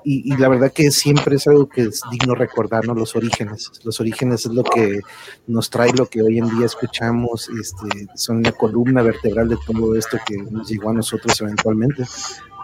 y, 0.05 0.37
la 0.37 0.49
verdad 0.49 0.73
que 0.73 0.91
siempre 0.91 1.37
es 1.37 1.47
algo 1.47 1.69
que 1.69 1.83
es 1.83 2.03
digno 2.11 2.35
recordar, 2.35 2.87
¿no? 2.87 2.95
Los 2.95 3.15
orígenes, 3.17 3.71
los 3.85 4.01
orígenes 4.01 4.47
es 4.47 4.53
lo 4.53 4.65
que 4.65 5.01
nos 5.47 5.71
trae 5.71 5.93
lo 5.93 6.07
que 6.07 6.23
hoy 6.23 6.39
en 6.39 6.49
día 6.57 6.67
escuchamos, 6.67 7.49
este, 7.61 8.09
son 8.15 8.43
la 8.43 8.53
columna 8.53 9.03
vertebral 9.03 9.49
de 9.49 9.59
todo 9.67 9.95
esto 9.97 10.19
que 10.27 10.37
nos 10.39 10.69
llegó 10.69 10.91
a 10.91 10.95
nosotros 10.95 11.41
eventualmente 11.41 12.05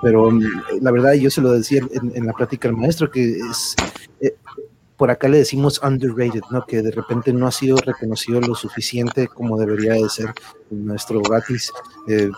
pero 0.02 0.30
mm, 0.30 0.42
la 0.82 0.90
verdad 0.90 1.14
yo 1.14 1.30
se 1.30 1.40
lo 1.40 1.52
decía 1.52 1.80
en, 1.90 2.12
en 2.14 2.26
la 2.26 2.34
plática 2.34 2.68
al 2.68 2.76
maestro 2.76 3.10
que 3.10 3.38
es 3.38 3.74
eh, 4.20 4.36
por 4.97 5.10
acá 5.10 5.28
le 5.28 5.39
decimos 5.39 5.81
underrated, 5.82 6.43
¿no? 6.51 6.64
Que 6.64 6.82
de 6.82 6.90
repente 6.90 7.32
no 7.32 7.47
ha 7.47 7.52
sido 7.52 7.77
reconocido 7.77 8.40
lo 8.40 8.55
suficiente 8.55 9.28
como 9.28 9.59
debería 9.59 9.93
de 9.93 10.09
ser 10.09 10.32
nuestro 10.70 11.20
gratis. 11.20 11.73
Eh, 12.09 12.31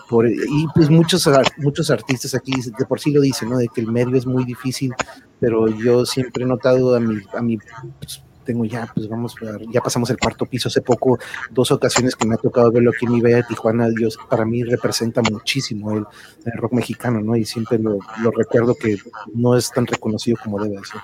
y 0.49 0.67
pues 0.75 0.89
muchos, 0.89 1.29
muchos 1.57 1.89
artistas 1.89 2.35
aquí 2.35 2.53
de 2.77 2.85
por 2.85 2.99
sí 2.99 3.11
lo 3.11 3.21
dicen, 3.21 3.49
¿no? 3.49 3.57
De 3.57 3.67
que 3.67 3.81
el 3.81 3.87
medio 3.87 4.15
es 4.17 4.25
muy 4.25 4.43
difícil, 4.43 4.93
pero 5.39 5.67
yo 5.67 6.05
siempre 6.05 6.43
he 6.43 6.47
notado 6.47 6.95
a 6.95 6.99
mi, 6.99 7.21
a 7.33 7.41
mi 7.41 7.57
pues, 7.99 8.23
tengo 8.43 8.65
ya, 8.65 8.91
pues 8.95 9.07
vamos, 9.07 9.35
ya 9.71 9.79
pasamos 9.79 10.09
el 10.09 10.17
cuarto 10.17 10.47
piso 10.47 10.69
hace 10.69 10.81
poco, 10.81 11.19
dos 11.51 11.71
ocasiones 11.71 12.15
que 12.15 12.25
me 12.25 12.33
ha 12.33 12.37
tocado 12.37 12.71
verlo 12.71 12.89
aquí 12.89 13.05
en 13.05 13.11
mi 13.11 13.21
bella 13.21 13.45
Tijuana, 13.45 13.87
Dios, 13.89 14.17
para 14.27 14.43
mí 14.43 14.63
representa 14.63 15.21
muchísimo 15.21 15.91
el, 15.91 16.03
el 16.45 16.53
rock 16.53 16.73
mexicano, 16.73 17.21
¿no? 17.21 17.35
Y 17.35 17.45
siempre 17.45 17.77
lo, 17.77 17.99
lo 18.23 18.31
recuerdo 18.31 18.73
que 18.73 18.97
no 19.35 19.55
es 19.55 19.69
tan 19.69 19.85
reconocido 19.85 20.37
como 20.43 20.61
debe 20.63 20.77
ser. 20.77 21.01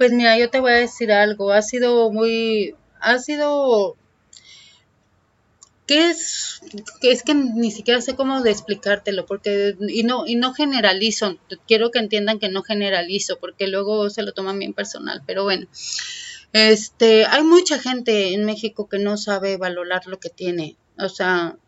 Pues 0.00 0.12
mira, 0.12 0.38
yo 0.38 0.48
te 0.48 0.60
voy 0.60 0.72
a 0.72 0.76
decir 0.76 1.12
algo, 1.12 1.52
ha 1.52 1.60
sido 1.60 2.10
muy, 2.10 2.74
ha 3.00 3.18
sido, 3.18 3.98
¿qué 5.86 6.08
es? 6.08 6.62
Que 7.02 7.12
es 7.12 7.22
que 7.22 7.34
ni 7.34 7.70
siquiera 7.70 8.00
sé 8.00 8.16
cómo 8.16 8.40
de 8.40 8.50
explicártelo, 8.50 9.26
porque, 9.26 9.76
y 9.90 10.04
no, 10.04 10.26
y 10.26 10.36
no 10.36 10.54
generalizo, 10.54 11.36
quiero 11.68 11.90
que 11.90 11.98
entiendan 11.98 12.38
que 12.38 12.48
no 12.48 12.62
generalizo, 12.62 13.38
porque 13.40 13.66
luego 13.66 14.08
se 14.08 14.22
lo 14.22 14.32
toman 14.32 14.58
bien 14.58 14.72
personal, 14.72 15.22
pero 15.26 15.44
bueno. 15.44 15.66
Este, 16.54 17.26
hay 17.26 17.42
mucha 17.42 17.78
gente 17.78 18.32
en 18.32 18.46
México 18.46 18.88
que 18.88 18.98
no 18.98 19.18
sabe 19.18 19.58
valorar 19.58 20.06
lo 20.06 20.18
que 20.18 20.30
tiene. 20.30 20.76
O 20.98 21.10
sea, 21.10 21.58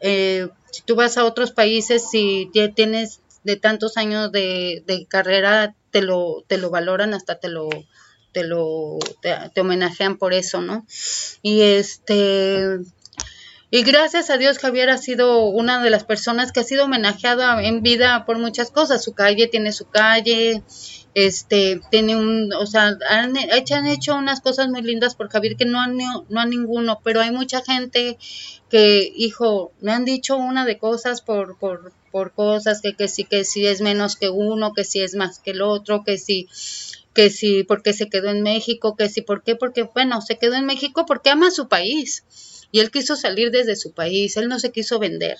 eh, 0.00 0.48
si 0.72 0.82
tú 0.82 0.96
vas 0.96 1.18
a 1.18 1.24
otros 1.24 1.52
países, 1.52 2.10
si 2.10 2.50
tienes 2.74 3.20
de 3.44 3.54
tantos 3.54 3.96
años 3.96 4.32
de 4.32 5.06
carrera, 5.08 5.76
te 5.96 6.02
lo, 6.02 6.44
te 6.46 6.58
lo 6.58 6.68
valoran, 6.68 7.14
hasta 7.14 7.40
te 7.40 7.48
lo, 7.48 7.70
te 8.32 8.44
lo, 8.44 8.98
te, 9.22 9.58
homenajean 9.58 10.18
por 10.18 10.34
eso, 10.34 10.60
¿no? 10.60 10.84
Y 11.40 11.62
este, 11.62 12.80
y 13.70 13.82
gracias 13.82 14.28
a 14.28 14.36
Dios 14.36 14.58
Javier 14.58 14.90
ha 14.90 14.98
sido 14.98 15.46
una 15.46 15.82
de 15.82 15.88
las 15.88 16.04
personas 16.04 16.52
que 16.52 16.60
ha 16.60 16.64
sido 16.64 16.84
homenajeada 16.84 17.62
en 17.62 17.82
vida 17.82 18.26
por 18.26 18.38
muchas 18.38 18.70
cosas. 18.70 19.02
Su 19.02 19.14
calle 19.14 19.46
tiene 19.46 19.72
su 19.72 19.88
calle, 19.88 20.62
este, 21.16 21.80
tiene 21.90 22.14
un, 22.14 22.52
o 22.52 22.66
sea, 22.66 22.94
han, 23.08 23.34
han 23.38 23.86
hecho 23.86 24.14
unas 24.16 24.42
cosas 24.42 24.68
muy 24.68 24.82
lindas 24.82 25.14
por 25.14 25.30
Javier 25.30 25.56
que 25.56 25.64
no 25.64 25.80
han, 25.80 25.96
no 25.96 26.44
ninguno, 26.44 27.00
pero 27.02 27.22
hay 27.22 27.30
mucha 27.30 27.62
gente 27.62 28.18
que, 28.68 29.14
hijo, 29.16 29.72
me 29.80 29.92
han 29.92 30.04
dicho 30.04 30.36
una 30.36 30.66
de 30.66 30.76
cosas 30.76 31.22
por, 31.22 31.58
por, 31.58 31.90
por 32.12 32.32
cosas, 32.32 32.82
que, 32.82 32.92
que 32.92 33.08
sí, 33.08 33.24
que 33.24 33.44
sí 33.44 33.66
es 33.66 33.80
menos 33.80 34.16
que 34.16 34.28
uno, 34.28 34.74
que 34.74 34.84
sí 34.84 35.00
es 35.00 35.14
más 35.14 35.38
que 35.38 35.52
el 35.52 35.62
otro, 35.62 36.04
que 36.04 36.18
sí, 36.18 36.48
que 37.14 37.30
sí, 37.30 37.64
porque 37.64 37.94
se 37.94 38.10
quedó 38.10 38.28
en 38.28 38.42
México, 38.42 38.94
que 38.94 39.08
sí, 39.08 39.22
¿por 39.22 39.42
qué? 39.42 39.56
Porque, 39.56 39.84
bueno, 39.84 40.20
se 40.20 40.36
quedó 40.36 40.56
en 40.56 40.66
México 40.66 41.06
porque 41.06 41.30
ama 41.30 41.50
su 41.50 41.66
país 41.66 42.24
y 42.72 42.80
él 42.80 42.90
quiso 42.90 43.16
salir 43.16 43.50
desde 43.50 43.76
su 43.76 43.92
país, 43.92 44.36
él 44.36 44.48
no 44.48 44.58
se 44.58 44.70
quiso 44.70 44.98
vender. 44.98 45.38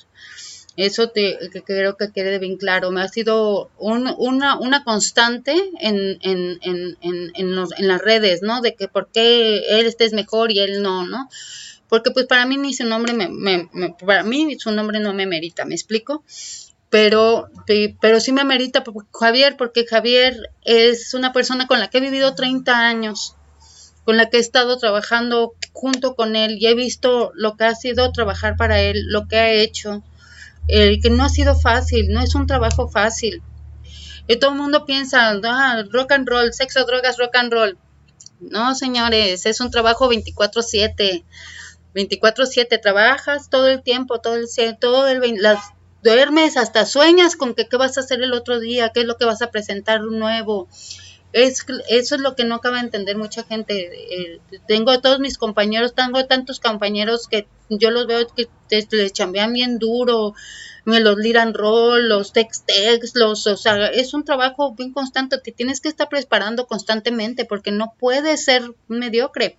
Eso 0.76 1.08
te, 1.08 1.38
que 1.52 1.62
creo 1.62 1.96
que 1.96 2.12
quede 2.12 2.38
bien 2.38 2.56
claro. 2.56 2.90
Me 2.90 3.00
ha 3.02 3.08
sido 3.08 3.70
una, 3.78 4.58
una 4.58 4.84
constante 4.84 5.54
en, 5.80 6.18
en, 6.22 6.58
en, 6.62 6.96
en, 7.00 7.56
los, 7.56 7.72
en 7.78 7.88
las 7.88 8.02
redes, 8.02 8.42
¿no? 8.42 8.60
De 8.60 8.74
que 8.74 8.88
por 8.88 9.08
qué 9.10 9.78
él 9.78 9.86
este 9.86 10.04
es 10.04 10.12
mejor 10.12 10.52
y 10.52 10.58
él 10.58 10.82
no, 10.82 11.06
¿no? 11.06 11.28
Porque 11.88 12.10
pues 12.10 12.26
para 12.26 12.46
mí 12.46 12.56
ni 12.56 12.74
su 12.74 12.84
nombre, 12.84 13.14
me, 13.14 13.68
para 14.04 14.22
mí 14.22 14.56
su 14.58 14.70
nombre 14.72 15.00
no 15.00 15.14
me 15.14 15.26
merita, 15.26 15.64
¿me 15.64 15.74
explico? 15.74 16.24
pero, 16.90 17.48
pero 18.00 18.20
sí 18.20 18.32
me 18.32 18.40
amerita 18.40 18.84
Javier, 19.12 19.56
porque 19.56 19.86
Javier 19.86 20.50
es 20.62 21.14
una 21.14 21.32
persona 21.32 21.66
con 21.66 21.80
la 21.80 21.90
que 21.90 21.98
he 21.98 22.00
vivido 22.00 22.34
30 22.34 22.78
años, 22.78 23.34
con 24.04 24.16
la 24.16 24.30
que 24.30 24.36
he 24.36 24.40
estado 24.40 24.78
trabajando 24.78 25.54
junto 25.72 26.14
con 26.14 26.36
él 26.36 26.56
y 26.58 26.66
he 26.66 26.74
visto 26.74 27.32
lo 27.34 27.56
que 27.56 27.64
ha 27.64 27.74
sido 27.74 28.12
trabajar 28.12 28.56
para 28.56 28.80
él, 28.80 29.04
lo 29.08 29.26
que 29.26 29.36
ha 29.36 29.50
hecho, 29.52 30.02
el 30.68 31.00
que 31.00 31.10
no 31.10 31.24
ha 31.24 31.28
sido 31.28 31.54
fácil, 31.54 32.08
no 32.12 32.20
es 32.20 32.34
un 32.34 32.46
trabajo 32.46 32.88
fácil. 32.88 33.42
Y 34.28 34.36
todo 34.36 34.52
el 34.52 34.58
mundo 34.58 34.86
piensa, 34.86 35.38
ah, 35.44 35.84
rock 35.90 36.12
and 36.12 36.28
roll, 36.28 36.52
sexo, 36.52 36.84
drogas, 36.84 37.16
rock 37.18 37.36
and 37.36 37.52
roll. 37.52 37.78
No, 38.40 38.74
señores, 38.74 39.46
es 39.46 39.60
un 39.60 39.70
trabajo 39.70 40.08
24/7. 40.08 41.24
24/7 41.94 42.78
trabajas 42.78 43.48
todo 43.48 43.68
el 43.68 43.82
tiempo, 43.82 44.20
todo 44.20 44.36
el 44.36 44.46
todo 44.78 45.08
el 45.08 45.40
las 45.40 45.58
duermes, 46.02 46.56
hasta 46.56 46.84
sueñas 46.84 47.36
con 47.36 47.54
que 47.54 47.66
qué 47.68 47.76
vas 47.76 47.96
a 47.96 48.00
hacer 48.00 48.22
el 48.22 48.32
otro 48.32 48.60
día, 48.60 48.90
qué 48.92 49.00
es 49.00 49.06
lo 49.06 49.16
que 49.16 49.24
vas 49.24 49.42
a 49.42 49.50
presentar 49.50 50.02
nuevo. 50.02 50.68
Es, 51.32 51.66
eso 51.88 52.14
es 52.14 52.20
lo 52.20 52.34
que 52.34 52.44
no 52.44 52.56
acaba 52.56 52.76
de 52.76 52.84
entender 52.84 53.16
mucha 53.16 53.42
gente. 53.44 53.90
Eh, 54.10 54.40
tengo 54.66 54.90
a 54.90 55.00
todos 55.00 55.20
mis 55.20 55.38
compañeros, 55.38 55.94
tengo 55.94 56.24
tantos 56.26 56.60
compañeros 56.60 57.28
que 57.28 57.46
yo 57.68 57.90
los 57.90 58.06
veo 58.06 58.26
que 58.28 58.48
les 58.70 59.12
chambean 59.12 59.52
bien 59.52 59.78
duro, 59.78 60.34
me 60.86 61.00
los 61.00 61.18
liran 61.18 61.52
roll, 61.52 62.08
los 62.08 62.32
text 62.32 62.66
text, 62.66 63.16
los, 63.16 63.46
o 63.48 63.56
sea, 63.56 63.88
es 63.88 64.14
un 64.14 64.24
trabajo 64.24 64.72
bien 64.74 64.92
constante, 64.92 65.36
te 65.38 65.50
tienes 65.50 65.80
que 65.80 65.88
estar 65.88 66.08
preparando 66.08 66.66
constantemente 66.66 67.44
porque 67.44 67.72
no 67.72 67.94
puedes 67.98 68.44
ser 68.44 68.62
mediocre. 68.86 69.56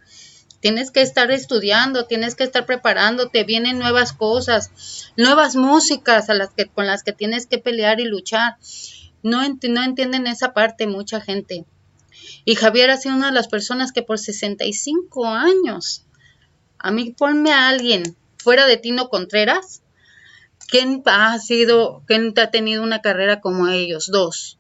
Tienes 0.60 0.90
que 0.90 1.02
estar 1.02 1.30
estudiando, 1.30 2.06
tienes 2.06 2.34
que 2.34 2.44
estar 2.44 2.66
preparándote, 2.66 3.44
vienen 3.44 3.78
nuevas 3.78 4.12
cosas, 4.14 5.12
nuevas 5.16 5.56
músicas 5.56 6.30
a 6.30 6.34
las 6.34 6.50
que, 6.50 6.66
con 6.68 6.88
las 6.88 7.04
que 7.04 7.14
tienes 7.14 7.46
que 7.46 7.60
pelear 7.60 8.00
y 8.00 8.06
luchar. 8.06 8.56
No, 9.24 9.42
no 9.42 9.84
entienden 9.84 10.28
esa 10.28 10.54
parte 10.54 10.88
mucha 10.88 11.22
gente. 11.22 11.66
Y 12.46 12.56
Javier 12.56 12.90
ha 12.90 12.98
sido 12.98 13.16
una 13.16 13.28
de 13.28 13.34
las 13.34 13.48
personas 13.48 13.92
que 13.92 14.04
por 14.04 14.20
65 14.20 15.26
años, 15.26 16.06
a 16.80 16.92
mí 16.92 17.14
ponme 17.18 17.52
a 17.52 17.70
alguien 17.70 18.16
fuera 18.38 18.66
de 18.66 18.78
Tino 18.78 19.10
Contreras, 19.10 19.82
¿quién 20.68 21.04
ha 21.06 21.38
sido, 21.40 22.04
quién 22.06 22.34
ha 22.38 22.52
tenido 22.52 22.84
una 22.84 23.02
carrera 23.02 23.42
como 23.42 23.68
ellos? 23.68 24.10
Dos. 24.12 24.58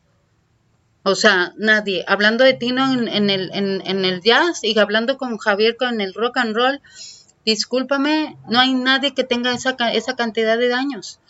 O 1.04 1.16
sea, 1.16 1.54
nadie. 1.58 2.04
Hablando 2.08 2.44
de 2.44 2.54
Tino 2.54 2.92
en, 2.92 3.30
el, 3.30 3.50
en, 3.54 4.06
el 4.06 4.22
jazz 4.22 4.64
y 4.64 4.78
hablando 4.78 5.18
con 5.18 5.38
Javier 5.38 5.78
con 5.78 6.02
el 6.02 6.14
rock 6.14 6.38
and 6.38 6.54
roll, 6.54 6.82
discúlpame, 7.46 8.38
no 8.50 8.60
hay 8.60 8.74
nadie 8.74 9.14
que 9.14 9.24
tenga 9.24 9.54
esa, 9.54 9.78
esa 9.94 10.16
cantidad 10.18 10.58
de 10.58 10.68
daños. 10.68 11.22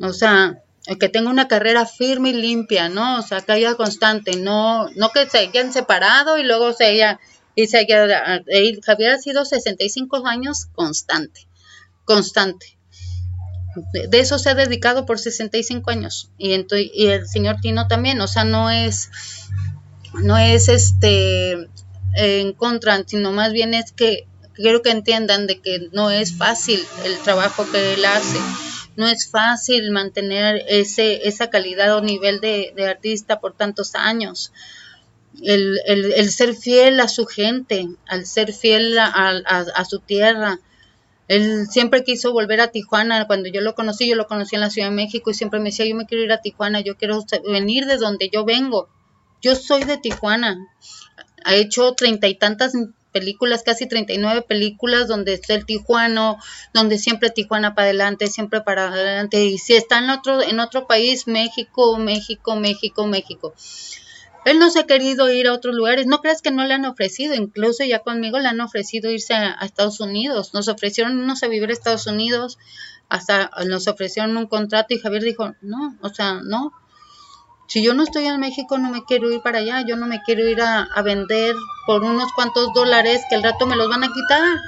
O 0.00 0.12
sea, 0.12 0.64
que 0.94 1.08
tenga 1.08 1.30
una 1.30 1.48
carrera 1.48 1.84
firme 1.84 2.30
y 2.30 2.34
limpia, 2.34 2.88
¿no? 2.88 3.18
O 3.18 3.22
sea, 3.22 3.40
que 3.40 3.52
haya 3.52 3.74
constante, 3.74 4.36
no, 4.36 4.88
no 4.90 5.10
que 5.10 5.28
se 5.28 5.38
hayan 5.38 5.72
separado 5.72 6.38
y 6.38 6.44
luego 6.44 6.72
se 6.72 6.86
haya, 6.86 7.18
y 7.56 7.66
se 7.66 7.78
haya, 7.78 8.36
eh, 8.46 8.78
Javier 8.84 9.12
ha 9.12 9.18
sido 9.18 9.44
65 9.44 10.26
años 10.26 10.66
constante, 10.74 11.48
constante. 12.04 12.78
De 13.92 14.20
eso 14.20 14.38
se 14.38 14.50
ha 14.50 14.54
dedicado 14.54 15.04
por 15.04 15.18
65 15.18 15.90
años 15.90 16.30
y, 16.38 16.54
y 16.94 17.06
el 17.08 17.26
señor 17.26 17.56
Tino 17.60 17.88
también, 17.88 18.20
o 18.20 18.28
sea, 18.28 18.44
no 18.44 18.70
es, 18.70 19.10
no 20.14 20.38
es 20.38 20.68
este 20.68 21.68
en 22.14 22.52
contra, 22.54 23.02
sino 23.06 23.32
más 23.32 23.52
bien 23.52 23.74
es 23.74 23.92
que 23.92 24.26
quiero 24.54 24.80
que 24.80 24.90
entiendan 24.90 25.46
de 25.46 25.60
que 25.60 25.90
no 25.92 26.10
es 26.10 26.32
fácil 26.32 26.82
el 27.04 27.18
trabajo 27.18 27.70
que 27.70 27.94
él 27.94 28.04
hace 28.06 28.38
no 28.96 29.06
es 29.06 29.30
fácil 29.30 29.90
mantener 29.90 30.64
ese, 30.68 31.28
esa 31.28 31.50
calidad 31.50 31.94
o 31.96 32.00
nivel 32.00 32.40
de, 32.40 32.72
artista 32.88 33.40
por 33.40 33.54
tantos 33.54 33.94
años. 33.94 34.52
El, 35.42 36.30
ser 36.30 36.54
fiel 36.54 36.98
a 37.00 37.08
su 37.08 37.26
gente, 37.26 37.88
al 38.08 38.24
ser 38.24 38.52
fiel 38.54 38.98
a, 38.98 39.84
su 39.88 40.00
tierra. 40.00 40.58
Él 41.28 41.66
siempre 41.68 42.04
quiso 42.04 42.32
volver 42.32 42.60
a 42.60 42.68
Tijuana. 42.68 43.26
Cuando 43.26 43.48
yo 43.50 43.60
lo 43.60 43.74
conocí, 43.74 44.08
yo 44.08 44.16
lo 44.16 44.26
conocí 44.26 44.54
en 44.54 44.62
la 44.62 44.70
Ciudad 44.70 44.88
de 44.88 44.94
México 44.94 45.30
y 45.30 45.34
siempre 45.34 45.60
me 45.60 45.66
decía, 45.66 45.84
yo 45.84 45.94
me 45.94 46.06
quiero 46.06 46.24
ir 46.24 46.32
a 46.32 46.40
Tijuana, 46.40 46.80
yo 46.80 46.96
quiero 46.96 47.22
venir 47.50 47.84
de 47.84 47.98
donde 47.98 48.30
yo 48.32 48.44
vengo. 48.44 48.88
Yo 49.42 49.54
soy 49.54 49.84
de 49.84 49.98
Tijuana. 49.98 50.56
Ha 51.44 51.54
hecho 51.54 51.92
treinta 51.92 52.28
y 52.28 52.34
tantas 52.34 52.72
películas, 53.16 53.62
casi 53.62 53.86
39 53.86 54.42
películas 54.42 55.08
donde 55.08 55.32
está 55.32 55.54
el 55.54 55.64
tijuano, 55.64 56.36
donde 56.74 56.98
siempre 56.98 57.30
Tijuana 57.30 57.74
para 57.74 57.86
adelante, 57.86 58.26
siempre 58.26 58.60
para 58.60 58.88
adelante. 58.88 59.42
Y 59.42 59.56
si 59.56 59.74
está 59.74 59.98
en 59.98 60.10
otro, 60.10 60.42
en 60.42 60.60
otro 60.60 60.86
país, 60.86 61.26
México, 61.26 61.96
México, 61.96 62.56
México, 62.56 63.06
México. 63.06 63.54
Él 64.44 64.58
no 64.58 64.70
se 64.70 64.80
ha 64.80 64.86
querido 64.86 65.30
ir 65.30 65.48
a 65.48 65.54
otros 65.54 65.74
lugares. 65.74 66.06
No 66.06 66.20
creas 66.20 66.42
que 66.42 66.50
no 66.50 66.64
le 66.66 66.74
han 66.74 66.84
ofrecido. 66.84 67.34
Incluso 67.34 67.84
ya 67.84 68.00
conmigo 68.00 68.38
le 68.38 68.48
han 68.48 68.60
ofrecido 68.60 69.10
irse 69.10 69.32
a, 69.32 69.52
Estados 69.62 69.98
Unidos. 70.00 70.52
Nos 70.52 70.68
ofrecieron 70.68 71.18
irnos 71.18 71.42
a 71.42 71.48
vivir 71.48 71.70
a 71.70 71.72
Estados 71.72 72.06
Unidos. 72.06 72.58
Hasta 73.08 73.50
nos 73.66 73.88
ofrecieron 73.88 74.36
un 74.36 74.46
contrato 74.46 74.92
y 74.92 74.98
Javier 74.98 75.22
dijo, 75.22 75.54
no, 75.62 75.96
o 76.02 76.10
sea, 76.10 76.40
no 76.44 76.72
si 77.66 77.82
yo 77.82 77.94
no 77.94 78.02
estoy 78.02 78.26
en 78.26 78.40
México, 78.40 78.78
no 78.78 78.90
me 78.90 79.04
quiero 79.04 79.30
ir 79.30 79.40
para 79.40 79.58
allá, 79.58 79.84
yo 79.86 79.96
no 79.96 80.06
me 80.06 80.22
quiero 80.22 80.46
ir 80.48 80.60
a, 80.60 80.88
vender 81.02 81.54
por 81.86 82.02
unos 82.04 82.32
cuantos 82.32 82.72
dólares 82.72 83.22
que 83.28 83.36
al 83.36 83.42
rato 83.42 83.66
me 83.66 83.76
los 83.76 83.88
van 83.88 84.04
a 84.04 84.08
quitar. 84.08 84.60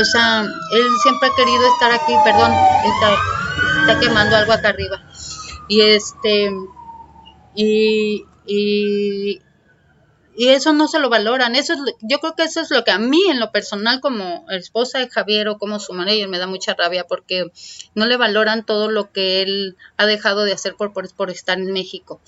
O 0.00 0.04
sea, 0.04 0.42
él 0.42 0.86
siempre 1.02 1.28
ha 1.28 1.34
querido 1.36 1.66
estar 1.72 1.90
aquí, 1.92 2.14
perdón, 2.24 2.52
está, 2.84 3.16
está 3.80 4.00
quemando 4.00 4.36
algo 4.36 4.52
acá 4.52 4.68
arriba. 4.70 5.02
Y 5.68 5.80
este, 5.80 6.52
y, 7.54 8.24
y, 8.46 9.42
y 10.38 10.50
eso 10.50 10.72
no 10.72 10.86
se 10.86 11.00
lo 11.00 11.10
valoran. 11.10 11.56
Eso 11.56 11.72
es, 11.72 11.80
yo 12.00 12.20
creo 12.20 12.36
que 12.36 12.44
eso 12.44 12.60
es 12.60 12.70
lo 12.70 12.84
que 12.84 12.92
a 12.92 12.98
mí 13.00 13.20
en 13.28 13.40
lo 13.40 13.50
personal 13.50 14.00
como 14.00 14.48
esposa 14.50 15.00
de 15.00 15.08
Javier 15.08 15.48
o 15.48 15.58
como 15.58 15.80
su 15.80 15.94
manager 15.94 16.28
me 16.28 16.38
da 16.38 16.46
mucha 16.46 16.74
rabia 16.74 17.02
porque 17.02 17.50
no 17.96 18.06
le 18.06 18.16
valoran 18.16 18.64
todo 18.64 18.88
lo 18.88 19.10
que 19.10 19.42
él 19.42 19.76
ha 19.96 20.06
dejado 20.06 20.44
de 20.44 20.52
hacer 20.52 20.76
por, 20.76 20.92
por, 20.92 21.30
estar 21.30 21.58
en 21.58 21.72
México. 21.72 22.20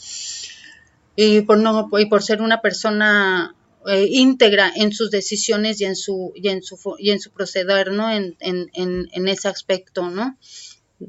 Y 1.15 1.43
por, 1.43 1.59
no, 1.59 1.89
y 2.01 2.07
por 2.07 2.25
ser 2.25 2.43
una 2.43 2.61
persona 2.61 3.55
eh, 3.87 4.09
íntegra 4.11 4.73
en 4.75 4.93
sus 4.93 5.13
decisiones 5.13 5.81
y 5.81 5.85
en 5.85 5.95
su, 5.95 6.33
y 6.35 6.49
en 6.49 6.65
su, 6.65 6.97
y 6.99 7.13
en 7.13 7.21
su 7.21 7.31
proceder, 7.31 7.93
¿no? 7.93 8.11
En, 8.11 8.37
en, 8.41 8.71
en, 8.73 9.09
en 9.13 9.29
ese 9.29 9.47
aspecto, 9.47 10.11
¿no? 10.11 10.37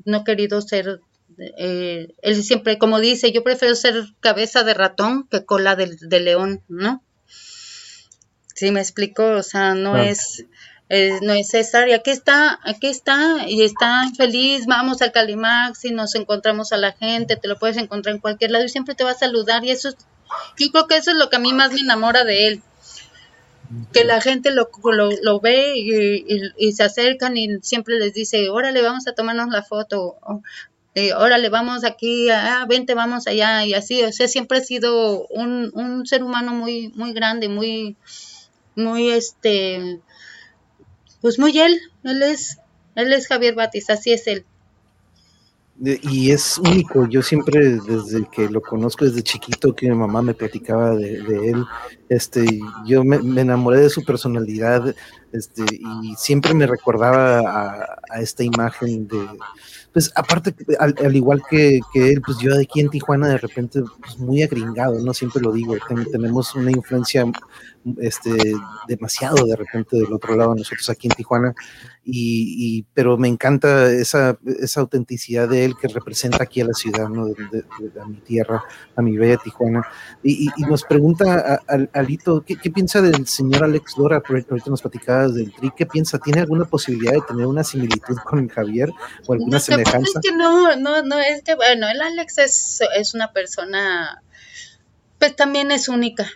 No 0.05 0.17
he 0.17 0.23
querido 0.23 0.61
ser 0.61 1.01
eh, 1.37 2.13
él 2.21 2.43
siempre, 2.43 2.77
como 2.77 2.99
dice, 2.99 3.31
yo 3.31 3.43
prefiero 3.43 3.75
ser 3.75 4.05
cabeza 4.19 4.63
de 4.63 4.73
ratón 4.73 5.27
que 5.27 5.45
cola 5.45 5.75
de, 5.75 6.19
león, 6.19 6.63
¿no? 6.67 7.03
Sí, 8.55 8.71
me 8.71 8.81
explico, 8.81 9.25
o 9.25 9.43
sea, 9.43 9.73
no 9.73 9.97
es, 9.97 10.45
eh, 10.89 11.19
no 11.21 11.33
es 11.33 11.49
César, 11.49 11.87
y 11.87 11.93
aquí 11.93 12.11
está, 12.11 12.59
aquí 12.63 12.87
está, 12.87 13.47
y 13.47 13.63
está 13.63 14.03
feliz, 14.15 14.65
vamos 14.67 15.01
al 15.01 15.11
Calimax 15.11 15.85
y 15.85 15.91
nos 15.91 16.15
encontramos 16.15 16.71
a 16.71 16.77
la 16.77 16.91
gente, 16.91 17.37
te 17.37 17.47
lo 17.47 17.57
puedes 17.57 17.77
encontrar 17.77 18.15
en 18.15 18.21
cualquier 18.21 18.51
lado 18.51 18.65
y 18.65 18.69
siempre 18.69 18.95
te 18.95 19.03
va 19.03 19.11
a 19.11 19.15
saludar, 19.15 19.63
y 19.63 19.71
eso 19.71 19.89
es, 19.89 19.97
yo 20.57 20.71
creo 20.71 20.87
que 20.87 20.97
eso 20.97 21.11
es 21.11 21.17
lo 21.17 21.29
que 21.29 21.37
a 21.37 21.39
mí 21.39 21.53
más 21.53 21.71
me 21.71 21.79
enamora 21.79 22.23
de 22.23 22.47
él, 22.47 22.63
que 23.93 24.03
la 24.03 24.21
gente 24.21 24.51
lo, 24.51 24.69
lo, 25.21 25.39
ve 25.39 25.73
y, 25.77 26.71
se 26.73 26.83
acercan 26.83 27.37
y 27.37 27.59
siempre 27.61 27.97
les 27.97 28.13
dice, 28.13 28.49
órale, 28.49 28.81
vamos 28.81 29.07
a 29.07 29.13
tomarnos 29.13 29.49
la 29.49 29.63
foto, 29.63 30.17
eh, 30.93 31.13
órale, 31.13 31.49
vamos 31.49 31.85
aquí, 31.85 32.29
ah, 32.29 32.65
vente, 32.67 32.93
vamos 32.95 33.25
allá, 33.27 33.65
y 33.65 33.73
así, 33.73 34.03
o 34.03 34.11
sea, 34.11 34.27
siempre 34.27 34.57
ha 34.57 34.61
sido 34.61 35.25
un, 35.27 35.71
un 35.73 36.05
ser 36.05 36.21
humano 36.21 36.53
muy, 36.53 36.89
muy 36.95 37.13
grande, 37.13 37.47
muy, 37.47 37.95
muy, 38.75 39.09
este, 39.09 40.01
pues 41.21 41.39
muy 41.39 41.57
él, 41.57 41.79
él 42.03 42.21
es, 42.23 42.57
él 42.95 43.13
es 43.13 43.27
Javier 43.27 43.55
Batis, 43.55 43.89
así 43.89 44.11
es 44.11 44.27
él. 44.27 44.45
Y 45.83 46.29
es 46.29 46.59
único, 46.59 47.07
yo 47.07 47.23
siempre 47.23 47.79
desde 47.79 48.27
que 48.29 48.47
lo 48.49 48.61
conozco 48.61 49.05
desde 49.05 49.23
chiquito, 49.23 49.73
que 49.73 49.89
mi 49.89 49.95
mamá 49.95 50.21
me 50.21 50.35
platicaba 50.35 50.93
de, 50.95 51.15
él, 51.15 51.65
este, 52.07 52.45
yo 52.85 53.03
me, 53.03 53.15
enamoré 53.41 53.79
de 53.79 53.89
su 53.89 54.03
personalidad, 54.03 54.93
este, 55.31 55.63
y 55.71 56.13
siempre 56.17 56.53
me 56.53 56.67
recordaba 56.67 57.97
a 58.11 58.21
esta 58.21 58.43
imagen 58.43 59.07
de, 59.07 59.25
pues 59.93 60.11
aparte, 60.15 60.55
al, 60.79 61.15
igual 61.15 61.41
que, 61.49 61.81
él, 61.95 62.21
pues 62.25 62.37
yo 62.37 62.55
de 62.55 62.63
aquí 62.63 62.79
en 62.79 62.89
Tijuana 62.89 63.27
de 63.27 63.37
repente, 63.37 63.81
pues 63.99 64.17
muy 64.17 64.41
agringado, 64.41 64.99
¿no? 64.99 65.13
Siempre 65.13 65.41
lo 65.41 65.51
digo, 65.51 65.75
tenemos 66.11 66.55
una 66.55 66.71
influencia 66.71 67.25
este, 67.99 68.31
demasiado 68.87 69.45
de 69.45 69.55
repente 69.55 69.97
del 69.97 70.13
otro 70.13 70.35
lado 70.35 70.53
nosotros 70.55 70.89
aquí 70.89 71.07
en 71.07 71.13
Tijuana, 71.13 71.53
y, 72.03 72.83
pero 72.93 73.17
me 73.17 73.27
encanta 73.27 73.91
esa, 73.91 74.37
esa 74.59 74.81
autenticidad 74.81 75.47
de 75.47 75.65
él 75.65 75.75
que 75.79 75.87
representa 75.87 76.43
aquí 76.43 76.61
a 76.61 76.65
la 76.65 76.73
ciudad, 76.73 77.09
¿no? 77.09 77.27
de, 77.27 77.63
a 78.01 78.05
mi 78.05 78.17
tierra, 78.17 78.63
a 78.95 79.01
mi 79.01 79.17
bella 79.17 79.37
Tijuana. 79.37 79.85
Y, 80.23 80.49
nos 80.67 80.83
pregunta 80.83 81.61
Alito, 81.93 82.43
¿qué, 82.45 82.55
piensa 82.71 83.01
del 83.01 83.27
señor 83.27 83.63
Alex 83.63 83.95
Dora? 83.97 84.21
Ahorita 84.27 84.69
nos 84.69 84.81
platicabas 84.81 85.35
del 85.35 85.51
TRI, 85.53 85.71
¿qué 85.75 85.85
piensa? 85.85 86.17
¿Tiene 86.17 86.41
alguna 86.41 86.65
posibilidad 86.65 87.13
de 87.13 87.21
tener 87.21 87.45
una 87.45 87.63
similitud 87.63 88.15
con 88.23 88.47
Javier 88.47 88.91
o 89.27 89.33
alguna 89.33 89.59
semejanza? 89.85 90.19
Es 90.19 90.29
que 90.29 90.35
no, 90.35 90.75
no, 90.75 91.01
no, 91.03 91.19
es 91.19 91.43
que, 91.43 91.55
bueno, 91.55 91.87
el 91.89 92.01
Alex 92.01 92.37
es, 92.39 92.81
es 92.95 93.13
una 93.13 93.31
persona, 93.31 94.21
pues 95.19 95.35
también 95.35 95.71
es 95.71 95.89
única, 95.89 96.29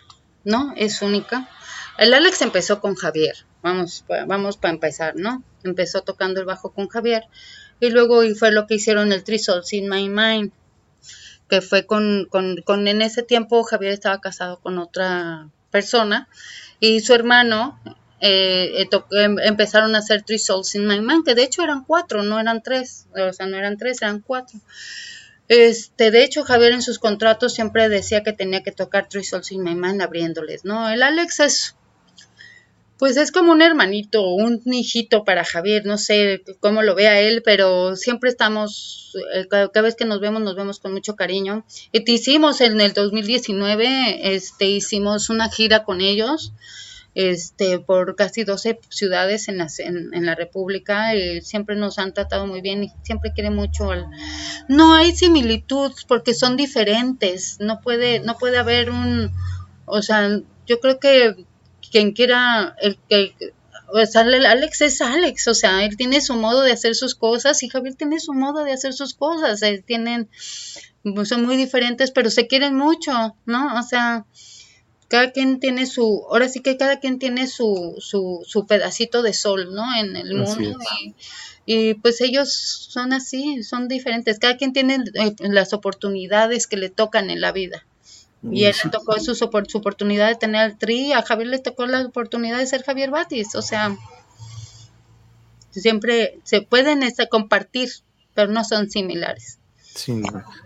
¿no? 0.44 0.74
Es 0.76 1.02
única. 1.02 1.50
El 1.98 2.14
Alex 2.14 2.42
empezó 2.42 2.82
con 2.82 2.96
Javier, 2.96 3.36
vamos, 3.62 4.06
vamos 4.28 4.58
para 4.58 4.74
empezar, 4.74 5.16
¿no? 5.16 5.44
Empezó 5.64 6.02
tocando 6.02 6.40
el 6.40 6.46
bajo 6.46 6.72
con 6.72 6.88
Javier 6.88 7.24
y 7.80 7.90
luego 7.90 8.24
y 8.24 8.36
fue 8.36 8.52
lo 8.52 8.68
que 8.68 8.76
hicieron 8.76 9.12
el 9.12 9.24
Three 9.24 9.40
Souls 9.40 9.72
in 9.74 9.90
My 9.90 10.10
Mind, 10.10 10.52
que 11.50 11.62
fue 11.62 11.86
con, 11.86 12.28
con, 12.30 12.62
con, 12.64 12.88
en 12.88 13.02
ese 13.02 13.24
tiempo 13.24 13.64
Javier 13.64 13.94
estaba 13.94 14.20
casado 14.20 14.60
con 14.60 14.78
otra 14.78 15.50
persona 15.72 16.28
y 16.80 17.02
su 17.02 17.14
hermano 17.14 17.80
eh, 18.28 18.82
eh 18.82 18.90
em, 19.12 19.38
empezaron 19.40 19.94
a 19.94 20.00
hacer 20.00 20.24
Three 20.24 20.40
Souls 20.40 20.74
in 20.74 20.88
My 20.88 21.00
Mind, 21.00 21.24
que 21.24 21.36
de 21.36 21.44
hecho 21.44 21.62
eran 21.62 21.84
cuatro, 21.84 22.24
no 22.24 22.40
eran 22.40 22.64
tres, 22.64 23.06
o 23.16 23.32
sea, 23.34 23.46
no 23.46 23.58
eran 23.58 23.78
tres, 23.78 24.02
eran 24.02 24.20
cuatro. 24.20 24.60
Este, 25.48 26.10
de 26.10 26.24
hecho, 26.24 26.44
Javier 26.44 26.72
en 26.72 26.82
sus 26.82 26.98
contratos 26.98 27.54
siempre 27.54 27.88
decía 27.88 28.24
que 28.24 28.34
tenía 28.34 28.64
que 28.64 28.72
tocar 28.72 29.08
Three 29.10 29.24
Souls 29.24 29.52
in 29.52 29.62
My 29.62 29.76
Mind 29.76 30.02
abriéndoles, 30.02 30.66
¿no? 30.66 30.90
El 30.90 31.04
Alex 31.04 31.40
es, 31.40 31.76
pues 32.98 33.16
es 33.16 33.32
como 33.32 33.52
un 33.52 33.62
hermanito, 33.62 34.28
un 34.28 34.60
hijito 34.74 35.24
para 35.24 35.46
Javier, 35.46 35.86
no 35.86 36.00
sé 36.00 36.42
cómo 36.60 36.82
lo 36.82 36.96
vea 36.96 37.20
él, 37.20 37.44
pero 37.46 37.96
siempre 37.96 38.32
estamos, 38.32 39.16
eh, 39.36 39.46
cada, 39.48 39.82
vez 39.84 39.96
que 39.96 40.06
nos 40.06 40.20
vemos, 40.20 40.42
nos 40.42 40.56
vemos 40.56 40.80
con 40.80 40.94
mucho 40.94 41.16
cariño. 41.16 41.64
Y 41.92 42.04
te 42.06 42.14
hicimos 42.14 42.60
en 42.62 42.82
el 42.82 42.94
2019, 42.94 44.34
este, 44.36 44.66
hicimos 44.66 45.30
una 45.30 45.52
gira 45.52 45.84
con 45.84 46.02
ellos 46.02 46.54
este, 47.16 47.80
por 47.80 48.16
casi 48.18 48.44
12 48.44 48.80
ciudades 48.90 49.48
en 49.48 49.58
la, 49.58 49.68
en, 49.80 50.26
la 50.26 50.36
República. 50.36 51.16
y 51.16 51.42
siempre 51.42 51.76
nos 51.76 51.98
han 51.98 52.14
tratado 52.14 52.46
muy 52.46 52.62
bien 52.62 52.84
y 52.84 52.92
siempre 53.04 53.32
quiere 53.34 53.50
mucho. 53.50 53.90
No 54.68 54.94
hay 54.94 55.16
similitud 55.16 55.94
porque 56.08 56.34
son 56.34 56.58
diferentes. 56.58 57.58
No 57.60 57.82
puede, 57.82 58.20
no 58.20 58.38
puede 58.38 58.58
haber 58.58 58.90
un, 58.90 59.32
O 59.86 60.02
sea, 60.02 60.30
yo 60.68 60.80
creo 60.82 61.00
que 61.00 61.46
quien 61.90 62.12
quiera, 62.12 62.76
el 62.82 63.00
que, 63.10 63.34
sea, 64.06 64.22
Alex 64.22 64.82
es 64.82 65.02
Alex, 65.02 65.48
o 65.48 65.54
sea, 65.54 65.86
él 65.86 65.96
tiene 65.96 66.20
su 66.20 66.34
modo 66.34 66.62
de 66.62 66.74
hacer 66.74 66.96
sus 66.96 67.16
cosas 67.16 67.64
y 67.64 67.70
Javier 67.70 67.96
tiene 67.96 68.20
su 68.20 68.34
modo 68.34 68.64
de 68.66 68.74
hacer 68.74 68.94
sus 68.94 69.14
cosas, 69.14 69.62
él 69.62 69.84
tienen, 69.86 70.30
son 71.24 71.46
muy 71.46 71.56
diferentes, 71.56 72.12
pero 72.12 72.30
se 72.30 72.48
quieren 72.48 72.76
mucho, 72.76 73.38
¿no? 73.46 73.80
O 73.80 73.84
sea, 73.84 74.26
cada 75.16 75.32
quien 75.32 75.62
tiene 75.62 75.86
su, 75.86 76.26
ahora 76.30 76.50
sí 76.50 76.60
que 76.60 76.76
cada 76.76 77.00
quien 77.00 77.20
tiene 77.20 77.48
su, 77.48 77.96
su, 78.00 78.44
su 78.46 78.68
pedacito 78.68 79.22
de 79.22 79.32
sol, 79.32 79.74
¿no? 79.74 79.86
En 79.98 80.18
el 80.18 80.36
mundo. 80.36 80.78
Y, 81.66 81.94
pues 81.94 82.20
ellos 82.20 82.54
son 82.54 83.14
así, 83.14 83.64
son 83.64 83.88
diferentes. 83.88 84.40
Cada 84.40 84.58
quien 84.58 84.74
tiene 84.74 84.98
eh, 85.14 85.34
las 85.40 85.72
oportunidades 85.72 86.68
que 86.68 86.76
le 86.76 86.90
tocan 86.90 87.30
en 87.30 87.40
la 87.40 87.54
vida. 87.54 87.86
Y 88.52 88.66
él 88.66 88.76
le 88.84 88.90
tocó 88.90 89.18
su, 89.22 89.36
su, 89.36 89.46
oportunidad 89.46 90.28
de 90.28 90.36
tener 90.36 90.62
al 90.62 90.78
tri, 90.78 91.14
a 91.14 91.22
Javier 91.22 91.48
le 91.48 91.60
tocó 91.60 91.86
la 91.86 92.02
oportunidad 92.02 92.58
de 92.58 92.68
ser 92.68 92.84
Javier 92.84 93.10
Batis. 93.10 93.56
O 93.56 93.62
sea, 93.62 93.98
siempre 95.72 96.40
se 96.44 96.62
pueden 96.62 97.04
este, 97.04 97.30
compartir, 97.30 97.90
pero 98.34 98.52
no 98.52 98.66
son 98.66 98.90
similares. 98.90 99.60
Sí, 99.96 100.22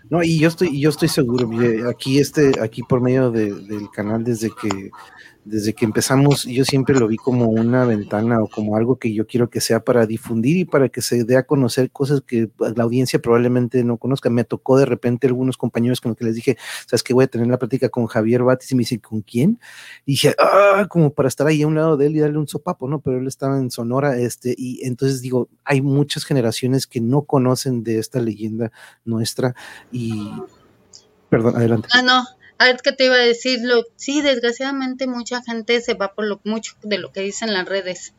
no, 0.09 0.23
y 0.23 0.39
yo 0.39 0.47
estoy, 0.47 0.81
yo 0.81 0.89
estoy 0.89 1.07
seguro, 1.07 1.47
aquí 1.87 2.17
este, 2.17 2.59
aquí 2.59 2.81
por 2.81 2.99
medio 2.99 3.29
del 3.29 3.87
canal 3.93 4.23
desde 4.23 4.49
que 4.59 4.89
desde 5.49 5.73
que 5.73 5.83
empezamos, 5.83 6.43
yo 6.43 6.63
siempre 6.63 6.97
lo 6.99 7.07
vi 7.07 7.17
como 7.17 7.47
una 7.47 7.83
ventana 7.83 8.41
o 8.41 8.47
como 8.47 8.77
algo 8.77 8.97
que 8.97 9.13
yo 9.13 9.25
quiero 9.25 9.49
que 9.49 9.61
sea 9.61 9.83
para 9.83 10.05
difundir 10.05 10.57
y 10.57 10.65
para 10.65 10.89
que 10.89 11.01
se 11.01 11.23
dé 11.23 11.37
a 11.37 11.43
conocer 11.43 11.89
cosas 11.89 12.21
que 12.21 12.51
la 12.75 12.83
audiencia 12.83 13.19
probablemente 13.19 13.83
no 13.83 13.97
conozca. 13.97 14.29
Me 14.29 14.43
tocó 14.43 14.77
de 14.77 14.85
repente 14.85 15.25
algunos 15.25 15.57
compañeros 15.57 16.01
con 16.01 16.11
los 16.11 16.17
que 16.17 16.25
les 16.25 16.35
dije, 16.35 16.57
sabes 16.85 17.01
que 17.01 17.15
voy 17.15 17.23
a 17.23 17.27
tener 17.27 17.47
la 17.47 17.57
plática 17.57 17.89
con 17.89 18.05
Javier 18.05 18.43
Batis 18.43 18.71
y 18.71 18.75
me 18.75 18.81
dicen, 18.81 18.99
¿con 18.99 19.21
quién? 19.21 19.59
Y 20.05 20.11
dije, 20.11 20.35
ah, 20.37 20.85
como 20.87 21.13
para 21.13 21.27
estar 21.27 21.47
ahí 21.47 21.63
a 21.63 21.67
un 21.67 21.75
lado 21.75 21.97
de 21.97 22.05
él 22.05 22.15
y 22.15 22.19
darle 22.19 22.37
un 22.37 22.47
sopapo, 22.47 22.87
¿no? 22.87 23.01
Pero 23.01 23.17
él 23.17 23.27
estaba 23.27 23.57
en 23.57 23.71
Sonora, 23.71 24.17
este, 24.17 24.53
y 24.55 24.85
entonces 24.85 25.21
digo, 25.21 25.49
hay 25.65 25.81
muchas 25.81 26.25
generaciones 26.25 26.85
que 26.85 27.01
no 27.01 27.23
conocen 27.23 27.83
de 27.83 27.97
esta 27.97 28.19
leyenda 28.19 28.71
nuestra 29.03 29.55
y, 29.91 30.31
perdón, 31.27 31.55
adelante. 31.55 31.89
Ah, 31.91 32.03
no, 32.03 32.23
a 32.59 32.65
ver 32.65 32.77
qué 32.83 32.91
te 32.91 33.05
iba 33.05 33.15
a 33.15 33.19
decir, 33.19 33.61
lo, 33.63 33.85
sí, 33.95 34.21
desgraciadamente 34.21 35.07
mucha 35.07 35.41
gente 35.41 35.79
se 35.79 35.93
va 35.93 36.13
por 36.13 36.25
lo 36.25 36.41
mucho 36.43 36.75
de 36.83 36.97
lo 36.97 37.13
que 37.13 37.21
dicen 37.21 37.53
las 37.53 37.65
redes. 37.65 38.13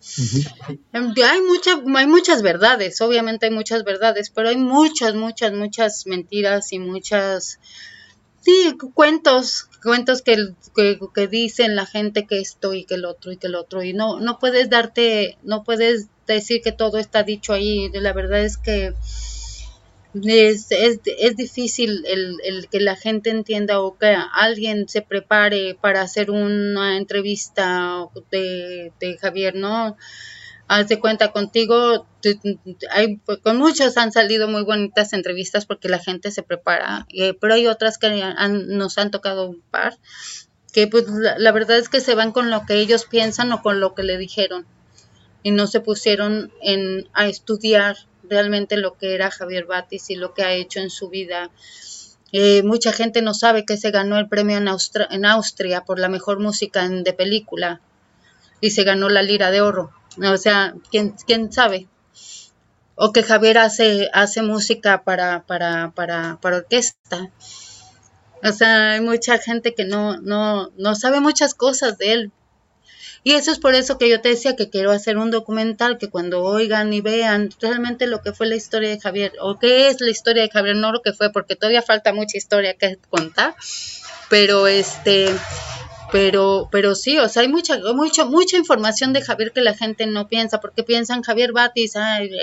Hay 0.93 1.43
mucha, 1.43 1.79
hay 1.95 2.07
muchas 2.07 2.41
verdades, 2.41 3.03
obviamente 3.03 3.47
hay 3.47 3.53
muchas 3.53 3.85
verdades, 3.85 4.31
pero 4.31 4.49
hay 4.49 4.57
muchas, 4.57 5.15
muchas, 5.15 5.53
muchas 5.53 6.07
mentiras 6.07 6.73
y 6.73 6.79
muchas, 6.79 7.61
sí, 8.41 8.79
cuentos, 8.95 9.69
cuentos 9.83 10.23
que, 10.23 10.37
que, 10.75 10.99
que 11.15 11.29
dicen 11.29 11.77
la 11.77 11.85
gente 11.85 12.27
que 12.27 12.41
esto 12.41 12.73
y 12.73 12.87
que 12.87 12.95
el 12.95 13.05
otro 13.05 13.33
y 13.33 13.37
que 13.37 13.49
el 13.49 13.57
otro 13.57 13.83
y 13.83 13.93
no, 13.93 14.21
no 14.21 14.39
puedes 14.39 14.71
darte, 14.71 15.37
no 15.43 15.65
puedes 15.65 16.09
decir 16.27 16.63
que 16.63 16.73
todo 16.73 16.97
está 16.97 17.25
dicho 17.25 17.53
ahí. 17.53 17.91
La 17.93 18.15
verdad 18.15 18.41
es 18.41 18.57
que 18.57 18.95
es, 20.15 20.67
es, 20.71 21.37
difícil 21.37 22.05
el, 22.07 22.69
que 22.69 22.81
la 22.81 22.97
gente 22.97 23.31
entienda 23.31 23.81
o 23.81 23.97
que 23.97 24.17
alguien 24.33 24.89
se 24.89 25.03
prepare 25.03 25.77
para 25.81 26.03
hacer 26.03 26.31
una 26.31 26.97
entrevista 26.97 28.07
de, 28.31 29.19
Javier, 29.21 29.55
¿no? 29.55 29.97
Haz 30.67 30.89
de 30.89 31.01
cuenta 31.01 31.33
contigo, 31.33 32.07
hay, 32.91 33.19
con 33.43 33.57
muchos 33.57 33.97
han 33.97 34.13
salido 34.13 34.47
muy 34.47 34.63
bonitas 34.63 35.13
entrevistas 35.13 35.67
porque 35.67 35.89
la 35.89 35.99
gente 35.99 36.31
se 36.31 36.45
prepara, 36.45 37.07
eh, 37.13 37.35
pero 37.35 37.55
hay 37.55 37.67
otras 37.67 37.99
que 37.99 38.09
nos 38.69 38.99
han 38.99 39.11
tocado 39.11 39.49
un 39.49 39.63
par, 39.71 39.99
que 40.73 40.87
pues 40.87 41.09
la, 41.09 41.39
la 41.39 41.51
verdad 41.51 41.79
es 41.79 41.89
que 41.89 42.01
se 42.01 42.15
van 42.15 42.31
con 42.31 42.51
lo 42.51 42.67
que 42.67 42.75
ellos 42.75 43.05
piensan 43.05 43.51
o 43.51 43.63
con 43.63 43.81
lo 43.81 43.95
que 43.97 44.05
le 44.05 44.17
dijeron 44.17 44.65
y 45.43 45.51
no 45.51 45.67
se 45.67 45.81
pusieron 45.81 46.53
en, 46.63 47.09
a 47.13 47.27
estudiar 47.27 47.97
realmente 48.31 48.77
lo 48.77 48.97
que 48.97 49.15
era 49.15 49.31
Javier 49.31 49.67
Batis 49.67 50.09
y 50.11 50.15
lo 50.15 50.33
que 50.33 50.43
ha 50.43 50.53
hecho 50.53 50.81
en 50.81 50.89
su 50.89 51.11
vida. 51.11 51.51
Eh, 52.33 52.63
mucha 52.63 52.93
gente 52.93 53.23
no 53.23 53.35
sabe 53.35 53.67
que 53.67 53.77
se 53.77 53.91
ganó 53.91 54.17
el 54.19 54.29
premio 54.29 54.57
en, 54.57 54.69
en 55.11 55.25
Austria 55.27 55.85
por 55.85 55.99
la 55.99 56.09
mejor 56.09 56.39
música 56.39 56.89
de 56.89 57.13
película 57.13 57.81
y 58.61 58.71
se 58.71 58.85
ganó 58.85 59.09
la 59.09 59.23
lira 59.23 59.51
de 59.51 59.61
oro. 59.61 59.91
O 60.17 60.37
sea, 60.37 60.75
¿quién, 60.91 61.15
quién 61.27 61.53
sabe? 61.53 61.89
O 62.95 63.13
que 63.13 63.23
Javier 63.23 63.59
hace, 63.59 64.09
hace 64.13 64.43
música 64.43 65.03
para, 65.03 65.45
para, 65.45 65.93
para, 65.95 66.39
para 66.41 66.59
orquesta. 66.59 67.31
O 68.43 68.53
sea, 68.53 68.93
hay 68.93 69.01
mucha 69.01 69.39
gente 69.39 69.75
que 69.75 69.85
no, 69.85 70.21
no, 70.21 70.71
no 70.77 70.95
sabe 70.95 71.21
muchas 71.21 71.55
cosas 71.55 71.99
de 71.99 72.13
él, 72.13 72.33
y 73.23 73.33
eso 73.33 73.53
es 73.53 73.59
por 73.59 73.75
eso 73.75 73.99
que 73.99 74.09
yo 74.09 74.21
te 74.21 74.31
decía 74.31 74.57
que 74.57 74.71
quiero 74.71 74.93
hacer 74.93 75.19
un 75.19 75.31
documental 75.31 75.99
que 75.99 76.09
cuando 76.09 76.43
oigan 76.43 76.93
y 76.93 77.03
vean 77.03 77.51
realmente 77.61 78.07
lo 78.07 78.23
que 78.23 78.33
fue 78.33 78.47
la 78.47 78.57
historia 78.57 78.89
de 78.89 78.99
Javier, 78.99 79.33
o 79.41 79.59
qué 79.59 79.89
es 79.89 80.01
la 80.01 80.11
historia 80.11 80.43
de 80.43 80.51
Javier, 80.51 80.77
no 80.77 80.91
lo 80.91 81.03
que 81.03 81.13
fue, 81.13 81.31
porque 81.31 81.55
todavía 81.55 81.83
falta 81.83 82.15
mucha 82.15 82.39
historia 82.39 82.75
que 82.75 82.99
contar, 83.11 83.55
pero 84.31 84.67
este, 84.67 85.35
pero, 86.11 86.69
pero 86.73 86.95
sí, 86.95 87.19
o 87.19 87.29
sea, 87.29 87.43
hay 87.43 87.49
mucha, 87.49 87.79
mucha, 87.95 88.25
mucha 88.25 88.57
información 88.57 89.13
de 89.13 89.23
Javier 89.23 89.53
que 89.53 89.61
la 89.61 89.75
gente 89.75 90.07
no 90.07 90.29
piensa, 90.29 90.61
porque 90.61 90.83
piensan 90.83 91.23
Javier 91.23 91.53
Batis, 91.53 91.93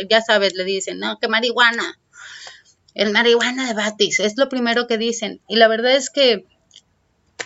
ya 0.10 0.22
sabes, 0.22 0.54
le 0.54 0.64
dicen, 0.64 0.99
no, 0.99 1.18
que 1.18 1.28
marihuana, 1.28 1.99
el 2.94 3.12
marihuana 3.12 3.68
de 3.68 3.74
Batis, 3.74 4.20
es 4.20 4.38
lo 4.38 4.48
primero 4.48 4.86
que 4.86 4.99
dicen, 4.99 5.41
y 5.48 5.56
la 5.56 5.68
verdad 5.68 5.95
es 5.95 6.12
que 6.12 6.45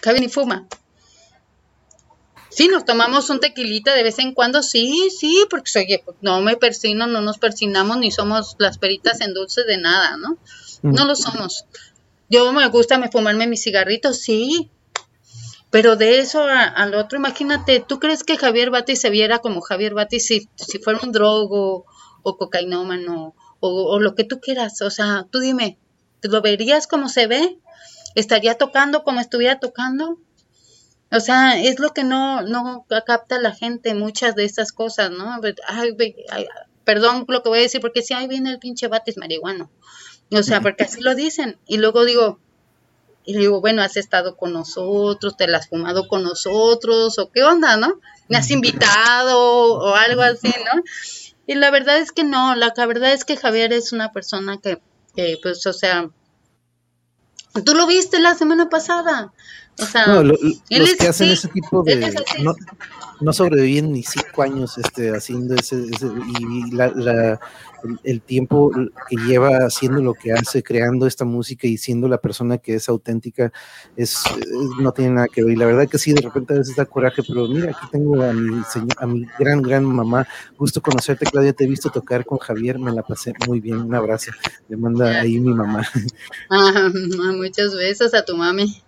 Javier 0.03 0.21
ni 0.21 0.29
fuma, 0.29 0.67
Sí, 2.51 2.67
nos 2.67 2.83
tomamos 2.83 3.29
un 3.29 3.39
tequilita 3.39 3.95
de 3.95 4.03
vez 4.03 4.19
en 4.19 4.33
cuando, 4.33 4.61
sí, 4.61 5.09
sí, 5.09 5.45
porque 5.49 5.71
oye, 5.79 6.03
no 6.19 6.41
me 6.41 6.57
persino, 6.57 7.07
no 7.07 7.21
nos 7.21 7.37
persinamos 7.37 7.97
ni 7.97 8.11
somos 8.11 8.57
las 8.59 8.77
peritas 8.77 9.21
en 9.21 9.33
dulce 9.33 9.63
de 9.63 9.77
nada, 9.77 10.17
¿no? 10.17 10.37
Mm. 10.81 10.93
No 10.93 11.05
lo 11.05 11.15
somos. 11.15 11.65
Yo 12.29 12.51
me 12.51 12.67
gusta 12.67 12.97
me 12.97 13.09
fumarme 13.09 13.47
mis 13.47 13.63
cigarritos, 13.63 14.19
sí, 14.19 14.69
pero 15.69 15.95
de 15.95 16.19
eso 16.19 16.43
al 16.43 16.93
otro, 16.93 17.17
imagínate, 17.17 17.79
¿tú 17.79 17.99
crees 17.99 18.25
que 18.25 18.37
Javier 18.37 18.69
Batis 18.69 18.99
se 18.99 19.09
viera 19.09 19.39
como 19.39 19.61
Javier 19.61 19.93
Batis 19.93 20.27
si, 20.27 20.49
si 20.55 20.79
fuera 20.79 20.99
un 21.01 21.13
drogo 21.13 21.85
o 22.21 22.37
cocainómano 22.37 23.33
o, 23.61 23.83
o 23.93 23.99
lo 24.01 24.13
que 24.13 24.25
tú 24.25 24.41
quieras? 24.41 24.81
O 24.81 24.89
sea, 24.89 25.25
tú 25.31 25.39
dime, 25.39 25.79
¿lo 26.21 26.41
verías 26.41 26.87
como 26.87 27.07
se 27.07 27.27
ve? 27.27 27.57
¿Estaría 28.15 28.57
tocando 28.57 29.03
como 29.03 29.21
estuviera 29.21 29.59
tocando? 29.59 30.19
O 31.11 31.19
sea, 31.19 31.61
es 31.61 31.79
lo 31.79 31.89
que 31.89 32.03
no, 32.03 32.41
no 32.41 32.85
capta 33.05 33.39
la 33.39 33.53
gente, 33.53 33.93
muchas 33.93 34.35
de 34.35 34.45
estas 34.45 34.71
cosas, 34.71 35.11
¿no? 35.11 35.39
Ay, 35.67 35.95
perdón 36.85 37.25
lo 37.27 37.43
que 37.43 37.49
voy 37.49 37.59
a 37.59 37.63
decir, 37.63 37.81
porque 37.81 38.01
si 38.01 38.13
ahí 38.13 38.27
viene 38.27 38.49
el 38.49 38.59
pinche 38.59 38.87
batis 38.87 39.17
marihuano. 39.17 39.69
O 40.31 40.43
sea, 40.43 40.61
porque 40.61 40.85
así 40.85 41.01
lo 41.01 41.13
dicen. 41.13 41.57
Y 41.67 41.77
luego 41.77 42.05
digo, 42.05 42.39
y 43.25 43.35
digo, 43.37 43.61
bueno, 43.61 43.81
has 43.81 43.97
estado 43.97 44.37
con 44.37 44.53
nosotros, 44.53 45.35
te 45.37 45.47
la 45.47 45.57
has 45.57 45.67
fumado 45.67 46.07
con 46.07 46.23
nosotros, 46.23 47.19
o 47.19 47.31
qué 47.31 47.43
onda, 47.43 47.77
¿no? 47.77 47.99
Me 48.29 48.37
has 48.37 48.49
invitado 48.49 49.75
o 49.75 49.95
algo 49.95 50.21
así, 50.21 50.47
¿no? 50.47 50.81
Y 51.45 51.55
la 51.55 51.69
verdad 51.71 51.97
es 51.97 52.11
que 52.11 52.23
no, 52.23 52.55
la, 52.55 52.73
la 52.75 52.85
verdad 52.85 53.11
es 53.11 53.25
que 53.25 53.35
Javier 53.35 53.73
es 53.73 53.91
una 53.91 54.11
persona 54.13 54.59
que, 54.61 54.81
que, 55.15 55.37
pues, 55.41 55.65
o 55.67 55.73
sea, 55.73 56.09
tú 57.65 57.75
lo 57.75 57.85
viste 57.87 58.19
la 58.19 58.35
semana 58.35 58.69
pasada. 58.69 59.33
O 59.79 59.85
sea, 59.85 60.05
no, 60.05 60.23
los 60.23 60.37
que 60.99 61.07
hacen 61.07 61.29
ese 61.29 61.47
tipo 61.47 61.81
de 61.83 62.13
no, 62.43 62.53
no, 63.19 63.33
sobreviven 63.33 63.93
ni 63.93 64.03
cinco 64.03 64.43
años 64.43 64.77
este, 64.77 65.09
haciendo 65.15 65.55
ese, 65.55 65.77
y 65.77 66.71
la, 66.71 67.39
el, 68.03 68.21
tiempo 68.21 68.71
que 69.09 69.15
lleva 69.15 69.65
haciendo 69.65 70.01
lo 70.01 70.13
que 70.13 70.33
hace, 70.33 70.61
creando 70.61 71.07
esta 71.07 71.25
música 71.25 71.67
y 71.67 71.77
siendo 71.77 72.07
la 72.07 72.19
persona 72.19 72.57
que 72.57 72.75
es 72.75 72.89
auténtica, 72.89 73.51
es, 73.95 74.23
no 74.79 74.91
tiene 74.91 75.11
nada 75.11 75.27
que 75.27 75.43
ver. 75.43 75.53
Y 75.53 75.55
la 75.55 75.65
verdad 75.65 75.87
que 75.87 75.97
sí, 75.97 76.13
de 76.13 76.21
repente 76.21 76.53
a 76.53 76.57
veces 76.57 76.75
da 76.75 76.85
coraje, 76.85 77.23
pero 77.27 77.47
mira, 77.47 77.71
aquí 77.71 77.87
tengo 77.91 78.21
a 78.21 78.33
mi, 78.33 78.61
a 78.97 79.07
mi 79.07 79.25
gran, 79.39 79.61
gran 79.61 79.85
mamá. 79.85 80.27
Gusto 80.57 80.81
conocerte, 80.81 81.25
Claudia. 81.25 81.53
Te 81.53 81.63
he 81.63 81.67
visto 81.67 81.89
tocar 81.89 82.25
con 82.25 82.37
Javier, 82.37 82.77
me 82.77 82.91
la 82.91 83.03
pasé 83.03 83.33
muy 83.47 83.59
bien. 83.59 83.77
Un 83.79 83.95
abrazo. 83.95 84.31
Le 84.69 84.77
manda 84.77 85.21
ahí 85.21 85.39
mi 85.39 85.53
mamá. 85.53 85.87
Ah, 86.49 86.89
muchas 87.35 87.73
besos 87.73 88.13
a 88.13 88.25
tu 88.25 88.35
mami. 88.35 88.81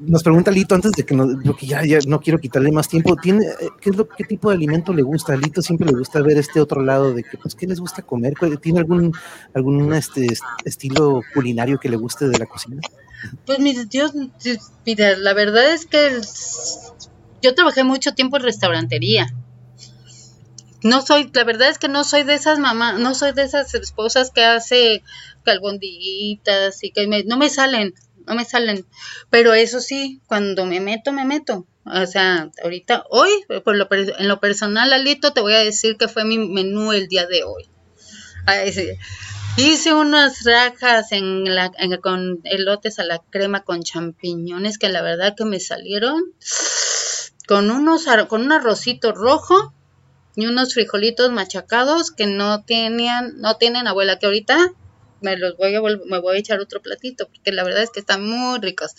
Nos 0.00 0.22
pregunta 0.22 0.50
Lito 0.50 0.74
antes 0.74 0.92
de 0.92 1.04
que 1.04 1.14
no, 1.14 1.26
porque 1.44 1.66
ya, 1.66 1.80
no 2.06 2.20
quiero 2.20 2.38
quitarle 2.38 2.72
más 2.72 2.88
tiempo. 2.88 3.16
¿Tiene, 3.16 3.46
eh, 3.46 3.68
qué, 3.80 3.90
es 3.90 3.96
lo, 3.96 4.08
¿Qué 4.08 4.24
tipo 4.24 4.48
de 4.50 4.56
alimento 4.56 4.92
le 4.92 5.02
gusta? 5.02 5.32
A 5.32 5.36
Lito 5.36 5.62
siempre 5.62 5.90
le 5.90 5.98
gusta 5.98 6.20
ver 6.22 6.38
este 6.38 6.60
otro 6.60 6.82
lado 6.82 7.14
de 7.14 7.22
que, 7.22 7.38
pues, 7.38 7.54
¿qué 7.54 7.66
les 7.66 7.80
gusta 7.80 8.02
comer? 8.02 8.34
¿Tiene 8.60 8.80
algún, 8.80 9.12
algún 9.54 9.94
este, 9.94 10.26
estilo 10.64 11.22
culinario 11.34 11.78
que 11.78 11.88
le 11.88 11.96
guste 11.96 12.28
de 12.28 12.38
la 12.38 12.46
cocina? 12.46 12.80
Pues, 13.46 13.58
mis 13.60 13.88
Dios, 13.88 14.12
mira, 14.84 15.16
la 15.16 15.34
verdad 15.34 15.72
es 15.72 15.86
que 15.86 16.20
yo 17.42 17.54
trabajé 17.54 17.84
mucho 17.84 18.14
tiempo 18.14 18.36
en 18.36 18.42
restaurantería. 18.42 19.32
No 20.82 21.02
soy, 21.02 21.30
la 21.32 21.42
verdad 21.42 21.68
es 21.70 21.78
que 21.78 21.88
no 21.88 22.04
soy 22.04 22.22
de 22.22 22.34
esas 22.34 22.60
mamás, 22.60 23.00
no 23.00 23.14
soy 23.14 23.32
de 23.32 23.42
esas 23.42 23.74
esposas 23.74 24.30
que 24.30 24.44
hace 24.44 25.02
calbondiguitas 25.42 26.84
y 26.84 26.92
que 26.92 27.24
no 27.26 27.36
me 27.36 27.50
salen 27.50 27.94
no 28.28 28.34
me 28.34 28.44
salen. 28.44 28.86
Pero 29.30 29.54
eso 29.54 29.80
sí, 29.80 30.20
cuando 30.26 30.66
me 30.66 30.80
meto, 30.80 31.12
me 31.12 31.24
meto. 31.24 31.66
O 31.84 32.06
sea, 32.06 32.50
ahorita, 32.62 33.04
hoy, 33.10 33.30
por 33.64 33.76
lo, 33.76 33.88
en 33.90 34.28
lo 34.28 34.40
personal, 34.40 34.92
Alito, 34.92 35.32
te 35.32 35.40
voy 35.40 35.54
a 35.54 35.64
decir 35.64 35.96
que 35.96 36.08
fue 36.08 36.24
mi 36.24 36.38
menú 36.38 36.92
el 36.92 37.08
día 37.08 37.26
de 37.26 37.44
hoy. 37.44 37.68
Hice 39.56 39.92
unas 39.92 40.44
rajas 40.44 41.10
en 41.10 41.54
la, 41.54 41.72
con 42.00 42.40
elotes 42.44 42.98
a 42.98 43.04
la 43.04 43.18
crema 43.18 43.64
con 43.64 43.82
champiñones 43.82 44.78
que 44.78 44.88
la 44.88 45.02
verdad 45.02 45.34
que 45.36 45.44
me 45.44 45.58
salieron 45.58 46.22
con 47.48 47.70
unos 47.70 48.06
con 48.28 48.42
un 48.42 48.52
arrocito 48.52 49.12
rojo 49.12 49.74
y 50.36 50.46
unos 50.46 50.74
frijolitos 50.74 51.32
machacados 51.32 52.12
que 52.12 52.26
no 52.26 52.62
tenían 52.62 53.40
no 53.40 53.56
tienen 53.56 53.88
abuela 53.88 54.20
que 54.20 54.26
ahorita 54.26 54.72
me 55.20 55.36
los 55.36 55.56
voy 55.56 55.74
a 55.74 55.80
me 55.80 56.20
voy 56.20 56.36
a 56.36 56.40
echar 56.40 56.60
otro 56.60 56.80
platito 56.80 57.28
porque 57.28 57.52
la 57.52 57.64
verdad 57.64 57.82
es 57.82 57.90
que 57.90 58.00
están 58.00 58.24
muy 58.24 58.58
ricos. 58.60 58.94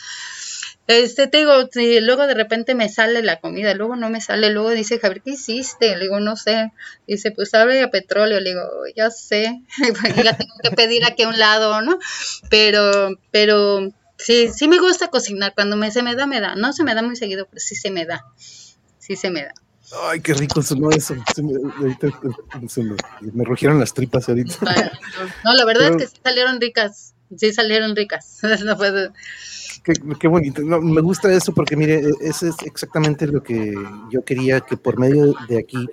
Este, 0.90 1.28
te 1.28 1.38
digo, 1.38 1.54
luego 2.02 2.26
de 2.26 2.34
repente 2.34 2.74
me 2.74 2.90
sale 2.90 3.22
la 3.22 3.40
comida, 3.40 3.76
luego 3.76 3.96
no 3.96 4.10
me 4.10 4.22
sale, 4.22 4.50
luego 4.50 4.72
dice, 4.72 4.98
Javier, 4.98 5.22
¿qué 5.22 5.32
hiciste? 5.34 5.96
Le 5.96 6.06
digo, 6.06 6.20
no 6.20 6.36
sé. 6.36 6.72
Dice, 7.06 7.30
pues 7.30 7.52
sabe 7.52 7.84
a 7.84 7.92
petróleo. 7.92 8.40
Le 8.40 8.50
digo, 8.50 8.64
ya 8.96 9.12
sé, 9.12 9.62
ya 10.24 10.36
tengo 10.36 10.56
que 10.64 10.72
pedir 10.72 11.06
aquí 11.06 11.22
a 11.22 11.30
un 11.30 11.38
lado, 11.38 11.84
¿no? 11.84 12.00
Pero, 12.50 13.12
pero 13.30 13.92
sí, 14.18 14.50
sí 14.50 14.68
me 14.68 14.80
gusta 14.80 15.10
cocinar. 15.10 15.54
Cuando 15.54 15.78
me, 15.78 15.92
se 15.92 16.02
me 16.02 16.16
da, 16.16 16.26
me 16.26 16.40
da. 16.42 16.56
No 16.56 16.74
se 16.74 16.84
me 16.84 16.96
da 16.96 17.04
muy 17.04 17.16
seguido, 17.16 17.46
pero 17.46 17.60
sí 17.60 17.76
se 17.76 17.92
me 17.92 18.08
da. 18.08 18.26
Sí 18.98 19.16
se 19.16 19.30
me 19.30 19.44
da. 19.44 19.54
Ay, 20.04 20.20
qué 20.22 20.34
rico 20.34 20.62
sonó 20.62 20.90
eso. 20.92 21.16
me, 21.42 21.54
ahorita, 21.78 22.08
se 22.68 22.84
me, 22.84 22.96
me, 23.34 23.44
rugieron 23.44 23.80
las 23.80 23.94
tripas 23.94 24.30
ahorita. 24.30 24.56
No, 25.44 25.54
la 25.54 25.66
verdad 25.66 25.90
es 25.90 25.98
que 25.98 26.08
sí 26.08 26.22
salieron 26.24 26.62
ricas. 26.62 27.16
Sí 27.36 27.52
salieron 27.52 27.96
ricas. 27.96 28.40
no 28.66 28.78
puedo. 28.78 29.12
Qué, 30.20 30.28
bonito. 30.28 30.62
me 30.62 31.02
gusta 31.02 31.32
eso 31.32 31.54
porque, 31.54 31.76
mire, 31.76 32.00
e, 32.00 32.12
ese 32.22 32.50
es 32.50 32.56
exactamente 32.66 33.26
lo 33.28 33.42
que 33.42 33.74
yo 34.12 34.24
quería 34.24 34.62
que 34.62 34.78
por 34.78 35.00
medio 35.00 35.34
de 35.48 35.60
aquí 35.60 35.88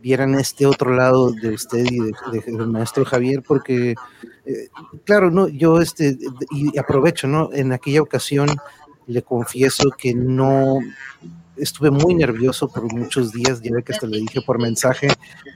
vieran 0.00 0.34
este 0.34 0.66
otro 0.66 0.94
lado 0.94 1.32
de 1.32 1.50
usted 1.50 1.84
y 1.84 1.98
del 2.32 2.66
maestro 2.68 3.04
Javier, 3.04 3.42
porque, 3.46 3.94
eh, 4.46 4.68
claro, 5.04 5.30
no, 5.30 5.48
yo 5.48 5.80
este, 5.80 6.16
y 6.50 6.78
aprovecho, 6.78 7.26
¿no? 7.26 7.50
En 7.52 7.72
aquella 7.72 8.02
ocasión 8.02 8.48
le 9.06 9.22
confieso 9.22 9.90
que 9.90 10.14
no 10.14 10.78
estuve 11.60 11.90
muy 11.90 12.14
nervioso 12.14 12.68
por 12.68 12.92
muchos 12.92 13.32
días, 13.32 13.60
ya 13.60 13.82
que 13.82 13.92
hasta 13.92 14.06
le 14.06 14.18
dije 14.18 14.40
por 14.42 14.58
mensaje, 14.58 15.08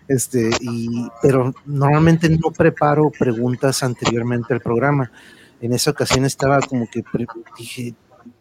este, 0.09 0.51
y, 0.61 1.09
pero 1.23 1.55
normalmente 1.67 2.29
no 2.29 2.51
preparo 2.51 3.11
preguntas 3.11 3.83
anteriormente 3.83 4.55
al 4.55 4.61
programa 4.61 5.11
en 5.65 5.73
esa 5.73 5.93
ocasión 5.93 6.27
estaba 6.27 6.61
como 6.61 6.87
que 6.91 7.03
dije, 7.57 7.95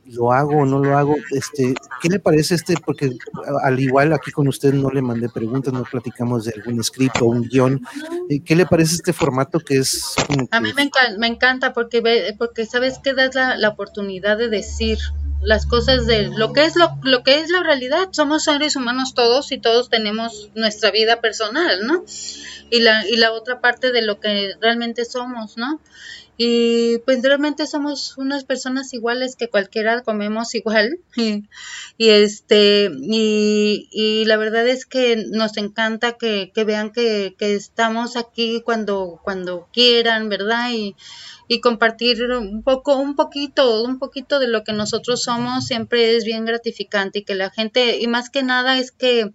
¿lo 0.07 0.33
hago 0.33 0.57
o 0.57 0.65
no 0.65 0.79
lo 0.79 0.97
hago? 0.97 1.15
Este, 1.31 1.73
¿Qué 2.01 2.09
le 2.09 2.19
parece 2.19 2.55
este? 2.55 2.75
Porque 2.85 3.11
al 3.63 3.79
igual 3.79 4.11
aquí 4.11 4.31
con 4.31 4.47
usted 4.49 4.73
no 4.73 4.89
le 4.89 5.01
mandé 5.01 5.29
preguntas, 5.29 5.73
no 5.73 5.83
platicamos 5.83 6.43
de 6.43 6.53
algún 6.53 6.83
script 6.83 7.21
o 7.21 7.27
un 7.27 7.43
guion. 7.43 7.81
Eh, 8.29 8.41
¿Qué 8.41 8.57
le 8.57 8.65
parece 8.65 8.95
este 8.95 9.13
formato 9.13 9.59
que 9.59 9.77
es? 9.77 10.15
A 10.51 10.59
mí 10.59 10.73
me 10.73 10.81
encanta, 10.83 11.17
me 11.17 11.27
encanta 11.27 11.73
porque, 11.73 12.35
porque 12.37 12.65
sabes 12.65 12.99
que 12.99 13.13
das 13.13 13.35
la, 13.35 13.55
la 13.55 13.69
oportunidad 13.69 14.37
de 14.37 14.49
decir 14.49 14.97
las 15.43 15.65
cosas 15.65 16.05
de 16.05 16.29
lo 16.29 16.53
que 16.53 16.65
es 16.65 16.75
lo, 16.75 16.97
lo 17.03 17.23
que 17.23 17.39
es 17.39 17.49
la 17.49 17.63
realidad. 17.63 18.09
Somos 18.11 18.43
seres 18.43 18.75
humanos 18.75 19.13
todos 19.13 19.51
y 19.51 19.57
todos 19.57 19.89
tenemos 19.89 20.49
nuestra 20.55 20.91
vida 20.91 21.21
personal, 21.21 21.85
¿no? 21.85 22.03
Y 22.69 22.79
la, 22.79 23.07
y 23.07 23.17
la 23.17 23.31
otra 23.31 23.61
parte 23.61 23.91
de 23.91 24.01
lo 24.01 24.19
que 24.19 24.53
realmente 24.59 25.05
somos, 25.05 25.57
¿no? 25.57 25.79
y 26.35 26.97
pues 26.99 27.21
realmente 27.21 27.67
somos 27.67 28.17
unas 28.17 28.43
personas 28.43 28.93
iguales 28.93 29.35
que 29.35 29.49
cualquiera 29.49 30.01
comemos 30.01 30.55
igual 30.55 30.99
y, 31.15 32.09
este 32.09 32.89
y, 32.91 33.87
y, 33.91 34.25
la 34.25 34.37
verdad 34.37 34.67
es 34.67 34.85
que 34.85 35.25
nos 35.29 35.57
encanta 35.57 36.13
que, 36.13 36.51
que 36.53 36.63
vean 36.63 36.91
que, 36.91 37.35
que, 37.37 37.53
estamos 37.53 38.17
aquí 38.17 38.61
cuando 38.65 39.19
cuando 39.23 39.67
quieran 39.71 40.29
verdad 40.29 40.71
y, 40.71 40.95
y 41.53 41.61
compartir 41.61 42.23
un 42.31 42.63
poco 42.63 42.97
un 42.97 43.15
poquito 43.15 43.83
un 43.83 43.99
poquito 43.99 44.39
de 44.39 44.47
lo 44.47 44.63
que 44.63 44.73
nosotros 44.73 45.23
somos 45.23 45.65
siempre 45.65 46.15
es 46.15 46.25
bien 46.25 46.45
gratificante 46.45 47.19
y 47.19 47.23
que 47.23 47.35
la 47.35 47.49
gente 47.49 47.99
y 47.99 48.07
más 48.07 48.29
que 48.29 48.43
nada 48.43 48.79
es 48.79 48.91
que 48.91 49.31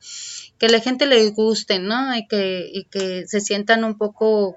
que 0.58 0.68
la 0.68 0.80
gente 0.80 1.06
les 1.06 1.32
guste 1.32 1.78
no 1.78 2.16
y 2.16 2.26
que 2.26 2.68
y 2.72 2.84
que 2.84 3.26
se 3.26 3.40
sientan 3.40 3.84
un 3.84 3.96
poco 3.96 4.56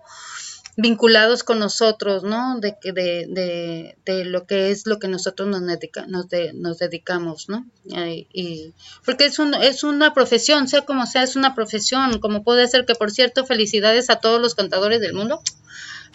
vinculados 0.77 1.43
con 1.43 1.59
nosotros, 1.59 2.23
¿no? 2.23 2.59
De, 2.59 2.75
de, 2.83 3.27
de, 3.27 3.97
de 4.05 4.25
lo 4.25 4.45
que 4.47 4.71
es 4.71 4.87
lo 4.87 4.99
que 4.99 5.07
nosotros 5.07 5.47
nos, 5.49 5.65
dedica, 5.65 6.05
nos, 6.07 6.27
nos 6.53 6.79
dedicamos, 6.79 7.49
¿no? 7.49 7.65
Y, 7.85 8.73
porque 9.05 9.25
es, 9.25 9.39
un, 9.39 9.53
es 9.53 9.83
una 9.83 10.13
profesión, 10.13 10.67
sea 10.67 10.81
como 10.81 11.05
sea, 11.05 11.23
es 11.23 11.35
una 11.35 11.55
profesión, 11.55 12.19
como 12.19 12.43
puede 12.43 12.67
ser 12.67 12.85
que, 12.85 12.95
por 12.95 13.11
cierto, 13.11 13.45
felicidades 13.45 14.09
a 14.09 14.17
todos 14.17 14.41
los 14.41 14.55
cantadores 14.55 15.01
del 15.01 15.13
mundo, 15.13 15.41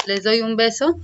les 0.06 0.22
doy 0.22 0.42
un 0.42 0.56
beso, 0.56 0.98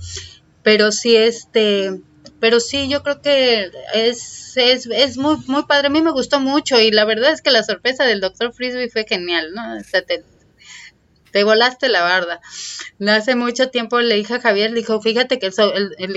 pero 0.61 0.91
sí, 0.91 1.15
este, 1.15 2.01
pero 2.39 2.59
sí, 2.59 2.89
yo 2.89 3.03
creo 3.03 3.21
que 3.21 3.71
es, 3.93 4.57
es, 4.57 4.85
es 4.87 5.17
muy, 5.17 5.37
muy 5.47 5.63
padre, 5.63 5.87
a 5.87 5.91
mí 5.91 6.01
me 6.01 6.11
gustó 6.11 6.39
mucho 6.39 6.79
y 6.79 6.91
la 6.91 7.05
verdad 7.05 7.31
es 7.31 7.41
que 7.41 7.51
la 7.51 7.63
sorpresa 7.63 8.05
del 8.05 8.21
doctor 8.21 8.53
Frisbee 8.53 8.89
fue 8.89 9.05
genial, 9.07 9.53
¿no? 9.53 9.77
O 9.77 9.83
sea, 9.83 10.03
te 11.33 11.43
volaste 11.43 11.89
la 11.89 12.03
barda. 12.03 12.39
Hace 13.07 13.35
mucho 13.35 13.69
tiempo 13.69 13.99
le 13.99 14.15
dije 14.15 14.35
a 14.35 14.39
Javier, 14.39 14.69
le 14.69 14.77
dijo, 14.81 15.01
fíjate 15.01 15.39
que 15.39 15.49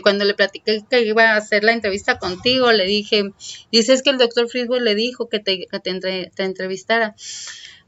cuando 0.03 0.24
le 0.27 0.35
platiqué 0.35 0.85
que 0.89 1.01
iba 1.01 1.31
a 1.31 1.36
hacer 1.36 1.65
la 1.65 1.73
entrevista 1.73 2.19
contigo, 2.19 2.70
le 2.70 2.85
dije, 2.85 3.32
dices 3.73 4.03
que 4.03 4.11
el 4.11 4.19
doctor 4.19 4.48
Frisbee 4.48 4.81
le 4.81 4.94
dijo 4.94 5.28
que 5.28 5.40
te, 5.40 5.66
que 5.66 5.81
te, 5.81 6.43
entrevistara. 6.44 7.15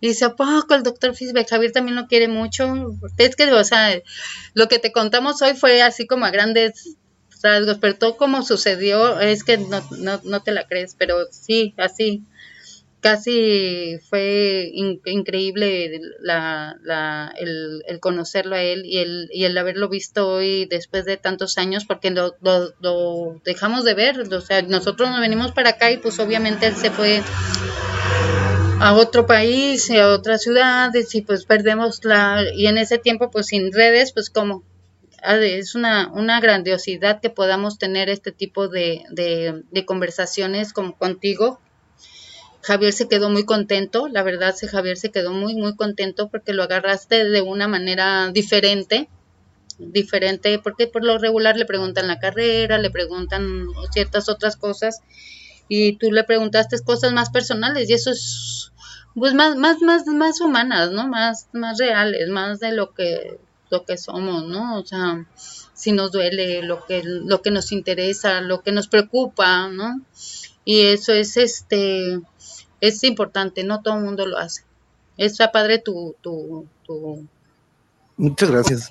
Y 0.00 0.08
dice, 0.08 0.26
¿a 0.26 0.36
poco 0.36 0.74
el 0.74 0.82
doctor 0.82 1.14
Frisbee? 1.14 1.44
Javier 1.44 1.72
también 1.72 1.96
lo 1.96 2.06
quiere 2.06 2.28
mucho. 2.28 2.96
Es 3.16 3.36
que, 3.36 3.52
o 3.52 3.64
sea, 3.64 4.00
lo 4.54 4.68
que 4.68 4.78
te 4.78 4.92
contamos 4.92 5.42
hoy 5.42 5.54
fue 5.54 5.82
así 5.82 6.06
como 6.06 6.24
a 6.24 6.30
grandes 6.30 6.96
rasgos, 7.42 7.78
pero 7.78 7.96
todo 7.96 8.16
como 8.16 8.42
sucedió 8.42 9.20
es 9.20 9.44
que 9.44 9.58
no, 9.58 9.82
no, 9.98 10.20
no 10.24 10.42
te 10.42 10.52
la 10.52 10.66
crees, 10.66 10.94
pero 10.98 11.26
sí, 11.30 11.74
así 11.76 12.24
casi 13.00 13.98
fue 14.08 14.70
increíble 15.04 16.00
la, 16.20 16.76
la, 16.82 17.32
el, 17.38 17.82
el, 17.86 18.00
conocerlo 18.00 18.56
a 18.56 18.62
él 18.62 18.84
y 18.84 18.98
el, 18.98 19.28
y 19.32 19.44
el 19.44 19.56
haberlo 19.56 19.88
visto 19.88 20.28
hoy 20.28 20.66
después 20.66 21.04
de 21.04 21.16
tantos 21.16 21.58
años, 21.58 21.84
porque 21.84 22.10
lo, 22.10 22.36
lo, 22.40 23.40
dejamos 23.44 23.84
de 23.84 23.94
ver, 23.94 24.20
o 24.20 24.40
sea, 24.40 24.62
nosotros 24.62 25.10
nos 25.10 25.20
venimos 25.20 25.52
para 25.52 25.70
acá 25.70 25.90
y 25.90 25.98
pues 25.98 26.18
obviamente 26.18 26.66
él 26.66 26.76
se 26.76 26.90
fue 26.90 27.22
a 28.80 28.94
otro 28.94 29.26
país, 29.26 29.90
a 29.90 30.08
otras 30.08 30.42
ciudades 30.42 31.14
y 31.14 31.22
pues 31.22 31.44
perdemos 31.44 32.04
la, 32.04 32.44
y 32.54 32.66
en 32.66 32.78
ese 32.78 32.98
tiempo 32.98 33.30
pues 33.30 33.46
sin 33.46 33.72
redes, 33.72 34.12
pues 34.12 34.30
como 34.30 34.62
es 35.22 35.74
una, 35.74 36.10
una 36.12 36.40
grandiosidad 36.40 37.20
que 37.20 37.30
podamos 37.30 37.78
tener 37.78 38.08
este 38.08 38.30
tipo 38.30 38.68
de, 38.68 39.02
de, 39.10 39.62
de 39.70 39.84
conversaciones 39.84 40.72
como 40.72 40.96
contigo. 40.96 41.60
Javier 42.62 42.92
se 42.92 43.08
quedó 43.08 43.30
muy 43.30 43.44
contento, 43.44 44.08
la 44.08 44.22
verdad, 44.22 44.54
Javier 44.70 44.96
se 44.96 45.10
quedó 45.10 45.32
muy, 45.32 45.54
muy 45.54 45.74
contento 45.74 46.28
porque 46.28 46.52
lo 46.52 46.62
agarraste 46.62 47.24
de 47.24 47.40
una 47.40 47.66
manera 47.66 48.30
diferente, 48.30 49.08
diferente, 49.78 50.58
porque 50.58 50.86
por 50.86 51.04
lo 51.04 51.18
regular 51.18 51.56
le 51.56 51.64
preguntan 51.64 52.08
la 52.08 52.18
carrera, 52.18 52.78
le 52.78 52.90
preguntan 52.90 53.66
ciertas 53.92 54.28
otras 54.28 54.56
cosas, 54.56 55.00
y 55.68 55.96
tú 55.96 56.10
le 56.12 56.24
preguntaste 56.24 56.80
cosas 56.82 57.12
más 57.12 57.30
personales, 57.30 57.88
y 57.88 57.94
eso 57.94 58.10
es, 58.10 58.72
pues, 59.14 59.34
más, 59.34 59.56
más, 59.56 59.80
más, 59.82 60.06
más 60.06 60.40
humanas, 60.40 60.90
¿no? 60.90 61.06
Más, 61.08 61.48
más 61.52 61.78
reales, 61.78 62.28
más 62.28 62.60
de 62.60 62.72
lo 62.72 62.94
que, 62.94 63.38
lo 63.70 63.84
que 63.84 63.98
somos, 63.98 64.46
¿no? 64.46 64.78
O 64.78 64.86
sea, 64.86 65.26
si 65.74 65.92
nos 65.92 66.12
duele, 66.12 66.62
lo 66.62 66.84
que, 66.84 67.02
lo 67.04 67.42
que 67.42 67.50
nos 67.50 67.72
interesa, 67.72 68.40
lo 68.40 68.62
que 68.62 68.72
nos 68.72 68.88
preocupa, 68.88 69.68
¿no? 69.68 70.00
Y 70.64 70.86
eso 70.86 71.12
es, 71.12 71.36
este, 71.36 72.20
es 72.80 73.04
importante, 73.04 73.64
no 73.64 73.82
todo 73.82 73.96
el 73.96 74.04
mundo 74.04 74.26
lo 74.26 74.38
hace. 74.38 74.62
Está 75.16 75.50
padre 75.50 75.78
tu, 75.78 76.14
tu. 76.22 76.66
Muchas 78.16 78.50
gracias. 78.50 78.90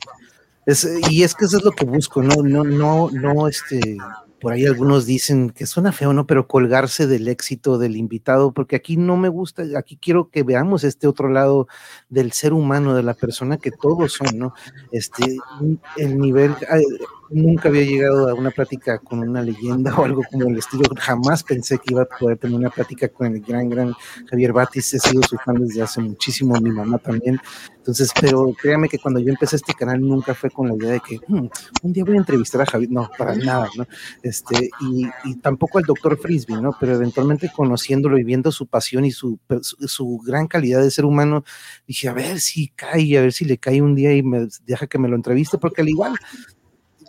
Y 1.10 1.24
es 1.24 1.34
que 1.34 1.46
eso 1.46 1.58
es 1.58 1.64
lo 1.64 1.72
que 1.72 1.86
busco, 1.86 2.22
no, 2.22 2.44
no, 2.44 2.64
no, 2.64 3.10
no, 3.12 3.48
este, 3.48 3.98
por 4.40 4.54
ahí 4.54 4.66
algunos 4.66 5.06
dicen 5.06 5.50
que 5.50 5.66
suena 5.66 5.92
feo, 5.92 6.14
¿no? 6.14 6.28
Pero 6.28 6.48
colgarse 6.48 7.08
del 7.08 7.28
éxito 7.28 7.78
del 7.78 7.96
invitado, 7.96 8.52
porque 8.52 8.76
aquí 8.76 8.98
no 8.98 9.18
me 9.18 9.30
gusta, 9.30 9.64
aquí 9.78 9.98
quiero 9.98 10.30
que 10.30 10.44
veamos 10.44 10.84
este 10.84 11.08
otro 11.08 11.30
lado 11.30 11.68
del 12.10 12.32
ser 12.32 12.54
humano, 12.54 12.96
de 12.96 13.04
la 13.04 13.14
persona 13.14 13.58
que 13.58 13.72
todos 13.72 14.14
son, 14.14 14.38
¿no? 14.38 14.54
Este, 14.92 15.38
el 15.98 16.18
nivel, 16.18 16.56
nunca 17.30 17.70
había 17.70 17.84
llegado 17.84 18.30
a 18.30 18.34
una 18.34 18.52
plática 18.52 19.00
con 19.00 19.20
una 19.20 19.42
leyenda 19.42 19.96
o 19.96 20.06
algo 20.06 20.22
como 20.32 20.50
el 20.50 20.58
estilo. 20.58 20.84
Jamás 20.98 21.44
pensé 21.44 21.78
que 21.78 21.94
iba 21.94 22.04
a 22.04 22.06
poder 22.06 22.38
tener 22.38 22.58
una 22.58 22.70
plática 22.70 23.08
con 23.10 23.28
el 23.28 23.42
gran, 23.42 23.70
gran 23.70 23.94
Javier 24.30 24.54
Batis. 24.54 24.94
He 24.94 25.00
sido 25.00 25.22
su 25.24 25.38
fan 25.38 25.56
desde 25.56 25.82
hace 25.82 26.02
muchísimo, 26.02 26.60
mi 26.60 26.72
mamá 26.72 26.98
también. 26.98 27.40
Entonces, 27.78 28.12
pero 28.20 28.54
créame 28.62 28.90
que 28.90 29.00
cuando 29.00 29.20
yo 29.22 29.30
empecé 29.30 29.56
este 29.56 29.74
canal 29.74 30.02
nunca 30.02 30.34
fue 30.36 30.50
con 30.50 30.68
la 30.68 30.76
idea 30.76 30.92
de 30.92 31.00
que 31.00 31.20
hmm, 31.26 31.48
un 31.84 31.94
día 31.94 32.04
voy 32.04 32.16
a 32.16 32.20
entrevistar 32.20 32.62
a 32.62 32.66
Javier. 32.66 32.92
No, 32.92 33.10
para 33.18 33.36
nada, 33.36 33.70
¿no? 33.78 33.88
Este, 34.22 34.70
y, 34.82 35.08
y 35.24 35.36
tampoco 35.38 35.78
al 35.78 35.86
doctor 35.86 36.18
Frisbee, 36.18 36.62
¿no? 36.62 36.76
Pero 36.80 36.96
eventualmente 36.96 37.50
conociéndolo 37.56 38.18
y 38.18 38.24
viendo 38.24 38.52
su 38.52 38.68
pasión 38.68 39.06
y 39.06 39.12
su, 39.12 39.40
su, 39.62 39.88
su 39.88 40.18
gran 40.26 40.48
calidad 40.48 40.82
de 40.82 40.92
ser 40.92 41.06
humano, 41.06 41.46
dije, 41.88 42.10
a 42.10 42.14
ver 42.14 42.42
si 42.42 42.68
cae, 42.70 43.18
a 43.18 43.22
ver 43.22 43.32
si 43.32 43.46
le 43.46 43.58
cae 43.58 43.82
un 43.82 43.96
día 43.96 44.14
y 44.14 44.22
me 44.22 44.48
deja 44.66 44.88
que 44.88 45.00
me 45.00 45.08
lo 45.08 45.16
entreviste, 45.16 45.58
porque 45.58 45.82
al 45.82 45.90
igual 45.90 46.16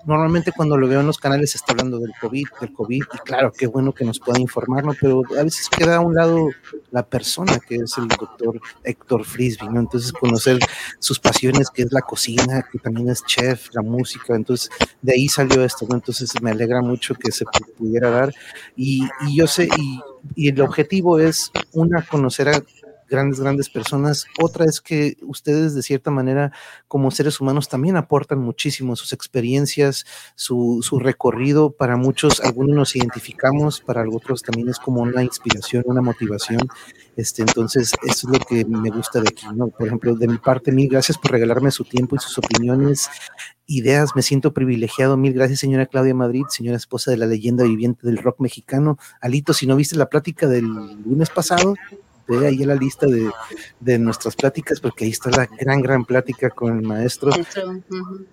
normalmente 0.09 0.52
cuando 0.52 0.76
lo 0.76 0.89
veo 0.89 1.01
en 1.01 1.06
los 1.06 1.18
canales 1.18 1.55
está 1.55 1.72
hablando 1.72 1.98
del 1.98 2.12
COVID, 2.18 2.47
del 2.60 2.72
COVID, 2.72 3.02
y 3.02 3.18
claro, 3.18 3.52
qué 3.52 3.66
bueno 3.66 3.93
que 3.93 4.05
nos 4.05 4.18
pueda 4.18 4.40
informar, 4.40 4.85
¿no? 4.85 4.94
Pero 4.98 5.22
a 5.39 5.43
veces 5.43 5.68
queda 5.68 5.97
a 5.97 6.01
un 6.01 6.14
lado 6.14 6.48
la 6.90 7.05
persona 7.05 7.59
que 7.59 7.76
es 7.76 7.98
el 7.98 8.09
doctor 8.09 8.59
Héctor 8.82 9.24
Frisby, 9.24 9.68
¿no? 9.68 9.80
Entonces 9.80 10.10
conocer 10.12 10.59
sus 10.98 11.20
pasiones, 11.20 11.68
que 11.70 11.82
es 11.82 11.93
la 11.93 12.01
cocina, 12.01 12.66
que 12.72 12.78
también 12.78 13.10
es 13.10 13.22
chef, 13.26 13.68
la 13.74 13.82
música, 13.82 14.35
entonces 14.35 14.70
de 15.02 15.12
ahí 15.12 15.28
salió 15.28 15.62
esto, 15.62 15.86
¿no? 15.89 15.97
Entonces 15.97 16.30
me 16.40 16.51
alegra 16.51 16.80
mucho 16.80 17.14
que 17.14 17.30
se 17.30 17.44
pudiera 17.76 18.09
dar, 18.10 18.35
y, 18.76 19.06
y 19.26 19.36
yo 19.36 19.47
sé, 19.47 19.68
y, 19.76 20.01
y 20.35 20.48
el 20.48 20.60
objetivo 20.62 21.18
es, 21.18 21.51
una, 21.72 22.02
conocer 22.02 22.48
a 22.48 22.62
grandes, 23.09 23.40
grandes 23.40 23.70
personas. 23.70 24.26
Otra 24.43 24.64
es 24.64 24.80
que 24.80 25.16
ustedes 25.22 25.74
de 25.74 25.82
cierta 25.82 26.10
manera 26.10 26.52
como 26.86 27.10
seres 27.10 27.40
humanos 27.40 27.68
también 27.68 27.97
aportan 27.97 28.39
muchísimo 28.39 28.97
sus 28.97 29.12
experiencias, 29.12 30.06
su, 30.35 30.80
su 30.82 30.98
recorrido. 30.98 31.70
Para 31.70 31.97
muchos, 31.97 32.40
algunos 32.40 32.76
nos 32.76 32.97
identificamos, 32.97 33.80
para 33.80 34.09
otros 34.09 34.43
también 34.43 34.68
es 34.68 34.78
como 34.78 35.02
una 35.02 35.22
inspiración, 35.22 35.85
una 35.86 36.02
motivación. 36.02 36.68
Este, 37.16 37.43
entonces, 37.43 37.93
eso 38.06 38.30
es 38.30 38.39
lo 38.39 38.44
que 38.44 38.64
me 38.64 38.90
gusta 38.90 39.20
de 39.20 39.28
aquí, 39.28 39.47
¿no? 39.55 39.68
Por 39.68 39.86
ejemplo, 39.89 40.14
de 40.14 40.28
mi 40.28 40.39
parte, 40.39 40.70
mil 40.70 40.89
gracias 40.89 41.18
por 41.18 41.32
regalarme 41.32 41.70
su 41.70 41.85
tiempo 41.85 42.14
y 42.14 42.20
sus 42.20 42.39
opiniones, 42.39 43.10
ideas. 43.66 44.10
Me 44.14 44.22
siento 44.22 44.52
privilegiado. 44.52 45.16
Mil 45.16 45.32
gracias, 45.32 45.60
señora 45.60 45.86
Claudia 45.86 46.14
Madrid, 46.14 46.44
señora 46.48 46.76
esposa 46.76 47.10
de 47.10 47.16
la 47.16 47.26
leyenda 47.26 47.64
viviente 47.64 48.06
del 48.06 48.18
rock 48.18 48.40
mexicano. 48.40 48.98
Alito, 49.20 49.52
si 49.52 49.66
no 49.66 49.76
viste 49.76 49.97
la 49.97 50.09
plática 50.09 50.47
del 50.47 50.66
lunes 50.66 51.30
pasado, 51.30 51.74
ahí 52.28 52.59
la 52.59 52.74
lista 52.74 53.06
de, 53.06 53.30
de, 53.80 53.98
nuestras 53.98 54.36
pláticas, 54.36 54.80
porque 54.80 55.05
ahí 55.05 55.10
está 55.10 55.30
la 55.30 55.46
gran, 55.46 55.80
gran 55.80 56.05
plática 56.05 56.50
con 56.50 56.76
el 56.76 56.82
maestro. 56.82 57.30
Eso, 57.30 57.66
uh 57.66 57.82
-huh. 57.88 58.26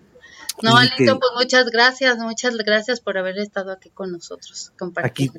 No, 0.62 0.78
Alito, 0.78 0.96
que, 0.98 1.06
pues 1.06 1.32
muchas 1.36 1.70
gracias, 1.70 2.18
muchas 2.18 2.56
gracias 2.58 3.02
por 3.02 3.18
haber 3.18 3.38
estado 3.40 3.72
aquí 3.72 3.90
con 3.90 4.12
nosotros. 4.12 4.72
Aquí 4.96 5.32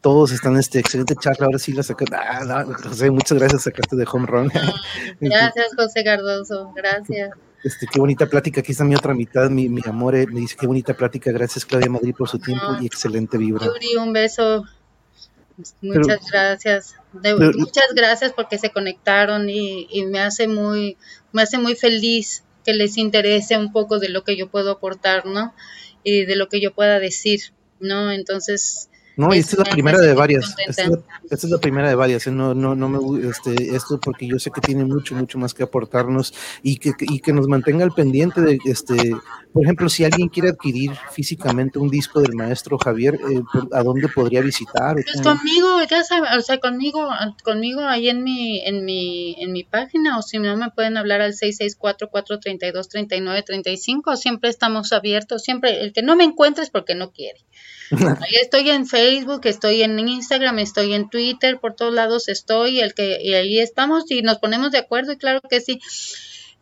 todos 0.00 0.32
están 0.32 0.54
en 0.54 0.60
este 0.60 0.78
excelente 0.78 1.14
charla, 1.16 1.46
ahora 1.46 1.58
sí 1.58 1.72
la 1.72 1.82
sacaste, 1.82 2.16
ah, 2.16 2.44
no, 2.44 2.74
José, 2.74 3.10
muchas 3.10 3.38
gracias, 3.38 3.62
sacaste 3.62 3.96
de 3.96 4.06
home 4.10 4.26
run. 4.26 4.52
Gracias, 5.20 5.74
José 5.76 6.04
Cardoso, 6.04 6.72
gracias. 6.76 7.30
Este, 7.64 7.86
qué 7.86 7.98
bonita 7.98 8.26
plática, 8.26 8.60
aquí 8.60 8.72
está 8.72 8.84
mi 8.84 8.94
otra 8.94 9.14
mitad, 9.14 9.50
mi, 9.50 9.68
mi 9.68 9.82
amor, 9.86 10.14
eh, 10.14 10.26
me 10.28 10.40
dice 10.40 10.54
qué 10.58 10.66
bonita 10.66 10.94
plática, 10.94 11.32
gracias 11.32 11.64
Claudia 11.64 11.90
Madrid 11.90 12.14
por 12.16 12.28
su 12.28 12.38
tiempo 12.38 12.72
no. 12.72 12.82
y 12.82 12.86
excelente 12.86 13.38
vibra. 13.38 13.66
Yuri, 13.66 13.96
un 13.96 14.12
beso, 14.12 14.64
Muchas 15.56 15.80
pero, 15.80 16.18
gracias. 16.30 16.96
De, 17.12 17.34
muchas 17.34 17.94
gracias 17.94 18.32
porque 18.32 18.58
se 18.58 18.70
conectaron 18.70 19.48
y, 19.48 19.88
y, 19.90 20.04
me 20.04 20.20
hace 20.20 20.48
muy, 20.48 20.96
me 21.32 21.42
hace 21.42 21.58
muy 21.58 21.74
feliz 21.74 22.44
que 22.64 22.74
les 22.74 22.98
interese 22.98 23.56
un 23.56 23.72
poco 23.72 23.98
de 23.98 24.08
lo 24.08 24.24
que 24.24 24.36
yo 24.36 24.50
puedo 24.50 24.72
aportar, 24.72 25.24
¿no? 25.24 25.54
Y 26.02 26.24
de 26.24 26.36
lo 26.36 26.48
que 26.48 26.60
yo 26.60 26.74
pueda 26.74 26.98
decir, 26.98 27.40
¿no? 27.80 28.12
Entonces, 28.12 28.90
no, 29.16 29.34
y 29.34 29.38
esta 29.38 29.52
es 29.52 29.58
la 29.58 29.64
primera 29.72 29.98
de 29.98 30.12
varias. 30.12 30.54
Esta 30.66 30.82
es 30.82 30.90
la, 30.90 30.98
esta 31.30 31.46
es 31.46 31.50
la, 31.50 31.58
primera 31.58 31.88
de 31.88 31.94
varias. 31.94 32.26
¿eh? 32.26 32.30
No, 32.30 32.52
no, 32.52 32.74
no 32.74 32.90
me 32.90 33.28
este, 33.28 33.74
esto 33.74 33.98
porque 33.98 34.26
yo 34.26 34.38
sé 34.38 34.50
que 34.50 34.60
tiene 34.60 34.84
mucho, 34.84 35.14
mucho 35.14 35.38
más 35.38 35.54
que 35.54 35.62
aportarnos 35.62 36.34
y 36.62 36.76
que, 36.76 36.92
y 37.00 37.20
que 37.20 37.32
nos 37.32 37.48
mantenga 37.48 37.82
al 37.84 37.92
pendiente 37.92 38.42
de, 38.42 38.58
este, 38.66 39.16
por 39.54 39.64
ejemplo, 39.64 39.88
si 39.88 40.04
alguien 40.04 40.28
quiere 40.28 40.50
adquirir 40.50 40.90
físicamente 41.12 41.78
un 41.78 41.88
disco 41.88 42.20
del 42.20 42.34
maestro 42.34 42.76
Javier, 42.76 43.14
eh, 43.14 43.40
¿a 43.72 43.82
dónde 43.82 44.08
podría 44.08 44.42
visitar? 44.42 44.96
Pues 44.96 45.22
conmigo, 45.22 45.82
ya 45.88 46.04
sabes, 46.04 46.28
o 46.36 46.42
sea, 46.42 46.58
conmigo, 46.58 47.08
conmigo 47.42 47.80
ahí 47.80 48.10
en 48.10 48.22
mi, 48.22 48.60
en 48.66 48.84
mi, 48.84 49.34
en 49.38 49.52
mi 49.52 49.64
página, 49.64 50.18
o 50.18 50.22
si 50.22 50.38
no 50.38 50.54
me 50.58 50.70
pueden 50.72 50.98
hablar 50.98 51.22
al 51.22 51.32
664-432-3935, 51.32 54.14
siempre 54.16 54.50
estamos 54.50 54.92
abiertos, 54.92 55.42
siempre, 55.42 55.80
el 55.80 55.94
que 55.94 56.02
no 56.02 56.16
me 56.16 56.24
encuentre 56.24 56.62
es 56.62 56.68
porque 56.68 56.94
no 56.94 57.12
quiere. 57.12 57.40
Ahí 57.90 58.36
estoy 58.42 58.70
en 58.70 58.86
Facebook, 58.86 59.42
estoy 59.44 59.82
en 59.82 59.98
Instagram, 59.98 60.58
estoy 60.58 60.94
en 60.94 61.08
Twitter, 61.08 61.58
por 61.60 61.74
todos 61.74 61.94
lados 61.94 62.28
estoy, 62.28 62.80
el 62.80 62.94
que 62.94 63.20
y 63.22 63.34
ahí 63.34 63.58
estamos 63.60 64.10
y 64.10 64.22
nos 64.22 64.38
ponemos 64.38 64.72
de 64.72 64.78
acuerdo 64.78 65.12
y 65.12 65.16
claro 65.16 65.40
que 65.48 65.60
sí. 65.60 65.80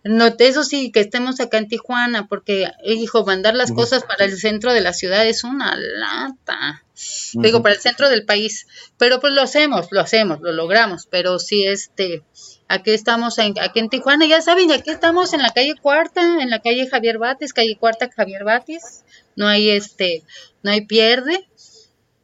No, 0.06 0.26
eso 0.38 0.64
sí, 0.64 0.92
que 0.92 1.00
estemos 1.00 1.40
acá 1.40 1.56
en 1.56 1.66
Tijuana, 1.66 2.28
porque, 2.28 2.70
hijo, 2.84 3.24
mandar 3.24 3.54
las 3.54 3.70
uh 3.70 3.72
-huh. 3.72 3.76
cosas 3.76 4.04
para 4.04 4.26
el 4.26 4.36
centro 4.38 4.74
de 4.74 4.82
la 4.82 4.92
ciudad 4.92 5.26
es 5.26 5.44
una 5.44 5.76
lata. 5.76 6.82
Uh 6.84 6.96
-huh. 6.98 7.42
Digo, 7.42 7.62
para 7.62 7.74
el 7.74 7.80
centro 7.80 8.10
del 8.10 8.26
país. 8.26 8.66
Pero 8.98 9.18
pues 9.18 9.32
lo 9.32 9.40
hacemos, 9.40 9.86
lo 9.92 10.02
hacemos, 10.02 10.40
lo 10.42 10.52
logramos. 10.52 11.06
Pero 11.10 11.38
sí, 11.38 11.64
este, 11.64 12.22
aquí 12.68 12.90
estamos, 12.90 13.38
en, 13.38 13.54
aquí 13.58 13.78
en 13.80 13.88
Tijuana, 13.88 14.26
ya 14.26 14.42
saben, 14.42 14.70
aquí 14.72 14.90
estamos 14.90 15.32
en 15.32 15.40
la 15.40 15.52
calle 15.52 15.74
Cuarta, 15.80 16.42
en 16.42 16.50
la 16.50 16.58
calle 16.58 16.86
Javier 16.86 17.16
Batis, 17.16 17.54
calle 17.54 17.78
Cuarta 17.80 18.10
Javier 18.14 18.44
Batis. 18.44 19.04
No 19.36 19.48
hay, 19.48 19.70
este, 19.70 20.22
no 20.64 20.72
hay 20.72 20.80
pierde. 20.86 21.46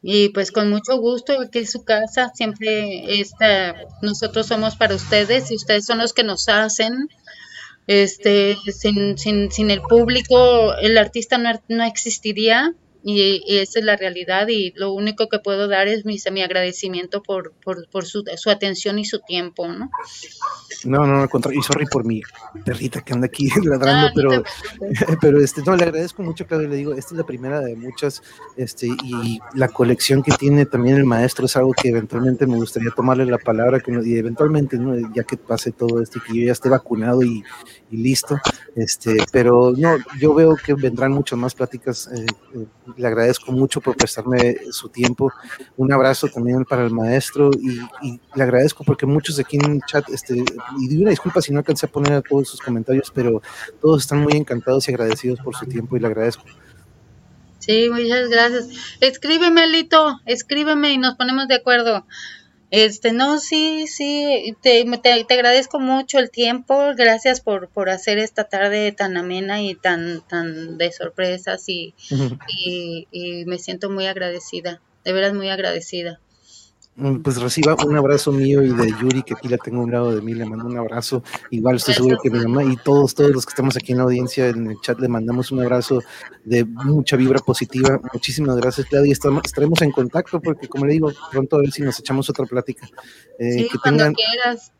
Y 0.03 0.29
pues 0.29 0.51
con 0.51 0.69
mucho 0.69 0.97
gusto, 0.97 1.39
aquí 1.39 1.59
es 1.59 1.71
su 1.71 1.85
casa, 1.85 2.31
siempre 2.33 3.21
está, 3.21 3.75
nosotros 4.01 4.47
somos 4.47 4.75
para 4.75 4.95
ustedes 4.95 5.51
y 5.51 5.55
ustedes 5.55 5.85
son 5.85 5.99
los 5.99 6.11
que 6.11 6.23
nos 6.23 6.49
hacen 6.49 7.07
este, 7.85 8.57
sin, 8.73 9.17
sin, 9.19 9.51
sin 9.51 9.69
el 9.69 9.81
público 9.81 10.73
el 10.75 10.97
artista 10.97 11.37
no, 11.37 11.51
no 11.67 11.83
existiría 11.83 12.73
y, 13.03 13.41
y, 13.45 13.57
esa 13.57 13.79
es 13.79 13.85
la 13.85 13.95
realidad 13.95 14.47
y 14.47 14.73
lo 14.75 14.93
único 14.93 15.27
que 15.27 15.39
puedo 15.39 15.67
dar 15.67 15.87
es 15.87 16.05
mi, 16.05 16.17
mi 16.31 16.41
agradecimiento 16.41 17.23
por, 17.23 17.53
por, 17.63 17.87
por 17.89 18.05
su, 18.05 18.23
su, 18.35 18.49
atención 18.49 18.99
y 18.99 19.05
su 19.05 19.19
tiempo, 19.19 19.67
¿no? 19.67 19.89
No, 20.85 21.05
no, 21.05 21.21
al 21.21 21.29
contrario, 21.29 21.59
y 21.59 21.63
sorry 21.63 21.85
por 21.85 22.05
mi 22.05 22.21
perrita 22.63 23.01
que 23.01 23.13
anda 23.13 23.27
aquí 23.27 23.49
ladrando, 23.63 24.11
pero, 24.13 24.43
pero 25.21 25.43
este, 25.43 25.61
no, 25.63 25.75
le 25.75 25.83
agradezco 25.83 26.21
mucho, 26.21 26.45
Claudio, 26.45 26.67
le 26.67 26.75
digo, 26.75 26.93
esta 26.93 27.13
es 27.13 27.17
la 27.17 27.25
primera 27.25 27.59
de 27.59 27.75
muchas, 27.75 28.21
este, 28.55 28.87
y 28.87 29.39
la 29.55 29.67
colección 29.67 30.21
que 30.21 30.31
tiene 30.33 30.65
también 30.65 30.97
el 30.97 31.05
maestro 31.05 31.45
es 31.45 31.55
algo 31.55 31.73
que 31.73 31.89
eventualmente 31.89 32.45
me 32.45 32.57
gustaría 32.57 32.91
tomarle 32.91 33.25
la 33.25 33.39
palabra, 33.39 33.79
que, 33.79 33.91
y 34.03 34.15
eventualmente, 34.15 34.77
¿no? 34.77 34.95
ya 35.13 35.23
que 35.23 35.37
pase 35.37 35.71
todo 35.71 36.01
esto 36.01 36.19
y 36.19 36.21
que 36.21 36.39
yo 36.39 36.45
ya 36.45 36.51
esté 36.51 36.69
vacunado 36.69 37.23
y, 37.23 37.43
y 37.91 37.97
listo, 37.97 38.39
este, 38.75 39.17
pero 39.31 39.73
no, 39.77 39.97
yo 40.17 40.33
veo 40.33 40.55
que 40.55 40.73
vendrán 40.73 41.11
muchas 41.11 41.37
más 41.37 41.53
pláticas, 41.53 42.07
eh, 42.07 42.25
eh, 42.55 42.65
le 42.95 43.07
agradezco 43.07 43.51
mucho 43.51 43.81
por 43.81 43.97
prestarme 43.97 44.57
su 44.71 44.87
tiempo. 44.89 45.31
Un 45.75 45.91
abrazo 45.91 46.29
también 46.29 46.63
para 46.63 46.85
el 46.85 46.91
maestro 46.91 47.51
y, 47.53 47.79
y, 48.01 48.19
le 48.33 48.43
agradezco 48.43 48.85
porque 48.85 49.05
muchos 49.05 49.35
de 49.35 49.43
aquí 49.43 49.57
en 49.57 49.73
el 49.73 49.81
chat, 49.85 50.07
este, 50.09 50.43
y 50.79 50.97
una 51.01 51.09
disculpa 51.09 51.41
si 51.41 51.51
no 51.51 51.59
alcancé 51.59 51.85
a 51.85 51.89
poner 51.89 52.13
a 52.13 52.21
todos 52.21 52.47
sus 52.47 52.61
comentarios, 52.61 53.11
pero 53.13 53.41
todos 53.81 54.03
están 54.03 54.21
muy 54.21 54.33
encantados 54.33 54.87
y 54.87 54.91
agradecidos 54.91 55.39
por 55.41 55.55
su 55.55 55.65
tiempo 55.65 55.97
y 55.97 55.99
le 55.99 56.07
agradezco. 56.07 56.43
Sí, 57.59 57.89
muchas 57.91 58.29
gracias. 58.29 58.69
Escríbeme, 59.01 59.67
Lito, 59.67 60.19
escríbeme 60.25 60.93
y 60.93 60.97
nos 60.97 61.15
ponemos 61.15 61.47
de 61.47 61.55
acuerdo. 61.55 62.07
Este, 62.71 63.11
no, 63.11 63.37
sí, 63.37 63.85
sí, 63.87 64.55
te, 64.61 64.85
te, 65.03 65.25
te, 65.25 65.33
agradezco 65.33 65.77
mucho 65.77 66.19
el 66.19 66.31
tiempo, 66.31 66.93
gracias 66.95 67.41
por, 67.41 67.67
por 67.67 67.89
hacer 67.89 68.17
esta 68.17 68.45
tarde 68.45 68.93
tan 68.93 69.17
amena 69.17 69.61
y 69.61 69.75
tan, 69.75 70.21
tan 70.21 70.77
de 70.77 70.89
sorpresas 70.93 71.67
y, 71.67 71.93
y, 72.47 73.09
y, 73.11 73.43
me 73.43 73.57
siento 73.57 73.89
muy 73.89 74.05
agradecida, 74.07 74.81
de 75.03 75.11
veras 75.11 75.33
muy 75.33 75.49
agradecida. 75.49 76.21
Pues 77.23 77.41
reciba 77.41 77.75
un 77.85 77.95
abrazo 77.95 78.31
mío 78.31 78.61
y 78.61 78.69
de 78.73 78.93
Yuri, 78.99 79.23
que 79.23 79.33
aquí 79.33 79.47
la 79.47 79.57
tengo 79.57 79.79
a 79.79 79.83
un 79.85 79.91
lado 79.91 80.13
de 80.13 80.21
mí, 80.21 80.33
le 80.33 80.45
mando 80.45 80.65
un 80.65 80.77
abrazo. 80.77 81.23
Igual 81.49 81.77
estoy 81.77 81.93
seguro 81.93 82.17
que 82.21 82.29
mi 82.29 82.39
mamá 82.39 82.63
y 82.63 82.75
todos, 82.75 83.15
todos 83.15 83.31
los 83.31 83.45
que 83.45 83.51
estamos 83.51 83.77
aquí 83.77 83.93
en 83.93 83.99
la 83.99 84.03
audiencia, 84.03 84.47
en 84.47 84.67
el 84.67 84.81
chat, 84.81 84.99
le 84.99 85.07
mandamos 85.07 85.51
un 85.51 85.61
abrazo 85.61 86.01
de 86.43 86.65
mucha 86.65 87.15
vibra 87.15 87.39
positiva. 87.39 87.99
Muchísimas 88.13 88.57
gracias, 88.57 88.87
Claudia. 88.87 89.13
Estamos, 89.13 89.41
estaremos 89.45 89.81
en 89.81 89.91
contacto 89.91 90.41
porque, 90.41 90.67
como 90.67 90.85
le 90.85 90.93
digo, 90.93 91.11
pronto 91.31 91.55
a 91.55 91.59
ver 91.59 91.71
si 91.71 91.81
nos 91.81 91.97
echamos 91.97 92.29
otra 92.29 92.45
plática. 92.45 92.87
Eh, 93.39 93.53
sí, 93.53 93.69
que 93.71 93.77
cuando 93.79 94.03
tengan, 94.03 94.13
quieras 94.13 94.73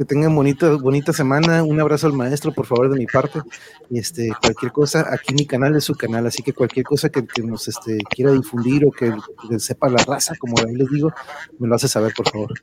que 0.00 0.06
tengan 0.06 0.34
bonita, 0.34 0.76
bonita 0.76 1.12
semana, 1.12 1.62
un 1.62 1.78
abrazo 1.78 2.06
al 2.06 2.14
maestro, 2.14 2.54
por 2.54 2.64
favor, 2.64 2.90
de 2.90 2.98
mi 2.98 3.04
parte, 3.04 3.42
este, 3.90 4.30
cualquier 4.40 4.72
cosa, 4.72 5.06
aquí 5.12 5.34
mi 5.34 5.44
canal 5.44 5.76
es 5.76 5.84
su 5.84 5.94
canal, 5.94 6.26
así 6.26 6.42
que 6.42 6.54
cualquier 6.54 6.86
cosa 6.86 7.10
que, 7.10 7.22
nos 7.42 7.68
este, 7.68 7.98
quiera 8.08 8.32
difundir 8.32 8.86
o 8.86 8.92
que, 8.92 9.12
sepa 9.58 9.90
la 9.90 10.02
raza, 10.02 10.36
como 10.38 10.56
les 10.72 10.88
digo, 10.88 11.12
me 11.58 11.68
lo 11.68 11.74
hace 11.74 11.86
saber, 11.86 12.14
por 12.16 12.30
favor. 12.30 12.54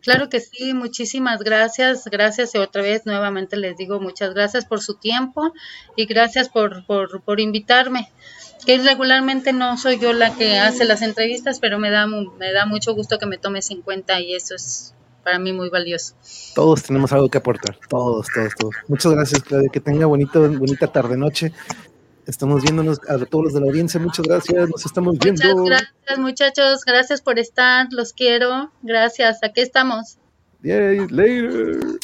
Claro 0.00 0.28
que 0.28 0.38
sí, 0.38 0.74
muchísimas 0.74 1.42
gracias, 1.42 2.04
gracias 2.04 2.54
y 2.54 2.58
otra 2.58 2.82
vez 2.82 3.04
nuevamente 3.04 3.56
les 3.56 3.76
digo 3.76 3.98
muchas 3.98 4.32
gracias 4.32 4.64
por 4.64 4.80
su 4.80 4.94
tiempo 4.94 5.52
y 5.96 6.06
gracias 6.06 6.48
por, 6.48 6.86
por, 6.86 7.20
por 7.22 7.40
invitarme. 7.40 8.12
que 8.64 8.78
regularmente 8.78 9.52
no 9.52 9.76
soy 9.76 9.98
yo 9.98 10.12
la 10.12 10.36
que 10.36 10.60
hace 10.60 10.84
las 10.84 11.02
entrevistas, 11.02 11.58
pero 11.58 11.80
me 11.80 11.90
da, 11.90 12.06
me 12.06 12.52
da 12.52 12.64
mucho 12.64 12.94
gusto 12.94 13.18
que 13.18 13.26
me 13.26 13.38
tomes 13.38 13.72
en 13.72 13.82
cuenta 13.82 14.20
y 14.20 14.36
eso 14.36 14.54
es 14.54 14.94
para 15.26 15.40
mí 15.40 15.52
muy 15.52 15.70
valioso. 15.70 16.14
Todos 16.54 16.84
tenemos 16.84 17.12
algo 17.12 17.28
que 17.28 17.38
aportar, 17.38 17.76
todos, 17.88 18.28
todos, 18.32 18.54
todos. 18.54 18.74
Muchas 18.86 19.10
gracias, 19.10 19.42
Claudia, 19.42 19.68
que 19.72 19.80
tenga 19.80 20.06
bonito, 20.06 20.40
bonita 20.52 20.86
tarde, 20.86 21.16
noche. 21.16 21.52
Estamos 22.28 22.62
viéndonos 22.62 23.00
a 23.08 23.18
todos 23.26 23.46
los 23.46 23.54
de 23.54 23.60
la 23.60 23.66
audiencia, 23.66 23.98
muchas 23.98 24.24
gracias, 24.24 24.68
nos 24.68 24.86
estamos 24.86 25.18
viendo. 25.18 25.42
Muchas 25.56 25.82
gracias, 25.82 26.18
muchachos, 26.20 26.84
gracias 26.84 27.22
por 27.22 27.40
estar, 27.40 27.88
los 27.90 28.12
quiero, 28.12 28.70
gracias, 28.82 29.42
aquí 29.42 29.62
estamos. 29.62 30.16
Yeah, 30.62 31.08
later. 31.10 31.98